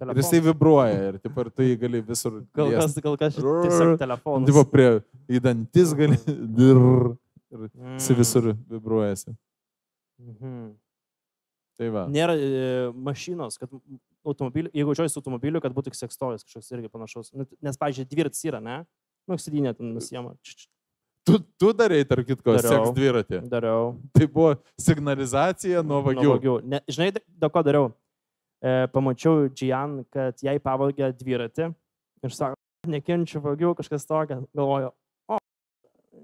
Telefonas. 0.00 0.24
jisai 0.24 0.40
vibruoja 0.46 1.02
ir, 1.10 1.18
tipo, 1.20 1.44
ir 1.44 1.50
tu 1.52 1.62
jį 1.62 1.76
gali 1.82 2.00
visur. 2.00 2.40
Gal 2.56 2.72
kas, 2.72 2.96
gal 3.04 3.18
kas 3.20 3.36
tiesiog 3.36 3.92
Nu, 3.92 3.98
telefonas. 4.00 4.48
Tipo, 4.48 4.64
prie 4.72 4.88
į 5.28 5.42
dantis 5.44 5.92
gali. 5.94 6.16
Ir 6.56 6.76
Mm. 7.50 7.96
jisai 7.98 8.14
visur 8.14 8.44
vibruojasi. 8.70 9.32
Mhm. 10.22 10.76
Tai 11.80 11.88
va. 11.90 12.04
Nėra 12.12 12.36
e, 12.38 12.92
mašinos, 12.94 13.56
kad 13.58 13.72
automobiliu, 14.22 14.70
jeigu 14.70 14.92
važiuoji 14.92 15.10
su 15.10 15.18
automobiliu, 15.18 15.60
kad 15.64 15.72
būtų 15.74 15.90
sekstojas 15.96 16.44
kažkoks 16.46 16.70
irgi 16.76 16.90
panašus. 16.92 17.32
Nu, 17.34 17.46
Nes, 17.64 17.76
pavyzdžiui, 17.80 18.06
dviratis 18.06 18.44
yra, 18.46 18.60
ne? 18.62 18.84
Nu, 19.30 19.38
sėdynė 19.38 19.72
ten 19.78 19.92
nusiema. 19.94 20.34
Tu, 21.28 21.36
tu 21.60 21.68
darėjai, 21.76 22.06
tarp 22.10 22.26
kitko, 22.26 22.56
Dariau. 22.56 22.70
seks 22.72 22.94
dviratį. 22.96 23.38
Dariau. 23.52 23.90
Tai 24.16 24.26
buvo 24.32 24.54
signalizacija 24.80 25.82
nuo 25.84 26.00
Nuo 26.00 26.06
vagių. 26.08 26.30
vagių. 26.32 26.54
Ne, 26.72 26.80
žinai, 26.90 27.12
dėl 27.14 27.52
ko 27.54 27.62
dariau? 27.66 27.90
E, 28.60 28.72
pamačiau 28.92 29.44
Džian, 29.52 30.00
kad 30.12 30.40
jai 30.42 30.56
pavogė 30.64 31.12
dviratį. 31.20 31.68
Ir 32.26 32.34
sako, 32.34 32.58
nekenčiu 32.90 33.40
vagių, 33.44 33.74
kažkas 33.78 34.08
tokio. 34.08 34.40
Galvoju, 34.56 34.90
o, 35.30 35.38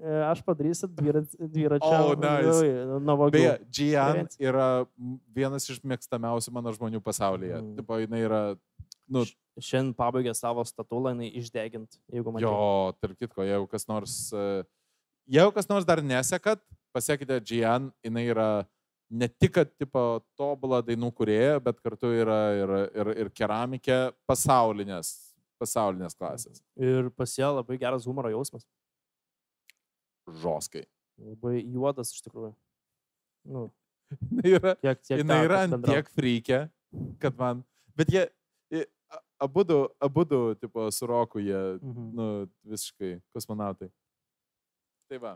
e, 0.01 0.17
aš 0.33 0.43
padarysiu 0.49 0.89
dvirat, 0.91 1.31
dviračią. 1.39 1.93
Oh, 2.03 2.17
nice. 2.19 2.57
ui, 2.57 2.73
Nuo 3.07 3.19
vagių. 3.23 3.37
Beje, 3.37 3.55
Gian 3.79 4.25
yra 4.43 4.67
vienas 5.37 5.69
iš 5.71 5.79
mėgstamiausių 5.87 6.57
mano 6.57 6.75
žmonių 6.75 7.05
pasaulyje. 7.05 7.61
Mm. 7.63 7.77
Tipo, 7.79 8.01
jinai 8.03 8.25
yra, 8.27 8.43
nu, 9.13 9.25
Šiandien 9.57 9.95
pabaigė 9.97 10.35
savo 10.37 10.61
statulą, 10.69 11.15
jinai 11.15 11.31
išdegint, 11.41 11.97
jeigu 12.13 12.33
man. 12.33 12.43
jo, 12.45 12.57
tarp 13.01 13.17
kitko, 13.17 13.41
jeigu 13.47 13.65
kas 13.73 13.87
nors, 13.89 14.17
e, 14.37 14.65
jeigu 15.33 15.55
kas 15.57 15.71
nors 15.71 15.87
dar 15.89 16.03
nesekat, 16.05 16.61
pasiekite 16.93 17.39
Gian, 17.41 17.89
jinai 18.05 18.27
yra 18.29 18.49
ne 19.09 19.29
tik, 19.33 19.55
kad, 19.57 19.73
tipo, 19.81 20.03
tobulą 20.37 20.83
dainų 20.85 21.09
kurėja, 21.17 21.57
bet 21.65 21.81
kartu 21.81 22.11
yra 22.13 22.41
ir, 22.59 22.75
ir, 23.01 23.13
ir 23.25 23.33
keramikė 23.33 23.99
pasaulinės, 24.29 25.15
pasaulinės 25.63 26.19
klasės. 26.19 26.61
Ir 26.77 27.09
pas 27.17 27.33
ją 27.39 27.55
labai 27.57 27.81
geras 27.81 28.05
humoro 28.05 28.33
jausmas. 28.35 28.67
Žoskai. 30.43 30.85
Labai 31.17 31.63
juodas 31.63 32.13
iš 32.13 32.25
tikrųjų. 32.27 32.53
Nu, 33.49 33.69
yra, 34.45 34.75
tiek, 34.83 35.01
tiek 35.01 35.23
jinai 35.23 35.45
yra 35.47 35.63
ant 35.65 35.81
tiek 35.87 36.11
frykė, 36.13 36.67
kad 37.23 37.39
man, 37.39 37.63
bet 37.97 38.11
jie, 38.13 38.27
abudu, 39.41 39.89
abudu, 40.01 40.55
tipo, 40.61 40.91
su 40.93 41.07
Roku, 41.07 41.39
jie, 41.39 41.79
Mhm. 41.83 42.11
nu, 42.17 42.27
visiškai 42.65 43.21
kosmonautai. 43.35 43.91
Tai 45.09 45.19
va. 45.19 45.35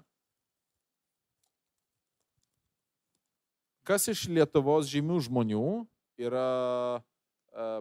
Kas 3.87 4.07
iš 4.13 4.27
Lietuvos 4.29 4.87
žymių 4.91 5.17
žmonių 5.27 5.63
yra 6.21 7.01
uh, 7.01 7.81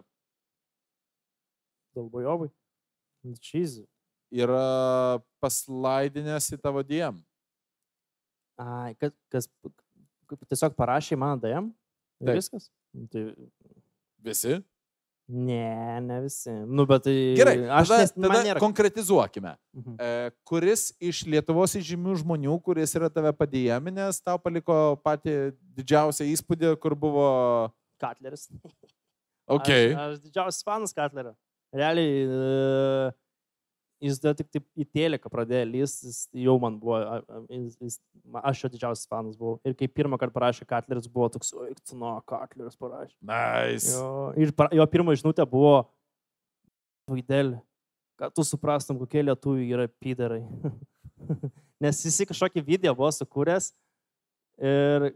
Dalbojovai. 1.94 2.50
Čyzi. 3.44 3.84
yra 4.32 5.18
paslaidinęs 5.42 6.46
į 6.54 6.58
tavo 6.62 6.80
diem. 6.86 7.16
Ai, 8.60 8.94
kas, 8.94 9.12
kas 9.28 9.48
tiesiog 10.48 10.76
parašė 10.78 11.18
man 11.18 11.40
DM? 11.42 11.72
Ir 12.22 12.26
Taip. 12.30 12.36
viskas? 12.38 12.68
Nu, 12.94 13.08
Tai, 13.10 13.24
Visi? 14.22 14.60
Ne, 15.30 16.00
ne 16.04 16.18
visi. 16.24 16.52
Nu, 16.66 16.84
bet 16.88 17.04
tai... 17.06 17.14
Gerai, 17.38 17.54
aš 17.80 17.90
tada, 17.92 17.98
nes, 18.02 18.12
tada 18.16 18.40
nėra. 18.46 18.62
konkretizuokime. 18.62 19.54
Mhm. 19.76 19.96
E, 20.02 20.32
kuris 20.48 20.88
iš 20.98 21.22
Lietuvos 21.30 21.76
žymių 21.90 22.16
žmonių, 22.24 22.56
kuris 22.66 22.94
yra 22.98 23.10
tave 23.12 23.32
padėjaminės, 23.38 24.18
tau 24.26 24.40
paliko 24.42 24.80
patį 25.06 25.36
didžiausią 25.78 26.26
įspūdį, 26.34 26.74
kur 26.82 26.98
buvo... 26.98 27.28
Katleris. 28.00 28.48
Ok. 29.50 29.70
Aš, 29.70 29.96
aš 30.02 30.18
didžiausias 30.24 30.66
fanas 30.66 30.94
Katlerio. 30.96 31.34
Realiai, 31.74 32.26
e, 32.26 33.10
jis 34.00 34.18
dar 34.22 34.34
tik 34.36 34.48
taip 34.52 34.64
į 34.80 34.86
teleką 34.88 35.30
pradėjo 35.32 35.68
lyst, 35.68 36.04
jis 36.06 36.20
jau 36.44 36.56
man 36.62 36.78
buvo, 36.80 36.98
jis, 37.52 37.76
jis, 37.80 37.98
aš 38.42 38.64
jo 38.64 38.70
didžiausias 38.72 39.08
fanas 39.10 39.38
buvau. 39.38 39.58
Ir 39.66 39.76
kai 39.78 39.88
pirmą 39.92 40.18
kartą 40.20 40.36
parašė 40.38 40.66
Katleris, 40.68 41.08
buvo 41.10 41.28
toks, 41.34 41.52
oi, 41.56 41.72
nu, 42.00 42.12
Katleris 42.28 42.78
parašė. 42.80 43.16
Nice. 43.20 43.92
Jo, 43.94 44.30
ir 44.40 44.54
para- 44.56 44.72
jo 44.76 44.86
pirma 44.90 45.16
žinutė 45.18 45.46
buvo, 45.48 45.82
vaidelė, 47.10 47.60
kad 48.20 48.34
tu 48.36 48.44
suprastum, 48.46 49.00
kokie 49.00 49.24
lietuviai 49.26 49.72
yra 49.76 49.88
pydarai. 50.00 50.44
Nes 51.82 52.04
jis 52.04 52.22
kažkokį 52.28 52.64
video 52.64 52.94
buvo 52.96 53.10
sukūręs 53.16 53.72
ir 54.60 55.12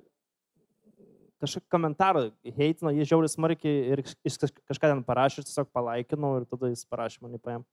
kažkokį 1.45 1.69
komentarą 1.73 2.29
heitino, 2.57 2.93
jis 2.95 3.11
žiauriai 3.11 3.33
smarkiai 3.33 3.81
ir 3.93 4.03
kažką 4.05 4.89
ten 4.89 5.03
parašė, 5.05 5.43
aš 5.43 5.51
tiesiog 5.51 5.73
palaikinau 5.77 6.39
ir 6.39 6.47
tada 6.49 6.71
jis 6.73 6.85
parašė 6.89 7.25
man 7.25 7.37
į 7.37 7.43
paėm. 7.45 7.67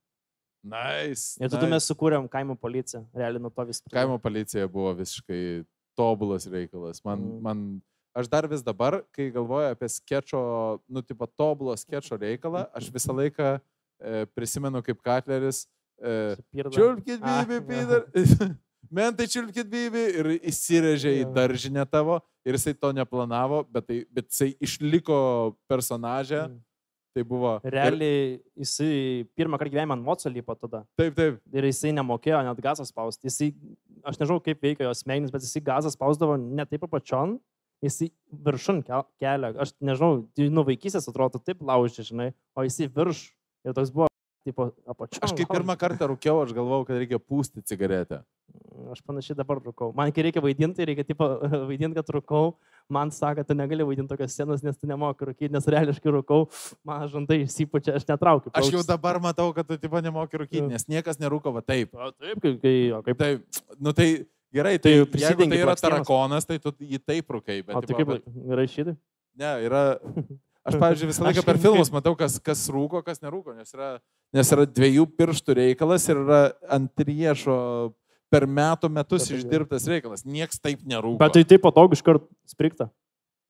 Nice. 0.63 1.37
Ir 1.41 1.49
tada 1.49 1.65
nice. 1.65 1.73
mes 1.73 1.87
sukūrėm 1.89 2.27
kaimo 2.29 2.55
policiją, 2.59 3.03
realiai 3.17 3.41
nuo 3.41 3.49
to 3.49 3.65
vis 3.65 3.81
prasidėjo. 3.81 3.97
Kaimo 3.97 4.17
policija 4.21 4.67
buvo 4.69 4.93
visiškai 4.99 5.65
tobulas 5.97 6.45
reikalas. 6.47 7.01
Man, 7.05 7.19
Mhm. 7.19 7.41
man, 7.41 7.81
aš 8.15 8.27
dar 8.29 8.47
vis 8.47 8.61
dabar, 8.61 9.01
kai 9.11 9.31
galvoju 9.31 9.71
apie 9.73 9.89
skečio, 9.89 10.79
nu, 10.87 11.01
tipo, 11.01 11.25
tobulo 11.27 11.73
skečio 11.77 12.17
reikalą, 12.17 12.67
aš 12.73 12.89
visą 12.93 13.13
laiką 13.15 13.59
e, 14.01 14.25
prisimenu, 14.35 14.81
kaip 14.83 15.01
Katleris 15.01 15.67
e. 16.01 16.35
Čiulpkit, 16.73 17.19
Ah, 17.21 17.45
bibi. 17.45 17.65
Peter. 17.67 18.05
Mentai 18.91 19.27
čiulpkit, 19.29 19.69
bibi. 19.69 20.01
Ir 20.17 20.25
įsirėžė 20.41 21.11
į 21.21 21.33
daržinę 21.33 21.85
tavo. 21.89 22.19
Ir 22.43 22.57
jisai 22.57 22.73
to 22.73 22.89
neplanavo, 22.91 23.61
bet, 23.69 23.85
tai, 23.87 23.99
bet 24.11 24.25
jisai 24.33 24.55
išliko 24.59 25.55
personažė. 25.69 26.47
Mm. 26.49 26.59
Tai 27.11 27.23
buvo. 27.27 27.57
Ir, 27.67 27.73
Realiai 27.75 28.19
jisai 28.55 29.25
pirmą 29.35 29.57
kartą 29.59 29.73
gyvenime 29.73 29.97
ant 29.97 30.05
moco 30.05 30.29
lipo 30.31 30.55
tada. 30.55 30.85
taip, 30.95 31.15
taip. 31.17 31.41
Ir 31.51 31.67
jisai 31.67 31.91
nemokėjo 31.97 32.39
net 32.47 32.61
gazą 32.63 32.85
spausti. 32.87 33.27
Jisai, 33.27 33.49
aš 34.07 34.19
nežinau, 34.21 34.39
kaip 34.45 34.61
veikia 34.63 34.87
jos 34.87 35.03
smegenys, 35.03 35.33
bet 35.33 35.43
jisai 35.43 35.59
gazą 35.67 35.91
spausdavo 35.91 36.37
ne 36.39 36.63
taip 36.65 36.85
apačion, 36.87 37.35
jisai 37.83 38.07
viršun 38.31 38.79
kel- 38.87 39.03
kelia. 39.19 39.51
Aš 39.59 39.73
nežinau, 39.83 40.23
tai 40.37 40.47
nuo 40.53 40.63
vaikystės 40.63 41.09
atrodo 41.11 41.41
taip 41.43 41.59
laužė, 41.59 42.07
žinai, 42.13 42.29
o 42.55 42.63
jisai 42.63 42.87
virš. 42.87 43.25
Ir 43.67 43.75
toks 43.77 43.91
buvo, 43.93 44.07
tipo, 44.47 44.71
apačion. 44.89 45.21
Aš 45.27 45.35
kai 45.37 45.45
pirmą 45.51 45.75
kartą 45.77 46.07
rūkiau, 46.09 46.39
aš 46.45 46.55
galvojau, 46.55 46.87
kad 46.87 46.97
reikia 46.97 47.19
pūsti 47.19 47.61
cigaretę. 47.67 48.23
Aš 48.95 49.03
panašiai 49.05 49.35
dabar 49.37 49.59
rūkau. 49.61 49.91
Man 49.93 50.09
kai 50.15 50.23
reikia 50.25 50.41
vaidinti, 50.41 50.87
reikia 50.87 51.03
tipo, 51.05 51.27
vaidinti, 51.69 51.93
kad 51.99 52.09
rūkau. 52.15 52.55
Man 52.89 53.11
sako, 53.11 53.43
tu 53.47 53.53
negali 53.55 53.83
vaidinti 53.87 54.09
tokios 54.11 54.33
scenos, 54.35 54.63
nes 54.65 54.77
tu 54.77 54.87
nemoki 54.89 55.27
rūkyti, 55.29 55.51
nes 55.53 55.67
reališkai 55.67 56.11
rūkau. 56.17 56.47
Man 56.87 57.05
žandai 57.11 57.41
išsipučia, 57.45 57.95
aš 57.99 58.07
netraukiu. 58.09 58.51
Aš 58.57 58.71
jau 58.73 58.83
dabar 58.87 59.19
matau, 59.23 59.49
kad 59.55 59.67
tu 59.67 59.77
tipo 59.77 60.01
nemoki 60.03 60.41
rūkyti, 60.41 60.65
nes 60.71 60.87
niekas 60.91 61.19
nerūko 61.21 61.53
va 61.55 61.61
taip. 61.65 61.93
O, 61.95 62.11
Taip, 62.11 62.41
kaip, 62.43 62.59
kai, 62.63 62.75
o, 62.95 63.01
kaip 63.05 63.17
Taip, 63.21 63.63
nu 63.79 63.93
tai 63.95 64.09
gerai, 64.51 64.77
Tai 64.79 64.95
tai, 65.05 65.21
jeigu 65.23 65.47
tai 65.47 65.61
yra 65.63 65.75
tarakonas, 65.79 66.45
tai 66.49 66.59
tu 66.59 66.73
jį 66.79 66.99
taip 67.05 67.29
rūkai. 67.31 67.61
Bet, 67.65 67.75
O 67.75 67.81
tai 67.85 67.95
kaip 67.99 68.07
bet- 68.15 68.31
rašyti? 68.61 68.97
Ne, 69.39 69.51
yra. 69.69 69.85
Aš, 70.61 70.75
pavyzdžiui, 70.77 71.07
visą 71.09 71.23
laiką 71.25 71.41
per 71.45 71.57
filmus 71.57 71.89
matau, 71.89 72.11
kas, 72.13 72.35
kas 72.37 72.67
rūko, 72.69 72.99
kas 73.01 73.17
nerūko, 73.23 73.55
nes 73.57 73.71
yra, 73.73 73.95
nes 74.35 74.51
yra 74.53 74.67
dviejų 74.69 75.07
pirštų 75.17 75.55
reikalas 75.57 76.05
ir 76.11 76.19
yra 76.21 76.41
ant 76.69 77.01
riešo 77.01 77.55
per 78.31 78.47
metų 78.47 78.89
metus 78.89 79.27
Bet 79.27 79.37
išdirbtas 79.41 79.85
reikalas. 79.91 80.23
Niekas 80.25 80.59
taip 80.63 80.81
nerūko. 80.87 81.19
Bet 81.19 81.33
tai 81.35 81.43
taip 81.43 81.61
patogu 81.65 81.93
iš 81.97 82.01
karto 82.05 82.27
sprikta. 82.47 82.87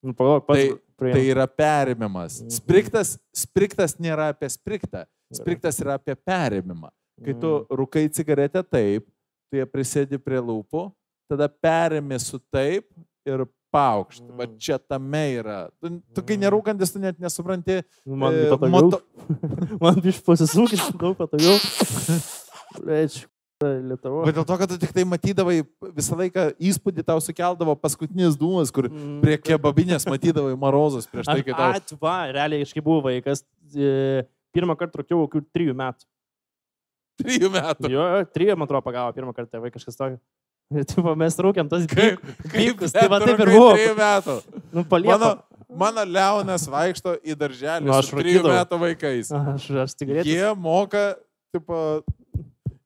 Nu, 0.01 0.15
pagalvok, 0.17 0.47
pats. 0.47 0.59
Tai- 0.65 0.79
priėm. 1.01 1.13
tai 1.13 1.21
yra 1.29 1.45
perimimas. 1.47 2.39
Mhm. 2.41 2.49
Spriktas, 2.53 3.15
spriktas 3.33 3.95
nėra 4.01 4.31
apie 4.33 4.49
spriktą, 4.49 5.05
spriktas 5.33 5.79
yra 5.81 5.95
apie 5.97 6.15
perimimą. 6.15 6.89
Kai 7.23 7.33
tu 7.37 7.47
Mm. 7.61 7.65
rūkai 7.77 8.09
cigaretę 8.09 8.63
taip, 8.65 9.05
tu 9.51 9.57
ją 9.57 9.65
prisėdi 9.65 10.17
prie 10.17 10.37
lūpų, 10.41 10.91
tada 11.29 11.47
perimi 11.47 12.19
su 12.19 12.39
taip 12.51 12.85
ir 13.25 13.45
paukšt. 13.73 14.21
Va 14.37 14.45
Mm. 14.47 14.57
čia 14.57 14.77
tame 14.79 15.37
yra. 15.41 15.69
Tu, 15.81 16.01
tu 16.13 16.21
kai 16.23 16.35
Mm. 16.37 16.41
nerūkantis, 16.49 16.91
tu 16.93 16.99
net 16.99 17.19
nesupranti. 17.19 17.83
Nu, 18.05 18.15
Man 18.15 18.33
e, 18.33 18.49
patogiau. 18.49 18.69
moto- 18.71 19.01
Man 19.81 19.95
iš 20.01 20.21
pasisūkis 20.25 20.97
daug 20.97 21.15
patogiau. 21.17 21.57
Lečiu. 22.85 23.27
Lietuva. 23.61 24.25
Bet 24.27 24.37
dėl 24.37 24.45
to, 24.47 24.57
kad 24.61 24.71
tu 24.71 24.77
tik 24.81 24.93
tai 24.95 25.05
matydavai 25.07 25.57
visą 25.95 26.17
laiką 26.19 26.47
įspūdį 26.71 27.05
tau 27.07 27.21
sukeldavo 27.23 27.75
paskutinis 27.79 28.37
dūmas, 28.39 28.73
kur 28.73 28.89
Mm, 28.91 29.19
prie 29.23 29.37
kebabinės 29.39 30.05
matydavai 30.09 30.53
marozas 30.59 31.07
prieš 31.09 31.29
tai, 31.29 31.41
kai 31.45 31.55
tau... 31.55 31.69
At, 31.77 31.93
va, 32.01 32.15
realiai, 32.33 32.65
aš 32.65 32.73
kai 32.75 32.83
buvau 32.83 33.05
vaikas, 33.05 33.43
e, 33.75 34.23
pirmą 34.55 34.75
kartą 34.79 35.01
rūkiau 35.01 35.23
kokių 35.25 35.43
trijų 35.55 35.75
metų. 35.77 36.07
Trijų 37.21 37.51
metų. 37.53 37.91
Jo, 37.93 38.05
trijų, 38.35 38.57
man 38.57 38.67
atrodo, 38.67 38.83
pagavo 38.85 39.13
pirmą 39.15 39.35
kartą 39.37 39.57
tėvai 39.57 39.71
kažkas 39.73 39.99
tokio. 39.99 40.19
Ir 40.71 40.87
tipo, 40.87 41.13
mes 41.19 41.35
rūkiam 41.43 41.67
tas 41.71 41.83
Kaip, 41.89 42.21
kaip 42.23 42.53
bykus, 42.55 42.93
tai 42.95 43.07
va 43.11 43.19
taip 43.23 43.41
ir 43.43 43.51
buvo. 43.51 43.71
Trijų 43.75 43.95
metų. 43.97 44.35
Nu. 44.71 44.85
Mano, 45.03 45.31
mano 45.83 46.05
Leonas 46.07 46.67
vaikšto 46.71 47.17
į 47.27 47.35
darželį 47.39 47.89
Nu, 47.89 47.95
aš 47.97 48.11
su 48.11 48.19
trijų 48.21 48.45
metų 48.47 48.79
vaikais. 48.85 49.31
Aš, 49.35 49.67
aš 49.83 49.95
cigaretę. 49.99 50.31
Jie 50.31 50.53
moka, 50.55 51.03
tipo, 51.51 51.81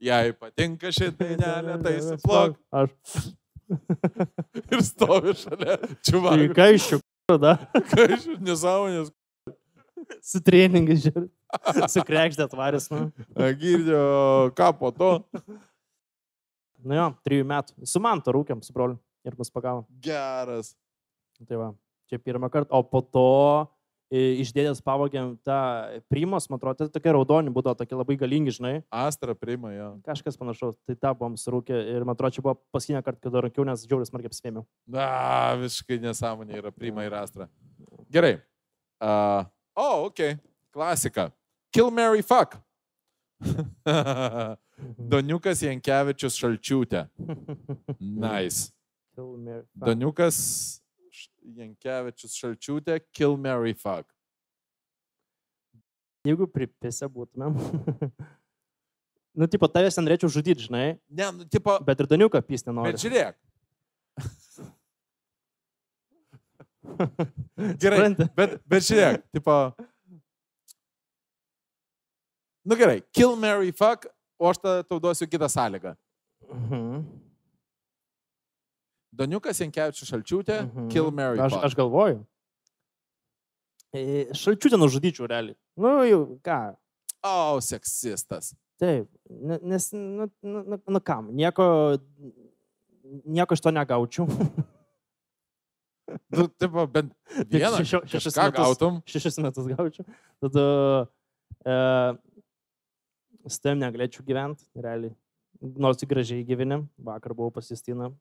jai 0.06 0.36
patinka 0.38 0.91
ši 0.94 1.11
dainelė, 1.18 1.77
tai 1.84 1.95
suplok 2.03 2.56
Aš. 2.76 2.94
ir 4.72 4.84
stovi 4.86 5.36
šalia. 5.40 5.77
Tai 5.82 5.98
Čiuvakai, 6.06 6.49
ką 6.57 6.68
iš 6.77 6.90
jų, 6.94 6.99
tada? 7.32 7.56
ką 7.91 8.07
iš 8.18 8.27
nesąmonės. 8.45 9.14
Su 10.26 10.41
treningai 10.45 10.98
žiūri. 11.02 11.30
Su 11.90 12.03
krekždė 12.06 12.45
atvarės, 12.45 12.90
nu. 12.91 13.07
Girdėjo, 13.61 14.52
ką 14.57 14.69
po 14.77 14.91
to. 14.94 15.11
Nu 16.86 16.98
jo, 16.99 17.07
trijų 17.26 17.48
metų. 17.49 17.88
Su 17.90 18.02
man 18.03 18.22
to 18.22 18.36
rūkiam, 18.36 18.61
su 18.61 18.76
broliu. 18.76 18.99
Ir 19.26 19.34
mus 19.40 19.49
pagavo. 19.49 19.88
Geras. 20.06 20.76
Tai 21.48 21.57
va, 21.57 21.69
čia 22.11 22.19
pirmą 22.22 22.52
kartą. 22.53 22.69
O 22.77 22.84
po 22.86 23.02
to 23.02 23.30
iš 24.14 24.52
dėdės 24.56 24.82
pavogėm 24.86 25.36
tą 25.45 25.57
primos, 26.11 26.48
man 26.49 26.60
atrodo, 26.60 26.86
tai 26.86 26.94
tokie 26.94 27.14
raudoni 27.15 27.53
būdavo, 27.53 27.77
tokie 27.80 27.98
labai 27.98 28.18
galingi, 28.19 28.53
žinai. 28.57 28.73
Astra 28.94 29.36
priima 29.38 29.72
jo. 29.73 29.90
Kažkas 30.06 30.38
panašaus. 30.40 30.77
Tai 30.86 30.98
tą 30.99 31.14
buvom 31.18 31.38
surūkę 31.40 31.80
ir 31.95 32.06
man 32.06 32.18
atrodo, 32.18 32.36
čia 32.38 32.45
buvo 32.45 32.57
paskutinė 32.76 33.02
kartą, 33.06 33.26
kada 33.27 33.45
rankiau, 33.48 33.65
nes 33.68 33.86
džiaugiuosi 33.86 34.11
smarkiai 34.11 34.32
apsvėmiau. 34.32 34.68
Na, 34.98 35.07
visiškai 35.61 35.99
nesąmonė 36.03 36.61
yra 36.61 36.73
priima 36.76 37.07
ir 37.07 37.18
Astra. 37.18 37.49
Gerai. 38.14 38.38
Uh, 39.02 39.41
o, 39.73 39.88
oh, 39.88 40.06
ok. 40.11 40.38
Klasika. 40.76 41.32
Kill 41.73 41.91
Mary 41.91 42.23
Fuck. 42.30 42.61
Doniukas 44.98 45.61
Jankievičius 45.64 46.38
Šalčiūtė. 46.40 47.06
Nice. 47.99 48.72
Doniukas 49.15 50.38
Jankievičius 51.46 52.36
Šalčiūtė. 52.40 53.00
Kill 53.16 53.38
Mary 53.38 53.74
Fuck. 53.78 54.10
Jeigu 56.26 56.48
pripėse 56.50 57.06
būtumėm. 57.12 57.54
nu, 59.40 59.48
tipo, 59.52 59.70
tavęs 59.70 60.00
norėčiau 60.02 60.30
žudyti, 60.34 60.66
žinai, 60.68 60.86
Ne, 61.10 61.28
nu, 61.38 61.46
tipo, 61.46 61.76
bet 61.86 62.00
ir 62.02 62.08
Daniuką 62.10 62.42
pys 62.48 62.66
nenori. 62.66 62.92
bet 62.96 63.04
žiūrėk. 63.04 63.36
Gerai, 67.82 67.98
Supranti? 67.98 68.26
bet, 68.38 68.58
bet 68.70 68.86
žiūrėk, 68.88 69.24
tipo. 69.36 69.56
Nu 72.66 72.74
gerai, 72.80 73.02
kill 73.14 73.36
Mary 73.38 73.70
Fuck, 73.76 74.08
o 74.42 74.50
aš 74.50 74.58
tau 74.64 74.98
duosiu 75.02 75.28
kitą 75.30 75.46
sąlygą. 75.52 75.94
Mhm. 76.50 77.04
Doniukas 79.16 79.60
Jankievičius 79.64 80.10
Šalčiūtė, 80.12 80.58
Mhm. 80.68 80.90
kill 80.92 81.12
Mary 81.12 81.40
Aš, 81.40 81.54
Fuck. 81.54 81.64
aš 81.70 81.76
galvoju. 81.80 82.26
E, 83.96 84.26
Šalčių 84.36 84.70
ten 84.74 84.80
nužudyčiau 84.82 85.28
realiai. 85.32 85.56
Nu, 85.78 86.04
jau, 86.04 86.22
ką. 86.44 86.76
O, 87.24 87.60
seksistas. 87.64 88.54
Taip, 88.78 89.08
ne- 89.30 89.60
nes, 89.64 89.92
nu, 89.94 90.28
nu, 90.44 90.64
nu, 90.68 90.80
nu 90.88 91.00
kam, 91.00 91.30
nieko, 91.32 91.98
nieko 93.26 93.56
iš 93.56 93.62
to 93.64 93.72
negaučiau. 93.72 94.28
Nu, 96.30 96.46
tipo, 96.60 96.84
bent 96.92 97.14
vieną 97.50 97.80
šešio- 97.82 98.04
šešis 98.06 98.36
metus. 98.38 98.54
gautum. 98.60 99.00
Šešis 99.10 99.40
metus 99.42 99.66
gaučiau. 99.72 100.06
Tada 100.44 100.66
e, 101.66 101.74
su 103.50 103.58
tavim 103.64 103.80
negalėčiau 103.82 104.22
gyventi, 104.28 104.68
realiai. 104.76 105.16
Nors 105.62 106.04
gražiai 106.06 106.46
gyvenim, 106.46 106.86
vakar 107.00 107.34
buvau 107.34 107.50
pasistina. 107.52 108.12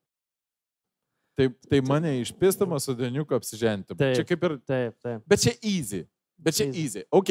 Tai, 1.35 1.49
tai 1.71 1.81
mane 1.83 2.13
išpistama 2.21 2.79
su 2.81 2.95
Doniuku 2.95 3.35
apsižengti. 3.35 3.97
Taip. 3.99 4.15
Čia 4.17 4.25
kaip 4.29 4.45
ir. 4.47 4.53
Taip, 4.63 4.99
taip. 5.03 5.23
Bet 5.27 5.43
čia 5.43 5.55
easy. 5.63 6.05
Bet 6.39 6.55
čia 6.55 6.67
Easy. 6.69 6.83
easy. 6.83 7.03
Ok. 7.11 7.31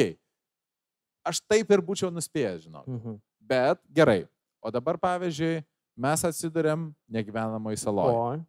Aš 1.24 1.40
taip 1.48 1.70
ir 1.72 1.80
būčiau 1.84 2.12
nuspėjęs, 2.12 2.66
žinau. 2.68 2.84
Mhm. 2.88 3.16
Bet 3.40 3.80
gerai. 3.96 4.26
O 4.64 4.72
dabar, 4.72 4.98
pavyzdžiui, 5.00 5.64
mes 6.00 6.24
atsidurėm 6.28 6.90
negyvenamoj 7.12 7.78
saloje. 7.80 8.44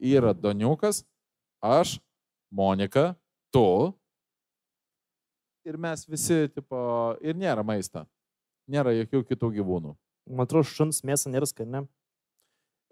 Yra 0.00 0.32
Doniukas, 0.34 1.02
aš, 1.62 1.98
Monika, 2.50 3.14
tu. 3.52 3.92
Ir 5.66 5.76
mes 5.76 6.06
visi, 6.08 6.48
tipo, 6.54 6.78
ir 7.20 7.36
nėra 7.38 7.62
maisto. 7.66 8.06
Nėra 8.70 8.94
jokių 8.96 9.20
kitų 9.28 9.50
gyvūnų. 9.58 9.94
man 10.30 10.46
atrodo, 10.46 10.64
šuns 10.70 11.02
mėsą 11.04 11.30
nėra 11.30 11.46
skani. 11.46 11.84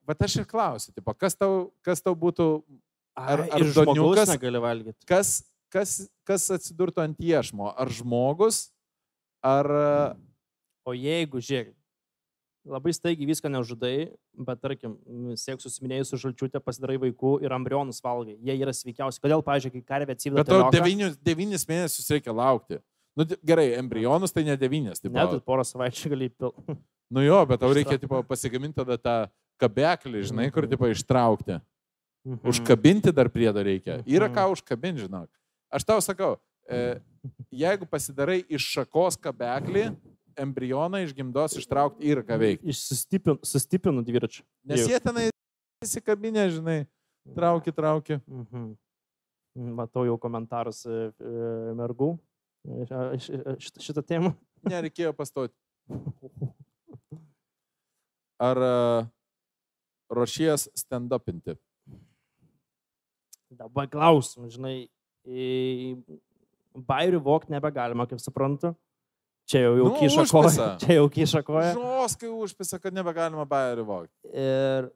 Bet 0.09 0.23
aš 0.25 0.39
ir 0.41 0.47
klausiu, 0.49 0.95
tipo, 0.97 1.13
kas, 1.13 1.37
tau, 1.37 1.69
kas 1.85 2.01
tau 2.01 2.15
būtų, 2.17 2.49
Ar- 3.19 3.45
ar 3.53 3.65
doniukas- 3.77 4.31
negali 4.33 4.61
valgyti. 4.63 5.05
kas, 5.09 5.43
kas, 5.69 5.99
kas 6.25 6.47
atsidurtų 6.57 7.03
ant 7.05 7.19
iešmo? 7.21 7.75
Ar 7.77 7.93
žmogus, 7.93 8.69
ar... 9.45 9.69
O 10.89 10.95
jeigu, 10.97 11.37
žiūrėk, 11.45 11.75
labai 12.65 12.93
staigiai 12.97 13.27
viską 13.29 13.51
neužudai, 13.53 14.15
bet 14.33 14.61
tarkim, 14.65 14.95
siek 15.37 15.61
susiminėjus 15.61 16.15
su 16.15 16.21
žalčiutė, 16.23 16.63
pasidarai 16.65 16.97
vaikų 17.03 17.33
ir 17.45 17.53
embrionus 17.53 18.01
valgai. 18.05 18.39
Jie 18.41 18.57
yra 18.57 18.73
sveikiausi. 18.73 19.21
Kodėl, 19.21 19.45
pažiūrėk, 19.45 19.83
kai 19.83 19.91
karvė 19.93 20.17
atsiveda... 20.17 20.45
Bet 20.45 20.49
tau 20.49 20.71
devynius, 20.73 21.19
devynis 21.21 21.67
mėnesius 21.69 22.09
reikia 22.15 22.33
laukti. 22.33 22.81
Nu, 23.19 23.27
gerai, 23.45 23.67
embrionus 23.77 24.33
tai 24.33 24.47
ne 24.47 24.57
devynis. 24.57 25.03
Tipo, 25.03 25.17
Net 25.19 25.37
ir 25.37 25.45
porą 25.45 25.67
savaičių 25.69 26.15
gali 26.15 26.31
pilti. 26.33 26.79
Nu 27.13 27.25
jo, 27.25 27.39
bet 27.51 27.61
tau 27.61 27.73
reikia 27.77 28.01
tipo, 28.01 28.23
pasigaminti 28.29 28.81
tada 28.81 28.97
tą 29.01 29.19
kabeklį, 29.61 30.23
žinai, 30.31 30.51
kur 30.53 30.63
Mhm. 30.65 30.71
tipo, 30.71 30.87
ištraukti. 30.87 31.61
Mhm. 32.27 32.49
Užkabinti 32.49 33.13
dar 33.15 33.29
priedo 33.29 33.63
reikia. 33.65 34.03
Yra 34.07 34.29
Mhm. 34.29 34.35
ką 34.35 34.53
užkabinti, 34.55 35.07
žinok. 35.09 35.29
Aš 35.73 35.85
tau 35.85 35.99
sakau, 36.01 36.37
e, 36.69 37.01
jeigu 37.53 37.87
pasidarai 37.87 38.45
iš 38.49 38.63
šakos 38.75 39.17
kabeklį, 39.17 39.97
embrioną 40.37 41.03
iš 41.05 41.13
gimdos 41.15 41.57
ištraukti 41.59 42.05
yra 42.07 42.23
ką 42.23 42.39
veikti. 42.39 42.67
Išsistipinu, 42.69 43.39
sustipinu 43.45 44.05
dviračiu. 44.05 44.43
Nes 44.65 44.87
jie 44.87 45.01
tenai 45.01 45.31
įsikabinę, 45.85 46.49
žinai, 46.51 46.87
trauki, 47.35 47.73
trauki. 47.73 48.21
Mhm. 48.29 48.77
Matau 49.75 50.05
jau 50.07 50.17
komentarus 50.19 50.87
e, 50.87 51.13
e, 51.19 51.75
mergų 51.75 52.19
šitą, 53.19 53.79
šitą 53.81 54.03
temą. 54.07 54.37
Nereikėjo 54.65 55.13
pastoti. 55.17 55.55
Ar 58.41 58.57
e, 58.57 59.09
ruošies 60.13 60.69
stand-upinti? 60.77 61.57
Dabar 63.59 63.89
klausim, 63.89 64.49
žinai, 64.53 64.89
bairių 66.89 67.21
vok 67.25 67.49
nebegalima, 67.53 68.07
kaip 68.09 68.21
suprantu. 68.23 68.75
Čia 69.49 69.63
jau, 69.65 69.73
jau 69.79 69.89
Nu, 69.89 69.95
kiša 69.97 70.25
koją. 70.29 70.67
Čia 70.83 70.99
jau 70.99 71.07
kiša 71.09 71.41
koją. 71.47 71.73
Žoskai 71.79 72.29
užpisa, 72.29 72.81
kad 72.83 72.93
nebegalima 72.93 73.47
bairį 73.49 73.87
vokti. 73.89 74.33
Ir 74.37 74.91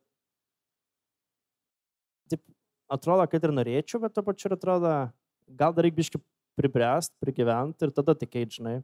taip, 2.28 2.42
atrodo, 2.92 3.24
kad 3.32 3.48
ir 3.48 3.54
norėčiau, 3.56 4.02
bet 4.04 4.12
to 4.12 4.24
pačiu 4.26 4.50
ir 4.50 4.58
atrodo, 4.58 4.92
gal 5.48 5.72
dar 5.72 5.88
reikia 5.88 6.02
biški 6.02 6.20
pribręst, 6.60 7.14
prigyventi 7.22 7.88
ir 7.88 7.94
tada 7.96 8.14
tik 8.18 8.36
eit, 8.42 8.52
žinai. 8.58 8.82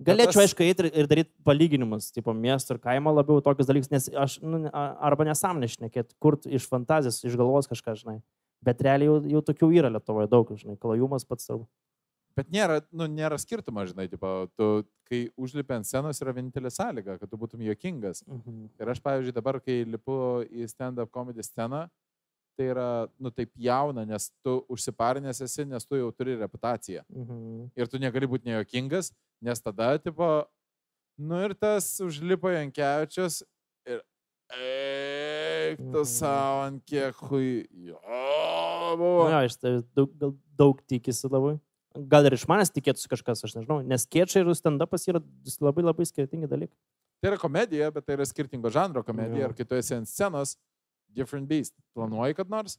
Galėčiau, 0.00 0.40
aišku, 0.40 0.64
eiti 0.64 0.86
ir, 0.86 0.88
ir 1.02 1.08
daryti 1.10 1.30
palyginimus, 1.44 2.08
tipo 2.14 2.32
miesto 2.32 2.72
ir 2.72 2.80
kaimo 2.80 3.12
labiau 3.12 3.42
tokius 3.44 3.68
dalykus, 3.68 3.90
nes 3.92 4.08
aš, 4.16 4.38
nu, 4.40 4.62
arba 4.72 5.26
nesąmonė 5.28 5.68
šnekėti, 5.74 6.16
kur 6.22 6.38
iš 6.48 6.68
fantazijos, 6.70 7.20
iš 7.28 7.36
galvos 7.36 7.68
kažką, 7.68 7.98
žinai. 8.00 8.16
Bet 8.64 8.80
realiai 8.84 9.10
jau, 9.10 9.18
jau 9.34 9.42
tokių 9.44 9.70
yra 9.76 9.92
Lietuvoje 9.92 10.30
daug, 10.32 10.52
žinai, 10.56 10.78
klajumas 10.80 11.28
pats 11.28 11.48
savo. 11.48 11.68
Bet 12.38 12.48
nėra, 12.54 12.78
nu, 12.96 13.08
nėra 13.10 13.36
skirtumo, 13.40 13.82
žinai, 13.88 14.06
tipo, 14.08 14.30
tu, 14.56 14.68
kai 15.10 15.24
užlipi 15.40 15.76
ant 15.76 15.88
scenos 15.88 16.20
yra 16.22 16.32
vienintelė 16.36 16.70
sąlyga, 16.72 17.18
kad 17.20 17.28
tu 17.28 17.40
būtum 17.40 17.64
juokingas. 17.66 18.22
Mhm. 18.28 18.68
Ir 18.80 18.92
aš, 18.92 19.02
pavyzdžiui, 19.04 19.36
dabar, 19.36 19.58
kai 19.64 19.82
lipu 19.84 20.16
į 20.48 20.68
stand-up 20.70 21.12
comedy 21.12 21.44
sceną, 21.44 21.88
tai 22.60 22.66
yra, 22.74 22.86
nu, 23.16 23.30
taip 23.32 23.48
jauna, 23.56 24.02
nes 24.04 24.26
tu 24.44 24.58
užsiparinęs 24.68 25.38
esi, 25.46 25.64
nes 25.64 25.86
tu 25.88 25.96
jau 25.96 26.10
turi 26.12 26.34
reputaciją. 26.36 27.06
Mhm. 27.08 27.70
Ir 27.80 27.88
tu 27.88 27.96
negali 28.02 28.28
būti 28.28 28.50
nejuokingas, 28.50 29.08
nes 29.40 29.62
tada, 29.64 29.94
tipo, 29.98 30.28
nu 31.16 31.40
ir 31.46 31.54
tas 31.56 31.88
užlipo 32.04 32.52
Jankievičius 32.52 33.40
ir 33.88 34.02
eik 34.52 35.78
tu 35.80 36.02
Mhm. 36.04 36.04
savo 36.04 36.60
ant 36.66 36.84
kiek 36.84 37.14
hui. 37.30 37.66
Jo, 37.72 37.96
buvo. 39.00 39.30
Na, 39.30 39.44
iš 39.48 39.56
tai 39.56 39.80
daug, 39.96 40.12
gal 40.18 40.34
daug 40.58 40.80
tikisi 40.86 41.28
labai. 41.30 41.56
Gal 42.08 42.26
ir 42.28 42.36
iš 42.36 42.44
manęs 42.46 42.70
tikėtųsi 42.70 43.08
kažkas, 43.10 43.40
aš 43.44 43.56
nežinau, 43.56 43.80
nes 43.86 44.04
kiečiai 44.06 44.44
ir 44.44 44.52
stand-upas 44.54 45.08
yra 45.08 45.22
labai 45.60 45.82
labai 45.82 46.04
skirtingi 46.06 46.46
dalykai. 46.46 46.76
Tai 47.22 47.30
yra 47.32 47.38
komedija, 47.40 47.92
bet 47.92 48.06
tai 48.06 48.14
yra 48.16 48.24
skirtingo 48.28 48.70
žanro 48.70 49.02
komedija. 49.04 49.40
Jo. 49.42 49.48
Ir 49.48 49.54
kai 49.54 49.64
tu 49.64 49.74
esi 49.74 49.94
ant 49.96 50.06
scenos, 50.08 50.56
different 51.14 51.48
beast. 51.48 51.74
Planuoji, 51.94 52.34
kad 52.36 52.48
nors? 52.50 52.78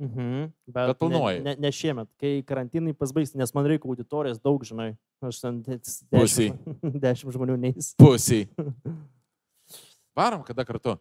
Mhm. 0.00 0.50
Bet 0.66 0.88
Bet 0.88 0.98
planuoji. 0.98 1.38
ne, 1.44 1.54
ne, 1.54 1.56
ne 1.60 1.70
šiemet, 1.70 2.08
kai 2.18 2.42
karantinai 2.42 2.92
pasbaigs, 2.98 3.34
nes 3.38 3.52
man 3.54 3.64
reikia 3.70 3.86
auditorijos 3.88 4.40
daug, 4.42 4.62
žinai. 4.66 4.96
Aš 5.22 5.38
ten 5.40 5.60
dešimt, 5.62 6.58
dešimt 7.04 7.32
žmonių 7.36 7.56
neįs. 7.62 7.92
Pusiai. 7.96 8.48
Varom 10.16 10.42
kada 10.46 10.64
kartu? 10.64 10.96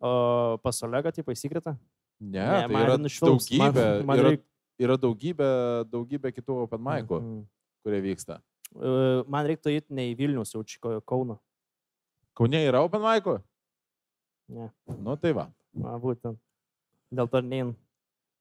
O 0.00 0.58
pas 0.62 0.78
Olegą, 0.86 1.10
tipo, 1.12 1.32
įsikrita? 1.34 1.74
Ne, 2.20 2.38
Ne, 2.38 2.46
tai 2.66 2.72
man 2.72 2.84
yra 2.86 2.96
nušvilps, 2.98 3.50
man- 3.58 3.72
daugybė, 3.74 4.04
man 4.06 4.18
yra, 4.18 4.30
reik- 4.34 4.44
yra 4.82 4.96
daugybė, 4.98 5.48
daugybė 5.90 6.32
kitų 6.34 6.56
open 6.64 6.80
mic'ų, 6.82 7.20
Mhm. 7.20 7.44
kurie 7.84 8.00
vyksta. 8.02 8.40
E, 8.74 9.24
Man 9.28 9.46
reiktų 9.46 9.70
eiti 9.74 9.90
ne 9.94 10.02
į 10.14 10.16
Vilnius, 10.18 10.52
jau 10.54 10.62
čia 10.64 11.00
Kauną. 11.06 11.38
Kaune 12.34 12.58
yra 12.68 12.82
open 12.84 13.00
mic'ų? 13.00 13.42
Ne, 14.48 14.70
Nu 14.98 15.16
tai 15.16 15.32
va. 15.32 15.48
Man 15.78 16.00
būtent. 16.02 16.38
Dėl 17.14 17.28
to 17.32 17.40
nein. 17.44 17.74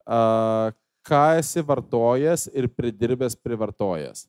A, 0.08 0.72
ką 1.08 1.22
esi 1.40 1.64
vartojęs 1.64 2.50
ir 2.54 2.68
pridirbęs 2.74 3.38
privartojęs? 3.40 4.26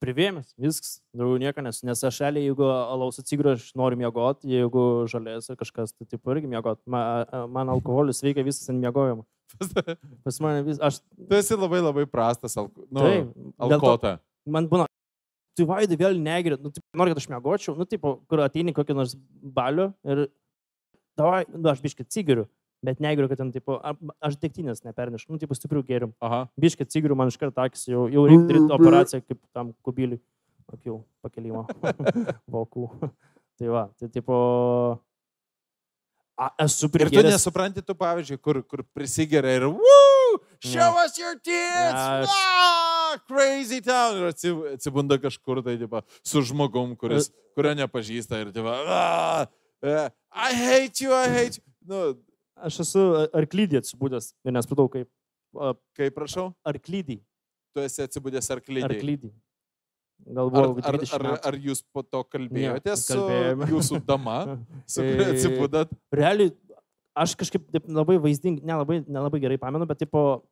Privėmės, 0.00 0.54
viskas, 0.56 0.94
daugiau 1.12 1.36
nieko 1.42 1.60
nesu, 1.60 1.82
nes 1.84 2.00
aš 2.08 2.22
realiai, 2.22 2.46
jeigu 2.46 2.64
alaus 2.64 3.18
atsigriu, 3.20 3.50
aš 3.52 3.66
noriu 3.76 3.98
miegoti, 4.00 4.48
jeigu 4.48 4.84
žalės 5.12 5.50
ar 5.52 5.58
kažkas, 5.60 5.92
tai 5.92 6.06
taip 6.08 6.30
irgi 6.32 6.48
miegoti. 6.48 6.80
Man, 6.88 7.28
man 7.52 7.72
alkoholis 7.74 8.22
veikia 8.24 8.46
visas 8.46 8.70
ant 8.72 8.80
miegojimo. 8.80 9.26
Pas 10.24 10.38
mane 10.40 10.62
vis, 10.64 10.80
aš 10.80 11.02
Tu 11.28 11.36
esi 11.36 11.58
labai 11.58 11.82
labai 11.84 12.06
prastas 12.08 12.56
alko, 12.56 12.86
nu, 12.88 13.02
to- 13.04 13.52
alkota. 13.66 14.14
man 14.48 14.70
būna, 14.72 14.86
tu 15.60 15.66
vaidai 15.68 15.98
vėl 16.00 16.16
negeri, 16.20 16.56
nu, 16.60 16.72
taip, 16.72 16.84
nori, 16.96 17.12
kad 17.12 17.20
aš 17.20 17.28
mėgočiau, 17.34 17.76
nu, 17.78 17.84
taip, 17.88 18.06
kur 18.30 18.42
ateini 18.46 18.72
kokį 18.76 18.96
nors 18.96 19.12
balių 19.60 19.90
ir, 20.08 20.24
davai, 21.20 21.44
nu, 21.52 21.68
aš 21.74 21.82
biškai 21.84 22.06
cigiriu, 22.08 22.46
bet 22.86 23.00
negeriu, 23.04 23.28
kad 23.28 23.36
ten, 23.42 23.50
tipo, 23.52 23.76
a- 23.84 23.92
aš 24.24 24.38
degtinės 24.40 24.80
nepernešu, 24.88 25.28
nu, 25.34 25.38
tipo, 25.42 25.52
stiprių 25.58 25.82
gėrium. 25.84 26.14
Aha. 26.24 26.46
Biškai 26.60 26.86
cigiriu, 26.88 27.16
man 27.20 27.28
iš 27.28 27.36
karto 27.42 27.60
akis 27.60 27.84
jau, 27.92 28.06
jau 28.08 28.24
reikia 28.30 28.46
daryti 28.48 28.72
operaciją 28.78 29.20
kaip 29.28 29.40
tam 29.52 29.74
kubiliui. 29.84 30.20
Akių 30.70 31.00
pakelimo. 31.20 31.64
Vokų. 32.54 32.84
tai 33.58 33.68
va, 33.74 33.88
tai 33.98 34.06
tipo, 34.14 34.36
a, 36.38 36.46
esu 36.64 36.88
Ir 36.94 37.10
tu 37.10 37.22
nesupranti, 37.26 37.82
tu 37.84 37.94
pavyzdžiui, 37.98 38.38
kur, 38.40 38.62
kur 38.64 38.84
prisigeria 38.96 39.56
ir 39.60 39.66
Woo! 39.68 40.38
Show 40.62 40.94
us 41.04 41.18
your 41.18 41.34
tits! 41.42 41.50
Ne, 41.50 42.22
aš- 42.22 42.30
Ah, 42.30 42.89
crazy 43.28 43.80
town! 43.84 44.16
Ir 44.20 44.28
atsi- 44.32 44.54
atsibunda 44.74 45.18
kažkur 45.20 45.62
tai, 45.64 45.76
tipo, 45.80 46.02
su 46.22 46.42
žmogum, 46.42 46.96
kuris, 46.98 47.30
kurio 47.56 47.74
nepažįsta 47.78 48.40
ir, 48.44 48.52
tipo, 48.54 48.68
ah, 48.70 49.46
eh, 49.82 50.08
I 50.32 50.50
hate 50.54 51.00
you, 51.04 51.12
I 51.12 51.28
hate 51.28 51.58
you. 51.60 51.64
Nu, 51.90 52.02
Aš 52.60 52.82
esu 52.84 53.00
arklydį 53.32 53.78
atsibūdęs 53.80 54.34
ir 54.44 54.52
nespratau 54.52 54.84
kaip. 54.92 55.08
a, 55.56 55.70
kaip 55.96 56.12
prašau, 56.14 56.50
Arklydį. 56.68 57.16
tu 57.74 57.80
esi 57.80 58.02
atsibudęs 58.04 58.50
arklydį. 58.52 58.84
Arklydį. 58.84 59.30
Ar, 60.28 60.34
Galvoju, 60.36 60.74
ar, 60.84 60.98
20 61.00 61.14
ar, 61.16 61.22
metų. 61.24 61.40
ar 61.48 61.54
jūs 61.64 61.80
po 61.94 62.02
to 62.04 62.20
kalbėjote 62.28 62.96
su 63.00 63.14
kalbėjome. 63.16 63.68
jūsų 63.72 64.00
dama, 64.04 64.36
su 64.92 65.00
kuria 65.00 65.26
E, 65.30 65.32
atsibudat? 65.32 65.94
Realiai, 66.12 66.52
aš 67.16 67.32
kažkaip 67.40 67.64
taip 67.72 67.88
labai 67.88 68.18
vaizdingai, 68.20 68.60
nelabai, 68.68 69.00
nelabai 69.08 69.40
gerai 69.40 69.56
pamenu, 69.58 69.88
bet 69.88 69.98
tipo, 70.04 70.42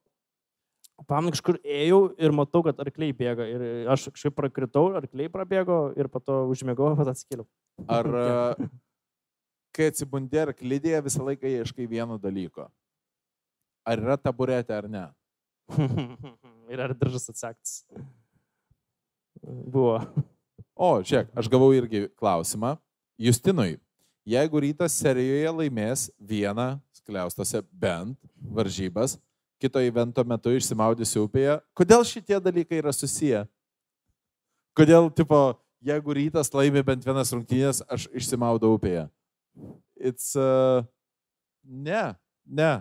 pamenu 1.06 1.34
kažkur 1.34 1.60
ėjau 1.62 2.00
ir 2.18 2.34
matau, 2.34 2.62
kad 2.66 2.80
arkliai 2.82 3.14
bėga. 3.16 3.46
Ir 3.46 3.90
aš 3.92 4.08
kažkaip 4.10 4.34
prakritau, 4.36 4.88
arkliai 4.98 5.30
prabėgo 5.32 5.78
ir 5.98 6.10
po 6.10 6.22
to 6.24 6.40
užmėgau, 6.50 6.94
pat 6.98 7.12
atskėliau. 7.14 7.46
Ar 7.86 8.10
e, 8.22 8.68
kai 9.76 9.90
atsibundi 9.92 10.42
arklydėje 10.42 11.04
visą 11.06 11.26
laiką 11.28 11.52
ieškai 11.60 11.88
vieno 11.90 12.18
dalyko? 12.22 12.68
Ar 13.88 14.02
yra 14.02 14.18
taburetė 14.20 14.74
ar 14.76 14.90
ne? 14.90 15.06
ir 16.72 16.82
ar 16.82 16.94
diržas 16.96 17.28
atsektas. 17.30 17.82
Buvo. 19.42 20.00
O, 20.74 20.98
žiūrėk, 21.02 21.30
aš 21.38 21.48
gavau 21.50 21.70
irgi 21.74 22.06
klausimą. 22.18 22.76
Justinui, 23.18 23.78
jeigu 24.28 24.60
rytas 24.62 24.94
serijoje 24.98 25.54
laimės 25.62 26.04
vieną, 26.18 26.76
skliaustose 26.94 27.62
bent 27.72 28.18
varžybas, 28.38 29.16
kito 29.62 29.82
evento 29.82 30.24
metu 30.26 30.52
išsimaudysi 30.54 31.20
upėje, 31.22 31.58
kodėl 31.76 32.04
šitie 32.06 32.38
dalykai 32.42 32.80
yra 32.82 32.92
susiję? 32.94 33.44
Kodėl, 34.78 35.08
tipo, 35.10 35.58
jeigu 35.82 36.14
rytas 36.14 36.52
laimi 36.54 36.84
bent 36.86 37.02
vienas 37.06 37.32
rungtynės, 37.34 37.82
aš 37.90 38.06
išsimaudau 38.14 38.76
upėje? 38.76 39.08
It's... 39.98 40.30
Uh, 40.38 40.86
ne, 41.66 42.14
ne, 42.46 42.72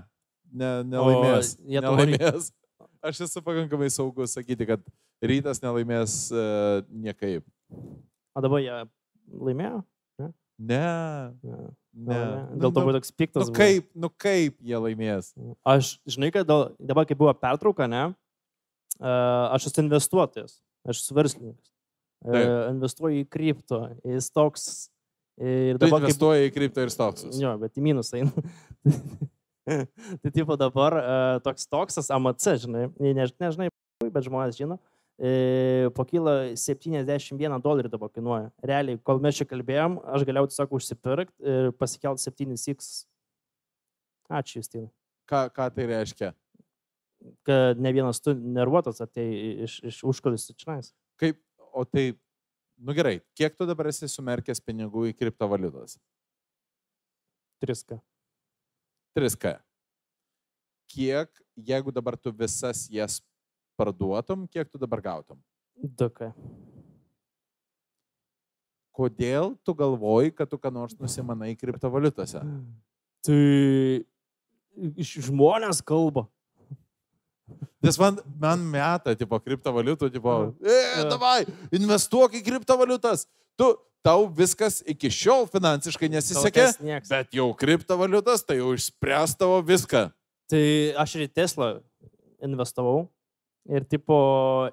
ne, 0.54 0.72
nelaimės. 0.86 1.56
O 1.58 1.74
nelaimės. 1.74 2.52
Aš 3.02 3.24
esu 3.28 3.42
pakankamai 3.46 3.90
saugus 3.94 4.36
sakyti, 4.38 4.68
kad 4.70 4.84
rytas 5.26 5.62
nelaimės 5.64 6.28
uh, 6.34 6.86
niekaip. 6.90 7.46
O 8.38 8.44
dabar 8.46 8.62
jie 8.62 8.82
laimėjo? 9.34 9.82
Ne, 10.22 10.32
Ne. 10.58 11.34
ne. 11.44 11.58
Nelaimėjo. 11.98 12.60
Dėl 12.62 12.74
to 12.74 12.84
buvo 12.84 12.96
toks 12.98 13.14
piktas. 13.16 13.48
Nu 13.48 13.52
buvo. 13.52 13.58
kaip, 13.58 13.88
nu 13.98 14.10
kaip 14.14 14.58
jie 14.62 14.82
laimės? 14.84 15.32
Aš, 15.68 15.96
žinai, 16.10 16.32
kad 16.36 16.48
dėl- 16.48 16.70
dabar, 16.80 17.08
kai 17.10 17.18
buvo 17.18 17.34
pertrauka, 17.38 17.88
ne, 17.90 18.04
aš 19.00 19.70
esu 19.72 19.84
investuotojas, 19.86 20.60
aš 20.88 21.02
esu 21.04 21.18
verslininkas. 21.18 21.72
Taip. 22.26 22.52
Investuoju 22.74 23.24
į 23.24 23.26
kripto, 23.30 23.82
į 24.02 24.22
stocks. 24.26 24.90
Ir 25.38 25.78
Tu 25.78 25.84
dabar, 25.84 26.02
kaip 26.02 26.08
investuoji 26.08 26.48
į 26.50 26.54
kripto 26.56 26.82
ir 26.82 26.90
stoksus. 26.90 27.38
Jo, 27.38 27.52
bet 27.62 27.78
į 27.78 27.84
minusą 27.86 28.18
eina. 28.18 28.32
tai 30.24 30.32
tipo 30.34 30.56
dabar 30.58 30.96
uh, 30.98 31.40
toks 31.46 31.68
toksas 31.70 32.10
AMC, 32.10 32.48
žinai, 32.64 32.88
ne, 32.98 33.14
ne, 33.14 33.28
nežinai, 33.44 33.68
bet 34.02 34.26
žmonės 34.26 34.58
žino, 34.58 34.80
e, 35.18 35.90
pakyla 35.98 36.56
71 36.58 37.62
dolerį 37.64 37.92
dabar 37.92 38.12
kainuoja. 38.14 38.52
Realiai, 38.64 39.00
kol 39.04 39.22
mes 39.24 39.40
čia 39.40 39.48
kalbėjom, 39.50 40.00
aš 40.16 40.26
galėjau 40.28 40.52
tiesiog 40.52 40.76
užsipirkti 40.78 41.54
ir 41.54 41.72
pasikelt 41.78 42.22
7x. 42.22 43.06
Ačiū, 44.28 44.62
Justinai. 44.62 44.92
Ką, 45.28 45.48
ką 45.56 45.68
tai 45.76 45.88
reiškia? 45.90 46.32
Kad 47.48 47.80
ne 47.82 47.92
vienas 47.96 48.22
tu 48.24 48.36
nervuotas 48.38 49.02
atei 49.04 49.64
iš, 49.66 49.80
iš 49.90 50.04
užkulisų 50.08 50.56
čia. 50.60 50.78
Kaip, 51.20 51.40
o 51.74 51.84
tai, 51.88 52.12
nu 52.78 52.96
gerai, 52.96 53.18
kiek 53.36 53.56
tu 53.58 53.66
dabar 53.68 53.90
esi 53.92 54.08
sumerkęs 54.12 54.62
pinigų 54.64 55.10
į 55.10 55.16
kriptovaliutas? 55.18 55.98
3K. 57.64 57.98
3K. 59.18 59.56
Kiek, 60.88 61.32
jeigu 61.58 61.92
dabar 61.92 62.16
tu 62.16 62.32
visas 62.32 62.86
jas 62.94 63.18
parduotum, 63.78 64.48
kiek 64.50 64.70
tu 64.72 64.82
dabar 64.82 65.04
gautum? 65.06 65.40
2K. 65.78 66.32
Kodėl 68.98 69.54
tu 69.62 69.76
galvoji, 69.78 70.34
kad 70.34 70.50
tu 70.50 70.58
ką 70.58 70.72
nors 70.74 70.98
nusimanai 70.98 71.54
kriptovaliutose? 71.60 72.42
Tai 73.28 73.42
žmonės 74.98 75.82
kalba. 75.86 76.26
Nes 77.86 77.98
man, 78.02 78.18
man 78.42 78.64
meta, 78.74 79.14
tipo, 79.18 79.38
kriptovaliutų, 79.42 80.10
tipo, 80.14 80.38
e, 80.62 80.80
davai, 81.10 81.46
investuok 81.78 82.40
į 82.40 82.44
kriptovaliutas. 82.46 83.28
Tu, 83.58 83.70
tau 84.06 84.28
viskas 84.32 84.80
iki 84.88 85.12
šiol 85.12 85.48
finansiškai 85.52 86.10
nesisekė, 86.14 86.68
bet 87.10 87.36
jau 87.36 87.50
kriptovaliutas, 87.58 88.46
tai 88.48 88.60
jau 88.62 88.74
išspręs 88.78 89.36
tavo 89.40 89.60
viską. 89.66 90.08
Tai 90.48 90.64
aš 91.04 91.18
ir 91.18 91.26
į 91.28 91.32
Tesla 91.36 91.70
investavau. 92.44 93.08
Ir 93.68 93.84
tipo, 93.84 94.16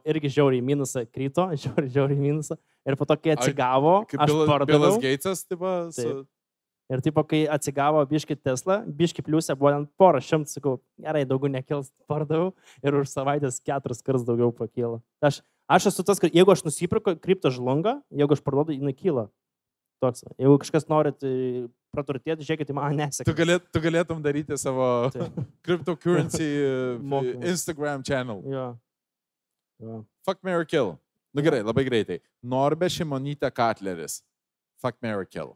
irgi 0.07 0.31
žiauriai 0.37 0.63
minusą 0.63 1.03
krito, 1.11 1.49
žiauriai, 1.65 1.91
žiauriai 1.97 2.21
minusą. 2.21 2.57
Ir 2.87 2.97
po 3.01 3.07
to, 3.09 3.17
kai 3.19 3.33
atsigavo, 3.35 4.05
Kaip 4.11 4.21
aš 4.23 4.31
Bilas, 4.31 4.45
Bilas 4.45 4.53
pardaviau. 4.53 5.01
Geitsas, 5.03 5.45
tipo, 5.49 5.73
su... 5.91 6.03
Taip. 6.03 6.31
Ir 6.93 7.01
tipo, 7.01 7.23
kai 7.25 7.47
atsigavo 7.49 8.03
biški 8.05 8.37
Tesla, 8.37 8.83
biški 8.85 9.23
pliusė 9.25 9.55
buvo 9.57 9.71
ant 9.73 9.89
porą 9.97 10.19
šimtų, 10.21 10.53
sakau, 10.53 10.75
gerai, 11.01 11.23
daugiau 11.25 11.49
nekils, 11.49 11.89
pardaviau. 12.11 12.51
Ir 12.85 12.99
už 12.99 13.09
savaitės 13.09 13.57
keturis 13.65 14.05
kartus 14.05 14.27
daugiau 14.29 14.51
pakyla. 14.53 14.99
Aš, 15.25 15.41
aš 15.65 15.89
esu 15.95 16.05
tas, 16.05 16.21
kad 16.21 16.37
jeigu 16.37 16.53
aš 16.53 16.67
nusipirku, 16.67 17.17
kripto 17.25 17.49
žlunga, 17.49 17.97
jeigu 18.13 18.37
aš 18.37 18.45
parduodu, 18.45 18.77
jinai 18.77 18.93
kyla. 18.93 19.31
Toks. 20.05 20.27
Jeigu 20.37 20.59
kažkas 20.61 20.85
nori 20.93 21.15
tai 21.17 21.33
praturtėti, 21.97 22.45
žiūrėkit, 22.45 22.75
man 22.77 22.93
Tu, 22.93 23.01
nesėkmė. 23.01 23.35
galėt, 23.39 23.67
tu 23.73 23.81
galėtum 23.81 24.21
daryti 24.21 24.61
savo 24.61 25.09
cryptocurrency. 25.65 26.51
Instagram 27.55 28.05
channel. 28.05 28.45
Jo. 28.45 28.75
Fuck 30.25 30.43
Mary 30.47 30.67
Kill. 30.67 30.95
Nu 31.35 31.43
gerai, 31.43 31.63
labai 31.67 31.85
greitai. 31.89 32.21
Norbė 32.47 32.89
Šimonytė 32.95 33.51
Katleris. 33.51 34.21
Fuck 34.83 35.01
Mary 35.03 35.27
Kill. 35.27 35.55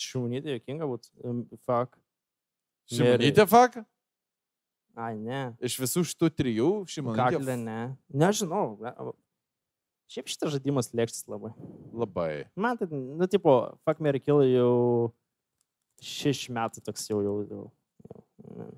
Šūnytė, 0.00 0.58
jokinga 0.58 0.88
būtų. 0.90 1.12
Um, 1.24 1.44
Fuck. 1.64 1.96
Šimonytė 2.92 3.46
fuck? 3.48 3.80
Ai, 4.96 5.14
ne. 5.20 5.40
Iš 5.64 5.78
visų 5.82 6.04
šitų 6.12 6.28
trijų 6.36 6.68
Šimonytė 6.92 7.38
Kaklė, 7.38 7.56
ne. 7.60 7.78
Nežinau. 8.12 8.76
ne. 8.80 8.92
Šiaip 10.12 10.28
šitas 10.30 10.52
žaidimas 10.54 10.92
lėkštas 10.94 11.26
labai. 11.26 11.50
labai. 11.90 12.30
Man 12.54 12.78
tai, 12.78 12.86
nu, 12.92 13.26
tipo, 13.26 13.56
Fuck 13.84 14.04
Mary 14.04 14.20
Kill 14.22 14.44
jau 14.52 15.12
šeši 16.04 16.52
metai 16.54 16.84
toks 16.84 17.08
jau, 17.10 17.22
jau, 17.24 17.36
jau. 17.50 17.64
jau. 18.44 18.68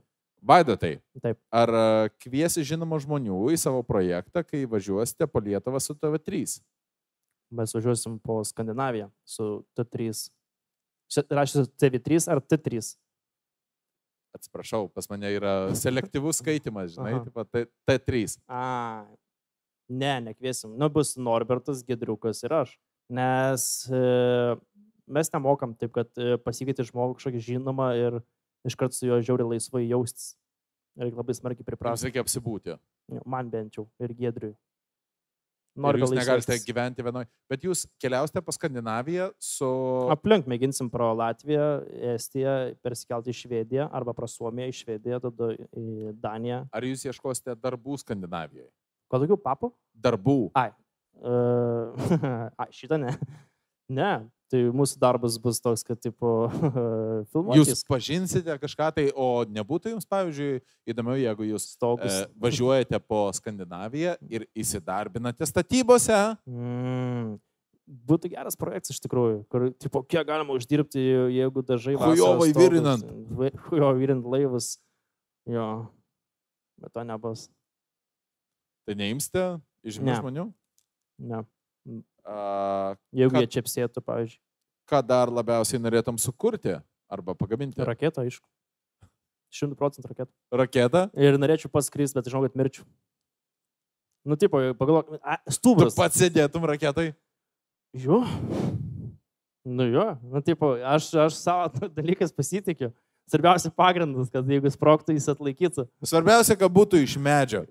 Vaidotai, 0.42 0.98
Taip. 1.22 1.38
ar 1.50 1.72
a, 1.74 1.84
kviesi 2.22 2.62
žinomų 2.66 3.00
žmonių 3.04 3.38
į 3.54 3.58
savo 3.58 3.82
projektą, 3.86 4.44
kai 4.46 4.64
važiuosite 4.70 5.26
po 5.30 5.42
Lietuvą 5.42 5.80
su 5.82 5.96
TV3? 5.98 6.60
Mes 7.58 7.74
važiuosim 7.74 8.18
po 8.22 8.42
Skandinaviją 8.46 9.08
su 9.26 9.48
T3. 9.78 10.12
Čia 11.08 11.24
rašysiu 11.32 11.66
TV3 11.80 12.28
ar 12.30 12.42
T3? 12.44 12.82
Atsiprašau, 14.36 14.90
pas 14.92 15.08
mane 15.10 15.30
yra 15.32 15.54
selektyvus 15.74 16.42
skaitimas, 16.42 16.92
žinai, 16.94 17.16
taip 17.24 17.34
pat 17.34 17.48
T- 17.50 17.66
T3. 17.88 18.36
A, 18.46 19.06
ne, 19.88 20.12
nekviesim. 20.28 20.76
Nu, 20.78 20.90
bus 20.92 21.16
Norbertas, 21.16 21.80
Gedriukas 21.88 22.44
ir 22.44 22.54
aš. 22.60 22.74
Nes 23.08 23.64
e, 23.88 24.02
mes 25.08 25.32
nemokam 25.32 25.72
taip, 25.80 25.94
kad 25.96 26.12
e, 26.20 26.36
pasikvieti 26.44 26.84
žmogų 26.90 27.16
kažkokį 27.16 27.40
žinomą 27.46 27.88
ir 27.96 28.18
iškart 28.66 28.96
su 28.96 29.06
juo 29.06 29.20
žiauriai 29.22 29.54
laisvai 29.54 29.84
jaustis. 29.88 30.32
Reikia 30.98 31.20
labai 31.20 31.34
smarkiai 31.36 31.62
Jums 31.62 31.70
priprasti. 31.70 32.08
reikia 32.08 32.24
apsibūti. 32.24 32.78
Man 33.24 33.50
bent 33.50 33.76
jau 33.78 33.86
ir 34.02 34.14
Gedriui. 34.18 34.54
Ir 35.78 35.82
Noriu 35.84 36.02
jūs 36.02 36.10
gal 36.10 36.18
negalite 36.18 36.50
laisvesnis. 36.50 36.66
gyventi 36.66 37.04
vienoje. 37.06 37.28
Bet 37.46 37.62
jūs 37.62 37.84
keliausite 38.02 38.42
po 38.42 38.50
Skandinaviją 38.50 39.28
su... 39.38 39.68
Aplink 40.10 40.48
mėginsim 40.50 40.88
pro 40.90 41.12
Latviją, 41.14 41.68
Estiją, 42.16 42.54
persikelti 42.82 43.30
į 43.30 43.36
Švediją 43.44 43.86
arba 43.94 44.10
pro 44.16 44.26
Suomiją, 44.26 44.66
į 44.72 44.74
Švediją, 44.80 45.20
tada 45.22 45.52
į 45.54 46.16
Daniją. 46.18 46.64
Ar 46.74 46.82
jūs 46.88 47.06
ieškosite 47.06 47.54
darbų 47.62 48.00
Skandinavijoje? 48.02 48.66
Ko 49.08 49.22
daugiau 49.22 49.38
papų? 49.38 49.70
Darbų. 49.94 50.38
Ai. 50.58 50.72
Uh, 51.18 51.94
ai, 52.64 52.68
šitą 52.74 52.98
ne. 52.98 53.14
Ne, 53.88 54.10
tai 54.50 54.60
mūsų 54.74 54.98
darbas 55.02 55.36
bus 55.42 55.60
toks, 55.62 55.84
kad 55.86 56.00
tipo 56.02 56.48
filmuoti. 57.32 57.60
Jūs 57.60 57.82
pažinsite 57.88 58.54
kažką 58.62 58.88
tai, 58.96 59.04
o 59.14 59.44
nebūtų 59.48 59.92
jums, 59.94 60.06
pavyzdžiui, 60.08 60.62
įdomiau, 60.88 61.18
jeigu 61.20 61.50
jūs 61.50 61.66
stogus. 61.74 62.12
e, 62.24 62.30
važiuojate 62.40 63.00
po 63.04 63.26
Skandinaviją 63.36 64.16
ir 64.28 64.46
įsidarbinate 64.56 65.46
statybose. 65.48 66.18
Mm. 66.48 67.36
Būtų 67.88 68.28
geras 68.34 68.56
projektas 68.60 68.92
iš 68.92 69.00
tikrųjų, 69.06 69.36
kur, 69.48 69.62
tipo, 69.80 70.02
kiek 70.04 70.26
galima 70.28 70.52
uždirbti, 70.58 71.00
jeigu 71.32 71.62
dažai... 71.64 71.94
Chujovai 71.96 72.50
virinant. 72.52 73.06
Hujo 73.70 73.92
virinant 73.96 74.26
laivus. 74.28 74.74
Jo. 75.48 75.86
Bet 76.76 76.92
to 76.92 77.04
nebus. 77.08 77.46
Tai 78.84 78.96
neimsite 78.96 79.46
žymių 79.88 80.08
Ne. 80.10 80.18
žmonių? 80.20 80.44
Ne. 81.32 81.40
A, 82.28 82.94
Jeigu 83.16 83.32
Ką- 83.32 83.40
jie 83.40 83.48
čia 83.54 83.62
apsėtų, 83.64 84.02
pavyzdžiui, 84.04 84.40
ką 84.88 85.00
dar 85.08 85.30
labiausiai 85.32 85.80
norėtum 85.80 86.18
sukurti 86.20 86.74
arba 87.08 87.34
pagaminti? 87.34 87.80
raketą, 87.80 88.24
aišku. 88.28 88.44
Šimtų 89.48 89.78
procentų 89.80 90.10
raketą. 90.12 90.32
Raketą? 90.52 91.02
Ir 91.16 91.38
norėčiau 91.40 91.70
paskris, 91.72 92.12
bet 92.12 92.28
žinau, 92.28 92.42
kad 92.44 92.56
mirčiau. 92.60 92.84
Nu, 94.28 94.36
tipo, 94.36 94.60
pagalvok, 94.76 95.14
a, 95.24 95.38
Tu 95.48 95.72
pats 95.96 96.20
sėdėtum 96.20 96.66
raketai? 96.68 97.14
Jo. 97.96 98.20
Nu 99.64 99.86
jo, 99.88 100.04
nu, 100.22 100.40
tipo, 100.44 100.74
aš, 100.84 101.08
aš 101.16 101.38
savo 101.40 101.88
dalykais 101.96 102.32
pasitikiu. 102.36 102.92
Svarbiausia 103.28 103.68
pagrindas, 103.76 104.28
kad 104.32 104.44
jeigu 104.48 104.68
sproktų, 104.72 105.12
jis 105.16 105.28
atlaikytų. 105.32 105.84
Svarbiausia, 106.04 106.56
kad 106.56 106.72
būtų 106.72 107.00
iš 107.04 107.16
medžio. 107.20 107.64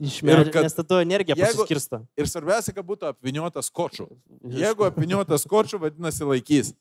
Iš 0.00 0.22
Ir 0.22 0.26
medžio, 0.26 0.52
kad- 0.52 0.62
nes 0.64 0.74
tada 0.74 1.02
energija 1.02 1.34
jeigu- 1.36 1.64
pasiskirsta. 1.66 2.06
Ir 2.16 2.24
svarbiausia, 2.26 2.74
kad 2.74 2.84
būtų 2.86 3.12
apviniuotas 3.12 3.70
kočiu. 3.70 4.08
Jeigu 4.42 4.86
apviniuotas 4.88 5.44
kočiu, 5.46 5.78
vadinasi 5.78 6.24
laikys. 6.24 6.74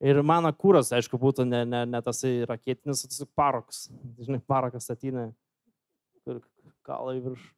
Ir 0.00 0.22
mano 0.22 0.50
kūras, 0.52 0.90
aišku, 0.92 1.18
būtų 1.18 1.46
ne, 1.48 1.64
ne, 1.64 1.84
ne 1.86 2.00
tasai 2.02 2.44
raketinis, 2.46 3.04
tiesiog 3.06 3.28
parokas. 3.36 3.88
Žinai, 4.20 4.40
parakas 4.46 4.90
atina, 4.90 5.32
kur 6.24 6.40
kalai 6.84 7.20
virš. 7.20 7.52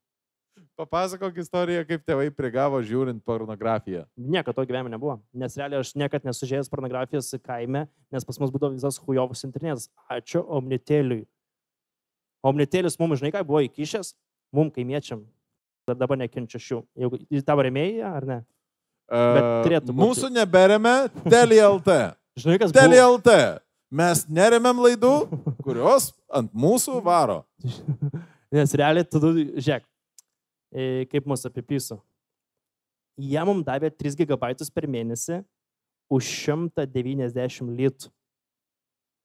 Papasakok 0.77 1.37
istoriją, 1.39 1.85
kaip 1.87 2.05
tėvai 2.07 2.31
prigavo 2.35 2.79
žiūrint 2.83 3.23
pornografiją. 3.23 4.05
Nieko 4.19 4.53
to 4.55 4.65
gyvenime 4.67 4.91
nebuvo. 4.91 5.21
Nes 5.35 5.57
realiai 5.57 5.81
aš 5.81 5.95
niekad 5.95 6.23
nesužėjęs 6.23 6.71
pornografijos 6.71 7.31
kaime, 7.43 7.89
nes 8.13 8.25
pas 8.25 8.39
mus 8.39 8.51
būdavo 8.51 8.75
visas 8.75 8.99
hujovus 8.99 9.43
internetas. 9.45 9.89
Ačiū 10.11 10.43
Omnitėliui. 10.47 11.27
Omnitėlis 12.45 12.99
mums, 12.99 13.19
žinai, 13.21 13.33
ką 13.35 13.43
buvo 13.47 13.63
įkišęs, 13.67 14.15
mums 14.55 14.75
kaimiečiam. 14.75 15.25
Ir 15.89 15.97
dabar 15.97 16.19
nekenčiu 16.21 16.61
šių. 16.61 16.79
Jeigu 17.01 17.21
į 17.33 17.43
tavo 17.47 17.65
remėjai, 17.65 18.05
ar 18.05 18.27
ne? 18.29 18.39
Būti. 19.09 19.95
Mūsų 19.97 20.29
nebereme 20.35 20.95
TLT. 21.25 21.97
Žinai, 22.43 22.59
kas 22.61 22.75
TLT. 22.77 23.37
Mes 23.89 24.27
neremiam 24.29 24.77
laidų, 24.85 25.15
kurios 25.65 26.11
ant 26.29 26.51
mūsų 26.53 26.99
varo. 27.05 27.41
Nes 28.53 28.75
realiai, 28.77 29.07
tu, 29.09 29.21
žiūrėk, 29.21 29.87
e, 30.73 31.07
kaip 31.09 31.29
mūsų 31.29 31.49
apipysiu. 31.49 31.97
Jie 33.19 33.41
mums 33.49 33.65
davė 33.67 33.91
3 33.91 34.21
gigabaitus 34.21 34.69
per 34.71 34.87
mėnesį 34.89 35.41
už 36.13 36.29
190 36.45 37.73
litų. 37.81 38.13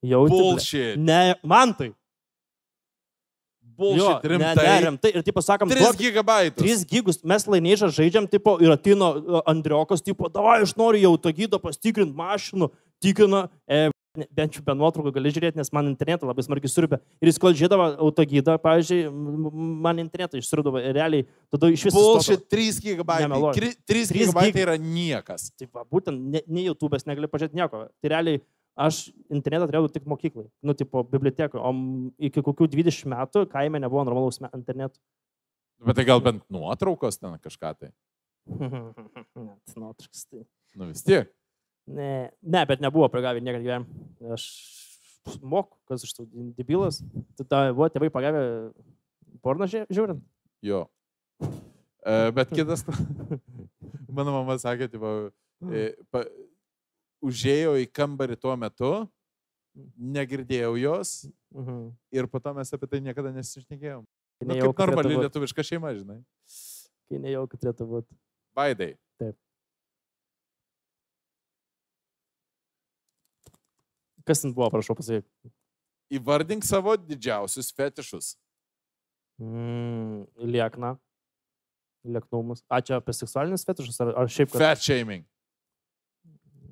Jau. 0.04 0.24
Bullshit. 0.32 0.96
Ne, 1.00 1.36
man 1.48 1.76
tai. 1.76 1.92
Bullshit, 3.78 4.24
ne, 4.24 4.30
rimtai. 4.34 4.66
ne, 4.68 4.76
rimtai. 4.88 5.12
Ir 5.16 5.24
taip 5.26 5.36
pasakom, 5.40 5.70
3 5.72 5.96
gigabaitus. 6.00 6.62
3 6.64 6.86
gigus, 6.90 7.20
mes 7.24 7.46
laimėžą 7.50 7.90
žaidžiam, 7.96 8.28
tipo, 8.30 8.58
ir 8.62 8.72
atino 8.76 9.14
e, 9.18 9.42
Andriokas, 9.50 10.02
tipo, 10.06 10.30
davai, 10.30 10.62
aš 10.66 10.76
noriu 10.80 11.02
jau 11.08 11.16
to 11.18 11.34
gydo 11.34 11.60
pastikrinti 11.62 12.14
mašinų, 12.16 12.70
tikrina, 13.04 13.50
e, 13.68 13.90
ne- 14.18 14.28
bent 14.30 14.54
jau 14.54 14.62
be 14.64 14.76
nuotraukų 14.78 15.12
gali 15.16 15.32
žiūrėti, 15.34 15.58
nes 15.58 15.72
man 15.74 15.88
internetą 15.90 16.28
labai 16.30 16.44
smarkiai 16.46 16.70
surubė. 16.70 17.00
Ir 17.20 17.32
jis 17.32 17.40
kol 17.42 17.56
žiūrėdavo 17.58 17.88
autogydą, 17.98 18.60
pavyzdžiui, 18.62 19.10
man 19.88 19.98
internetą 20.04 20.38
išsurudavo 20.38 20.78
ir 20.84 20.94
realiai 20.94 21.26
tada 21.52 21.72
iš 21.74 21.88
viso... 21.90 21.98
Bullshit, 21.98 22.46
3 22.54 22.78
gigabaitai. 22.86 23.26
Nemeluoju. 23.26 23.58
3 23.58 23.74
3 23.90 24.14
gigabaitai 24.20 24.52
gig- 24.54 24.66
yra 24.68 24.78
niekas. 24.78 25.50
Taip, 25.58 25.72
va, 25.74 25.82
būtent, 25.90 26.20
ne, 26.36 26.44
ne 26.48 26.68
YouTube'as 26.70 27.08
negali 27.10 27.26
pažiūrėti 27.32 27.58
nieko. 27.58 27.88
Tai 27.90 28.14
realiai 28.14 28.44
aš 28.80 29.08
internetą 29.34 29.68
turėjau 29.70 29.92
tik 29.94 30.08
mokyklai, 30.10 30.48
nu, 30.66 30.76
tipo, 30.78 31.04
bibliotekoje, 31.08 31.62
o 31.62 31.72
iki 32.30 32.44
kokių 32.46 32.70
20 32.74 33.12
metų 33.14 33.46
kaime 33.52 33.82
nebuvo 33.82 34.06
normalaus 34.08 34.42
interneto. 34.50 35.00
Bet 35.84 36.00
tai 36.00 36.06
gal 36.08 36.24
bent 36.24 36.44
nuotraukos 36.54 37.20
ten 37.20 37.36
kažką 37.44 37.74
tai. 37.80 37.92
Net 39.48 39.76
nuotraukas. 39.76 40.26
Tai. 40.30 40.46
Nu 40.80 40.90
vis 40.90 41.04
tiek. 41.06 41.32
Ne, 41.88 42.32
ne, 42.40 42.64
bet 42.70 42.82
nebuvo 42.84 43.10
pagavę 43.12 43.44
niekada 43.44 43.64
gyvenime. 43.66 44.34
Aš 44.34 44.48
moku, 45.44 45.76
kas 45.90 46.06
iš 46.08 46.16
tų 46.16 46.28
debilas. 46.58 47.02
Tada 47.40 47.74
buvo 47.76 47.90
tėvai 47.92 48.12
pagavę 48.14 48.44
porno 49.44 49.68
žiūrint. 49.68 50.24
Jo. 50.64 50.86
E, 51.44 52.32
bet 52.36 52.52
kitas, 52.56 52.86
mano 54.16 54.36
mama 54.36 54.56
sakė, 54.60 54.90
tipo, 54.92 55.12
e, 55.68 55.92
pa, 56.12 56.24
užėjo 57.24 57.76
į 57.82 57.88
kambarį 57.96 58.36
tuo 58.42 58.56
metu, 58.60 58.92
negirdėjau 59.98 60.74
jos 60.80 61.14
Mhm. 61.54 61.94
ir 62.12 62.28
po 62.28 62.40
to 62.40 62.54
mes 62.54 62.74
apie 62.74 62.88
tai 62.90 63.00
niekada 63.00 63.32
nesišnekėjom. 63.34 64.04
Nu, 64.44 64.54
kaip 64.60 64.78
normali 64.78 65.16
lietuviška 65.16 65.64
šeima, 65.64 65.94
žinai. 65.96 66.20
Kai 67.10 67.18
nejauku 67.22 67.56
turėtų 67.58 67.88
būti. 67.88 68.16
Vaidai. 68.58 68.98
Taip. 69.20 69.38
Kas 74.26 74.42
ten 74.42 74.54
buvo, 74.56 74.70
prašau 74.72 74.96
pasakyti? 74.96 75.28
Įvardink 76.14 76.64
savo 76.64 76.94
didžiausius 76.98 77.72
fetišus. 77.76 78.36
Mm, 79.42 80.28
liekna. 80.38 80.94
Lieknumus. 82.06 82.62
A, 82.70 82.80
čia 82.84 83.00
apie 83.00 83.16
seksualinius 83.16 83.66
fetišus 83.68 84.00
ar, 84.04 84.14
ar 84.24 84.28
šiaip? 84.28 84.52
kad- 84.52 84.62
Fat 84.62 84.78
shaming. 84.84 85.26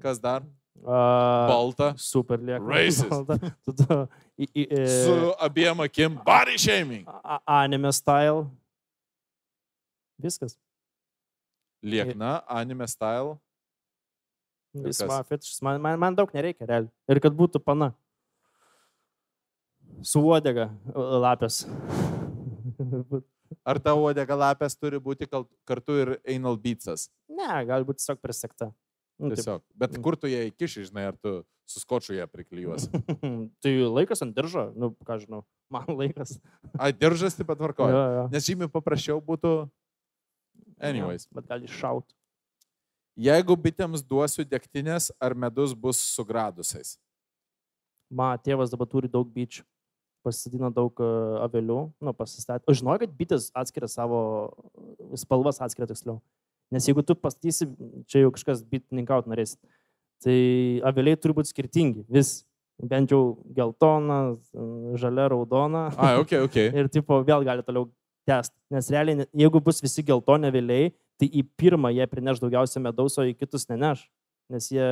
Kas 0.01 0.19
dar? 0.19 0.41
A, 0.81 1.47
Balta. 1.47 1.93
Super 1.97 2.39
liekna. 2.41 2.65
Racist. 2.65 3.31
Į, 4.41 4.47
į, 4.57 4.63
į, 4.65 4.85
Su 5.05 5.15
abiem 5.45 5.83
akim. 5.85 6.15
Body 6.25 6.57
shaming. 6.57 7.03
a- 7.07 7.41
anime 7.61 7.91
style. 7.93 8.47
Viskas. 10.21 10.55
Liekna, 11.83 12.41
anime 12.49 12.87
style. 12.89 13.35
Vis 14.73 15.01
man 15.03 15.23
fetišas. 15.27 15.61
Man, 15.65 15.81
man, 15.83 15.99
man 15.99 16.15
daug 16.15 16.31
nereikia, 16.33 16.65
realiai. 16.69 16.91
Ir 17.11 17.19
kad 17.19 17.33
būtų 17.35 17.59
pana. 17.63 17.91
Su 20.01 20.21
uodega 20.23 20.69
o- 20.95 21.19
lapės. 21.21 21.65
Ar 23.67 23.77
tavo 23.83 24.05
uodega 24.07 24.37
lapės 24.39 24.77
turi 24.79 24.97
būti 25.03 25.27
kartu 25.67 25.97
ir 26.01 26.13
anal 26.25 26.55
beatsas? 26.57 27.09
ne, 27.29 27.49
gali 27.67 27.83
būti 27.85 27.99
tiesiog 28.01 28.19
prisekta. 28.23 28.69
Nu. 29.21 29.29
Tiesiog. 29.35 29.61
Bet 29.77 29.93
Mm. 29.93 30.01
kur 30.03 30.15
tu 30.17 30.25
ją 30.31 30.39
įkiši, 30.49 30.87
žinai, 30.89 31.03
ar 31.11 31.15
tu 31.21 31.43
su 31.69 31.79
skočiu 31.79 32.15
ją 32.17 32.25
priklyjuosi? 32.27 32.89
tai 33.61 33.73
laikas 33.85 34.23
ant 34.25 34.33
diržo, 34.35 34.63
nu, 34.75 34.89
ką 35.05 35.19
žinau, 35.21 35.43
man 35.69 35.85
laikas. 36.01 36.39
Ai, 36.79 36.89
diržas 36.91 37.37
taip 37.37 37.47
pat 37.51 37.59
Jo, 37.59 37.67
tvarkoja. 37.67 38.01
jo. 38.17 38.23
Nes 38.33 38.47
žymiai 38.49 38.71
paprasčiau 38.73 39.21
būtų. 39.21 39.69
Anyways. 40.81 41.27
Jo, 41.29 41.37
Bet 41.37 41.45
gali 41.51 41.69
šaut. 41.69 42.09
Jeigu 43.21 43.53
bitėms 43.59 44.01
duosiu 44.01 44.41
degtinės, 44.47 45.11
ar 45.21 45.35
medus 45.35 45.75
bus 45.77 45.99
su 46.01 46.23
gradusiais? 46.25 46.95
Man 48.09 48.39
tėvas 48.41 48.71
dabar 48.73 48.87
turi 48.89 49.07
daug 49.11 49.27
bičių. 49.29 49.61
Pasidina 50.25 50.69
daug 50.73 50.93
e, 51.01 51.05
avilių, 51.45 51.77
nu, 52.01 52.11
pasistatė. 52.13 52.65
Aš 52.69 52.81
žinau, 52.81 52.93
kad 53.01 53.13
bitės 53.17 53.47
atskiria 53.57 53.87
savo 53.89 54.19
spalvas, 55.17 55.57
atskiria 55.65 55.87
tiksliau. 55.89 56.19
Nes 56.71 56.87
jeigu 56.87 57.03
tu 57.03 57.17
pastatysi, 57.19 57.67
čia 58.07 58.23
jau 58.23 58.31
kažkas 58.35 58.63
bitininkaut 58.63 59.27
norės, 59.27 59.57
tai 60.23 60.79
aviliai 60.87 61.19
turi 61.19 61.35
būti 61.41 61.51
skirtingi. 61.51 62.05
Vis. 62.11 62.41
Bent 62.81 63.11
jau 63.13 63.35
geltona, 63.53 64.39
žalia, 64.97 65.27
raudona. 65.29 65.83
Ai, 66.01 66.15
ok, 66.17 66.31
ok. 66.47 66.55
ir 66.81 66.87
tipo 66.89 67.19
vėl 67.27 67.43
gali 67.45 67.61
toliau 67.67 67.91
tęsti. 68.25 68.55
Nes 68.73 68.89
realiai, 68.89 69.27
jeigu 69.37 69.61
bus 69.61 69.83
visi 69.83 70.01
geltoni 70.07 70.49
vėliai, 70.53 70.89
tai 71.21 71.29
į 71.29 71.43
pirmą 71.59 71.91
jie 71.93 72.07
prineš 72.09 72.41
daugiausia 72.41 72.81
medaus, 72.81 73.19
o 73.21 73.27
į 73.27 73.35
kitus 73.37 73.67
neneš. 73.69 74.07
Nes 74.51 74.67
jie 74.73 74.87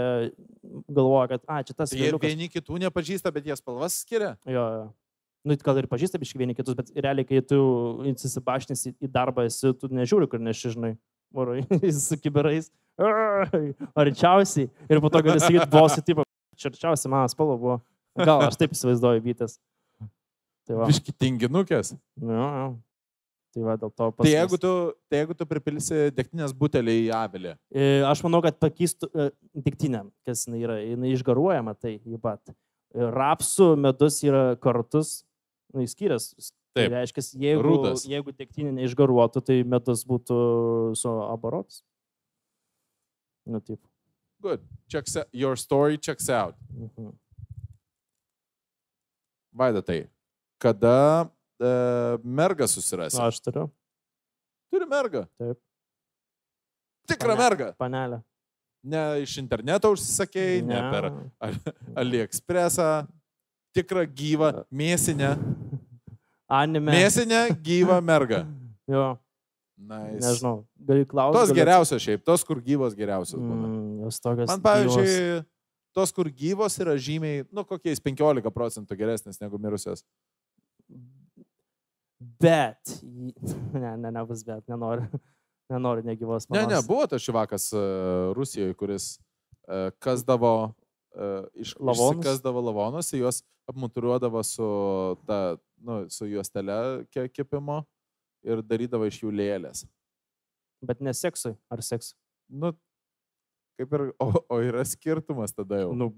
galvoja, 0.87 1.33
kad, 1.33 1.43
a, 1.49 1.63
čia 1.65 1.75
tas 1.75 1.91
Tai 1.91 1.99
Jie 1.99 2.13
vieni 2.23 2.47
kitų 2.51 2.77
nepažįsta, 2.85 3.31
bet 3.33 3.49
jie 3.49 3.57
spalvas 3.59 3.97
skiria. 4.03 4.35
Jo, 4.47 4.65
jo. 4.75 4.85
Nu, 5.47 5.55
gal 5.63 5.79
ir 5.79 5.87
pažįsta 5.89 6.19
biškai 6.19 6.41
vieni 6.41 6.55
kitus, 6.55 6.75
bet 6.77 6.91
realiai, 6.95 7.25
kai 7.27 7.41
tu 7.47 7.59
įsibašnis 8.11 8.85
į 8.89 8.93
į 9.07 9.09
darbą, 9.11 9.47
esi, 9.47 9.71
tu 9.79 9.89
nežiūri, 9.91 10.27
kur 10.31 10.41
nešižnai. 10.43 10.93
Varai 11.35 11.63
su 12.07 12.17
kiberais. 12.19 12.69
Ai, 12.99 13.71
Arčiausiai. 13.95 14.67
Ir 14.91 14.99
po 14.99 15.11
to 15.13 15.21
gali 15.23 15.39
sakyti, 15.39 15.69
bosai, 15.71 16.03
tipo, 16.03 16.25
čerčiausiai 16.59 17.11
mano 17.11 17.31
spalva 17.31 17.55
buvo. 17.59 17.79
Gal 18.19 18.43
aš 18.49 18.57
taip 18.59 18.75
įsivaizduoju 18.75 19.23
vytis. 19.23 19.57
Tai 20.67 20.81
va. 20.81 20.89
Biški 20.89 21.15
tinginukės. 21.15 21.95
Jo, 22.19 22.45
jo. 22.59 22.69
Tai 23.49 23.63
va, 23.65 23.75
dėl 23.81 23.89
to 23.97 24.07
Tai 24.19 24.29
jeigu 24.29 24.59
tu, 24.61 24.71
tai 25.09 25.23
jeigu 25.23 25.35
tu 25.37 25.45
pripilsi 25.49 26.01
degtinės 26.13 26.51
butelį 26.53 26.93
į 26.99 27.07
avilį, 27.17 27.53
E, 27.73 27.85
Aš 28.05 28.21
manau, 28.25 28.43
kad 28.45 28.59
pakeistų 28.61 29.09
e, 29.09 29.29
degtinę, 29.57 30.03
kas 30.27 30.45
jinai 30.45 30.59
yra. 30.61 30.75
Jinai 30.83 31.15
išgaruojama, 31.15 31.73
tai 31.73 31.95
jį 31.97 32.19
pat. 32.21 32.53
Rapsų 32.93 33.71
medus 33.81 34.19
yra 34.25 34.43
kartus, 34.61 35.23
nu, 35.73 35.83
įskyręs. 35.85 36.51
Tai 36.77 36.85
reiškia, 36.93 37.21
jeigu, 37.41 37.63
Rūtas. 37.65 38.03
jeigu 38.07 38.31
degtinė 38.37 38.71
neišgaruotų, 38.77 39.41
tai 39.45 39.63
medus 39.63 40.03
būtų 40.05 40.35
su 40.95 41.09
abarotas. 41.29 41.81
Nu, 43.49 43.59
taip. 43.61 43.79
good. 44.41 44.61
Checks, 44.87 45.15
out- 45.17 45.27
your 45.33 45.55
story 45.57 45.97
checks 45.97 46.29
out. 46.29 46.55
Mhm. 46.71 47.11
Vaidotai, 49.51 50.07
kada 50.61 51.29
e, 51.59 51.69
mergą 52.23 52.67
susirasi? 52.69 53.17
Nu, 53.17 53.25
aš 53.27 53.39
turiu. 53.43 53.65
Turi 54.71 54.85
mergą. 54.85 55.25
Taip. 55.41 55.57
Tikrą 57.09 57.33
Pane- 57.35 57.41
mergą. 57.43 57.71
Panelę. 57.77 58.21
Ne 58.85 59.01
iš 59.25 59.33
interneto 59.41 59.89
užsisakėjai, 59.91 60.61
ne, 60.63 60.77
ne 60.77 60.91
per 60.93 61.09
AliExpressą. 61.99 63.07
Tikrą 63.75 64.05
gyvą 64.07 64.51
mėsinę. 64.71 65.33
Anime. 66.49 66.91
Mėsinę 66.97 67.43
gyvą 67.63 67.99
mergą. 68.11 68.43
Jo, 68.89 69.17
Nice. 69.79 70.25
nežinau. 70.25 70.65
Gali 70.89 71.05
klausti. 71.07 71.37
Tos 71.37 71.53
geriausios 71.55 72.03
šiaip, 72.03 72.23
tos, 72.27 72.43
kur 72.43 72.59
gyvos 72.63 72.95
geriausios. 72.97 73.39
Mm. 73.39 74.41
Man, 74.49 74.63
pavyzdžiui, 74.65 75.43
tos, 75.95 76.11
kur 76.15 76.27
gyvos 76.33 76.75
yra 76.81 76.97
žymiai, 76.99 77.45
nu, 77.53 77.63
kokiais 77.69 78.01
15 78.03 78.51
procentų 78.51 78.97
geresnės 78.99 79.39
negu 79.39 79.61
mirusios. 79.61 80.03
Bet. 82.41 82.81
Ne, 83.79 83.93
ne, 84.01 84.09
nebus 84.11 84.41
bet, 84.43 84.65
nenoriu. 84.67 85.05
Nenoriu 85.71 86.03
negyvos. 86.03 86.47
Ne, 86.49 86.63
ne, 86.65 86.79
mamos. 86.79 86.87
buvo 86.89 87.05
tas 87.07 87.21
šivakas 87.21 87.67
uh, 87.77 88.33
Rusijoje, 88.33 88.73
kuris 88.73 89.05
uh, 89.69 89.91
kasdavo, 90.01 90.73
uh, 91.13 91.45
iš, 91.53 91.75
Lavonus? 91.77 92.23
kasdavo 92.25 92.63
lavonus, 92.65 93.11
juos 93.13 93.43
apmuturiuodavo 93.69 94.41
su, 94.43 94.65
ta, 95.29 95.59
nu, 95.81 96.05
su 96.11 96.27
juostele 96.29 97.05
ke- 97.13 97.29
kepimo 97.31 97.81
ir 98.43 98.61
darydavo 98.63 99.07
iš 99.09 99.21
jų 99.23 99.31
lėlės. 99.35 99.85
Bet 100.85 101.01
ne 101.03 101.11
seksui. 101.13 101.55
Ar 101.71 101.81
seksui? 101.83 102.15
Nu, 102.49 102.71
kaip 103.79 103.93
ir, 103.97 104.05
o, 104.19 104.29
o 104.49 104.59
yra 104.63 104.83
skirtumas 104.87 105.51
tada 105.55 105.81
jau. 105.83 105.91
Nu, 105.95 106.11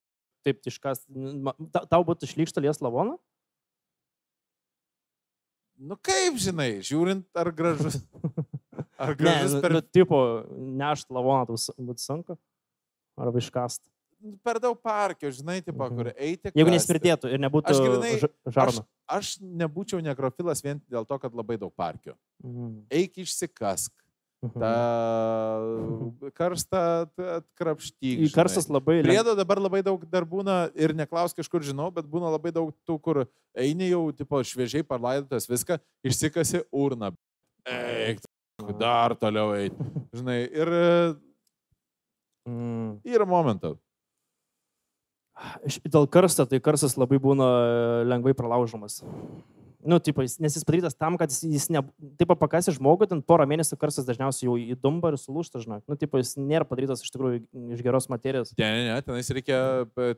taip, 0.45 0.61
iškas. 0.69 1.03
Tau 1.89 2.03
būtų 2.05 2.29
išlykštalės 2.29 2.81
lavoną? 2.81 3.17
Nu 5.81 5.97
kaip 5.97 6.35
žinai, 6.37 6.75
žiūrint, 6.85 7.25
ar 7.33 7.49
gražus. 7.57 8.01
Ar 9.01 9.15
Ne, 9.15 9.17
gražus 9.17 9.55
nu, 9.55 9.61
per, 9.63 9.73
nu, 9.73 9.79
tipo, 9.81 10.17
nešt 10.77 11.09
lavoną 11.09 11.55
būtų 11.57 11.97
sunku. 12.03 12.35
Arba 13.17 13.41
iškast. 13.41 13.81
per 14.45 14.59
daug 14.61 14.77
parkio, 14.77 15.31
žinai, 15.33 15.55
tipo, 15.65 15.81
Mhm. 15.87 15.95
kur 15.97 16.11
eiti. 16.13 16.51
Jeigu 16.53 16.69
nespirtėtų 16.69 17.31
ir 17.33 17.41
nebūtų 17.41 17.73
žarno. 18.53 18.83
Aš 18.85 19.00
nebūčiau 19.41 20.01
nekrofilas 20.03 20.63
vien 20.63 20.79
dėl 20.91 21.07
to, 21.07 21.17
kad 21.21 21.33
labai 21.35 21.57
daug 21.61 21.73
parkio. 21.75 22.15
Mhm. 22.43 22.85
Eik 22.89 23.19
išsikask. 23.23 23.91
Mhm. 24.41 24.57
Ta 24.57 26.31
karstą 26.33 26.79
atkrapštyk. 27.37 28.23
Į 28.25 28.31
karstas 28.33 28.65
labai 28.71 28.97
lengva. 28.99 29.11
Priedo 29.11 29.35
dabar 29.37 29.61
labai 29.61 29.83
daug 29.85 30.01
dar 30.09 30.25
būna 30.25 30.71
ir 30.73 30.95
neklaus 30.97 31.35
kažkur 31.37 31.61
žinau, 31.61 31.91
bet 31.93 32.09
būna 32.09 32.31
labai 32.33 32.49
daug 32.55 32.71
tų, 32.87 32.97
kur 33.01 33.21
eini 33.53 33.91
jau, 33.91 34.07
tipo, 34.15 34.41
šviežiai 34.41 34.81
palaidotas 34.87 35.45
viską, 35.45 35.77
išsikasi 36.01 36.63
urną. 36.73 37.11
Eik, 37.69 38.23
dar 38.81 39.13
toliau 39.13 39.53
eiti. 39.53 39.77
Žinai, 40.17 40.39
ir 40.49 40.73
Mm. 42.49 42.97
yra 43.05 43.25
momentų. 43.29 43.75
Dėl 45.87 46.07
karsto, 46.11 46.45
tai 46.45 46.59
karstas 46.63 46.97
labai 46.99 47.17
būna 47.21 47.47
e, 47.47 48.03
lengvai 48.09 48.33
pralaužomas. 48.37 49.01
Nu, 49.85 49.99
tipo, 49.99 50.21
jis- 50.25 50.39
nes 50.43 50.53
jis 50.55 50.63
padarytas 50.67 50.95
tam, 50.97 51.17
kad 51.17 51.29
jis, 51.31 51.41
jis 51.47 51.65
ne, 51.73 51.81
taip 52.19 52.31
pakasi 52.39 52.73
žmogų, 52.75 53.07
ten 53.09 53.21
porą 53.25 53.45
mėnesių 53.49 53.77
karstas 53.81 54.05
dažniausiai 54.07 54.47
jau 54.49 54.55
įdumba 54.75 55.11
ir 55.13 55.17
sulūšta, 55.21 55.61
žinai. 55.63 55.81
Nu, 55.89 55.95
tipo, 55.99 56.19
jis 56.21 56.35
nėra 56.37 56.67
padarytas 56.69 57.01
iš 57.05 57.11
tikrųjų 57.15 57.41
iš 57.75 57.81
geros 57.85 58.07
materijos. 58.11 58.53
Ne, 58.59 58.69
ne, 58.69 58.83
ne, 58.93 59.01
tenais 59.01 59.29
reikia 59.33 59.59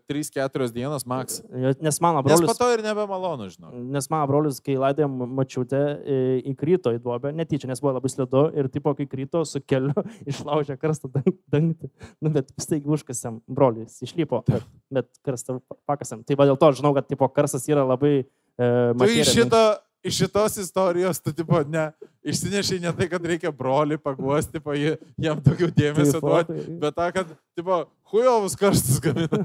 3-4 0.09 0.71
dienas 0.73 1.05
maks. 1.05 1.41
Nes 1.81 1.99
mano 2.03 2.21
Nes 2.25 2.41
po 2.41 2.53
to 2.57 2.69
ir 2.73 2.83
nebemalonu, 2.85 3.47
žinau. 3.53 3.71
nes 3.73 4.09
mano 4.11 4.27
brolis, 4.27 4.59
kai 4.63 4.75
laidėm 4.79 5.11
mačiutę, 5.37 5.81
e, 6.03 6.17
įkrito 6.53 6.93
į 6.95 6.99
duobę, 7.03 7.33
netyčia, 7.35 7.67
nes 7.71 7.81
buvo 7.83 7.93
labai 7.97 8.09
slidu 8.11 8.45
ir 8.57 8.69
tipo, 8.69 8.93
kai 8.97 9.05
krito 9.09 9.43
su 9.45 9.61
keliu, 9.61 9.93
išlaužė 10.29 10.77
karstą 10.81 11.09
dang- 11.13 11.37
dangtį. 11.53 11.89
Nu, 12.21 12.29
bet 12.33 12.51
staigi 12.61 12.87
užkasėm 12.89 13.41
brolis, 13.47 13.99
išlipo, 14.05 14.43
bet, 14.49 14.63
bet 14.91 15.09
karstą 15.25 15.59
pakasėm. 15.89 16.23
Tai 16.25 16.35
va 16.39 16.47
dėl 16.49 16.59
to 16.59 16.71
žinau, 16.79 16.93
kad 16.97 17.07
tipo, 17.09 17.27
karstas 17.29 17.67
yra 17.71 17.85
labai... 17.87 18.23
E, 18.59 18.93
Tu 18.99 19.07
iš, 19.17 19.31
šito, 19.33 19.61
iš 20.03 20.17
šitos 20.19 20.57
istorijos, 20.61 21.19
tu 21.23 21.31
tipo, 21.33 21.57
ne, 21.65 21.87
išsinešiai 22.27 22.81
ne 22.83 22.91
tai, 22.93 23.07
kad 23.09 23.23
reikia 23.25 23.51
broli 23.55 23.97
paguosti, 23.97 24.59
pa, 24.61 24.75
jam 24.75 25.39
daugiau 25.41 25.71
dėmesio 25.73 26.19
Taip, 26.19 26.27
duoti, 26.27 26.57
tai- 26.59 26.75
bet 26.83 26.95
tą, 26.99 27.07
kad, 27.15 27.31
tipo, 27.57 27.77
hujovus 28.13 28.53
karstus 28.59 28.99
gamina. 29.01 29.39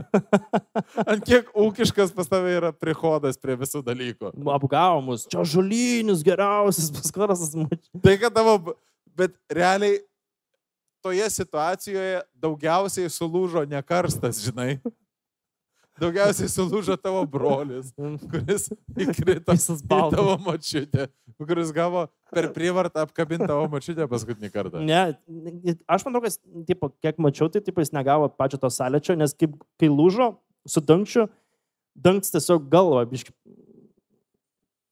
Ant 1.07 1.25
kiek 1.25 1.49
ūkiškas 1.57 2.13
pas 2.13 2.29
tave 2.29 2.53
yra 2.59 2.73
prihodas 2.75 3.39
prie 3.41 3.57
visų 3.57 3.81
dalykų. 3.87 4.35
apgaumus, 4.59 5.25
čia 5.31 5.41
žulynius 5.47 6.21
geriausias 6.27 6.91
paskarasas. 6.93 7.55
Tai, 8.03 8.19
kad 8.21 8.35
tavo, 8.37 8.75
bet 9.17 9.33
realiai 9.49 10.03
toje 11.01 11.31
situacijoje 11.31 12.21
daugiausiai 12.35 13.09
sulūžo 13.09 13.63
ne 13.71 13.81
karstas, 13.87 14.43
žinai. 14.45 14.81
Daugiausiai 15.99 16.49
sulūžo 16.53 16.95
tavo 17.01 17.25
brolis, 17.27 17.89
kuris 18.31 18.69
įkrito 18.95 19.55
į 19.57 19.89
tavo 19.91 20.37
mačiutę, 20.47 21.09
kuris 21.41 21.73
gavo 21.75 22.05
per 22.35 22.51
prievartą 22.55 23.03
apkabinti 23.07 23.49
tavo 23.51 23.65
mačiutę 23.73 24.07
paskutinį 24.11 24.51
kartą. 24.55 24.83
Ne, 24.87 25.03
aš 25.91 26.07
manau, 26.07 26.23
kad, 26.23 26.37
tipo, 26.69 26.93
kiek 27.03 27.19
mačiau, 27.23 27.51
tai 27.51 27.63
tipo, 27.67 27.83
jis 27.83 27.91
negavo 27.97 28.29
pačio 28.31 28.61
to 28.63 28.71
sąlečio, 28.71 29.17
nes 29.19 29.35
kaip, 29.35 29.57
kai 29.81 29.91
lūžo 29.91 30.33
su 30.69 30.83
dangčiu, 30.85 31.27
dangtis 31.99 32.31
tiesiog 32.35 32.69
galva, 32.71 33.03
biški, 33.11 33.35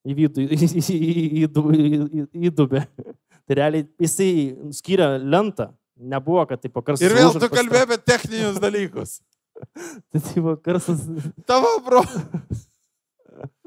į 0.07 0.19
vidų, 0.21 0.47
į, 0.47 0.59
į, 0.67 0.83
į, 0.83 1.25
į, 1.45 1.47
du- 1.55 1.71
į, 1.75 1.89
į, 2.23 2.27
į 2.51 2.55
dubę. 2.55 2.83
Tai 3.47 3.55
realiai 3.61 3.87
jisai 4.03 4.31
skyrė 4.75 5.13
lentą, 5.23 5.71
nebuvo, 5.97 6.43
kad 6.51 6.63
taip 6.63 6.75
pakarsas. 6.75 7.07
Ir 7.07 7.15
vėl 7.15 7.31
tu 7.39 7.47
kalbėjai 7.53 7.87
apie 7.87 7.99
techninius 8.03 8.59
dalykus. 8.63 9.21
Tai 10.13 10.23
tipo, 10.31 10.57
karsas. 10.65 11.05
Tavo 11.49 11.77
bro. 11.87 12.03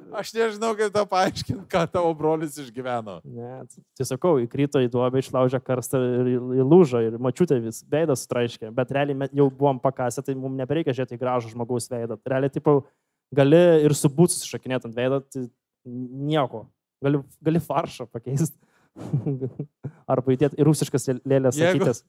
Aš 0.09 0.31
nežinau, 0.33 0.71
kaip 0.77 0.89
tau 0.93 1.05
paaiškinti, 1.05 1.67
ką 1.69 1.83
tavo 1.93 2.09
brolis 2.17 2.55
išgyveno. 2.57 3.19
Ne, 3.29 3.59
tiesiog 3.99 4.25
įkrito 4.47 4.81
į 4.81 4.89
duobę, 4.89 5.21
išlaužė 5.21 5.59
karstą 5.61 5.99
ir 6.01 6.29
įlūžo 6.63 7.03
ir 7.05 7.17
mačiutė 7.21 7.59
vis 7.61 7.83
veidas 7.91 8.25
traiškė. 8.29 8.71
Bet 8.73 8.89
realiai 8.95 9.29
jau 9.37 9.45
buvom 9.53 9.77
pakasę, 9.83 10.23
tai 10.25 10.33
mums 10.33 10.57
nebereikia 10.57 10.95
žiūrėti 10.97 11.19
į 11.19 11.21
gražų 11.21 11.53
žmogaus 11.53 11.89
veidą. 11.93 12.17
Realiai, 12.25 12.53
tipo, 12.55 12.79
gali 13.35 13.61
ir 13.85 13.93
su 13.97 14.09
būtus 14.09 14.41
iššakinėti 14.47 14.89
ant 14.89 14.97
veido, 14.97 15.21
tai 15.29 15.45
nieko. 15.85 16.65
Gali, 17.05 17.21
gali 17.45 17.61
faršą 17.63 18.09
pakeisti. 18.09 18.57
Arba 20.09 20.33
įdėti 20.33 20.57
į 20.57 20.65
rusiškas 20.67 21.05
lėlės 21.21 21.59
Jeigu- 21.59 21.85
sakytės. 21.85 22.01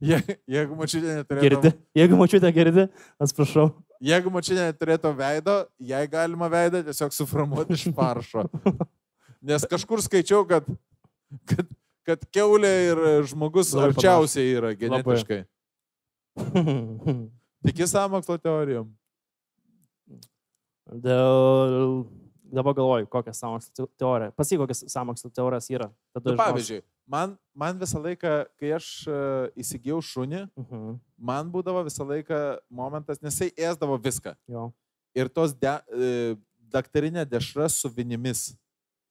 Je, 0.00 0.16
jeigu 0.48 0.76
mačiutė 0.78 1.18
neturėtų, 1.18 1.44
Girdi. 1.44 1.70
Jeigu 1.98 2.16
mačiutė 2.16 2.50
girdi, 2.56 2.86
atsiprašau. 3.20 3.66
jeigu 4.00 4.30
mačiutė 4.32 4.70
neturėtų 4.70 5.10
veido, 5.18 5.56
jai 5.90 6.06
galima 6.08 6.48
veidą 6.52 6.80
tiesiog 6.86 7.12
suformuoti 7.12 7.76
iš 7.76 7.90
paršo. 7.96 8.46
Nes 9.44 9.66
kažkur 9.68 10.00
skaičiau, 10.04 10.46
kad, 10.48 10.64
kad, 11.48 11.68
kad 12.08 12.24
keulė 12.32 12.72
ir 12.86 13.02
žmogus 13.28 13.74
Labai 13.76 13.90
arčiausiai 13.90 14.54
yra 14.56 14.72
genetiškai. 14.76 15.42
Tiki 17.66 17.88
sąmokslo 17.88 18.38
teorijom. 18.40 18.88
Dėl... 20.90 22.00
Dabar 22.50 22.74
galvoju, 22.74 23.06
kokią 23.06 23.32
sąmokslo 23.36 23.86
teoriją. 24.00 24.32
Pasakyk, 24.34 24.58
kokias 24.64 24.80
sąmokslo 24.90 25.30
teorijas 25.30 25.68
yra. 25.70 25.86
Tada 26.16 26.32
Nu, 26.32 26.38
pavyzdžiui, 26.40 26.80
man, 27.10 27.34
man 27.54 27.78
visą 27.80 27.98
laiką, 28.04 28.34
kai 28.60 28.70
aš 28.76 28.86
uh, 29.10 29.48
įsigijau 29.58 29.98
šunį, 30.04 30.44
Mhm. 30.60 30.94
man 31.18 31.50
būdavo 31.52 31.82
visą 31.88 32.06
laiką 32.06 32.38
momentas, 32.70 33.18
nes 33.22 33.34
jisai 33.34 33.50
ėsdavo 33.70 33.98
viską. 34.00 34.36
Jo. 34.48 34.70
Ir 35.14 35.26
tos 35.28 35.52
de, 35.58 35.72
e, 35.90 36.36
daktarinė 36.70 37.24
dešra 37.26 37.66
su 37.68 37.88
vinimis. 37.90 38.52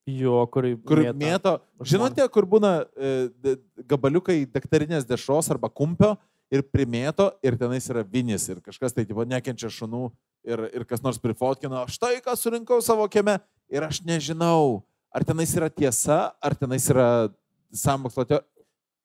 Jo, 0.08 0.46
kur, 0.48 0.64
kur 0.88 1.02
mėto. 1.12 1.58
Žinote, 1.84 2.24
kur 2.32 2.46
būna 2.48 2.86
e, 2.96 3.56
gabaliukai 3.86 4.46
daktarinės 4.48 5.04
dešros 5.06 5.50
arba 5.52 5.68
kumpio 5.68 6.14
ir 6.50 6.64
primėto 6.64 7.28
ir 7.44 7.54
tenais 7.60 7.84
yra 7.92 8.02
vinis 8.02 8.48
ir 8.48 8.62
kažkas 8.64 8.96
tai 8.96 9.04
tipo 9.06 9.22
nekenčia 9.28 9.68
šunų 9.70 10.08
ir, 10.48 10.64
ir 10.72 10.86
kas 10.88 11.04
nors 11.04 11.20
prifotkino, 11.20 11.84
štai 11.86 12.16
ką 12.24 12.32
surinkau 12.34 12.80
savo 12.82 13.04
kieme 13.12 13.36
ir 13.70 13.84
aš 13.86 14.00
nežinau, 14.08 14.80
ar 15.12 15.22
tenais 15.28 15.52
yra 15.54 15.68
tiesa, 15.70 16.32
ar 16.42 16.56
tenais 16.58 16.88
yra 16.90 17.28
samokslo 17.72 18.26
teorija, 18.28 18.46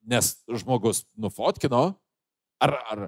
nes 0.05 0.35
žmogus 0.61 1.03
nufotkino, 1.17 1.87
ar, 2.61 2.75
ar 2.91 3.07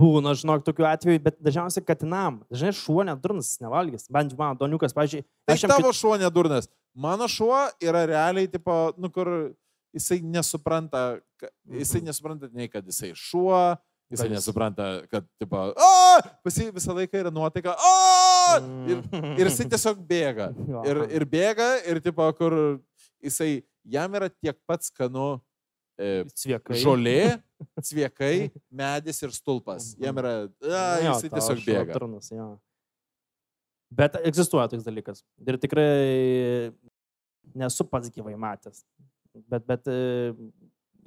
Būna, 0.00 0.32
žinok, 0.38 0.62
tokių 0.64 0.84
atvejų, 0.86 1.20
bet 1.24 1.38
dažniausiai 1.42 1.84
katinam. 1.84 2.40
Dažnai 2.52 2.70
šuo 2.76 3.02
nedurnas 3.06 3.56
nevalgys. 3.62 4.06
Bent 4.12 4.36
mano 4.38 4.58
doniukas, 4.60 4.94
pažiūrėjau, 4.96 5.26
Tai 5.48 5.56
aš 5.56 5.64
tavo 5.66 5.90
šuo 5.96 6.14
nedurnas. 6.20 6.68
Mano 6.94 7.26
šuo 7.30 7.58
yra 7.82 8.04
realiai, 8.08 8.50
tipo, 8.50 8.76
nu 9.00 9.10
kur 9.12 9.30
jisai 9.96 10.20
nesupranta, 10.22 11.20
jisai 11.80 12.02
nesupranta 12.06 12.50
nei 12.54 12.70
kad 12.70 12.86
jisai 12.86 13.12
šuo, 13.18 13.58
jisai 14.12 14.28
Kad 14.28 14.36
nesupranta, 14.36 14.88
kad, 15.10 15.26
tipo, 15.42 15.58
o, 15.74 15.90
pas 16.44 16.60
jį 16.60 16.70
visą 16.76 16.94
laiką 16.94 17.24
yra 17.24 17.34
nuotaika, 17.34 17.74
o, 17.74 18.60
ir, 18.90 19.02
ir 19.36 19.50
jisai 19.50 19.68
tiesiog 19.70 20.02
bėga. 20.06 20.50
Ir, 20.90 21.02
ir 21.18 21.26
bėga, 21.30 21.70
ir, 21.90 22.02
tipo, 22.04 22.26
kur 22.38 22.54
jisai, 23.24 23.62
jam 23.84 24.14
yra 24.18 24.28
tiek 24.32 24.56
pat 24.68 24.84
skanu 24.86 25.40
e, 26.00 26.24
Sveikai. 26.34 26.78
žolė, 26.80 27.18
cviekai, 27.86 28.50
medis 28.72 29.20
ir 29.26 29.34
stulpas. 29.36 29.92
Jam 30.00 30.16
yra, 30.22 30.34
a, 30.64 30.82
Jo, 31.04 31.14
jisai 31.14 31.30
tau 31.30 31.38
tiesiog 31.38 31.62
bėga. 31.66 31.94
durnas, 31.98 32.30
jo. 32.32 32.50
Bet 33.90 34.14
egzistuoja 34.22 34.68
toks 34.70 34.84
dalykas. 34.86 35.24
Ir 35.42 35.56
tikrai 35.58 36.70
nesu 37.58 37.84
pats 37.90 38.10
gyvai 38.14 38.36
matęs. 38.38 38.84
Bet, 39.50 39.64
bet 39.66 39.86
e, 39.90 39.96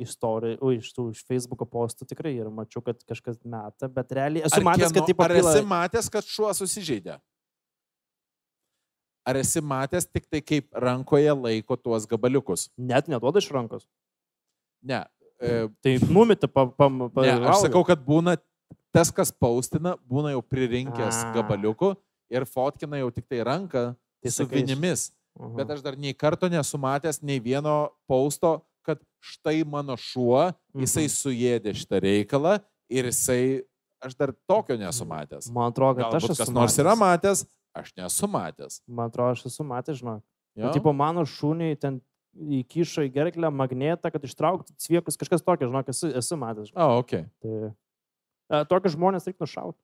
istorijų, 0.04 0.72
iš 0.80 0.90
tų 0.96 1.06
iš 1.14 1.22
Facebook'o 1.28 1.68
postų 1.70 2.08
tikrai 2.10 2.34
ir 2.40 2.50
mačiau, 2.52 2.82
kad 2.84 3.00
kažkas 3.08 3.38
meta, 3.46 3.88
bet 3.92 4.12
realiai 4.18 4.46
esu 4.48 4.58
Ar 4.60 4.66
matęs, 4.68 4.90
kieno- 4.92 4.96
kad 5.00 5.10
taip 5.12 5.22
Ar 5.24 5.34
pat 5.36 5.40
esi 5.56 5.66
matęs, 5.70 6.10
kad 6.12 6.28
šuo 6.28 6.50
susižeidė? 6.58 7.18
Ar 9.26 9.38
esi 9.40 9.62
matęs 9.64 10.06
tik 10.12 10.26
tai, 10.28 10.42
kaip 10.44 10.68
rankoje 10.76 11.32
laiko 11.32 11.78
tuos 11.80 12.06
gabaliukus? 12.10 12.70
net 12.78 13.08
neduoda 13.08 13.40
iš 13.40 13.50
rankos. 13.56 13.86
Ne. 14.84 15.06
E, 15.40 15.68
Tai 15.84 15.94
numeti, 16.12 16.48
pa, 16.48 16.66
pa, 16.68 16.88
pa, 16.90 17.22
ne 17.24 17.32
aš 17.48 17.64
sakau, 17.68 17.84
kad 17.88 18.04
būna 18.04 18.36
tas, 18.94 19.12
kas 19.12 19.32
paustina, 19.32 19.96
būna 20.08 20.34
jau 20.36 20.42
pririnkęs 20.44 21.24
A. 21.24 21.32
gabaliukų 21.38 21.94
ir 22.36 22.46
fotkina 22.46 23.00
jau 23.00 23.10
tik 23.16 23.28
tai 23.32 23.42
ranką 23.48 23.94
Tai 24.24 24.32
su 24.32 24.46
vinimis. 24.48 25.12
Mhm. 25.40 25.56
Bet 25.58 25.72
aš 25.74 25.82
dar 25.82 25.96
nei 25.98 26.14
karto 26.14 26.48
nesu 26.52 26.78
matęs 26.78 27.22
nei 27.24 27.40
vieno 27.42 27.90
pausto, 28.08 28.62
kad 28.86 29.00
štai 29.24 29.64
mano 29.66 29.96
šuo, 29.98 30.52
jisai 30.76 31.08
Mhm. 31.08 31.16
suėdė 31.16 31.72
šitą 31.80 32.00
reikalą 32.04 32.60
ir 32.92 33.06
jisai, 33.10 33.64
aš 34.04 34.16
dar 34.20 34.34
tokio 34.48 34.76
nesu 34.78 35.06
matęs. 35.08 35.50
Man 35.52 35.72
atrodo, 35.72 36.04
kad 36.04 36.14
aš 36.14 36.24
Galbūt 36.28 36.36
esu 36.36 36.44
kas 36.44 36.52
nors 36.54 36.78
yra 36.78 36.94
matęs, 37.00 37.46
aš 37.76 37.94
nesu 37.98 38.28
matęs. 38.30 38.82
Man 38.88 39.10
atrodo, 39.12 39.36
aš 39.36 39.46
esu 39.50 39.66
matęs, 39.68 40.00
žinok. 40.02 40.22
Tipo, 40.76 40.94
mano 40.94 41.24
šūniai 41.26 41.78
ten 41.82 42.02
įkišo 42.34 43.04
į 43.08 43.12
gerklę 43.14 43.50
magnetą, 43.54 44.10
kad 44.14 44.24
ištrauktų 44.26 44.76
cviekus, 44.82 45.18
kažkas 45.22 45.42
tokio, 45.46 45.70
žinok, 45.70 45.90
esu, 45.94 46.10
esu 46.18 46.38
matęs. 46.38 46.70
žinok. 46.72 46.82
O, 46.82 47.00
ok. 47.02 47.12
Tai, 47.42 47.72
e, 48.54 48.62
tokius 48.70 48.96
žmonės 48.98 49.26
reikia 49.30 49.42
nušauti. 49.46 49.78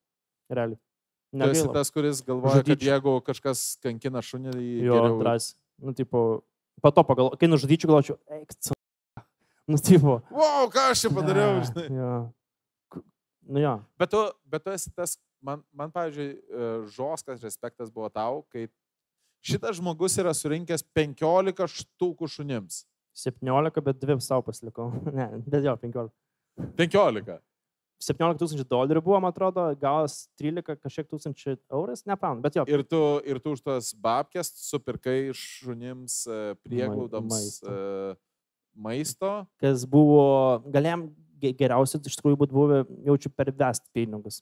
Realiai. 0.50 0.80
Tu 1.30 1.46
esi 1.54 1.68
tas, 1.70 1.92
kuris 1.94 2.24
galvoja, 2.26 2.64
kad 2.64 2.72
Žudyčiau. 2.74 2.90
jeigu 2.90 3.12
kažkas 3.22 3.60
kankina 3.86 4.22
šunį, 4.26 4.54
jį 4.58 4.86
Jo, 4.88 4.96
geriau... 4.98 5.18
drąsiai. 5.22 5.58
Nu, 5.86 5.94
tipo, 5.94 6.22
po 6.82 6.90
to 6.92 7.04
pagal, 7.06 7.30
kai 7.38 7.46
nužudyčiau, 7.52 7.92
galvočiau, 7.92 8.18
eik, 8.34 8.50
c... 8.58 8.74
Nu, 9.70 9.78
tipo. 9.78 10.16
Wow, 10.34 10.66
ką 10.74 10.88
aš 10.90 11.04
čia 11.06 11.12
padariau, 11.14 11.60
ne, 11.60 11.68
žinai. 11.70 11.86
Ku- 12.90 13.04
Nu, 13.46 13.62
jo. 13.62 13.76
Bet 14.02 14.10
tu, 14.10 14.24
bet 14.50 14.66
tu 14.66 14.74
esi 14.74 14.90
tas, 14.98 15.14
man, 15.42 15.64
man 15.74 15.92
pavyzdžiui, 15.92 16.30
e, 16.36 16.70
žoskas 16.96 17.44
respektas 17.46 17.92
buvo 17.94 18.10
tau, 18.14 18.44
kai 18.52 18.68
šitas 19.46 19.78
žmogus 19.80 20.18
yra 20.20 20.34
surinkęs 20.36 20.84
15 20.96 21.68
štukų 21.82 22.30
šunims. 22.30 22.84
17, 23.20 23.82
bet 23.84 24.00
dvi 24.00 24.20
savo 24.24 24.46
pasilikau. 24.48 24.92
Ne, 25.16 25.30
bet 25.48 25.64
jo, 25.66 25.76
15. 25.82 26.12
15. 26.80 27.40
17 28.00 28.40
tūkstančių 28.40 28.64
dolerių 28.72 29.02
buvo, 29.04 29.18
man 29.20 29.34
atrodo, 29.34 29.66
gavęs 29.80 30.30
13 30.40 30.78
kažkiek 30.80 31.08
tūkstančių 31.12 31.58
euras, 31.76 32.06
nepam, 32.08 32.40
bet 32.40 32.56
jo. 32.56 32.64
Ir 32.72 32.86
tu, 32.88 33.00
ir 33.28 33.42
tu 33.44 33.58
už 33.58 33.64
tos 33.66 33.90
babkės 34.00 34.54
supirkai 34.56 35.34
šunims 35.36 36.22
e, 36.32 36.38
prieglaudoms 36.64 37.34
maisto. 37.34 37.74
e, 37.74 38.14
maisto. 38.88 39.32
kas 39.60 39.84
buvo, 39.84 40.24
galėjom 40.72 41.10
ge- 41.44 41.52
geriausia 41.60 42.00
iš 42.00 42.16
tikrųjų 42.22 42.40
būtų 42.46 42.56
buvę, 42.56 42.80
jaučiu, 43.10 43.34
pervesti 43.36 43.92
pinigus. 43.92 44.40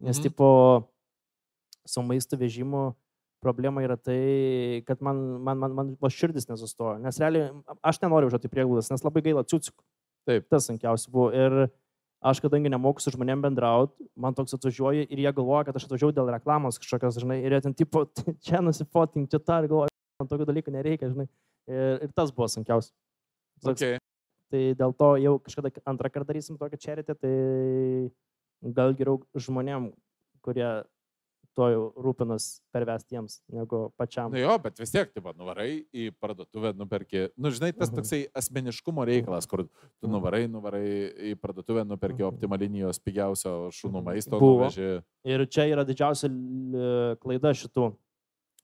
Nes, 0.00 0.18
Mhm. 0.18 0.22
tipo, 0.22 0.88
su 1.86 2.02
maisto 2.02 2.36
vežimu 2.36 2.94
problema 3.40 3.82
yra 3.82 3.96
tai, 3.96 4.82
kad 4.86 5.00
man, 5.00 5.16
man, 5.42 5.58
man, 5.58 5.72
man 5.74 5.96
va 6.00 6.08
širdis 6.08 6.48
nesustojo. 6.48 6.98
Nes 7.00 7.18
realiai 7.18 7.52
aš 7.82 8.00
nenoriu 8.02 8.28
važiuoti 8.28 8.48
į 8.48 8.52
prieglaudas, 8.52 8.90
nes 8.90 9.04
labai 9.04 9.22
gaila 9.22 9.44
ciucikų. 9.44 9.82
Taip. 10.26 10.48
Tas 10.50 10.66
sunkiausia 10.66 11.10
buvo. 11.12 11.30
Ir 11.32 11.68
aš, 12.24 12.40
kadangi 12.42 12.72
nemoku 12.72 13.00
su 13.00 13.12
žmonėm 13.14 13.44
bendrauti, 13.44 13.94
man 14.16 14.34
toks 14.34 14.56
atvažiuoja 14.56 15.06
ir 15.06 15.18
jie 15.22 15.32
galvoja, 15.32 15.66
kad 15.68 15.76
aš 15.76 15.86
atvažiuoju 15.86 16.16
dėl 16.16 16.32
reklamos 16.34 16.80
kažkokios, 16.82 17.20
žinai, 17.22 17.38
ir 17.44 17.52
jie 17.54 17.60
ten, 17.62 17.74
tipo, 17.74 18.06
čia 18.44 18.60
nusifotink, 18.64 19.30
čia 19.30 19.38
tą 19.38 19.62
ir 19.62 19.68
galvoja, 19.70 19.94
man 20.20 20.28
tokių 20.32 20.48
dalykų 20.50 20.74
nereikia, 20.74 21.12
žinai. 21.12 21.28
Ir, 21.70 22.02
ir 22.08 22.12
tas 22.16 22.32
buvo 22.34 22.48
sunkiausia. 22.50 22.92
Toks 23.62 23.80
Okay. 23.80 23.98
Tai 24.50 24.60
dėl 24.78 24.92
to 24.94 25.06
jau 25.18 25.38
kažkada 25.42 25.70
antrą 25.90 26.10
kartą 26.10 26.28
darysim 26.28 26.58
tokią 26.58 26.78
čeritę, 26.78 27.14
tai 27.18 28.10
gal 28.62 28.94
geriau 28.94 29.20
žmonėm, 29.36 29.92
kurie 30.42 30.84
to 31.56 31.66
jau 31.72 31.84
rūpinas 31.96 32.60
pervesti 32.74 33.16
jiems, 33.16 33.38
negu 33.48 33.86
pačiam. 33.96 34.28
Na 34.30 34.36
Nu 34.36 34.42
jo, 34.42 34.58
bet 34.60 34.76
vis 34.78 34.90
tiek, 34.92 35.08
tipo, 35.14 35.32
nuvarai 35.32 35.86
į 35.88 36.10
parduotuvę, 36.20 36.74
nuperki, 36.76 37.30
nu 37.40 37.48
žinai, 37.48 37.72
tas 37.72 37.88
Mhm. 37.88 37.96
toksai 37.96 38.20
asmeniškumo 38.36 39.06
reikalas, 39.08 39.46
kur 39.48 39.64
tu 39.64 40.04
Mhm. 40.06 40.12
nuvarai, 40.12 40.42
nuvarai 40.48 41.12
į 41.32 41.34
parduotuvę, 41.40 41.86
nuperki 41.88 42.20
Mhm. 42.20 42.28
optimalinijos 42.34 42.98
pigiausio 43.00 43.70
šunų 43.72 44.02
maisto, 44.04 44.38
Buvo. 44.38 44.64
nuveži. 44.68 45.02
Ir 45.24 45.46
čia 45.46 45.64
yra 45.72 45.84
didžiausia 45.84 46.28
klaida 47.20 47.54
šitų 47.56 47.96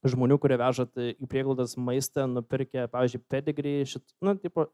žmonių, 0.04 0.38
kurie 0.38 0.58
veža 0.58 0.84
tai 0.92 1.14
į 1.14 1.26
prieglaudas 1.26 1.76
maistą, 1.76 2.26
nupirkę, 2.28 2.88
pavyzdžiui, 2.90 3.22
pedigrį, 3.30 3.86
šit, 3.86 4.02
nu, 4.20 4.34
tipo, 4.36 4.66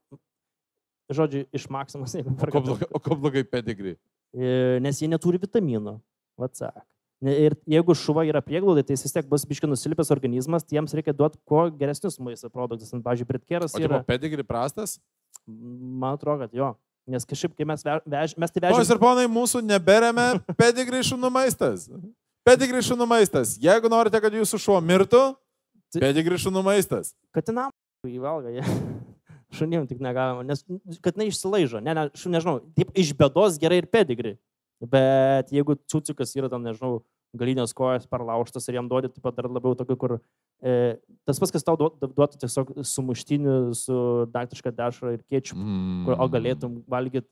žodžiu, 1.09 1.47
iš 1.53 1.69
maksimas, 1.69 2.15
jeigu 2.15 2.35
O 2.35 2.51
ko 2.51 2.61
blogai, 2.61 2.89
o 2.93 2.99
ko 2.99 3.15
blogai 3.15 3.45
pedigrį? 3.45 3.97
E, 4.37 4.79
Nes 4.85 4.99
jie 5.01 5.09
neturi 5.09 5.39
vitamino. 5.41 6.01
Vatsak. 6.39 6.85
Ir 7.25 7.57
jeigu 7.67 7.95
šuva 7.99 8.23
yra 8.29 8.39
prieglaudai, 8.45 8.85
tai 8.87 8.95
jis 8.95 9.03
vis 9.09 9.15
tiek 9.17 9.27
bus 9.27 9.43
biškai 9.49 9.67
nusilipęs 9.67 10.13
organizmas, 10.15 10.63
tai 10.63 10.77
jiems 10.79 10.93
reikia 10.95 11.11
duoti 11.17 11.41
kuo 11.49 11.65
geresnius 11.75 12.19
maisto 12.23 12.47
produktus. 12.53 12.93
Pavyzdžiui, 12.95 13.27
britkeras 13.27 13.75
O 13.75 13.81
tipo, 13.81 13.91
yra, 13.91 14.05
pedigrį 14.07 14.45
prastas? 14.47 15.01
man 15.49 16.15
atrodo, 16.15 16.45
kad 16.47 16.55
jo. 16.55 16.69
Nes 17.09 17.25
kažkaip, 17.27 17.57
kai 17.59 17.65
mes, 17.67 17.83
ve- 17.83 18.03
vež, 18.07 18.37
mes 18.39 18.51
tai 18.53 18.61
Ponas 18.61 18.85
vežėme, 18.85 18.95
ir 18.95 19.01
ponai, 19.03 19.27
mūsų 19.33 19.63
neberėme 19.67 20.27
pedigrį 20.61 21.01
šunų 21.11 21.31
maistas. 21.33 21.89
Pedigrį 22.47 22.85
šunų 22.93 23.07
maistas. 23.09 23.57
Jeigu 23.59 23.91
norite, 23.91 24.21
kad 24.23 24.33
jūsų 24.39 24.61
šuo 24.61 24.79
mirtų, 24.85 25.23
Tai- 25.91 26.03
pedigrį 26.05 26.37
šunų 26.47 26.63
maistas. 26.63 27.15
katinam 27.35 27.73
įvalga, 28.07 28.53
jie. 28.55 28.63
Šunim 29.55 29.87
tik 29.89 30.01
negalima, 30.05 30.43
nes 30.45 30.61
kad 31.01 31.17
neišsilaižo. 31.17 31.81
Ne, 31.81 31.95
ne, 31.97 32.03
šu, 32.13 32.29
nežinau, 32.33 32.59
taip 32.77 32.91
iš 32.99 33.15
bėdos 33.17 33.57
gerai 33.61 33.79
ir 33.81 33.87
pedigrį. 33.89 34.35
Bet 34.93 35.49
jeigu 35.55 35.79
cucikas 35.89 36.35
yra 36.37 36.51
tam, 36.53 36.63
nežinau, 36.67 37.01
galinės 37.39 37.73
kojas 37.77 38.07
perlaužtas 38.09 38.69
ir 38.69 38.77
jam 38.79 38.87
duodi 38.89 39.09
taip 39.13 39.25
pat 39.25 39.37
dar 39.37 39.49
labiau 39.53 39.75
tokių, 39.77 39.97
kur 40.01 40.15
e, 40.65 40.97
tas 41.29 41.41
pats, 41.41 41.53
kas 41.53 41.65
tau 41.67 41.77
duo- 41.81 41.93
duotų 42.01 42.39
tiesiog 42.45 42.71
sumuštinių 42.89 43.57
su 43.77 43.97
daktiška 44.33 44.73
dešra 44.73 45.13
ir 45.17 45.25
kiečiu, 45.29 45.57
Mm. 45.57 46.05
kur, 46.07 46.17
o 46.21 46.29
galėtum 46.29 46.79
valgyti 46.89 47.29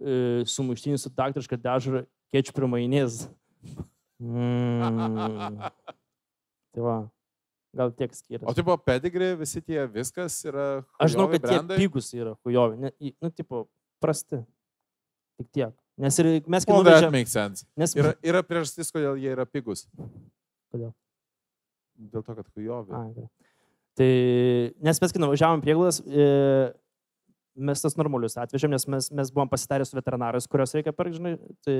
e, 0.00 0.44
sumuštinį 0.48 0.98
su 1.00 1.10
daktiška 1.12 1.56
dešra, 1.60 2.04
kiečiu 2.32 2.52
primainės. 2.56 3.24
Mm. 4.22 5.58
Tai 6.72 6.82
va, 6.84 6.96
gal 7.76 7.92
tiek 7.96 8.12
O 8.12 8.16
skiriasi. 8.16 8.54
tipo, 8.58 8.76
pedigrį, 8.86 9.30
visi 9.40 9.62
tie 9.64 9.86
viskas 9.90 10.38
yra. 10.48 10.66
Aš 11.00 11.14
žinau, 11.14 11.28
kad 11.32 11.44
tie 11.44 11.58
brandai? 11.58 11.78
pigus 11.80 12.10
yra 12.16 12.34
hujovi, 12.44 12.78
ne, 12.84 12.92
nu, 13.22 13.30
tipo, 13.32 13.66
prasti. 14.02 14.42
Tik 15.40 15.48
tiek. 15.56 15.72
Nes 16.02 16.18
ir 16.20 16.28
mes 16.48 16.64
kai 16.64 16.72
Well, 16.72 16.84
that 16.84 17.00
nuvežėm, 17.02 17.12
makes 17.12 17.32
sense. 17.36 17.66
nes 17.76 17.94
Yra, 17.96 18.14
yra 18.24 18.42
priežastis, 18.44 18.92
kodėl 18.92 19.18
jie 19.20 19.32
yra 19.34 19.44
pigus. 19.48 19.86
Kodėl? 20.72 20.92
Dėl 22.12 22.24
to, 22.24 22.34
kad 22.34 22.46
hujovi. 22.56 22.96
A, 22.96 23.26
tai, 24.00 24.12
nes 24.82 25.00
mes 25.02 25.12
kai 25.12 25.20
nuvažiavom 25.20 25.60
prieglaudas, 25.64 26.00
e, 26.08 26.72
mes 27.68 27.84
tas 27.84 27.96
normalius 28.00 28.38
atvežėm, 28.40 28.72
nes 28.72 28.88
mes, 28.88 29.10
mes 29.12 29.32
buvom 29.34 29.50
pasitarę 29.52 29.84
su 29.86 29.96
veterinarais, 29.98 30.48
kurios 30.48 30.72
reikia 30.76 30.94
pirkti, 30.96 31.20
žinai. 31.20 31.34
Tai, 31.64 31.76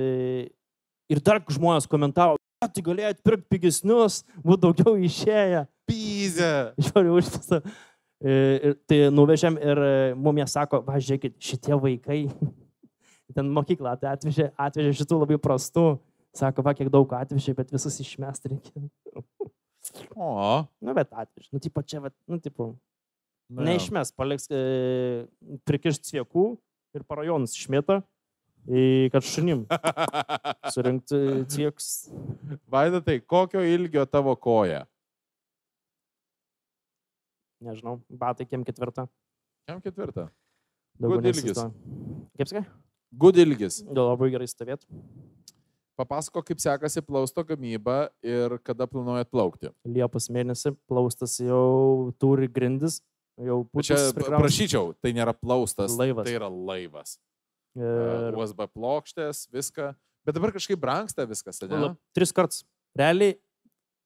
ir 1.13 1.23
dar 1.25 1.41
žmonės 1.49 1.89
komentavo, 1.91 2.37
"A, 2.63 2.69
tai 2.71 2.85
galėjot 2.87 3.23
pirkti 3.27 3.49
pigesnius, 3.51 4.23
būtų 4.47 4.71
daugiau 4.71 4.95
išėję. 5.03 5.65
Pyzė. 5.91 6.53
Žiūriu 6.87 7.17
užtasą. 7.19 7.59
Ir 8.23 8.77
tai 8.87 8.99
nuvežėm 9.11 9.57
ir 9.59 9.81
mum 10.15 10.37
jie 10.39 10.47
sako, 10.47 10.79
va, 10.87 11.01
žiūrėkit, 11.03 11.35
šitie 11.43 11.75
vaikai, 11.75 12.21
ten 13.37 13.51
mokyklą 13.51 13.97
tai 13.99 14.13
atvežė, 14.15 14.53
atvežė 14.55 14.93
šitų 15.01 15.19
labai 15.25 15.41
prastų, 15.43 15.87
sako, 16.39 16.63
va, 16.63 16.77
kiek 16.79 16.93
daug 16.93 17.11
atvežė, 17.19 17.57
bet 17.59 17.75
visus 17.75 17.99
išmesti 18.05 18.55
reikia. 18.55 18.87
O. 20.15 20.63
Nu, 20.79 20.93
bet 20.95 21.11
atvežė. 21.11 21.49
Nu, 21.51 21.59
tipo, 21.59 21.83
čia, 21.83 21.99
va, 22.05 22.13
nu, 22.31 22.37
tipo, 22.39 22.69
jo. 23.51 23.65
neišmes, 23.67 24.13
paliks, 24.15 24.47
e, 24.55 25.27
prikiš 25.67 25.99
cviekų 26.07 26.45
ir 26.95 27.03
parajonus 27.09 27.57
išmėta, 27.59 27.99
į, 28.69 29.11
kad 29.15 29.27
šunim 29.27 29.65
surinkti 30.75 31.19
cviekus. 31.53 31.89
Vaida, 32.71 33.01
tai 33.05 33.19
kokio 33.21 33.63
ilgio 33.67 34.05
tavo 34.07 34.35
koja? 34.39 34.85
Nežinau, 37.63 38.01
batai 38.11 38.47
kiem 38.49 38.65
ketvirtą. 38.67 39.07
Kiam 39.69 39.83
ketvirtą? 39.83 40.27
Daugiau 40.99 41.31
ilgis. 41.31 41.59
Kaip 42.39 42.51
sakai? 42.51 42.65
Good 43.13 43.39
ilgis. 43.45 43.83
Gal 43.87 44.11
labai 44.13 44.33
gerai 44.33 44.49
stovėt. 44.51 44.83
Papasako, 45.99 46.41
kaip 46.43 46.59
sekasi 46.63 47.03
plausto 47.05 47.45
gamyba 47.47 48.09
ir 48.25 48.57
kada 48.65 48.89
planuojat 48.91 49.29
plaukti. 49.31 49.71
Liepos 49.87 50.27
mėnesį 50.33 50.73
plaustas 50.91 51.37
jau 51.39 52.11
turi 52.19 52.49
grindis, 52.51 53.03
jau 53.39 53.61
Bet 53.71 53.87
Čia 53.91 53.99
prikraus. 54.17 54.41
prašyčiau, 54.41 54.95
tai 55.05 55.13
nėra 55.15 55.35
plaustas. 55.37 55.95
Laivas. 56.01 56.27
Tai 56.27 56.35
yra 56.41 56.49
laivas. 56.49 57.19
Ir. 57.79 58.37
USB 58.37 58.67
plokštės, 58.73 59.47
viską. 59.53 59.93
Bet 60.27 60.37
dabar 60.37 60.53
kažkaip 60.55 60.79
brangsta 60.81 61.25
viskas, 61.27 61.61
ne? 61.65 61.79
lab- 61.87 61.97
tris 62.15 62.33
kartus. 62.35 62.67
Realiai, 62.99 63.39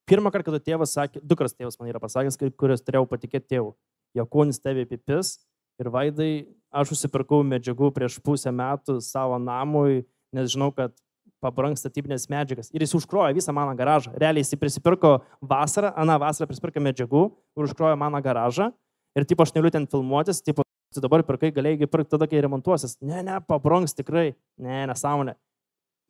pirmą 0.08 0.30
kartą, 0.32 0.52
kada 0.52 0.62
tėvas 0.62 0.94
sakė, 0.96 1.20
du 1.22 1.36
kartus 1.36 1.56
tėvas 1.56 1.78
man 1.80 1.90
yra 1.90 2.00
pasakęs, 2.02 2.38
kurias 2.56 2.84
turėjau 2.86 3.08
patikėti 3.10 3.56
tėvų. 3.56 3.74
Jakonis 4.16 4.62
tėvė 4.62 4.86
pipis 4.88 5.34
ir 5.82 5.90
vaidai, 5.92 6.46
aš 6.72 6.94
užsipirkau 6.94 7.42
medžiagų 7.44 7.90
prieš 7.92 8.20
pusę 8.24 8.52
metų 8.54 9.00
savo 9.04 9.36
namui, 9.42 10.06
nes 10.32 10.52
žinau, 10.54 10.70
kad 10.72 10.94
pabrangs 11.42 11.82
statybinės 11.84 12.28
medžiagas. 12.32 12.70
Ir 12.72 12.84
jis 12.84 12.94
užkrojo 12.96 13.34
visą 13.36 13.52
mano 13.54 13.74
garažą. 13.76 14.14
Realiai 14.16 14.44
jis 14.44 14.56
prisipirko 14.60 15.18
vasarą, 15.42 15.92
aną 15.98 16.18
vasarą 16.22 16.48
prisipirko 16.50 16.82
medžiagų 16.82 17.24
ir 17.58 17.68
užkrojo 17.68 17.98
mano 18.00 18.22
garažą. 18.24 18.70
Ir 19.16 19.24
tipo 19.28 19.44
aš 19.44 19.54
negaliu 19.56 19.72
ten 19.72 19.86
filmuotis, 19.88 20.42
tipo, 20.44 20.65
tu 20.96 21.02
dabar 21.04 21.22
pirkai 21.26 21.52
galėjai 21.54 21.88
pirkti 21.90 22.12
tada, 22.14 22.28
kai 22.30 22.40
remontuosis. 22.44 22.96
Ne, 23.04 23.20
ne, 23.26 23.36
pabrangs 23.48 23.94
tikrai. 23.96 24.30
Ne, 24.60 24.84
nesąmonė. 24.90 25.36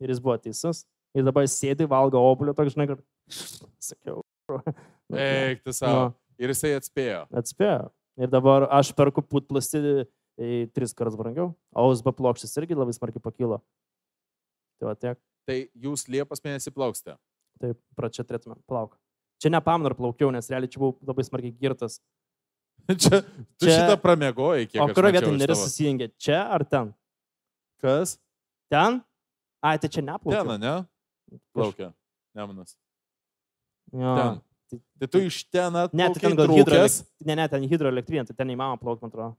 Ir 0.03 0.13
jis 0.13 0.21
buvo 0.23 0.37
teisus. 0.41 0.85
Ir 1.17 1.25
dabar 1.27 1.47
sėdi, 1.49 1.87
valgo 1.89 2.21
obuolio, 2.21 2.53
toks, 2.57 2.75
žinai, 2.75 2.89
kad... 2.91 3.03
Sakiau. 3.81 4.21
Eik, 5.13 5.63
tu 5.63 5.71
Nu, 5.71 5.77
savo. 5.77 6.03
Ir 6.37 6.53
jisai 6.53 6.75
atspėjo. 6.77 7.23
Atspėjo. 7.41 7.87
Ir 8.21 8.29
dabar 8.33 8.67
aš 8.73 8.91
perku 8.97 9.21
putplasti 9.25 9.79
e, 9.81 10.67
tris 10.73 10.93
kartus 10.97 11.17
brangiau, 11.19 11.51
o 11.73 11.87
USB 11.91 12.11
plokštis 12.17 12.55
irgi 12.61 12.77
labai 12.77 12.95
smarkiai 12.95 13.23
pakilo. 13.23 13.59
Tai 14.77 14.91
va 14.91 14.95
tiek. 14.97 15.19
Tai 15.47 15.57
jūs 15.85 16.05
Liepos 16.11 16.43
mėnesį 16.43 16.73
plauksite. 16.75 17.17
Taip, 17.61 17.79
pradžia 17.97 18.25
turėtume. 18.27 18.57
Plauk. 18.69 18.97
Čia 19.41 19.51
nepamenu, 19.53 19.89
ar 19.89 19.95
plaukiau, 19.97 20.29
nes 20.33 20.49
realiai 20.49 20.69
čia 20.69 20.81
buvau 20.81 20.97
labai 21.05 21.25
smarkiai 21.25 21.55
girtas. 21.61 21.99
Čia, 23.01 23.21
tu 23.59 23.65
Čia- 23.65 23.73
šitą 23.75 23.95
pramiegoji, 23.99 24.67
kiek 24.71 24.81
O 24.81 24.87
kurioje 24.93 25.11
vietoje 25.17 25.35
iš 25.35 25.41
neris 25.43 25.63
susijungia? 25.65 26.07
Čia 26.17 26.39
ar 26.55 26.63
ten? 26.65 26.93
Kas? 27.83 28.17
Ten? 28.71 29.01
Ai, 29.63 29.77
tai 29.81 29.89
čia 29.91 30.01
neplaukiau. 30.05 30.45
Ten, 30.47 30.61
ne? 30.61 30.75
Plaukia. 31.53 31.89
Nemonas. 32.37 32.77
Jo. 33.91 34.13
Ten. 34.15 34.79
Tai 34.99 35.07
tu 35.07 35.19
iš 35.23 35.43
ten 35.47 35.71
Ne, 35.95 36.07
tai 36.11 36.19
ten 36.19 36.35
gal 36.35 36.47
hidroelektrinė. 36.51 37.25
Ne, 37.27 37.35
ne, 37.39 37.45
ten 37.47 37.63
hidroelektrinė, 37.71 38.23
tai 38.27 38.35
ten 38.35 38.49
neįmanoma 38.51 38.79
plaukti, 38.81 39.03
man 39.05 39.11
atrodo. 39.13 39.35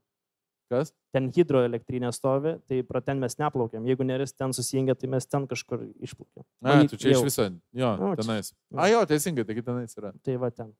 Kas? 0.69 0.91
Ten 1.13 1.29
hidroelektrinė 1.33 2.09
stovi, 2.13 2.55
tai 2.69 2.81
pro 2.85 3.01
ten 3.01 3.17
mes 3.21 3.33
neplaukiam. 3.41 3.85
Jeigu 3.89 4.05
neris 4.05 4.33
ten 4.37 4.53
susijungia, 4.53 4.93
tai 4.97 5.09
mes 5.09 5.25
ten 5.25 5.45
kažkur 5.49 5.87
išplaukiam. 6.05 6.45
Į- 6.65 6.89
tu 6.91 6.97
čia 7.01 7.09
iš 7.13 7.17
jau. 7.17 7.23
viso. 7.25 7.45
Jo, 7.73 7.89
Nu, 7.97 8.11
čia- 8.13 8.21
tenais. 8.21 8.51
jo. 8.69 8.77
A, 8.77 8.87
jo, 8.93 8.99
teisingai, 9.09 9.45
taigi 9.49 9.63
tenais 9.65 9.93
yra. 9.97 10.13
Tai 10.25 10.35
va 10.41 10.49
ten. 10.53 10.73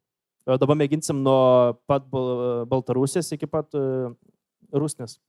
O 0.50 0.58
dabar 0.58 0.78
mėginsim 0.80 1.20
nuo 1.22 1.76
pat 1.90 2.06
Bal 2.10 2.64
Baltarusijos 2.70 3.30
iki 3.36 3.48
pat 3.50 3.76
uh, 3.78 4.10
Rusnės. 4.74 5.20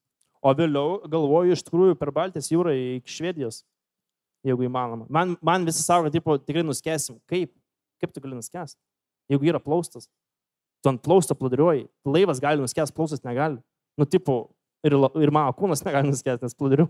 O 0.40 0.52
vėliau 0.56 1.00
galvoju 1.12 1.52
iš 1.52 1.64
tikrųjų 1.66 1.96
per 2.00 2.12
Baltijos 2.16 2.48
jūrą 2.48 2.72
iki 2.96 3.12
Švedijos, 3.12 3.60
jeigu 4.46 4.64
įmanoma. 4.64 5.04
Man, 5.12 5.34
man 5.44 5.66
visi 5.68 5.84
kad 5.84 6.08
tipo, 6.14 6.38
tikrai 6.40 6.64
nuskesim. 6.64 7.18
Kaip? 7.28 7.52
Kaip 8.00 8.14
tu 8.14 8.22
gali 8.24 8.38
nuskesti? 8.38 8.80
Jeigu 9.28 9.50
yra 9.52 9.60
plaustas. 9.60 10.08
Tu 10.80 10.88
ant 10.88 11.02
plausto 11.04 11.36
plūduriuoji. 11.36 11.84
Laivas 12.08 12.40
gali 12.40 12.62
nuskesti, 12.62 12.96
plaustas 12.96 13.20
negali. 13.26 13.60
Nu, 14.00 14.06
tipo, 14.08 14.38
ir, 14.86 14.96
ir 15.20 15.34
mano 15.36 15.52
kūnas 15.58 15.84
negali 15.84 16.08
nuskesti, 16.08 16.48
nes 16.48 16.56
plūduriu. 16.56 16.88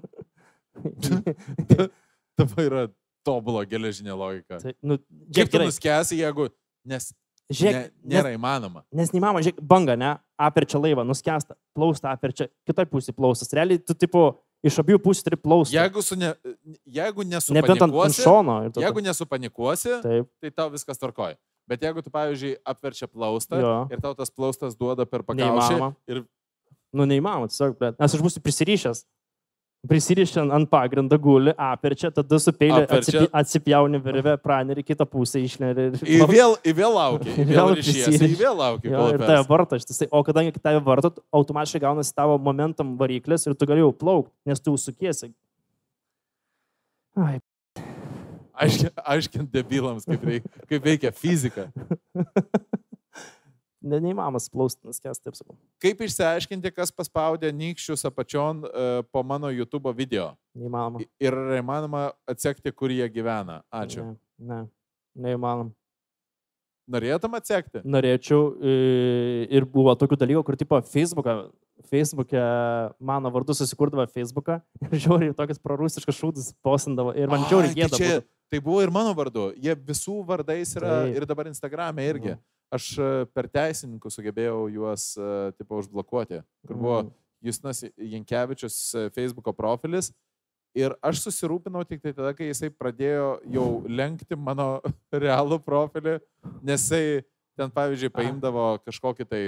Dabar 2.38 2.62
yra 2.68 2.84
tobulą 3.26 3.64
geležinė 3.68 4.14
logika. 4.14 4.60
tai, 4.62 4.76
nu, 4.86 5.00
Kaip 5.34 5.50
tu 5.50 5.64
nuskesi, 5.64 6.20
jeigu... 6.22 6.46
Nes 6.86 7.10
Žiūrėk, 7.50 7.74
ne, 7.74 7.90
nes- 8.04 8.14
nėra 8.14 8.30
įmanoma. 8.36 8.84
Nes 8.94 9.10
neįmanoma, 9.10 9.40
žiūrėk, 9.42 9.60
banga, 9.66 9.96
ne, 9.98 10.12
aperčia 10.38 10.78
laivą, 10.78 11.02
nuskesta, 11.06 11.56
plausta, 11.74 12.12
aperčia, 12.14 12.46
kitoj 12.68 12.86
pusė 12.86 13.12
plaustas. 13.16 13.50
Realiai 13.52 13.78
tu, 13.82 13.94
tipo, 13.94 14.38
iš 14.62 14.78
abiejų 14.82 15.00
pusių 15.02 15.24
turi 15.26 15.36
plaustą. 15.40 15.74
Jeigu, 15.74 16.02
su 16.04 16.16
ne, 16.20 16.34
jeigu 16.86 17.24
nesupanikuosi, 17.26 18.22
šono. 18.22 18.58
jeigu 18.76 19.02
nesupanikuosi, 19.02 19.96
Taip, 20.02 20.28
tai 20.40 20.50
tau 20.50 20.70
viskas 20.70 20.98
tvarkoja. 21.00 21.36
Bet 21.70 21.80
jeigu 21.82 22.02
tu, 22.02 22.10
pavyzdžiui, 22.10 22.56
apverčia 22.66 23.06
plaustą 23.06 23.60
jo. 23.60 23.74
ir 23.90 24.00
tau 24.02 24.14
tas 24.14 24.30
plaustas 24.30 24.74
duoda 24.78 25.06
per 25.06 25.22
pakaušį 25.22 25.78
Neįmanoma. 25.78 25.94
ir 26.08 26.24
Nu, 26.92 27.04
neįmanoma, 27.06 27.46
tiesiog, 27.46 27.76
bet. 27.78 27.94
Nes 28.02 28.14
aš 28.16 28.20
būsiu 28.20 28.40
prisirišęs. 28.42 29.04
Prisirišęs 29.88 30.50
ant 30.52 30.68
pagrindo 30.68 31.16
guli, 31.16 31.54
aperčia, 31.56 32.10
tada 32.12 32.36
su 32.38 32.52
peiliu 32.52 32.82
atsipi, 32.84 33.22
atsipjauni 33.32 33.96
virvę, 34.04 34.34
pranerį 34.44 34.82
kitą 34.84 35.06
pusę 35.08 35.40
išneri. 35.40 35.86
į 36.04 36.18
vėl, 36.28 36.56
į 36.68 36.74
vėl 36.76 36.92
laukia. 36.98 37.32
Į 37.32 37.46
Ir 37.46 37.52
vėl 37.54 37.70
ryšiesi, 37.78 38.02
prisiriši. 38.10 38.36
į 38.36 38.40
vėl 38.42 38.58
laukia. 38.60 38.90
Jo, 38.92 39.06
ir 39.14 39.24
tave 39.24 39.40
varto 39.48 39.78
šitas. 39.80 40.02
O 40.12 40.20
kadangi 40.26 40.52
tave 40.60 40.82
varto, 40.84 41.14
automatiškai 41.32 41.80
gaunasi 41.86 42.12
tavo 42.12 42.36
momentum 42.36 42.92
variklis 43.00 43.48
ir 43.48 43.56
tu 43.56 43.68
gali 43.70 43.80
jau 43.80 43.88
plaukti, 43.96 44.34
nes 44.52 44.60
tu 44.60 44.76
užsukiesi. 44.76 45.32
Ai, 47.16 47.38
Aiškint, 48.60 48.92
aiškint 49.08 49.48
debilams, 49.48 50.04
kaip, 50.04 50.20
reik, 50.28 50.44
kaip 50.68 50.84
veikia 50.84 51.14
fizika. 51.16 51.70
ne, 53.82 53.98
neįmanomas 54.04 54.48
plausti, 54.52 54.82
nuskęsti, 54.88 55.24
taip 55.26 55.36
sakau. 55.38 55.56
Kaip 55.82 56.00
išsiaiškinti, 56.06 56.72
kas 56.76 56.92
paspaudė 56.94 57.52
nykščius 57.56 58.04
apačion 58.08 58.64
uh, 58.68 59.00
po 59.12 59.22
mano 59.26 59.50
YouTube 59.52 59.92
video. 59.96 60.32
Neįmanoma. 60.58 61.04
Ir 61.22 61.36
ar 61.36 61.58
įmanoma 61.60 62.04
atsekti, 62.30 62.72
kur 62.72 62.92
jie 62.92 63.08
gyvena. 63.12 63.60
Ačiū. 63.72 64.04
Ne, 64.04 64.16
ne, 64.50 64.60
neįmanoma. 65.28 65.72
Norėtum 66.90 67.36
atsekti? 67.38 67.84
Norėčiau 67.86 68.48
e, 68.58 68.70
ir 69.54 69.62
buvo 69.70 69.92
tokių 69.94 70.16
dalykų, 70.18 70.40
kur 70.48 70.56
tipo 70.58 70.80
Facebooką, 70.90 71.34
Facebook'e 71.86 72.40
mano 72.98 73.30
vardu 73.30 73.54
susikurdavo 73.54 74.08
Facebooką 74.10 74.56
ir 74.88 74.96
žiūri 75.04 75.30
tokias 75.38 75.60
prorusiškas 75.62 76.18
šūdus 76.18 76.48
posindavo 76.66 77.14
ir 77.14 77.30
man 77.30 77.46
žiūri 77.46 77.70
Ai, 77.70 77.74
tai 77.76 77.78
gėda. 77.84 77.96
čia- 78.00 78.10
būtų. 78.18 78.26
Tai 78.50 78.58
buvo 78.66 78.80
ir 78.82 78.90
mano 78.90 79.12
vardu. 79.14 79.52
Jie 79.62 79.76
visų 79.78 80.16
vardais 80.26 80.72
yra 80.74 81.04
Taip. 81.04 81.20
ir 81.20 81.26
dabar 81.30 81.46
Instagram'e 81.46 82.02
irgi. 82.10 82.32
Mhm. 82.34 82.42
Aš 82.70 82.84
e, 83.02 83.08
per 83.34 83.48
teisininkų 83.50 84.10
sugebėjau 84.14 84.68
juos, 84.70 85.16
e, 85.18 85.52
tipo, 85.58 85.80
užblokuoti. 85.82 86.42
Kur 86.66 86.76
buvo 86.76 86.98
Mhm. 87.02 87.10
Justinas 87.42 87.84
Jankievičius 87.96 88.76
e, 88.94 89.06
Facebook'o 89.10 89.52
profilis. 89.56 90.12
Ir 90.76 90.92
aš 91.02 91.24
susirūpinau 91.24 91.82
tik 91.88 92.02
tai 92.02 92.12
tada, 92.14 92.30
kai 92.36 92.46
jisai 92.52 92.68
pradėjo 92.70 93.40
jau 93.50 93.64
lenkti 93.90 94.36
mano 94.38 94.80
realų 95.24 95.58
profilį, 95.64 96.20
nes 96.62 96.84
jisai 96.84 97.24
ten, 97.58 97.72
pavyzdžiui, 97.74 98.12
paimdavo 98.14 98.78
kažkokį 98.86 99.26
tai 99.26 99.40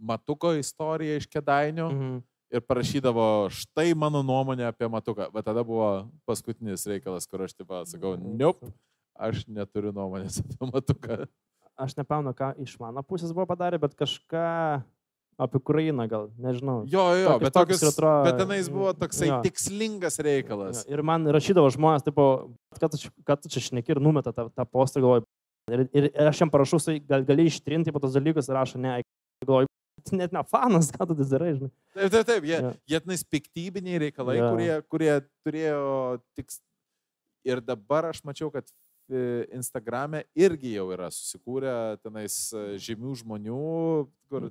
matuko 0.00 0.54
istoriją 0.58 1.18
iš 1.20 1.26
kedainių 1.30 1.88
Mhm. 1.92 2.22
ir 2.54 2.60
parašydavo 2.64 3.50
štai 3.50 3.94
mano 3.94 4.22
nuomonė 4.22 4.64
apie 4.70 4.88
matuką. 4.88 5.28
Bet 5.32 5.44
tada 5.44 5.62
buvo 5.64 6.08
paskutinis 6.26 6.86
reikalas, 6.86 7.26
kur 7.28 7.42
aš 7.44 7.52
taip 7.54 7.68
sakau, 7.86 8.16
niup, 8.16 8.64
aš 9.18 9.44
neturiu 9.46 9.92
nuomonės 9.92 10.40
apie 10.40 10.70
matuką. 10.72 11.26
Aš 11.76 11.96
nepamenu, 11.98 12.30
ką 12.38 12.52
iš 12.62 12.76
mano 12.78 13.02
pusės 13.02 13.32
buvo 13.34 13.46
padarę, 13.50 13.80
bet 13.82 13.96
kažką 13.98 14.82
apie 15.42 15.58
Ukrainą 15.58 16.04
gal, 16.06 16.28
nežinau. 16.38 16.84
Jo, 16.86 17.08
jo, 17.18 17.28
Tokius- 17.34 17.40
bet, 17.42 17.52
tokius 17.56 17.82
atrodo- 17.88 18.24
bet 18.28 18.36
tenais 18.38 18.68
buvo 18.70 18.92
toksai 18.94 19.26
Jo. 19.28 19.40
tikslingas 19.42 20.18
reikalas. 20.22 20.84
Ir 20.86 21.02
man 21.02 21.26
rašydavo 21.26 21.66
žmonės, 21.74 22.04
tipo, 22.06 22.54
kad 22.78 22.92
tu, 22.92 22.96
čia- 23.02 23.10
kad 23.26 23.42
tu 23.42 23.48
čia 23.48 23.58
šneki 23.60 23.90
ir 23.90 23.98
numeta 23.98 24.30
tą, 24.32 24.46
tą 24.54 24.64
postą, 24.64 25.00
galvoju. 25.02 25.24
Ir, 25.72 25.88
ir, 25.92 26.04
ir 26.14 26.28
aš 26.30 26.38
jam 26.44 26.50
parašau, 26.50 26.78
gal 27.08 27.24
gali 27.24 27.46
ištrinti 27.50 27.90
po 27.90 27.98
tos 27.98 28.14
dalykus 28.14 28.46
rašo, 28.48 28.78
ne, 28.78 29.02
galvoju, 29.44 29.66
"Tu 30.04 30.14
net 30.16 30.30
ne 30.32 30.42
fanas, 30.44 30.92
ką 30.92 31.06
tu 31.08 31.14
tai 31.16 31.24
darai, 31.24 31.54
žinai. 31.58 31.70
Taip, 31.94 32.10
taip, 32.12 32.26
taip, 32.26 32.42
jie, 32.44 32.60
Jo. 32.60 32.72
jie 32.86 33.00
tenais 33.00 33.24
piktybiniai 33.24 33.98
reikalai, 33.98 34.36
Jo. 34.38 34.50
kurie, 34.54 34.82
kurie 34.88 35.24
turėjo 35.44 36.20
tik... 36.36 36.46
Ir 37.44 37.60
dabar 37.60 38.04
aš 38.06 38.22
mačiau, 38.22 38.50
kad 38.52 38.64
Instagrame 39.52 40.24
irgi 40.34 40.74
jau 40.76 40.86
yra 40.94 41.10
susikūrę 41.12 41.98
tenais 42.02 42.52
e, 42.56 42.76
žymių 42.80 43.14
žmonių, 43.20 43.58
kur 44.30 44.50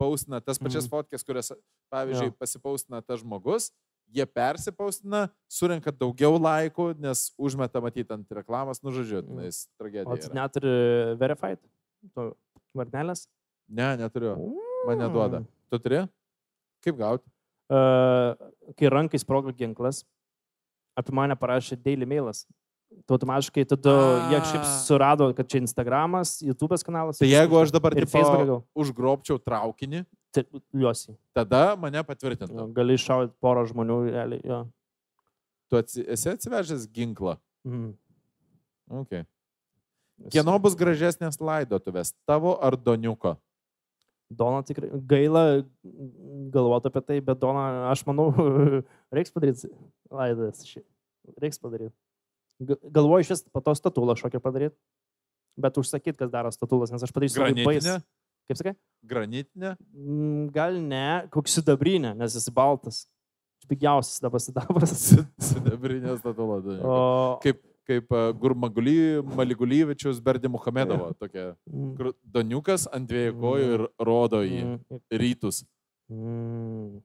paustina 0.00 0.40
tas 0.42 0.58
pačias 0.58 0.84
Mhm. 0.86 0.90
fotkės, 0.90 1.24
kurias, 1.24 1.52
pavyzdžiui, 1.92 2.32
Jo. 2.32 2.36
pasipaustina 2.40 3.02
tas 3.06 3.20
žmogus, 3.22 3.70
jie 4.12 4.26
persipaustina, 4.26 5.30
surenka 5.48 5.92
daugiau 5.92 6.34
laikų, 6.38 6.98
nes 6.98 7.30
užmeta 7.38 7.80
matyti 7.80 8.10
ant 8.12 8.28
reklamos, 8.30 8.82
nu 8.82 8.90
žodžiu, 8.90 9.22
Mhm. 9.22 9.28
tenais 9.28 9.66
O 9.68 9.84
tragedija. 9.84 10.20
tu 10.20 10.28
yra. 10.28 10.34
neturi 10.34 11.16
verified? 11.18 11.58
Tu 12.14 12.34
varnelės? 12.74 13.28
Ne, 13.68 13.96
neturiu. 13.96 14.34
Man 14.86 14.98
neduoda. 14.98 15.38
Mm. 15.40 15.46
Tu 15.70 15.78
turi? 15.78 16.08
Kaip 16.82 16.96
gauti? 16.98 17.24
Uh, 17.70 18.34
kai 18.76 18.88
rankai 18.90 19.16
sprogo 19.22 19.52
ginklas, 19.56 20.04
apie 20.98 21.12
mane 21.14 21.34
parašė 21.36 21.76
Daily 21.80 22.04
Mailas. 22.04 22.44
Automatiškai 23.12 23.64
tada 23.68 23.92
jie 24.30 24.38
šiaip 24.48 24.62
A. 24.64 24.68
surado, 24.86 25.26
kad 25.36 25.48
čia 25.50 25.58
Instagramas, 25.60 26.38
YouTube'as 26.40 26.84
kanalas. 26.86 27.18
Tai 27.20 27.28
jeigu 27.28 27.58
aš 27.60 27.72
dabar 27.74 27.92
ir 27.98 28.06
Facebook'e 28.08 28.60
užgrobčiau 28.78 29.40
traukinį, 29.42 30.04
Tai 30.32 30.44
Liuosi. 30.72 31.12
tada 31.36 31.74
mane 31.76 32.00
patvirtintų. 32.08 32.70
Gali 32.72 32.96
iššaudyti 32.96 33.34
porą 33.42 33.66
žmonių, 33.68 33.98
realiai. 34.14 34.40
Jo. 34.48 34.62
Tu 35.68 35.76
atsi, 35.76 36.04
esi 36.08 36.30
atsivežęs 36.32 36.86
ginklą. 36.88 37.36
Mhm. 37.66 37.92
Okay. 39.02 39.26
Kieno 40.30 40.54
bus 40.62 40.74
gražesnės 40.78 41.40
laidotuvės? 41.40 42.14
Tavo 42.28 42.54
ar 42.62 42.76
Doniuko? 42.76 43.36
Dona 44.32 44.62
tikrai 44.64 44.88
gaila 45.04 45.64
galvoti 46.52 46.88
apie 46.88 47.02
tai, 47.04 47.20
bet 47.20 47.40
Dona, 47.42 47.90
aš 47.90 48.04
manau, 48.08 48.30
reiks 49.14 49.32
padaryti 49.34 49.68
laidas. 50.08 50.64
šį. 50.64 50.80
Reiks 51.42 51.60
padaryti. 51.60 51.92
Ga- 52.68 52.78
Galvoju 52.98 53.24
iš 53.26 53.30
vis 53.34 53.42
po 53.52 53.60
to 53.64 53.74
statulą 53.78 54.14
šokį 54.18 54.40
padaryti. 54.44 54.76
Bet 55.60 55.76
užsakyt, 55.76 56.16
kas 56.16 56.30
daro 56.32 56.48
statulas, 56.54 56.92
nes 56.94 57.02
aš 57.04 57.12
padarysiu 57.12 57.42
labai 57.42 57.64
bais. 57.66 57.82
Granitinė? 57.84 57.96
Kaip 58.48 58.58
sakai? 58.60 58.72
Granitinė? 59.06 59.72
Mm, 59.94 60.46
Gal 60.54 60.78
ne, 60.80 61.02
koks 61.34 61.58
sidabrinė, 61.60 62.14
nes 62.18 62.34
jis 62.38 62.48
baltas. 62.54 63.02
Pigiausias 63.70 64.18
dabar 64.24 64.40
sidabras. 64.42 64.94
Si- 65.06 65.26
Sidabrinė 65.52 66.16
statula. 66.18 66.56
Doniuko. 66.64 66.88
O, 66.88 67.36
Kaip, 67.44 67.60
kaip 67.86 68.10
Gurmaguly, 68.40 68.96
Maligulyvičius, 69.22 70.18
Berdi 70.24 70.48
Muhamedovo. 70.50 71.12
Tokia. 71.20 71.52
Mm, 71.70 72.10
Doniukas 72.34 72.88
ant 72.90 73.06
dviejų 73.12 73.36
kojų 73.44 73.68
ir 73.76 73.86
rodo 74.08 74.40
į 74.48 74.58
mm, 74.64 75.00
rytus. 75.22 75.62
mm. 76.10 77.00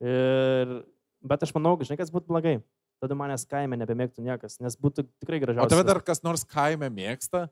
Ir, 0.00 0.70
bet 1.20 1.42
aš 1.44 1.52
manau, 1.56 1.74
žinai, 1.84 1.98
kas 2.00 2.08
būtų 2.14 2.30
blogai. 2.32 2.54
Tada 3.00 3.16
manęs 3.16 3.46
kaime 3.48 3.78
nebemėgtų 3.80 4.20
niekas, 4.26 4.58
nes 4.60 4.76
būtų 4.76 5.06
tikrai 5.22 5.38
O 5.40 5.44
gražiausia. 5.46 5.72
tave 5.72 5.84
dar 5.88 6.02
kas 6.04 6.20
nors 6.22 6.44
kaime 6.44 6.90
mėgsta? 6.92 7.46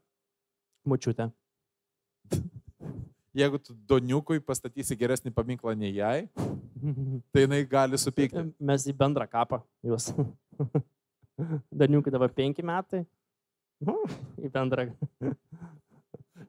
Mučiutė. 0.89 1.31
Jeigu 3.39 3.61
tu 3.63 3.77
Doniukui 3.89 4.43
pastatysi 4.45 4.97
geresnį 4.99 5.33
paminklą 5.33 5.73
nei 5.79 5.95
jai, 5.97 6.29
tai 7.33 7.47
jinai 7.47 7.63
gali 7.69 8.01
supykti. 8.01 8.45
Mes 8.61 8.85
į 8.89 8.95
bendrą 8.99 9.29
kapą 9.31 9.63
juos. 9.87 10.11
Daniukai 11.81 12.13
dabar 12.13 12.33
penki 12.35 12.65
metai. 12.67 13.05
Nu, 13.81 13.95
į 14.43 14.51
bendrą. 14.53 14.89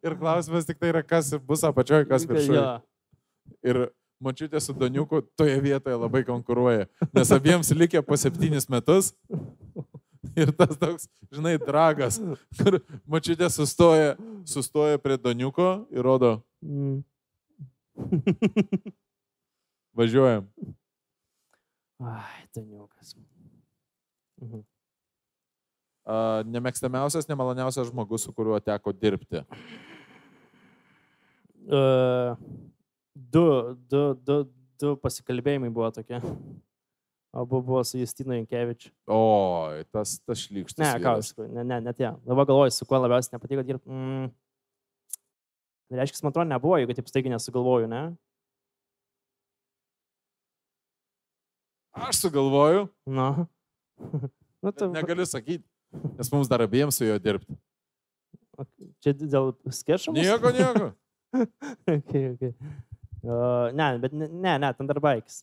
Ir 0.02 0.16
klausimas 0.18 0.66
tik 0.66 0.80
tai 0.82 0.90
yra, 0.92 1.04
kas 1.06 1.30
bus 1.46 1.64
apačioje, 1.68 2.08
kas 2.10 2.26
viršuje. 2.28 2.58
Jo. 2.58 2.80
Ir 3.70 3.82
mačiutė 4.24 4.60
su 4.62 4.74
Doniuku 4.74 5.22
toje 5.40 5.56
vietoje 5.64 5.96
labai 5.96 6.24
konkuruoja, 6.28 6.88
nes 7.16 7.32
abiems 7.32 7.72
likę 7.76 8.02
po 8.06 8.18
septynis 8.20 8.70
metus. 8.70 9.14
Ir 10.36 10.52
tas 10.52 10.76
toks, 10.78 11.06
žinai, 11.32 11.56
dragas, 11.58 12.18
kur 12.60 12.80
mačiutė 13.08 13.48
sustoja, 13.50 14.18
sustoja 14.48 15.00
prie 15.02 15.18
Doniuko 15.18 15.86
ir 15.92 16.04
rodo, 16.06 16.42
Mm. 16.62 17.00
važiuojam. 19.96 20.46
Ai, 22.04 22.44
Daniukas. 22.56 23.16
Mhm. 24.42 24.62
A, 26.10 26.44
nemėgstamiausias, 26.48 27.28
nemaloniausias 27.30 27.88
žmogus, 27.92 28.24
su 28.28 28.34
kuriuo 28.34 28.60
teko 28.64 28.92
dirbti. 28.96 29.44
Uh, 31.70 32.36
du, 33.34 33.46
du, 33.92 34.02
du, 34.26 34.40
du 34.80 34.96
pasikalbėjimai 35.04 35.70
buvo 35.74 35.92
tokie. 35.96 36.22
Abu 37.32 37.62
buvo 37.62 37.84
su 37.86 38.00
Justinu 38.00 38.34
Jankievičiu. 38.34 38.90
O, 39.06 39.20
tas, 39.94 40.16
tas 40.26 40.46
šlykštus. 40.48 40.82
Ne, 40.82 40.94
ką, 41.04 41.14
tikrųjų, 41.28 41.52
ne, 41.60 41.66
ne, 41.68 41.78
ne 41.86 41.94
tie. 41.94 42.10
Dabar 42.26 42.48
galvoju, 42.50 42.74
su 42.74 42.88
kuo 42.90 42.98
labiausiai 43.04 43.36
nepatiko 43.36 43.66
dirbti. 43.68 43.92
Mm. 43.94 44.32
Reiškia, 46.00 46.24
man 46.26 46.34
atrodo, 46.34 46.50
nebuvo, 46.50 46.80
jeigu 46.82 46.96
taip 46.98 47.10
staigiai 47.10 47.36
nesugalvoju, 47.36 47.90
ne? 47.90 48.02
Aš 52.00 52.24
sugalvoju, 52.26 52.88
Nu. 53.06 53.30
nu, 54.64 54.72
tu, 54.72 54.90
negaliu 54.94 55.26
sakyti, 55.26 55.66
nes 56.18 56.32
mums 56.32 56.50
dar 56.50 56.64
abiems 56.64 56.98
su 56.98 57.06
juo 57.06 57.18
dirbti. 57.22 57.58
čia 59.04 59.14
dėl 59.14 59.54
skečio? 59.74 60.14
Nieko, 60.16 60.54
nieko. 60.56 60.92
okay, 61.96 62.34
okay. 62.34 62.54
Uh, 63.24 63.70
ne, 63.76 63.90
bet 64.00 64.14
ne, 64.16 64.28
ne, 64.32 64.54
ne, 64.64 64.70
ten 64.78 64.88
dar 64.88 65.00
baigis. 65.04 65.42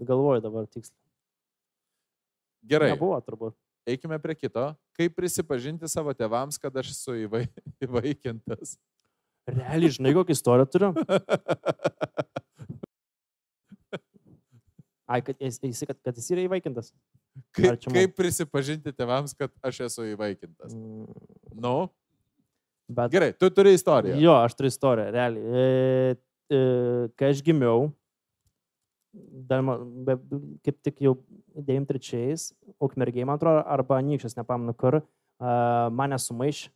Galvoju 0.00 0.40
dabar 0.44 0.66
tiksliai. 0.68 0.96
Gerai, 2.70 2.90
Nebuvo 2.94 3.16
turbūt. 3.24 3.54
eikime 3.88 4.18
prie 4.20 4.34
kito. 4.36 4.66
Kaip 4.96 5.14
prisipažinti 5.16 5.88
savo 5.88 6.12
tėvams, 6.16 6.58
kad 6.60 6.74
aš 6.80 6.90
esu 6.94 7.14
įvai, 7.26 7.46
įvaikintas? 7.86 8.76
Realiai, 9.50 9.90
žinai, 9.96 10.12
kokią 10.16 10.36
istoriją 10.36 10.66
turiu? 10.70 10.90
Ai, 15.10 15.22
kad 15.26 15.40
jis, 15.42 15.56
kad, 15.88 15.96
kad 16.06 16.14
jis 16.20 16.28
yra 16.30 16.44
įvaikintas. 16.46 16.92
Kaip, 17.56 17.66
man- 17.72 17.94
kaip 17.96 18.12
prisipažinti 18.18 18.92
tėvams, 18.94 19.32
kad 19.34 19.50
aš 19.66 19.80
esu 19.88 20.04
įvaikintas? 20.12 20.74
Mm, 20.76 21.06
Nu, 21.60 21.88
Bet, 22.90 23.10
gerai, 23.12 23.30
tu 23.38 23.46
turi 23.54 23.70
istoriją. 23.76 24.16
Jo, 24.18 24.32
aš 24.42 24.54
turiu 24.58 24.70
istoriją, 24.72 25.10
realiai. 25.14 25.42
E, 25.46 26.14
kai 26.50 27.30
aš 27.30 27.42
gimiau, 27.46 27.90
dar 29.50 29.62
be, 30.06 30.16
kaip 30.64 30.78
tik 30.86 31.02
jau 31.04 31.16
93-ais, 31.56 32.50
ukmergiai, 32.82 33.26
man 33.26 33.38
atrodo, 33.38 33.62
arba 33.66 33.98
anykščias, 34.00 34.36
nepamenu 34.38 34.74
kur, 34.78 35.00
a, 35.00 35.88
mane 35.94 36.18
sumaišė 36.20 36.70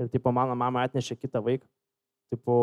ir, 0.00 0.10
tipo, 0.12 0.32
mano 0.34 0.56
mama 0.58 0.84
atnešė 0.88 1.18
kitą 1.20 1.42
vaiką. 1.44 1.66
Tipo, 2.32 2.54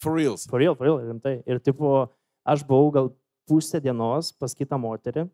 For 0.00 0.14
reals. 0.16 0.46
for 0.48 0.62
real, 0.62 0.76
for 0.78 0.86
real, 0.86 1.00
rimtai. 1.02 1.40
Ir, 1.46 1.60
tipo, 1.60 2.06
aš 2.48 2.62
buvau 2.64 2.92
gal 2.94 3.10
pusę 3.50 3.80
dienos 3.82 4.30
pas 4.38 4.54
kitą 4.56 4.78
moterį 4.80 5.26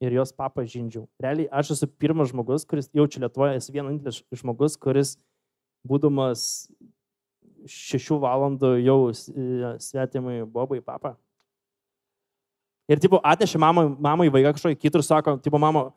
ir 0.00 0.14
jos 0.16 0.32
papą 0.32 0.64
žindžiau. 0.64 1.04
Realiai, 1.20 1.50
aš 1.52 1.74
esu 1.74 1.90
pirmas 2.00 2.30
žmogus, 2.30 2.64
kuris 2.64 2.88
jaučia 2.96 3.20
Lietuvoje, 3.26 3.58
esu 3.60 3.74
vienintelis 3.74 4.22
žmogus, 4.40 4.78
kuris, 4.80 5.16
būdamas 5.84 6.70
šešių 7.68 8.18
valandų 8.22 8.70
jau 8.84 8.98
e, 9.10 9.74
svetimai 9.82 10.40
bobai 10.46 10.80
papą. 10.84 11.16
Ir, 12.90 12.98
tipo, 12.98 13.20
atnešė 13.22 13.60
mamai, 13.62 13.84
mamai 14.02 14.26
vaiką 14.34 14.56
kažkokį 14.56 14.80
kitą 14.82 14.98
ir 14.98 15.06
sako, 15.06 15.36
tipo, 15.38 15.58
mama, 15.62 15.92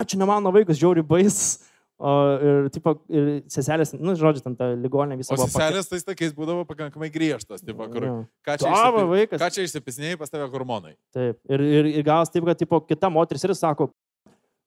"A, 0.00 0.04
čia 0.04 0.18
ne 0.18 0.26
mano 0.26 0.50
vaikas, 0.50 0.80
žiauri 0.80 1.02
bais. 1.06 1.62
O, 1.94 2.10
ir, 2.42 2.70
tipo, 2.74 2.90
ir 3.06 3.44
seselės, 3.46 3.92
nu, 3.94 4.16
žodžiu, 4.18 4.42
ten 4.42 4.56
ta 4.58 4.72
ligoninė 4.74 5.14
visą 5.20 5.36
O 5.36 5.38
seselės 5.38 5.86
tais 5.86 6.02
tokiais 6.02 6.32
būdavo 6.34 6.64
pakankamai 6.66 7.06
griežtas, 7.06 7.62
tipo, 7.62 7.86
kur, 7.86 8.02
Jo. 8.02 8.14
ką 8.42 8.56
čia, 8.58 8.72
išsipi... 8.74 9.38
ką 9.38 9.50
čia 9.54 9.62
išsipisnėjai 9.62 10.18
pas 10.18 10.28
tave 10.28 10.48
hormonai. 10.50 10.96
Taip. 11.14 11.38
Ir, 11.46 11.62
ir, 11.62 11.86
ir 11.94 12.02
gavos 12.02 12.34
taip, 12.34 12.44
kad 12.50 12.58
tipo, 12.58 12.80
kita 12.82 13.06
moteris 13.14 13.46
ir 13.46 13.54
sako, 13.54 13.92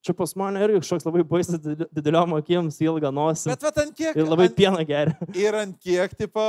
čia 0.05 0.13
pas 0.17 0.33
mane 0.39 0.61
irgi 0.63 0.81
kažkoks 0.83 1.07
labai 1.07 1.23
baisas 1.27 1.59
dideliom 1.61 2.37
akim, 2.37 2.69
su 2.73 2.85
ilga 2.85 3.11
nosim. 3.13 3.51
Bet 3.51 3.65
va 3.65 3.71
ant 3.83 3.95
kiek. 3.97 4.15
Ir 4.15 4.29
labai 4.29 4.49
ant, 4.49 4.57
pieną 4.57 4.83
geria. 4.87 5.17
ir 5.45 5.57
ant 5.57 5.77
kiek, 5.83 6.15
tipo, 6.19 6.43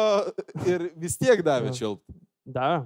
ir 0.69 0.91
vis 0.99 1.19
tiek 1.21 1.43
davė 1.47 1.73
šilp. 1.77 2.03
Davė. 2.49 2.85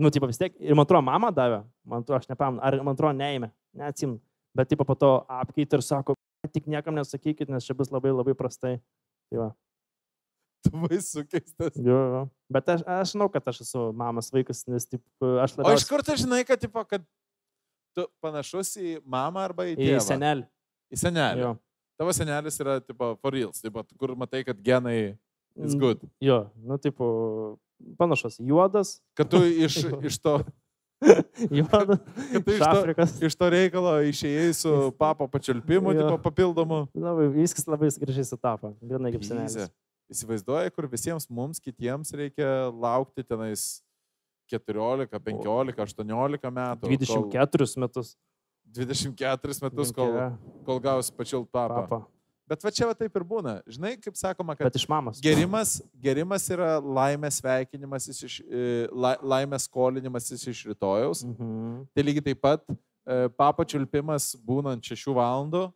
Nu, 0.00 0.10
tipo, 0.12 0.28
vis 0.30 0.40
tiek. 0.40 0.54
Ir 0.60 0.76
man 0.78 0.86
atrodo, 0.86 1.04
mama 1.06 1.32
davė. 1.34 1.62
Man 1.84 2.04
atrodo, 2.04 2.20
aš 2.22 2.30
nepamenu. 2.30 2.62
Ar 2.64 2.78
man 2.80 2.96
atrodo, 2.96 3.16
neėmė. 3.18 3.52
Neatsim. 3.76 4.16
Bet, 4.56 4.70
tipo, 4.72 4.84
po 4.88 4.96
to 4.98 5.10
apkeit 5.32 5.72
ir 5.72 5.84
sako, 5.84 6.16
tik 6.52 6.68
niekam 6.68 6.96
nesakykit, 6.96 7.50
nes 7.52 7.64
čia 7.64 7.76
bus 7.76 7.92
labai 7.92 8.12
labai 8.12 8.34
prastai. 8.36 8.78
Tai 9.32 9.44
va. 9.44 9.50
Tu 10.62 10.70
baisu 10.78 11.24
keistas. 11.26 11.76
Jo, 11.80 11.98
jo. 12.14 12.22
Bet 12.52 12.68
aš, 12.70 12.84
aš 12.86 13.14
žinau, 13.14 13.28
kad 13.32 13.48
aš 13.50 13.64
esu 13.64 13.88
mamas 13.98 14.30
vaikas, 14.34 14.62
nes, 14.70 14.86
tipo, 14.86 15.32
aš 15.42 15.56
O 15.58 15.72
iš 15.74 15.86
kur 15.88 16.04
tu 16.06 16.14
žinai, 16.20 16.42
kad, 16.46 16.60
tipo, 16.62 16.84
kad 16.86 17.02
tu 17.96 18.06
panašus 18.24 18.74
į 18.80 18.96
mamą 19.04 19.44
arba 19.48 19.66
į 19.70 19.74
į 19.76 19.82
tėvą? 19.82 20.00
senelį. 20.06 20.46
Į 20.92 21.00
senelį. 21.06 21.44
Jo. 21.46 21.52
Tavo 22.00 22.12
senelis 22.16 22.56
yra, 22.60 22.78
tipo, 22.82 23.12
for 23.20 23.32
reals, 23.36 23.60
tipo, 23.62 23.84
kur 24.00 24.14
matai, 24.18 24.44
kad 24.44 24.58
genai 24.64 24.96
is 25.54 25.74
Mm, 25.74 25.78
good. 25.80 26.00
Jo, 26.20 26.38
nu, 26.56 26.78
tipo, 26.80 27.58
panašus. 28.00 28.38
Juodas, 28.40 29.00
Kad 29.14 29.28
tu 29.30 29.42
iš, 29.44 29.76
iš 30.08 30.16
to, 30.18 30.38
Juoda. 31.50 31.98
Kad 32.32 32.44
tai 32.46 32.54
Iš 32.54 32.62
to, 32.62 33.26
iš 33.26 33.34
to 33.36 33.46
reikalo 33.50 33.92
išėjai 34.06 34.52
su 34.54 34.72
papo 34.98 35.26
pačiulpimu, 35.28 35.92
tipo 35.98 36.16
papildomu. 36.22 36.86
Labai, 36.94 37.26
viskas 37.34 37.66
labai 37.68 37.90
gražiai 38.00 38.24
sutapo. 38.28 38.72
Grinai 38.80 39.12
kaip 39.12 39.24
senelis. 39.26 39.68
Įsivaizduoji, 40.12 40.72
kur 40.76 40.86
visiems 40.92 41.26
mums 41.32 41.60
kitiems 41.62 42.10
reikia 42.16 42.68
laukti 42.72 43.24
tenais 43.24 43.80
14, 44.50 45.08
15, 45.18 45.78
18 45.78 46.50
metų. 46.50 46.80
kol- 46.80 47.30
24 47.30 47.76
metus. 47.78 48.16
24 48.72 49.60
metus, 49.62 49.92
kol, 49.92 50.16
kol 50.64 50.80
gaus 50.80 51.10
pačiult 51.10 51.48
papą. 51.52 51.86
Papa. 51.86 52.06
Bet 52.48 52.62
va 52.64 52.70
čia 52.74 52.86
va 52.88 52.94
taip 52.96 53.14
ir 53.16 53.24
būna. 53.24 53.60
Žinai, 53.68 53.94
kaip 54.02 54.16
sakoma, 54.18 54.56
kad 54.56 54.66
Bet 54.66 54.76
iš 54.76 54.86
mamos. 54.88 55.20
gerimas, 55.24 55.80
gerimas 56.02 56.48
yra 56.52 56.80
laimės 56.80 57.38
sveikinimas 57.40 58.08
iš, 58.12 58.40
e, 58.44 58.88
la, 58.92 59.14
laimės 59.22 59.68
skolinimas 59.68 60.26
iš 60.32 60.64
rytojaus. 60.68 61.22
Mhm. 61.24 61.86
Tai 61.94 62.02
lygiai 62.02 62.24
taip 62.24 62.40
pat 62.42 62.64
e, 62.68 63.28
papo 63.36 63.64
čiulpimas 63.64 64.34
būnant 64.44 64.82
6 64.84 65.14
valandų 65.16 65.72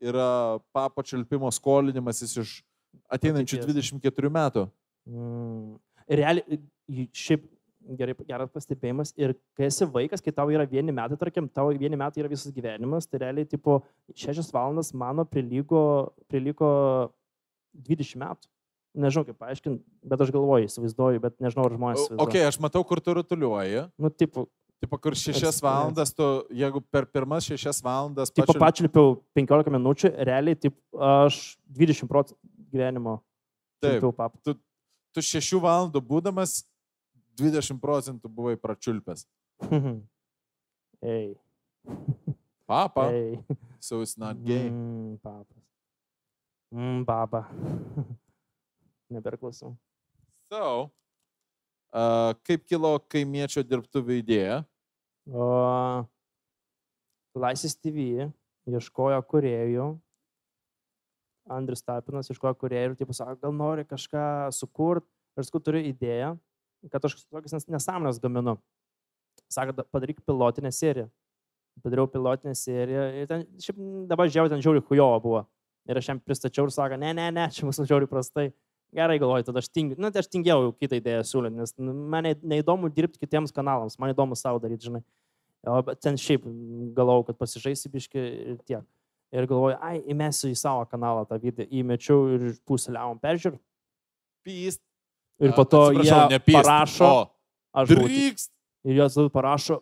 yra 0.00 0.58
papo 0.72 1.02
čiulpimo 1.02 1.50
skolinimas 1.54 2.22
iš 2.22 2.62
ateinančių 3.10 3.60
Ateities. 3.62 3.92
24 3.98 4.30
metų. 4.30 4.70
Mm. 5.08 5.78
Realiai, 6.08 6.58
šiaip 7.12 7.44
gerai, 7.96 8.14
geras 8.28 8.50
pastebėjimas. 8.52 9.12
Ir 9.16 9.34
kai 9.56 9.68
esi 9.68 9.86
vaikas, 9.88 10.20
kai 10.24 10.32
tau 10.34 10.48
yra 10.52 10.66
vieni 10.68 10.92
metai, 10.92 11.16
tarkim, 11.20 11.48
tau 11.48 11.70
vieni 11.72 11.96
metai 11.96 12.22
yra 12.22 12.28
visas 12.32 12.52
gyvenimas, 12.52 13.06
tai 13.08 13.22
realiai, 13.24 13.48
tipo, 13.48 13.80
šešias 14.14 14.50
valandas 14.52 14.92
mano 14.94 15.24
prilygo, 15.24 16.12
prilygo 16.28 16.70
20 17.88 18.18
metų. 18.20 18.48
Nežinau, 18.98 19.26
kaip 19.28 19.36
paaiškinti, 19.38 19.82
bet 20.10 20.22
aš 20.24 20.30
galvoju, 20.34 20.66
įsivaizduoju, 20.66 21.20
bet 21.22 21.36
nežinau, 21.44 21.66
ar 21.68 21.74
žmonės. 21.76 22.00
O, 22.00 22.06
įsivaizduoja. 22.08 22.24
Ok, 22.24 22.38
aš 22.48 22.58
matau, 22.64 22.82
kur 22.88 23.00
tu 23.04 23.14
rutuliuoji. 23.20 23.88
Nu, 23.98 24.10
tipo, 24.10 24.48
Tipo, 24.78 24.94
kur 25.02 25.10
6 25.18 25.34
Eks- 25.42 25.56
valandas, 25.58 26.12
tu, 26.14 26.22
jeigu 26.54 26.78
per 26.86 27.02
pirmas 27.10 27.42
6 27.50 27.80
valandas 27.82 28.30
tipo 28.30 28.46
pačiul- 28.54 28.60
pačiulpiau 28.62 29.16
15 29.34 29.72
minučių, 29.74 30.12
realiai, 30.22 30.54
tipo, 30.54 30.78
aš 31.02 31.56
20 31.66 32.06
procentų 32.06 32.38
gyvenimo 32.70 33.16
Taip. 33.82 34.00
papą. 34.14 34.38
tu 34.44 35.20
6 35.20 35.58
valandų 35.58 35.98
būdamas 35.98 36.62
20 37.38 37.80
procentų 37.82 38.30
buvai 38.32 38.56
pračiulpęs. 38.60 39.26
Ei. 41.14 41.36
Papa, 42.68 43.08
Ei. 43.14 43.38
so 43.80 44.02
it's 44.02 44.18
not 44.18 44.36
gay. 44.44 44.68
Mm, 44.68 45.16
papas. 45.22 45.64
Mm, 46.74 47.04
baba. 47.08 47.46
Neberklausau. 49.12 49.72
So, 50.52 50.90
uh, 51.92 52.34
kaip 52.44 52.66
kilo 52.68 52.98
kaimiečio 53.08 53.64
dirbtuvių 53.64 54.18
idėja? 54.20 54.58
O 55.28 55.48
Laisvės 57.38 57.76
TV 57.78 58.28
ieškojo 58.68 59.20
kuriejų. 59.30 59.88
Andrius 61.48 61.84
Tapinas 61.84 62.28
ieškojo 62.28 62.56
kuriejų 62.60 62.92
ir 62.92 62.98
taip 63.00 63.14
sako, 63.16 63.38
gal 63.46 63.54
nori 63.56 63.86
kažką 63.88 64.50
sukurti. 64.52 65.08
Ir 65.38 65.46
sakau, 65.46 65.60
turiu 65.62 65.80
idėją, 65.86 66.32
kad 66.90 67.04
aš 67.04 67.16
tokias 67.26 67.52
nes- 67.56 67.68
nesąmonės 67.68 68.20
gaminu. 68.22 68.58
Sako, 69.48 69.72
"Da- 69.72 69.84
padaryk 69.84 70.20
pilotinę 70.26 70.70
seriją. 70.72 71.08
Padariau 71.82 72.06
pilotinę 72.06 72.54
seriją 72.54 73.02
ir 73.22 73.26
ten, 73.26 73.44
šiaip 73.58 73.76
dabar 74.08 74.26
žiūrėjau, 74.28 74.48
ten 74.48 74.60
žiauri 74.60 74.82
hujovo 74.82 75.20
buvo. 75.22 75.46
Ir 75.88 75.96
aš 75.96 76.08
jam 76.08 76.20
pristačiau 76.20 76.64
ir 76.64 76.70
sako, 76.70 76.96
ne, 76.98 77.12
ne, 77.14 77.30
ne, 77.30 77.48
čia 77.48 77.64
mūsų 77.66 77.86
žiauri 77.86 78.06
prastai. 78.06 78.52
Gerai 78.92 79.18
galvoju, 79.18 79.44
tada 79.44 79.58
aš 79.58 79.68
tingiu. 79.68 79.98
Na, 79.98 80.10
tai 80.10 80.20
aš 80.20 80.28
tingėjau 80.28 80.62
jau 80.64 80.72
kitą 80.72 80.96
idėją 81.00 81.22
siūlyti, 81.24 81.54
nes 81.54 81.74
nu, 81.78 81.92
man 81.92 82.24
ne- 82.24 82.34
neįdomu 82.34 82.88
dirbti 82.92 83.18
kitiems 83.20 83.52
kanalams, 83.52 83.98
man 83.98 84.14
įdomu 84.14 84.36
savo 84.36 84.58
daryti, 84.58 84.88
žinai. 84.88 85.02
O 85.66 85.82
ten 85.94 86.14
šiaip 86.16 86.42
galvojau, 86.94 87.26
kad 87.26 87.38
pasižaisi 87.38 87.88
biški 87.92 88.16
ir 88.16 88.56
tiek. 88.64 88.84
Ir 89.32 89.46
galvoju, 89.46 89.76
ai, 89.80 90.00
įmesiu 90.08 90.48
į 90.48 90.56
savo 90.56 90.86
kanalą 90.88 91.26
tą 91.28 91.38
video, 91.40 91.66
įmečiau 91.66 92.34
ir 92.34 92.56
pusę 92.66 92.88
liavom 92.94 93.20
peržiūrų. 93.20 93.58
Pyst. 94.44 94.80
Ir 95.38 95.54
po 95.54 95.64
to 95.68 95.82
jie 95.94 96.20
ne 96.30 96.38
pyst, 96.42 96.58
parašo, 96.58 97.10
aš 97.70 97.92
drykst. 97.92 98.50
ir 98.88 98.98
jos 98.98 99.18
parašo, 99.32 99.80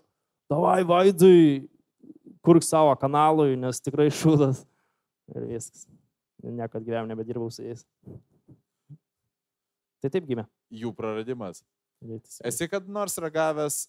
davai 0.53 0.83
vaidui, 0.85 1.69
kurk 2.45 2.63
savo 2.63 2.93
kanalui, 3.01 3.57
nes 3.57 3.81
tikrai 3.81 4.11
šūdas. 4.13 4.67
Ir 5.35 5.47
viskas. 5.49 5.87
Niekad 6.45 6.85
gyvenime 6.85 7.15
nebedirbau 7.15 7.49
su 7.51 7.65
jais. 7.65 7.83
Tai 10.05 10.13
taip 10.13 10.29
gimė. 10.29 10.45
Jų 10.71 10.93
praradimas. 10.95 11.65
Rytis. 12.05 12.39
Esi 12.45 12.69
kad 12.69 12.87
nors 12.93 13.17
ragavęs, 13.19 13.87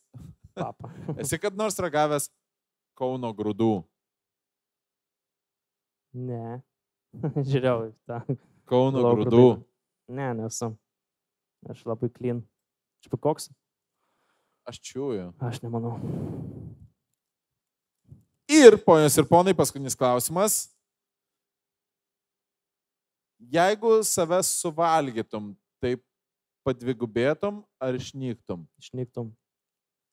Papa. 0.57 0.89
esi 1.21 1.37
kad 1.41 1.57
nors 1.57 1.77
ragavęs 1.83 2.31
Kauno 2.97 3.29
grūdų. 3.37 3.83
Ne. 6.17 6.61
Žiūrėjau, 7.51 7.91
tą 8.09 8.23
Kauno 8.69 9.03
grūdų. 9.11 9.45
Ne, 10.17 10.31
nesu. 10.39 10.71
Aš 11.69 11.83
labai 11.87 12.09
clean. 12.13 12.41
Aš 13.03 13.11
pakoks? 13.11 13.49
Aš 14.67 14.79
čiūju. 14.83 15.31
Aš 15.43 15.61
nemanau. 15.63 15.97
Ir, 18.47 18.77
ponios 18.83 19.15
ir 19.19 19.27
ponai, 19.27 19.55
paskutinis 19.55 19.95
klausimas. 19.95 20.69
Jeigu 23.37 23.99
savęs 24.07 24.49
suvalgytum, 24.63 25.51
tai 25.83 25.97
padvigubėtum 26.65 27.59
ar 27.83 27.95
išnyktum? 27.99 28.63
Išnyktum. 28.81 29.29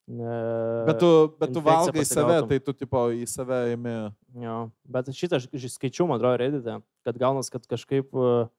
Ne, 0.04 0.34
Bet 0.84 0.98
tu, 1.00 1.10
bet 1.40 1.54
tu 1.54 1.62
valgai 1.64 2.04
save, 2.04 2.42
tai 2.50 2.58
tu 2.60 2.74
tipo 2.76 3.06
į 3.16 3.24
save 3.30 3.60
imi. 3.72 3.94
Jo, 4.42 4.58
bet 4.84 5.08
šitą 5.16 5.38
aš 5.40 5.48
skaičiau, 5.72 6.04
man 6.10 6.18
atrodo, 6.18 6.36
redite, 6.42 6.74
kad 7.06 7.16
gaunas, 7.22 7.48
kad 7.48 7.64
kažkaip 7.70 8.12
uh, 8.12 8.50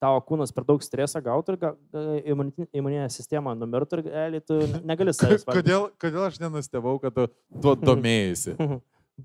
tavo 0.00 0.20
kūnas 0.22 0.52
per 0.54 0.64
daug 0.68 0.82
streso 0.84 1.20
gautų 1.22 1.56
ir 1.56 1.64
imunitin- 2.32 2.68
imuninė 2.72 3.08
sistema 3.10 3.54
numirtų 3.58 3.98
ir 3.98 4.04
realiai 4.12 4.40
tu 4.46 4.58
negali 4.86 5.14
savęs. 5.16 5.44
Kodėl, 5.48 5.88
kodėl 6.00 6.26
aš 6.28 6.38
nenustebau, 6.42 6.98
kad 7.02 7.14
tu 7.14 7.26
tuo 7.62 7.74
domėjai? 7.76 8.54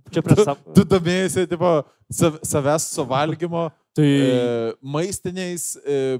Čia 0.10 0.22
Tu, 0.22 0.26
prieš 0.26 0.48
savo. 0.48 0.74
tu 0.74 0.82
domėjai, 0.90 1.44
tipo, 1.52 1.70
sav- 2.10 2.40
savęs 2.41 2.88
suvalgymo, 2.95 3.68
Tai 3.94 4.08
e, 4.10 4.74
maistiniais, 4.82 5.76
e, 5.86 6.18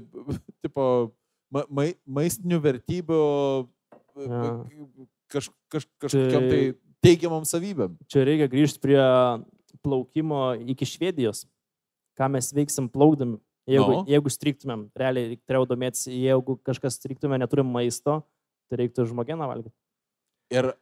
tipo, 0.62 0.84
ma, 1.50 1.64
ma, 1.66 1.88
maistinių 2.06 2.60
vertybių 2.62 3.18
e, 4.14 4.28
Jo. 4.30 4.52
kaž, 5.34 5.48
kaž, 5.74 5.88
kažkokiam 5.98 6.46
tai 6.46 6.60
Tai- 6.60 6.76
teigiamam 7.02 7.42
savybėm. 7.42 7.96
čia 8.06 8.22
reikia 8.22 8.46
grįžti 8.52 8.78
prie 8.78 9.00
plaukimo 9.82 10.54
iki 10.70 10.86
Švedijos. 10.86 11.42
Ką 12.14 12.30
mes 12.30 12.52
veiksim 12.54 12.86
plaukdami. 12.88 13.40
Jeigu, 13.66 13.88
Nu. 13.88 13.96
no. 14.02 14.04
jeigu 14.04 14.28
striktumėm, 14.28 14.90
realiai 14.94 15.28
reik- 15.32 15.42
turėjau 15.48 15.66
domėtis, 15.70 16.04
jeigu 16.12 16.58
kažkas 16.62 16.98
striktume, 17.00 17.38
neturim 17.40 17.64
maisto, 17.72 18.18
tai 18.68 18.76
reiktų 18.82 19.06
žmogieną 19.08 19.46
valgyti. 19.48 19.72
Ir 20.52 20.74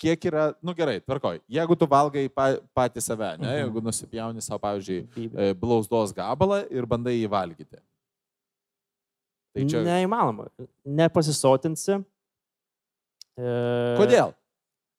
kiek 0.00 0.24
yra, 0.30 0.54
nu 0.64 0.72
gerai, 0.74 0.98
tvarkoj, 1.04 1.42
jeigu 1.52 1.76
tu 1.78 1.86
valgai 1.86 2.28
pa, 2.32 2.56
patį 2.74 3.02
save, 3.04 3.36
ne, 3.38 3.46
Mhm. 3.46 3.58
jeigu 3.66 3.82
nusipjauni 3.84 4.40
savo, 4.42 4.58
pavyzdžiui, 4.64 5.30
e, 5.36 5.52
blausdos 5.54 6.12
gabalą 6.16 6.62
ir 6.72 6.86
bandai 6.86 7.18
jį 7.20 7.28
valgyti. 7.28 7.76
Tai 9.54 9.64
čia... 9.68 9.82
Neįmanoma. 9.84 10.48
Nepasisotinsi. 10.86 11.98
E, 13.36 13.96
Kodėl? 14.00 14.32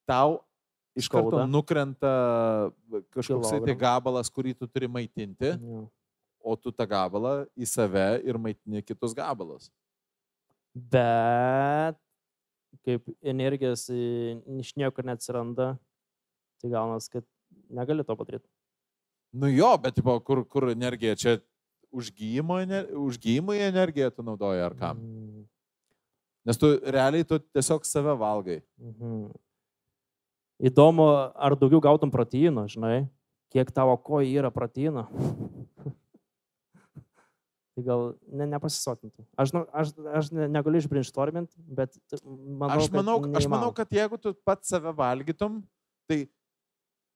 Tau 0.07 0.43
iš 0.95 1.09
karto 1.09 1.47
nukrenta 1.49 2.71
kažkoks 3.15 3.49
tai 3.65 3.73
gabalas, 3.75 4.29
kurį 4.29 4.53
tu 4.59 4.67
turi 4.67 4.87
maitinti, 4.87 5.57
Jo. 5.57 5.89
O 6.43 6.55
tu 6.59 6.71
tą 6.75 6.85
gabalą 6.87 7.45
į 7.57 7.67
save 7.67 8.21
ir 8.27 8.37
maitini 8.37 8.81
kitus 8.83 9.13
gabalus. 9.15 9.69
Bet 10.75 11.95
kaip 12.83 13.05
energijos 13.23 13.87
i- 13.93 14.35
iš 14.59 14.73
niekur 14.75 15.05
neatsiranda, 15.05 15.77
tai 16.61 16.69
gaunas, 16.73 17.07
kad 17.09 17.23
negali 17.69 18.03
to 18.03 18.15
padaryti. 18.15 18.49
Nu 19.33 19.47
jo, 19.47 19.77
bet 19.77 19.95
tipo, 19.95 20.19
kur, 20.19 20.43
kur 20.45 20.63
energija 20.73 21.15
čia 21.15 21.39
užgyjimo, 21.93 22.57
ener- 22.65 22.89
užgyjimui 22.91 23.59
energiją 23.61 24.09
tu 24.15 24.23
naudoji 24.23 24.61
ar 24.65 24.73
kam? 24.75 24.97
Mm, 24.97 25.45
Nes 26.45 26.57
tu 26.59 26.67
realiai 26.83 27.23
tu 27.23 27.37
tiesiog 27.39 27.85
save 27.87 28.17
valgai. 28.19 28.61
Mhm. 28.77 29.31
Įdomu, 30.61 31.05
ar 31.35 31.55
daugiau 31.55 31.79
gautum 31.81 32.11
proteino, 32.11 32.65
žinai, 32.67 33.07
kiek 33.49 33.71
tavo 33.71 33.95
kojai 33.97 34.33
yra 34.41 34.51
proteino. 34.51 35.07
Tai 37.73 37.83
gal 37.85 38.05
ne, 38.29 38.47
nepasisotintų. 38.53 39.25
Aš, 39.39 39.51
žinau, 39.51 39.63
aš, 39.73 39.91
aš 40.19 40.29
ne, 40.35 40.47
negaliu 40.51 40.81
išbrinstorminti, 40.83 41.57
bet 41.65 41.97
manau, 42.21 42.77
Aš 42.77 42.93
manau, 42.93 43.17
kad 43.23 43.41
aš 43.41 43.49
manau, 43.51 43.73
kad 43.75 43.97
jeigu 43.97 44.19
tu 44.21 44.33
pats 44.45 44.73
save 44.73 44.93
valgytum, 44.97 45.61
tai 46.09 46.25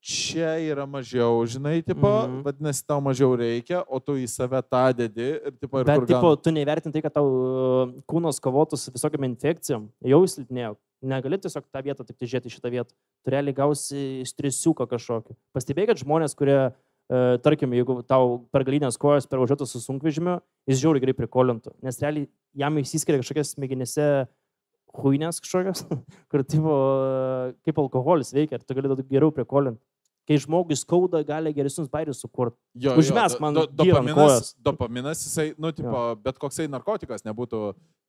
čia 0.02 0.56
yra 0.62 0.86
mažiau, 0.86 1.42
žinai, 1.46 1.80
tipo, 1.82 2.06
mm. 2.06 2.26
-hmm. 2.26 2.42
vadinasi, 2.46 2.84
tau 2.86 3.00
mažiau 3.02 3.34
reikia, 3.38 3.82
o 3.86 3.98
tu 4.00 4.14
į 4.18 4.26
save 4.30 4.62
tą 4.62 4.84
dedi 4.94 5.30
ir, 5.36 5.54
tipo, 5.58 5.80
ir 5.80 5.86
Bet, 5.86 6.06
tipo, 6.06 6.34
gan... 6.34 6.42
tu 6.42 6.50
nevertinti 6.54 6.98
tai, 6.98 7.02
kad 7.02 7.14
tau 7.14 7.26
uh, 7.26 7.94
kūnas 8.06 8.38
kovotų 8.42 8.78
su 8.78 8.94
visokiam 8.94 9.26
infekcijom. 9.26 9.90
Jau 10.06 10.22
silpnėjo 10.26 10.76
Negali 10.98 11.38
tiesiog 11.38 11.62
tą 11.70 11.82
vietą 11.86 12.02
tik 12.02 12.16
tai 12.18 12.26
žiūrėti 12.26 12.50
šitą 12.50 12.70
vietą. 12.74 12.94
Tu 13.22 13.30
realiai 13.30 13.54
gausi 13.54 14.24
stresiuką 14.26 14.88
kažkokį. 14.90 15.36
Pastebėjai, 15.54 15.92
kad 15.92 16.00
žmonės, 16.02 16.34
kurie, 16.38 16.56
e, 16.58 16.72
tarkim, 17.44 17.72
jeigu 17.72 18.02
tau 18.04 18.34
per 18.52 18.66
galinės 18.68 18.98
kojas 19.00 19.28
pervažiuotų 19.30 19.68
su 19.68 19.80
sunkvežimiu, 19.80 20.38
jis 20.68 20.82
žiauriai 20.82 21.06
gerai 21.06 21.16
prikolintų. 21.16 21.72
Nes 21.84 22.00
realiai 22.02 22.28
jam 22.58 22.76
išsiskiria 22.80 23.22
kažkokias 23.22 23.54
smegenyse 23.54 24.08
huinės 24.98 25.40
kažkokios, 25.44 25.84
kur 26.30 26.44
tipo, 26.44 26.74
e, 26.74 27.54
kaip 27.66 27.80
alkoholis 27.80 28.34
veikia 28.34 28.58
ir 28.58 28.66
tu 28.66 28.76
gali 28.76 28.90
geriau 29.08 29.32
prikolinti. 29.34 29.80
Kai 30.28 30.36
žmogui 30.36 30.76
skauda, 30.76 31.22
gali 31.24 31.54
geresnius 31.56 31.86
bairius 31.88 32.18
sukurti. 32.20 32.58
Jo, 32.76 32.98
Užmesk 33.00 33.38
jo, 33.38 33.40
man 33.40 33.54
do, 33.56 33.62
ant 33.64 33.78
dopaminas, 33.80 34.50
dopaminas, 34.60 35.22
jisai, 35.24 35.54
nu, 35.56 35.70
tipo, 35.72 36.02
bet 36.20 36.36
koksai 36.36 36.66
narkotikas 36.68 37.24
nebūtų, 37.24 37.62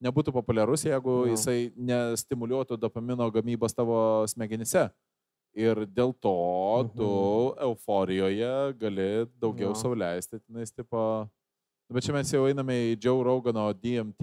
nebūtų 0.03 0.33
populiarus, 0.35 0.83
jeigu 0.83 1.13
Jo. 1.21 1.37
jisai 1.37 1.71
nestimuliuotų 1.79 2.75
dopamino 2.81 3.29
gamybos 3.31 3.77
tavo 3.77 4.01
smegenyse. 4.27 4.89
Ir 5.57 5.85
dėl 5.89 6.13
to 6.21 6.33
tu 6.95 7.07
euforijoje 7.65 8.51
gali 8.79 9.07
daugiau 9.41 9.71
Jo. 9.73 9.75
sauliaisti, 9.75 10.39
tenais, 10.45 10.71
tipo. 10.71 11.27
Nu, 11.89 11.95
Bet 11.97 12.05
čia 12.05 12.13
mes 12.13 12.29
jau 12.31 12.43
einame 12.45 12.75
į 12.93 12.99
Joe 13.01 13.23
Rogano 13.25 13.63
DMT 13.73 14.21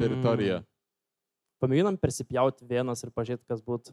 teritoriją. 0.00 0.62
Mm. 0.62 0.68
Pamėginam 1.60 1.98
persipjauti 2.00 2.64
vienas 2.68 3.04
ir 3.04 3.10
pažiūrėti, 3.12 3.44
kas 3.48 3.60
būtų. 3.60 3.92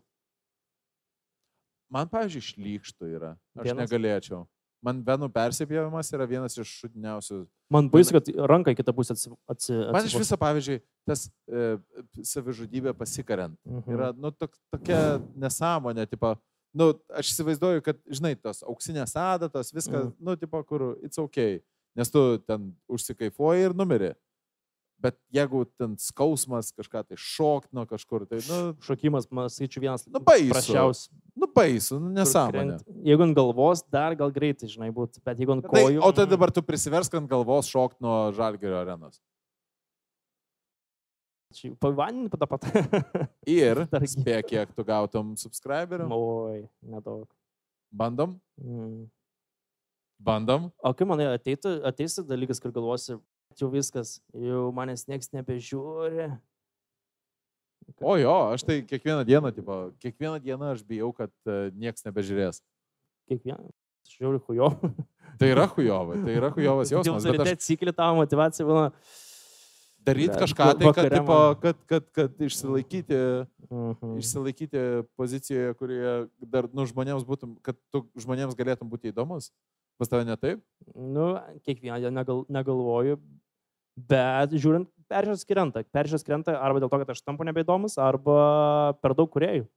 Man, 1.91 2.07
pavyzdžiui, 2.07 2.45
šlykštų 2.53 3.09
yra. 3.17 3.33
Aš 3.59 3.67
Vienas? 3.67 3.83
negalėčiau. 3.89 4.45
Man 4.81 5.03
venų 5.05 5.27
persipjavimas 5.29 6.07
yra 6.15 6.25
vienas 6.25 6.55
iš 6.57 6.69
šudniausių 6.81 7.43
Man 7.71 7.89
baisu, 7.91 8.15
kad 8.15 8.31
ranka 8.49 8.71
į 8.73 8.77
kitą 8.79 8.95
pusę 8.97 9.13
atsi... 9.13 9.29
atsi 9.51 9.75
Man 9.93 10.07
iš 10.07 10.15
viso, 10.17 10.37
pavyzdžiui, 10.41 10.79
tas 11.07 11.27
e, 11.51 11.77
savižudybė 12.25 12.95
pasikariant 12.97 13.59
Mhm. 13.67 13.91
yra, 13.93 14.09
nu, 14.17 14.31
tok, 14.31 14.55
tokia 14.73 15.19
nesąmonė, 15.35 16.07
tipo, 16.09 16.33
nu, 16.73 16.93
aš 17.13 17.33
įsivaizduoju, 17.33 17.83
kad, 17.83 17.97
žinai, 18.07 18.35
tos 18.41 18.63
auksinės 18.63 19.15
adatos, 19.19 19.71
viskas, 19.75 20.05
Mhm. 20.11 20.15
nu, 20.19 20.35
tipo, 20.35 20.63
kur 20.63 20.95
it's 21.03 21.17
ok, 21.19 21.61
nes 21.95 22.09
tu 22.11 22.37
ten 22.47 22.73
užsikaifuoji 22.89 23.65
ir 23.69 23.73
numeri. 23.73 24.13
Bet 25.01 25.15
jeigu 25.33 25.65
ten 25.79 25.95
skausmas 25.97 26.69
kažką 26.77 27.01
tai 27.07 27.15
šokt 27.17 27.71
nuo 27.73 27.87
kažkur, 27.89 28.27
tai, 28.29 28.37
nu, 28.45 28.75
Šokimas, 28.85 29.25
man 29.33 29.49
skaičiu 29.49 29.81
vienas. 29.81 30.05
Nu, 30.05 30.19
baisu. 30.19 30.53
Prašiausias. 30.53 31.09
nu 31.35 31.47
baisu, 31.47 31.97
nu, 31.99 32.11
nesąmonė. 32.13 32.77
Jeigu 33.03 33.23
ant 33.25 33.35
galvos, 33.35 33.81
dar 33.89 34.13
gal 34.15 34.29
greitai, 34.31 34.69
žinai, 34.69 34.91
būtų, 34.93 35.23
bet 35.25 35.39
jeigu 35.41 35.53
ant 35.57 35.65
Tai, 35.65 35.71
kojų. 35.87 36.03
o 36.05 36.11
tai 36.13 36.27
dabar 36.27 36.51
tu 36.51 36.61
prisiversk 36.61 37.15
ant 37.17 37.27
galvos 37.27 37.65
šokt 37.65 37.97
nuo 37.99 38.31
žalgerio 38.31 38.77
arenos. 38.77 39.19
Pavaninį 41.81 42.31
tą 42.33 42.47
pat. 42.49 42.67
Ir 43.59 43.83
spėk, 43.89 44.51
kiek 44.51 44.75
tu 44.75 44.85
gautum 44.87 45.33
subscriberių. 45.39 46.07
Oi, 46.15 46.61
nedaug. 46.93 47.27
Bandom? 47.91 48.37
Mm. 48.61 49.09
Bandom? 50.21 50.69
O 50.85 50.93
kai 50.95 51.07
manai 51.09 51.27
ateitų, 51.33 51.79
ateis 51.87 52.19
dalykas, 52.27 52.61
kur 52.61 52.73
galvosi, 52.75 53.17
jau 53.59 53.69
viskas, 53.73 54.19
jau 54.37 54.69
manęs 54.75 55.07
niekas 55.09 55.31
nebežiūri. 55.35 56.29
O 57.99 58.15
jo, 58.21 58.35
aš 58.53 58.63
tai 58.63 58.79
kiekvieną 58.87 59.25
dieną, 59.27 59.51
tipo, 59.55 59.77
kiekvieną 59.99 60.39
dieną 60.39 60.71
aš 60.75 60.83
bijau, 60.87 61.11
kad 61.15 61.31
uh, 61.49 61.67
niekas 61.75 62.05
nebežiūrės. 62.05 62.61
Kiekvieną. 63.29 63.73
Žiūri, 64.11 64.39
hujo. 64.47 64.69
Tai 65.39 65.49
yra 65.49 65.65
hujovai, 65.71 66.21
tai 66.21 66.37
yra 66.37 66.51
hujovas 66.53 66.91
jausmas, 66.93 67.25
bet 67.25 67.35
Ryte 67.39 67.49
aš 67.49 67.57
atsikeli 67.57 67.93
tavo 67.97 68.19
motivacija, 68.21 68.65
būna. 68.67 68.89
Daryti 70.05 70.37
kažką 70.41 70.67
tai, 70.79 70.91
kad, 70.95 71.09
tipo, 71.13 71.37
kad, 71.61 71.81
kad, 71.89 72.07
kad 72.15 72.43
išsilaikyti, 72.47 73.19
Mhm. 73.71 74.17
išsilaikyti 74.19 74.79
pozicijoje, 75.15 75.73
kurioje 75.79 76.15
dar, 76.43 76.67
nu, 76.73 76.83
žmonėms 76.89 77.23
būtum, 77.27 77.55
kad 77.63 77.77
tu 77.93 78.03
žmonėms 78.19 78.57
galėtum 78.59 78.89
būti 78.91 79.13
įdomus. 79.13 79.51
Pas 80.01 80.09
tave 80.09 80.25
ne 80.25 80.35
taip? 80.35 80.63
Nu, 80.95 81.37
kiekvieną 81.63 81.99
dieną 82.01 82.15
negal, 82.17 82.41
negalvoju, 82.49 83.19
bet 83.95 84.55
žiūrint, 84.57 84.89
peržiūrės 85.11 85.45
krenta. 85.45 85.83
Peržiūrės 85.93 86.25
krenta 86.25 86.55
arba 86.57 86.81
dėl 86.81 86.89
to, 86.89 86.99
kad 87.03 87.13
aš 87.13 87.21
tampu 87.21 87.45
nebeįdomus, 87.47 87.99
arba 88.01 88.97
per 89.01 89.13
daug 89.15 89.29
kuriejų. 89.31 89.67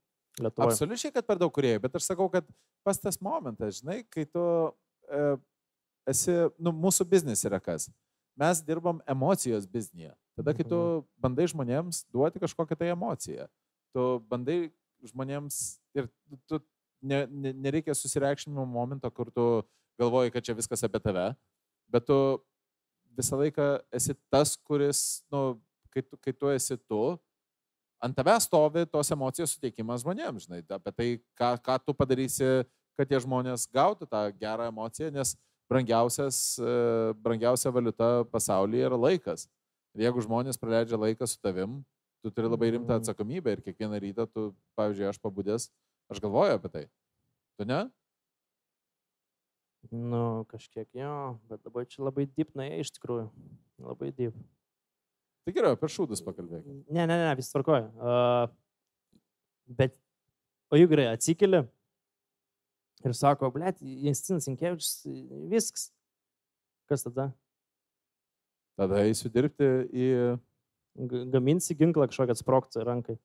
Lietuvoje. 0.41 0.73
Absoliučiai, 0.73 1.13
kad 1.15 1.27
per 1.27 1.39
daug 1.39 1.53
kuriejų, 1.55 1.83
bet 1.85 1.95
aš 1.95 2.09
sakau, 2.09 2.27
kad 2.33 2.47
pas 2.83 2.99
tas 2.99 3.21
momentas, 3.23 3.79
žinai, 3.79 4.01
kai 4.11 4.25
tu 4.27 4.41
e, 5.07 5.37
esi, 6.11 6.33
nu, 6.59 6.73
mūsų 6.75 7.07
biznis 7.07 7.45
yra 7.47 7.61
kas. 7.63 7.87
Mes 8.35 8.61
dirbam 8.63 8.99
emocijos 9.07 9.67
biznėje. 9.67 10.13
Tada, 10.35 10.51
kai 10.51 10.65
tu 10.67 10.77
bandai 11.23 11.47
žmonėms 11.47 12.03
duoti 12.11 12.41
kažkokią 12.43 12.75
tai 12.75 12.89
emociją, 12.91 13.45
tu 13.95 14.07
bandai 14.27 14.57
žmonėms 15.07 15.59
ir 15.95 16.09
tu 16.49 16.59
ne, 16.99 17.23
ne, 17.29 17.53
nereikia 17.53 17.95
susireikšminimo 17.95 18.65
momento, 18.67 19.07
kur 19.15 19.31
tu 19.31 19.45
galvoji, 19.99 20.33
kad 20.35 20.43
čia 20.43 20.57
viskas 20.57 20.83
apie 20.83 20.99
tave, 20.99 21.29
bet 21.87 22.03
tu 22.09 22.17
visą 23.15 23.39
laiką 23.39 23.69
esi 23.95 24.17
tas, 24.27 24.57
kuris, 24.67 25.23
nu, 25.31 25.55
kai 25.93 26.03
tu, 26.03 26.19
kai 26.19 26.35
tu 26.35 26.51
esi 26.51 26.75
tu, 26.83 27.01
ant 28.03 28.15
tavęs 28.17 28.49
stovi 28.49 28.83
tos 28.91 29.11
emocijos 29.15 29.55
suteikimas 29.55 30.03
žmonėms, 30.03 30.49
žinai, 30.49 30.61
apie 30.67 30.91
tai, 30.91 31.09
ką, 31.39 31.55
ką 31.63 31.79
tu 31.85 31.95
padarysi, 31.95 32.49
kad 32.99 33.07
tie 33.07 33.19
žmonės 33.23 33.67
gautų 33.71 34.07
tą 34.11 34.27
gerą 34.39 34.67
emociją, 34.71 35.11
nes 35.15 35.35
brangiausias, 35.69 36.57
e, 36.59 37.13
brangiausia 37.25 37.71
valiuta 37.73 38.25
pasaulyje 38.31 38.85
yra 38.89 38.97
laikas. 38.99 39.47
Ir 39.95 40.05
jeigu 40.07 40.23
žmonės 40.25 40.59
praleidžia 40.59 40.99
laiką 40.99 41.27
su 41.27 41.39
tavim, 41.41 41.79
tu 42.23 42.31
turi 42.31 42.49
labai 42.51 42.71
rimtą 42.75 42.95
Mhm. 42.97 43.01
atsakomybę 43.01 43.51
ir 43.53 43.61
kiekvieną 43.61 43.99
rytą 44.01 44.27
tu, 44.31 44.55
pavyzdžiui, 44.77 45.09
aš 45.09 45.19
pabudęs, 45.19 45.69
aš 46.11 46.19
galvoju 46.19 46.57
apie 46.57 46.69
tai. 46.69 46.85
Tu 47.57 47.65
ne? 47.65 47.89
Nu, 49.91 50.45
kažkiek 50.49 50.87
jo, 50.93 51.39
bet 51.47 51.61
dabar 51.63 51.85
čia 51.85 52.03
labai 52.03 52.25
nuėjo 52.27 52.79
iš 52.81 52.91
tikrųjų. 52.97 53.29
Labai 53.79 54.11
deep. 54.11 54.33
Tai 55.45 55.53
gerai, 55.53 55.75
apie 55.75 55.87
šūdus 55.87 56.23
pakalbėk. 56.25 56.65
Ne, 56.89 57.05
ne, 57.05 57.17
ne, 57.21 57.35
vis 57.37 57.51
tvarkoja. 57.51 57.91
Uh, 58.01 58.47
bet, 59.67 59.93
o 60.71 60.75
jeigu 60.75 60.89
gerai 60.89 61.13
atsikeli 61.13 61.61
ir 63.05 63.13
sako, 63.17 63.49
blėt, 63.53 63.79
Jastinas 63.81 64.47
Inkevičius, 64.51 65.05
viskas. 65.51 65.89
Kas 66.89 67.05
tada? 67.07 67.29
Tada 68.79 69.03
eisiu 69.07 69.31
dirbti 69.33 69.69
į... 69.93 70.09
Gaminsi 71.33 71.75
ginklą 71.75 72.05
kažkokią 72.07 72.31
atsprokti 72.37 72.83
rankai. 72.87 73.17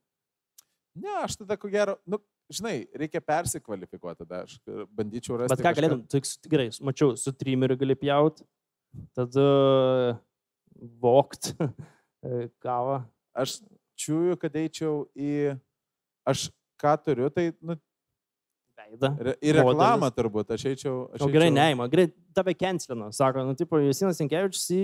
Ne, 0.98 1.12
aš 1.22 1.36
tada 1.38 1.54
ko 1.60 1.68
gero, 1.70 1.92
nu, 2.10 2.18
žinai, 2.50 2.80
reikia 2.98 3.20
persikvalifikuoti 3.22 4.24
tada, 4.24 4.40
aš 4.42 4.56
e, 4.66 4.86
bandyčiau 4.90 5.36
rasti. 5.38 5.54
Bet 5.54 5.62
ką 5.62 5.68
kažką- 5.68 5.76
galėtum, 5.78 6.00
tu 6.10 6.18
s- 6.18 6.40
gerai, 6.50 6.66
mačiau, 6.82 7.12
su 7.14 7.30
trimeriu 7.38 7.76
gali 7.78 7.94
pjaut, 8.00 8.42
tada 9.14 9.44
vokt 11.04 11.52
kavą. 12.64 13.04
Aš 13.38 13.60
čiūju, 14.02 14.34
kad 14.42 14.58
eičiau 14.58 15.04
į... 15.14 15.54
Aš 16.26 16.48
ką 16.82 16.96
turiu, 17.06 17.30
tai 17.30 17.52
nu, 17.62 17.78
Veidą. 18.90 19.10
re, 19.22 19.34
į 19.40 19.54
reklamą 19.60 20.08
turbūt, 20.16 20.50
aš 20.56 20.64
eičiau... 20.72 20.94
Aš 21.14 21.22
O 21.22 21.28
gerai, 21.30 21.46
eičiau- 21.48 21.56
neima, 21.60 21.86
gerai, 21.92 22.08
tave 22.34 22.54
kencelino. 22.58 23.12
Sako, 23.14 23.44
nu, 23.46 23.54
tipo, 23.58 23.78
Jusinas 23.78 24.18
Inkevičius 24.24 24.66
į... 24.74 24.82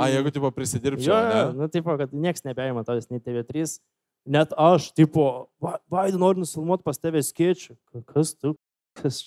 A, 0.00 0.08
jeigu 0.14 0.32
tipo 0.32 0.50
prisidirbčiau, 0.56 1.12
Jo, 1.12 1.20
ne? 1.28 1.44
nu, 1.60 1.68
tipo, 1.68 1.94
kad 2.00 2.12
niekas 2.16 2.44
nebeima 2.48 2.82
tavęs, 2.88 3.10
nei 3.12 3.20
TV3. 3.20 3.68
Net 4.34 4.54
aš, 4.56 4.88
tipo, 4.96 5.28
Vaidai 5.92 6.16
noriu 6.18 6.40
nufilmuoti 6.46 6.82
pas 6.86 6.96
tave 6.96 7.20
skėčių. 7.20 7.76
Kas 8.08 8.32
tu? 8.34 8.54
Kas? 8.96 9.22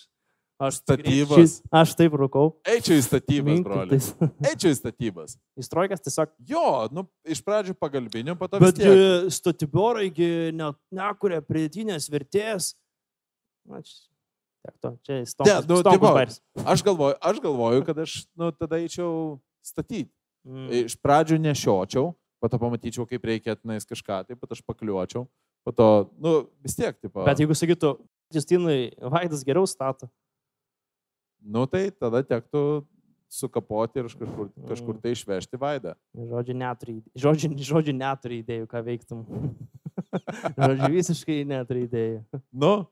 Aš 0.58 0.80
Statybos. 0.82 1.38
šis- 1.38 1.60
Aš 1.70 1.92
taip 2.00 2.16
rūkau. 2.18 2.48
Eičiau 2.66 2.98
į 2.98 3.04
statybas, 3.06 3.60
broli. 3.62 4.00
Eičiau 4.50 4.72
į 4.74 4.78
statybas. 4.80 5.36
Įstrojkas 5.62 6.02
tiesiog. 6.02 6.32
Jo, 6.50 6.64
nu, 6.90 7.04
iš 7.30 7.44
pradžių 7.46 7.76
pagalbiniu, 7.78 8.34
po 8.40 8.50
to 8.50 8.58
Bet 8.64 8.80
tiek. 8.82 9.30
statiboraigi 9.30 10.50
net 10.58 10.80
nekuria 10.98 11.44
pridėtinės 11.46 12.10
vertės. 12.10 12.72
Na, 13.68 13.82
čia, 13.84 13.96
tiek 14.64 14.76
to, 14.82 14.90
čia 15.04 15.14
Ne, 15.20 15.26
stompas. 15.28 15.68
nu, 15.68 15.82
tipo. 15.84 16.12
Aš 16.64 16.84
galvoju, 16.84 17.16
aš 17.22 17.42
galvoju, 17.44 17.84
kad 17.88 18.00
aš, 18.00 18.14
nu, 18.36 18.52
tada 18.56 18.80
eičiau 18.80 19.40
statyti. 19.66 20.12
Mm. 20.48 20.70
Iš 20.88 20.96
pradžių 21.04 21.38
nešiočiau, 21.44 22.14
po 22.40 22.48
to 22.48 22.56
pamatyčiau, 22.62 23.04
kaip 23.10 23.24
reikia 23.28 23.58
atnais 23.58 23.84
kažką, 23.84 24.22
tai 24.28 24.36
po 24.40 24.48
to 24.48 24.56
aš 24.56 24.62
pakliuočiau, 24.64 25.26
po 25.68 25.72
to, 25.76 25.88
nu, 26.24 26.48
vis 26.64 26.78
tiek, 26.80 26.96
tipo. 27.04 27.26
Bet 27.28 27.40
jeigu 27.44 27.52
sakytų, 27.58 27.98
Justinui 28.32 28.92
Vaidas 29.00 29.44
geriau 29.48 29.68
stato. 29.68 30.08
Nu, 31.44 31.64
tai 31.68 31.92
tada 31.92 32.24
tektų 32.24 32.84
sukapoti 33.32 34.00
ir 34.00 34.08
kažkur, 34.08 34.48
Mm. 34.56 34.68
kažkur 34.72 35.02
tai 35.04 35.12
išvežti 35.12 35.60
vaidą. 35.60 35.96
Žodžiu, 36.16 36.56
neturi, 36.56 36.96
žodžiu, 37.16 37.52
žodžiu, 37.72 37.94
neturi 37.96 38.40
idėjų, 38.44 38.68
ką 38.72 38.84
veiktum. 38.88 39.26
žodžiu, 40.60 40.92
visiškai 40.96 41.44
neturi 41.48 41.86
idėjų. 41.88 42.22
Nu, 42.56 42.88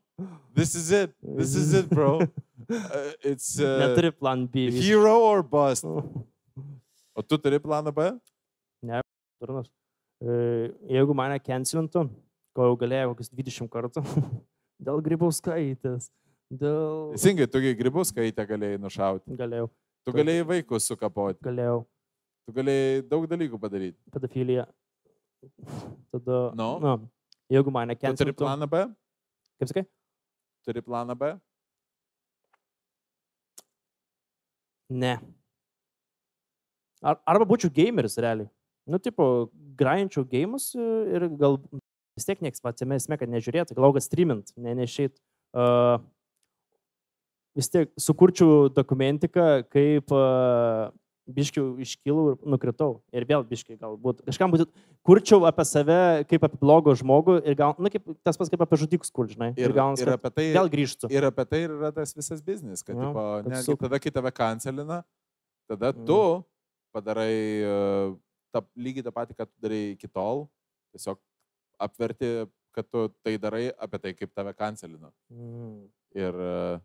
this 0.53 0.75
is 0.75 0.91
it. 0.91 1.13
This 1.21 1.55
is 1.55 1.73
it, 1.73 1.89
bro. 1.89 2.19
Uh, 2.67 3.11
it's 3.21 3.59
uh, 3.59 3.77
Neturi 3.77 4.09
plan 4.17 4.47
B. 4.47 4.71
hero 4.71 5.19
or 5.21 5.43
bust. 5.43 5.85
O 5.85 7.21
tu 7.21 7.37
turi 7.37 7.59
planą 7.59 7.93
B? 7.93 8.07
Durnas. 9.37 9.67
E, 10.17 10.71
Jeigu 10.89 11.13
mane 11.13 11.37
cancelintų, 11.43 12.07
ko 12.55 12.69
jau 12.69 12.77
galėjau 12.81 13.11
kokius 13.11 13.29
20 13.29 13.69
kartų. 13.69 14.01
Dėl 14.87 15.01
grybauskaitės. 15.05 16.09
Dėl... 16.49 17.11
Teisingai, 17.13 17.47
tu 17.51 17.61
gribus 17.77 18.09
skaitę 18.09 18.45
galėjai 18.49 18.79
nušauti. 18.81 19.37
Galėjau, 19.37 19.69
Tu 20.05 20.13
galėjai 20.15 20.47
vaikus 20.55 20.89
sukapoti. 20.89 21.39
galėjau. 21.45 21.83
Tu 22.45 22.55
galėjai 22.57 23.03
daug 23.09 23.27
dalykų 23.29 23.59
padaryti. 23.61 23.97
Pedofilija. 24.13 24.65
Tada... 26.13 26.41
Nu? 26.57 26.69
Na, 26.81 26.97
jeigu 27.51 27.73
mane 27.73 27.97
Tu 27.97 28.13
turi 28.23 28.33
planą 28.33 28.69
B? 28.69 28.87
Kaip 29.61 29.69
sakai? 29.71 29.85
Turi 30.65 30.81
planą 30.81 31.15
B? 31.17 31.31
Ne. 34.89 35.15
Ar, 37.05 37.19
arba 37.25 37.45
būčiau 37.49 37.73
gameris 37.73 38.17
realiai. 38.21 38.49
Nu, 38.89 38.99
tipo, 39.01 39.49
grainčiau 39.77 40.25
gėjimus 40.29 40.71
ir 40.77 41.27
gal 41.39 41.57
vis 42.15 42.27
tiek 42.27 42.41
nieks 42.45 42.61
pats 42.63 42.85
esmė, 42.85 43.17
kad 43.19 43.31
nežiūrėtų, 43.31 43.75
galvoju, 43.77 43.97
kad 43.97 44.05
streamint, 44.05 44.53
ne 44.61 44.75
nešeit. 44.77 45.17
Uh, 45.55 45.97
vis 47.57 47.69
tiek 47.71 47.91
sukurčiau 48.01 48.69
dokumentiką, 48.73 49.65
kaip 49.73 50.13
uh, 50.13 50.91
biškiau 51.25 51.75
iškilau 51.81 52.25
ir 52.31 52.35
nukritau. 52.45 53.01
Ir 53.15 53.25
vėl 53.25 53.43
biškiai 53.49 53.77
galbūt. 53.81 54.19
Kažkam 54.27 54.51
būtų, 54.53 54.67
kurčiau 55.05 55.45
apie 55.49 55.65
save 55.65 55.97
kaip 56.29 56.43
apie 56.45 56.59
blogo 56.61 56.93
žmogų 56.97 57.39
ir 57.47 57.55
gal, 57.57 57.73
nu, 57.81 57.89
kaip, 57.89 58.05
tas 58.25 58.37
pats 58.37 58.51
kaip 58.53 58.61
apie 58.61 58.77
žudikus 58.83 59.09
kur, 59.13 59.25
žinai. 59.31 59.51
Ir, 59.57 59.69
Ir, 59.69 59.73
gaunas, 59.73 60.01
ir 60.03 60.11
kad 60.11 60.19
apie 60.19 60.31
tai, 60.37 60.45
vėl 60.53 60.69
grįžtų. 60.69 61.09
ir 61.09 61.25
apie 61.31 61.45
tai 61.49 61.61
ir 61.65 61.73
yra 61.79 61.91
tas 61.95 62.13
visas 62.13 62.41
biznis, 62.45 62.83
kad 62.85 62.95
Jo, 62.95 63.09
tipo, 63.09 63.25
netgi 63.49 63.77
tada, 63.81 63.99
kai 64.03 64.11
tave 64.13 64.31
kancelina, 64.37 64.99
tada 65.69 65.93
Mm. 65.95 66.05
tu 66.05 66.19
padarai 66.93 67.35
uh, 67.65 68.13
tą, 68.53 68.61
lygiai 68.77 69.03
tą 69.03 69.11
patį, 69.11 69.35
ką 69.35 69.45
tu 69.49 69.55
darai 69.65 69.81
iki 69.95 70.07
tol, 70.07 70.45
tiesiog 70.93 71.17
apverti, 71.81 72.47
kad 72.75 72.85
tu 72.91 73.07
tai 73.23 73.37
darai 73.41 73.71
apie 73.79 73.99
tai, 73.99 74.13
kaip 74.13 74.31
tave 74.35 74.53
kancelino. 74.53 75.09
Mm. 75.33 75.89
Ir 76.15 76.33
uh, 76.37 76.79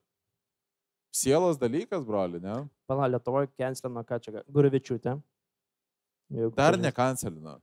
sielos 1.14 1.58
dalykas, 1.60 2.04
broli, 2.06 2.40
ne? 2.42 2.62
Pala, 2.90 3.08
Lietuvoje 3.10 3.50
kenslino, 3.58 4.02
ką 4.06 4.18
čia, 4.22 4.42
Gurevičiūtė. 4.50 5.16
Dar 6.30 6.74
pažįsti. 6.76 6.84
nekancelino. 6.86 7.56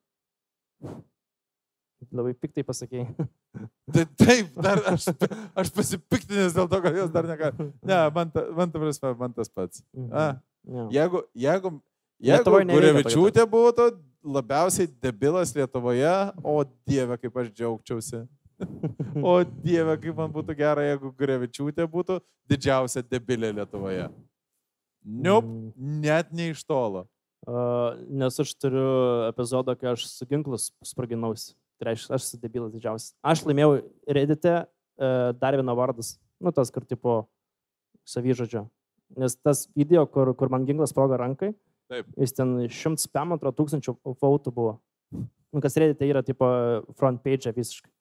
Labai 2.14 2.34
piktai 2.38 2.62
pasakėjai. 2.68 3.08
Tai 3.94 4.04
taip, 4.20 4.52
dar 4.62 4.82
aš, 4.92 5.08
aš 5.58 5.72
pasipiktinęs 5.74 6.54
dėl 6.54 6.68
to, 6.70 6.78
kad 6.84 6.94
jos 7.00 7.10
dar 7.14 7.26
negali. 7.26 7.72
Ne, 7.82 7.98
man, 8.14 8.30
ta, 8.30 8.44
man, 8.54 8.70
ta 8.70 8.82
prasme, 8.84 9.14
man 9.18 9.34
tas 9.34 9.50
pats. 9.50 9.82
A, 10.12 10.36
Ja. 10.68 10.84
jeigu, 10.92 11.22
jeigu, 11.32 11.70
jeigu 12.28 12.52
Gurevičiūtė 12.68 13.46
būtų 13.48 13.86
labiausiai 14.36 14.90
debilas 15.00 15.54
Lietuvoje, 15.56 16.10
o 16.44 16.56
Dieve, 16.84 17.16
kaip 17.22 17.38
aš 17.40 17.54
džiaugčiausi. 17.56 18.20
O 19.22 19.34
Dieve, 19.64 19.94
kaip 20.02 20.18
man 20.18 20.32
būtų 20.34 20.56
gera, 20.58 20.84
jeigu 20.88 21.12
Gurevičiūtė 21.20 21.86
būtų 21.92 22.20
didžiausia 22.50 23.04
debilė 23.06 23.52
Lietuvoje. 23.60 24.08
Niup, 25.08 25.46
Mm. 25.46 26.02
net 26.04 26.34
ne 26.34 26.50
iš 26.52 26.64
tolo. 26.68 27.06
Uh, 27.48 27.96
nes 28.10 28.36
aš 28.44 28.50
turiu 28.60 29.30
epizodą, 29.30 29.78
kai 29.80 29.94
aš 29.94 30.08
su 30.10 30.26
ginklus 30.28 30.72
spraginausi. 30.84 31.54
Tai 31.78 31.92
reiškia, 31.92 32.16
aš 32.18 32.26
esu 32.26 32.40
debilas 32.42 32.74
didžiausias. 32.74 33.14
Aš 33.24 33.46
laimėjau 33.46 33.78
Reddite 34.10 34.56
uh, 34.66 35.32
dar 35.38 35.56
vieną 35.56 35.76
vardas. 35.78 36.18
Nu, 36.42 36.52
tas, 36.52 36.72
kur 36.74 36.84
tipo 36.84 37.28
savyžodžio. 38.10 38.66
Nes 39.16 39.38
tas 39.40 39.68
video, 39.78 40.04
kur, 40.12 40.34
kur 40.36 40.50
man 40.52 40.66
ginklas 40.68 40.92
sprogo 40.92 41.16
rankai, 41.16 41.54
Taip. 41.88 42.10
jis 42.20 42.34
ten 42.36 42.58
105 42.68 43.54
tūkstančių 43.56 43.96
fautų 44.20 44.52
buvo. 44.52 44.80
Nu, 45.54 45.62
kas 45.64 45.78
Reddite 45.80 46.10
yra 46.10 46.26
tipo 46.26 46.50
front 46.98 47.22
page 47.24 47.54
visiškai. 47.56 47.94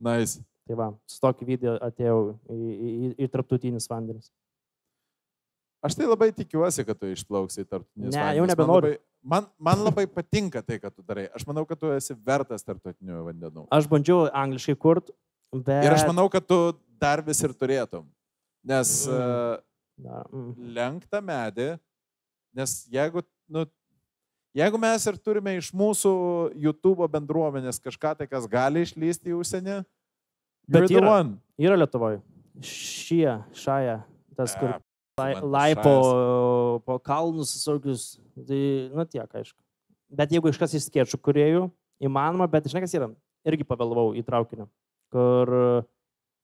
Nice. 0.00 0.40
Tai 0.66 0.76
va, 0.80 0.88
su 1.06 1.20
tokiu 1.20 1.46
video 1.46 1.74
atėjau 1.84 2.38
į, 2.48 2.56
į, 2.56 2.88
į, 2.88 3.08
į 3.26 3.28
tarptautinius 3.34 3.86
vandenis. 3.90 4.30
Aš 5.84 5.98
tai 5.98 6.06
labai 6.08 6.30
tikiuosi, 6.32 6.84
kad 6.88 6.96
tu 6.96 7.10
išplauksi 7.12 7.60
į 7.60 7.66
tarptautinius. 7.68 8.14
Ne, 8.14 8.20
vandenis. 8.22 8.38
jau 8.38 8.46
Man 8.46 8.52
nebenoriu. 8.54 8.94
labai- 8.94 9.02
Man, 9.24 9.46
man 9.58 9.78
labai 9.84 10.04
patinka 10.06 10.60
tai, 10.64 10.76
ką 10.78 10.90
tu 10.92 11.02
darai. 11.02 11.30
Aš 11.32 11.46
manau, 11.48 11.64
kad 11.68 11.78
tu 11.80 11.88
esi 11.92 12.12
vertas 12.12 12.60
tarptautinių 12.64 13.22
vandenų. 13.24 13.62
Aš 13.72 13.86
bandžiau 13.88 14.26
angliškai 14.28 14.74
kurt, 14.76 15.08
bet... 15.52 15.84
Ir 15.84 15.92
aš 15.96 16.04
manau, 16.08 16.26
kad 16.28 16.44
tu 16.46 16.58
dar 17.00 17.22
vis 17.24 17.40
ir 17.44 17.54
turėtum. 17.56 18.04
Nes 18.64 19.06
Mm. 19.08 20.04
uh, 20.04 20.24
mm. 20.32 20.52
lenktą 20.76 21.20
medį, 21.24 21.78
nes 22.56 22.86
jeigu, 22.92 23.22
nu, 23.48 23.64
jeigu 24.56 24.80
mes 24.80 25.04
ir 25.10 25.18
turime 25.18 25.56
iš 25.58 25.72
mūsų 25.76 26.14
YouTube 26.66 27.08
bendruomenės 27.12 27.82
kažką 27.82 28.14
tai, 28.18 28.28
kas 28.30 28.48
gali 28.50 28.84
išlysti 28.86 29.32
į 29.32 29.38
užsienį, 29.40 29.82
Bet 30.68 30.90
yra. 30.90 31.18
Yra 31.60 31.76
Lietuvoje. 31.76 32.20
Šie, 32.64 33.28
šaja, 33.56 33.98
tas, 34.36 34.54
kur 34.56 34.76
lai, 35.18 35.34
laipo 35.42 35.94
po 36.86 36.98
kalnus 37.02 37.52
visokius. 37.56 38.14
Tai, 38.34 38.60
nu 38.94 39.04
tiek, 39.10 39.26
aišku. 39.28 39.58
Bet 40.14 40.32
jeigu 40.32 40.50
iš 40.50 40.60
skiečių 40.86 41.18
kuriejų, 41.20 41.66
įmanoma, 42.04 42.48
bet 42.50 42.68
žinai, 42.70 42.84
kas 42.86 42.94
yra, 42.96 43.10
irgi 43.46 43.66
pavėlavau 43.66 44.14
į 44.16 44.22
traukinį, 44.26 44.68
kur 45.12 45.52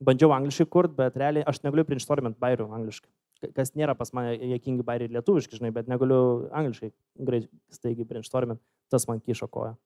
bandžiau 0.03 0.35
angliškai 0.35 0.67
kurt, 0.67 0.95
bet 0.97 1.17
realiai 1.21 1.47
aš 1.47 1.63
negaliu 1.65 1.87
prinštormint 1.87 2.39
bairių 2.41 2.69
angliškai. 2.75 3.09
Ka- 3.41 3.53
Kas 3.57 3.73
nėra 3.79 3.95
pas 3.97 4.13
mane 4.13 4.35
jėkingi 4.37 4.85
bairiai 4.85 5.09
lietuviški, 5.17 5.57
žinai, 5.61 5.71
bet 5.73 5.89
negaliu 5.89 6.49
angliškai 6.53 6.91
greit 7.25 7.49
staigiai 7.73 8.05
prinštormint. 8.09 8.61
Tas 8.91 9.07
man 9.09 9.21
kišo 9.21 9.49
koją. 9.49 9.77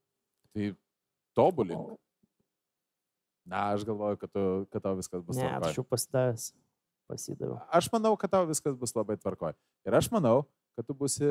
Tai 0.55 0.73
tobulink. 1.37 1.95
Na, 3.47 3.75
aš 3.77 3.85
galvoju, 3.85 4.17
kad, 4.17 4.31
tu, 4.33 4.43
kad 4.73 4.83
tau 4.83 4.95
viskas 4.97 5.21
bus 5.23 5.37
Ne, 5.37 5.45
aš 5.45 5.59
tvarkoj. 5.61 5.77
jau 5.77 5.85
pasidavęs. 5.85 6.45
Pasidaviau. 7.05 7.59
Aš 7.69 7.91
manau, 7.93 8.15
kad 8.17 8.31
tau 8.33 8.47
viskas 8.49 8.73
bus 8.81 8.95
labai 8.97 9.19
tvarkoj. 9.21 9.53
Ir 9.85 9.93
aš 9.99 10.09
manau, 10.11 10.47
kad 10.75 10.87
tu 10.89 10.95
busi 10.97 11.27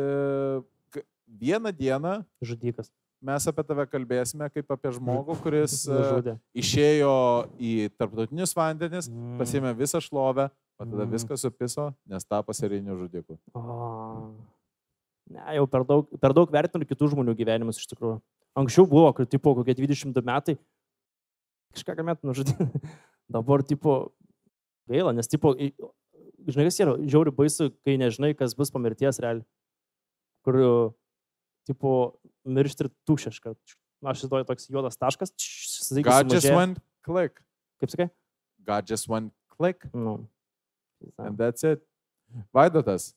k- 0.93 1.01
vieną 1.25 1.71
dieną 1.73 2.19
Žudikas. 2.45 2.91
mes 3.23 3.47
apie 3.49 3.63
tave 3.65 3.87
kalbėsime 3.89 4.51
kaip 4.53 4.69
apie 4.69 4.91
žmogų, 4.93 5.33
kuris 5.41 5.79
e, 5.89 5.95
Nužudė. 5.97 6.35
išėjo 6.53 7.13
į 7.57 7.89
tarptautinius 7.97 8.53
vandenis, 8.53 9.09
Mm. 9.09 9.39
pasiėmė 9.41 9.73
visą 9.81 9.97
šlovę, 9.97 10.51
o 10.83 10.89
tada 10.91 11.05
Mm. 11.07 11.11
viską 11.15 11.37
supiso, 11.39 11.93
nes 12.05 12.25
tapo 12.27 12.53
serijiniu 12.53 12.97
žudiku. 12.99 13.37
O. 13.55 14.35
Ne, 15.31 15.39
jau 15.55 15.65
per 15.71 15.83
daug, 15.87 16.09
per 16.19 16.33
daug 16.35 16.51
vertinu 16.51 16.83
kitų 16.85 17.07
žmonių 17.15 17.35
gyvenimus 17.39 17.79
iš 17.79 17.87
tikrųjų. 17.93 18.19
Anksčiau 18.59 18.85
buvo, 18.89 19.13
kur 19.15 19.25
tipo 19.25 19.55
kokie 19.55 19.73
22 19.79 20.21
metai, 20.27 20.57
kažką 21.73 21.95
ką 21.97 22.03
metų 22.11 22.27
nužudė. 22.29 22.53
Dabar 23.33 23.63
tipo 23.63 24.11
gaila, 24.91 25.13
nes 25.15 25.27
tipo, 25.31 25.55
žinai, 25.55 26.67
kas 26.67 26.79
yra 26.83 26.97
žiauri 27.07 27.31
baisu, 27.31 27.71
kai 27.87 27.95
nežinai, 27.97 28.33
kas 28.37 28.53
bus 28.53 28.69
po 28.69 28.79
mirties 28.83 29.17
realiai. 29.23 29.45
Kur, 30.43 30.59
tipo, 31.65 32.19
miršti 32.43 32.83
ir 32.83 32.91
tušiškai. 33.07 33.55
Aš 34.03 34.19
įsivaizduoju 34.19 34.45
toks 34.49 34.67
juodas 34.67 34.99
taškas. 34.99 35.31
staiga 35.39 36.09
God 36.19 36.33
just 36.35 36.43
sumažėja. 36.43 36.57
went 36.59 36.81
click. 37.07 37.39
Kaip 37.79 37.89
sakai? 37.93 38.09
God 38.67 38.83
just 38.91 39.07
went 39.07 39.31
click. 39.55 39.87
Nu. 39.95 40.27
And 41.17 41.37
that's 41.37 41.63
it. 41.63 41.81
Vaidotas, 42.53 43.13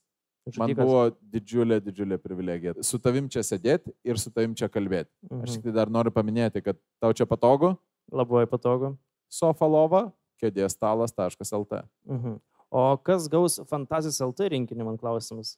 man 0.58 0.74
buvo 0.74 1.10
didžiulė, 1.32 1.80
didžiulė 1.80 2.18
privilegija 2.22 2.74
su 2.84 2.98
tavim 2.98 3.28
čia 3.28 3.40
sėdėti 3.40 3.92
ir 4.04 4.18
su 4.18 4.30
tavim 4.30 4.54
čia 4.54 4.68
kalbėti. 4.68 5.08
Aš 5.30 5.48
Mhm. 5.50 5.54
tik 5.54 5.62
tai 5.64 5.72
dar 5.72 5.86
noriu 5.88 6.10
paminėti, 6.12 6.62
kad 6.62 6.76
tau 7.00 7.12
čia 7.12 7.24
patogu. 7.26 7.76
Labai 8.12 8.46
patogu. 8.46 8.96
Sofalova, 9.30 10.12
kėdėstalas.lt. 10.42 11.82
Mhm. 12.06 12.40
O 12.70 12.96
kas 12.98 13.28
gaus 13.28 13.58
Fantazijos 13.70 14.20
LT 14.20 14.50
rinkinį, 14.50 14.84
man 14.84 14.98
klausimas? 14.98 15.56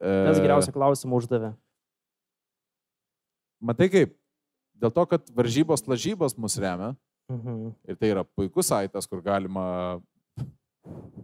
Kas 0.00 0.38
E, 0.38 0.42
geriausią 0.42 0.72
klausimą 0.72 1.16
uždavė? 1.18 1.54
Matai 3.60 3.88
kaip? 3.90 4.14
Dėl 4.78 4.92
to, 4.94 5.04
kad 5.10 5.26
varžybos 5.34 5.82
lažybos 5.90 6.36
mus 6.38 6.56
remia 6.58 6.96
Mhm. 7.30 7.74
ir 7.88 7.96
tai 7.96 8.08
yra 8.14 8.24
puikus 8.24 8.68
saitas, 8.70 9.06
kur 9.08 9.20
galima 9.20 10.00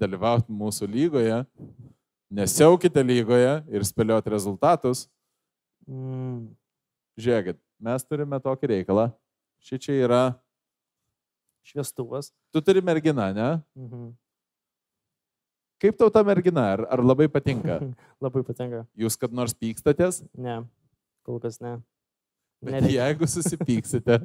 dalyvauti 0.01 0.53
mūsų 0.53 0.89
lygoje, 0.91 1.41
nesiaukite 2.35 3.03
lygoje 3.05 3.53
ir 3.71 3.85
spėlioti 3.87 4.33
rezultatus. 4.33 5.07
Mm. 5.89 6.49
Žiūrėkit, 7.21 7.59
mes 7.85 8.05
turime 8.09 8.41
tokį 8.43 8.71
reikalą. 8.73 9.09
Ši 9.65 9.79
čia 9.81 9.95
yra, 10.05 10.23
Šviestuvas. 11.65 12.33
tu 12.53 12.61
turi 12.61 12.83
merginą, 12.85 13.31
ne? 13.33 13.49
Mhm. 13.79 14.11
Kaip 15.81 15.97
tau 16.01 16.09
ta 16.13 16.23
mergina, 16.25 16.63
ar, 16.75 16.83
ar 16.93 17.01
labai 17.05 17.27
patinka? 17.29 17.79
Labai 18.25 18.43
patinka. 18.47 18.85
Jūs 18.97 19.17
kad 19.21 19.33
nors 19.33 19.53
pykstatės, 19.57 20.23
Ne, 20.37 20.63
kol 21.27 21.41
kas 21.43 21.61
ne. 21.61 21.79
bet 22.63 22.79
Nereikia. 22.79 23.09
jeigu 23.09 23.29
susipyksite, 23.29 24.19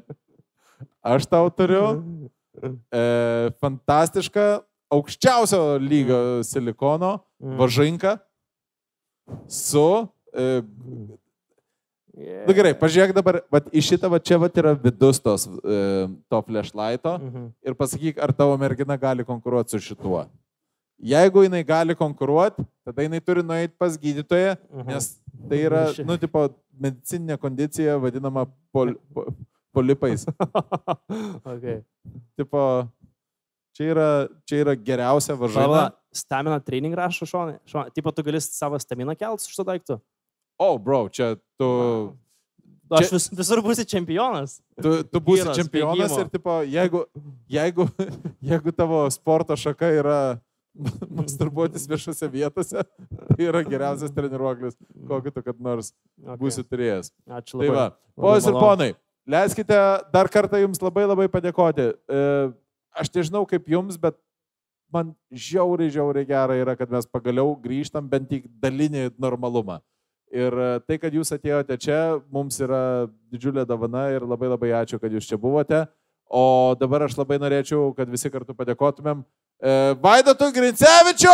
aš 1.15 1.27
tau 1.27 1.49
turiu 1.51 1.83
e, 2.95 3.51
fantastišką 3.59 4.45
aukščiausio 4.91 5.77
lygio 5.79 6.43
silikono 6.43 7.19
Mm. 7.39 7.55
važinką 7.57 8.17
su 9.47 10.07
e, 10.33 10.61
Yeah. 12.19 12.41
Na 12.43 12.47
Nu 12.51 12.53
gerai, 12.57 12.73
pažiūrėk 12.75 13.13
dabar, 13.15 13.37
vat, 13.53 13.69
į 13.71 13.79
šitą, 13.79 14.09
va 14.11 14.17
čia 14.19 14.35
vat 14.41 14.51
yra 14.59 14.73
vidus 14.75 15.21
tos, 15.23 15.45
e, 15.47 16.07
to 16.27 16.41
flashlighto 16.43 17.13
Mhm. 17.17 17.45
ir 17.63 17.73
pasakyk, 17.79 18.17
ar 18.19 18.33
tavo 18.33 18.57
mergina 18.57 18.97
gali 18.99 19.23
konkuruoti 19.23 19.69
su 19.69 19.79
šituo. 19.79 20.25
Jeigu 20.99 21.43
jinai 21.45 21.63
gali 21.63 21.95
konkuruoti, 21.95 22.65
tada 22.83 23.03
jinai 23.05 23.21
turi 23.23 23.41
nueiti 23.41 23.73
pas 23.79 23.95
gydytoją, 23.97 24.57
Mhm. 24.73 24.87
nes 24.89 25.21
tai 25.47 25.57
yra, 25.63 25.93
nu, 26.05 26.17
tipo, 26.17 26.49
medicininė 26.81 27.37
kondicija 27.39 27.95
vadinama 28.01 28.47
pol, 28.73 28.95
po, 29.13 29.27
polipais. 29.73 30.25
okay. 31.45 31.83
tipo, 32.35 32.85
čia 33.79 33.89
yra, 33.95 34.07
čia 34.43 34.57
yra 34.65 34.73
geriausia. 34.75 35.37
Šala, 35.55 35.85
stamina 36.11 36.59
training 36.59 36.91
rašo 36.99 37.23
šonai. 37.29 37.59
Šonai. 37.71 37.93
Tipo, 37.95 38.11
tu 38.11 38.23
gali 38.27 38.41
savo 38.43 38.75
staminą 38.79 39.15
kelt 39.15 39.39
su 39.39 39.53
šito 39.53 39.63
daiktu. 39.71 39.95
O, 40.59 40.73
oh, 40.73 40.75
bro, 40.77 41.05
čia 41.07 41.37
tu, 41.55 41.69
Aš 42.89 43.05
Čia- 43.05 43.13
vis, 43.13 43.25
visur 43.37 43.59
būsiu 43.61 43.83
čempionas. 43.85 44.55
tu, 44.81 45.03
tu 45.05 45.19
būsi 45.21 45.43
Vyras, 45.45 45.57
čempionas 45.59 46.09
bėgimo. 46.09 46.23
ir, 46.25 46.29
tipo, 46.33 46.53
jeigu, 46.65 47.01
jeigu, 47.47 47.85
jeigu 48.49 48.71
tavo 48.73 49.03
sporto 49.13 49.53
šaka 49.53 49.91
yra 49.93 50.15
masturbuotis 51.09 51.85
viešose 51.89 52.25
vietose, 52.33 52.81
tai 53.29 53.45
yra 53.45 53.61
geriausias 53.67 54.09
treniruoklis, 54.15 54.73
kokį 55.05 55.33
tu 55.35 55.43
kad 55.45 55.59
nors 55.61 55.91
Okay. 56.17 56.37
būsi 56.41 56.63
turėjęs. 56.65 57.11
Ačiū 57.29 57.59
Tai 57.61 57.67
labai. 57.69 57.75
va, 57.77 57.85
Labai 58.17 58.25
ponas 58.25 58.47
ir 58.49 58.57
ponai, 58.57 58.89
leiskite 59.29 59.77
dar 60.11 60.27
kartą 60.27 60.59
jums 60.65 60.81
labai 60.81 61.05
labai 61.05 61.27
padėkoti. 61.29 61.87
E, 62.09 62.23
Aš 62.99 63.11
nežinau 63.15 63.45
kaip 63.47 63.69
jums, 63.71 63.95
bet 63.95 64.17
man 64.91 65.13
žiauriai, 65.31 65.91
žiauriai 65.93 66.27
gera 66.27 66.57
yra, 66.59 66.75
kad 66.75 66.91
mes 66.91 67.05
pagaliau 67.07 67.53
grįžtam 67.63 68.09
bent 68.09 68.31
į 68.35 68.43
dalinį 68.59 69.09
normalumą. 69.21 69.79
Ir 70.29 70.53
e, 70.53 70.79
tai, 70.85 70.99
kad 71.01 71.13
jūs 71.13 71.31
atėjote 71.33 71.77
čia, 71.81 72.19
mums 72.29 72.59
yra 72.61 73.07
didžiulė 73.33 73.65
davana 73.69 74.09
ir 74.13 74.25
labai 74.27 74.49
labai 74.51 74.69
ačiū, 74.83 74.99
kad 75.01 75.13
jūs 75.13 75.25
čia 75.29 75.37
buvote. 75.41 75.85
O 76.29 76.75
dabar 76.77 77.07
aš 77.07 77.17
labai 77.17 77.39
norėčiau, 77.41 77.89
kad 77.97 78.09
visi 78.11 78.29
kartu 78.29 78.53
padėkotumėm 78.53 79.23
e, 79.23 79.95
Vaidotų 80.03 80.51
Grincevičiui! 80.53 81.33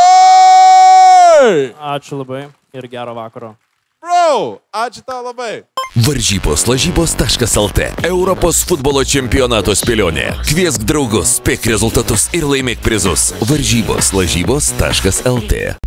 Ačiū 1.75 2.21
labai 2.21 2.45
ir 2.75 2.87
gero 2.91 3.11
vakaro. 3.17 3.55
Bro, 3.99 4.61
ačiū 4.85 5.03
tau 5.03 5.19
labai. 5.25 5.65
Varžybos 5.95 6.67
lažybos.lt 6.67 8.03
Europos 8.03 8.59
futbolo 8.67 8.99
čempionato 9.07 9.71
spėlionė. 9.71 10.43
Kviesk 10.43 10.83
draugus, 10.83 11.37
spėk 11.39 11.71
rezultatus 11.71 12.27
ir 12.35 12.43
laimėk 12.43 12.83
prizus. 12.83 13.31
Varžybos 13.39 14.11
lažybos.lt 14.11 15.79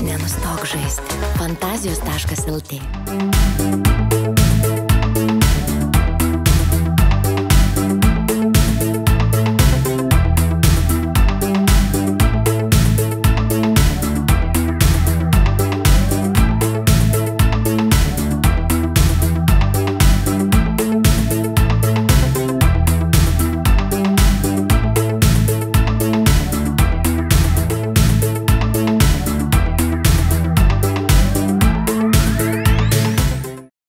Nenustok 0.00 0.64
žaisti. 0.72 1.20
Fantazijos.lt 1.36 3.91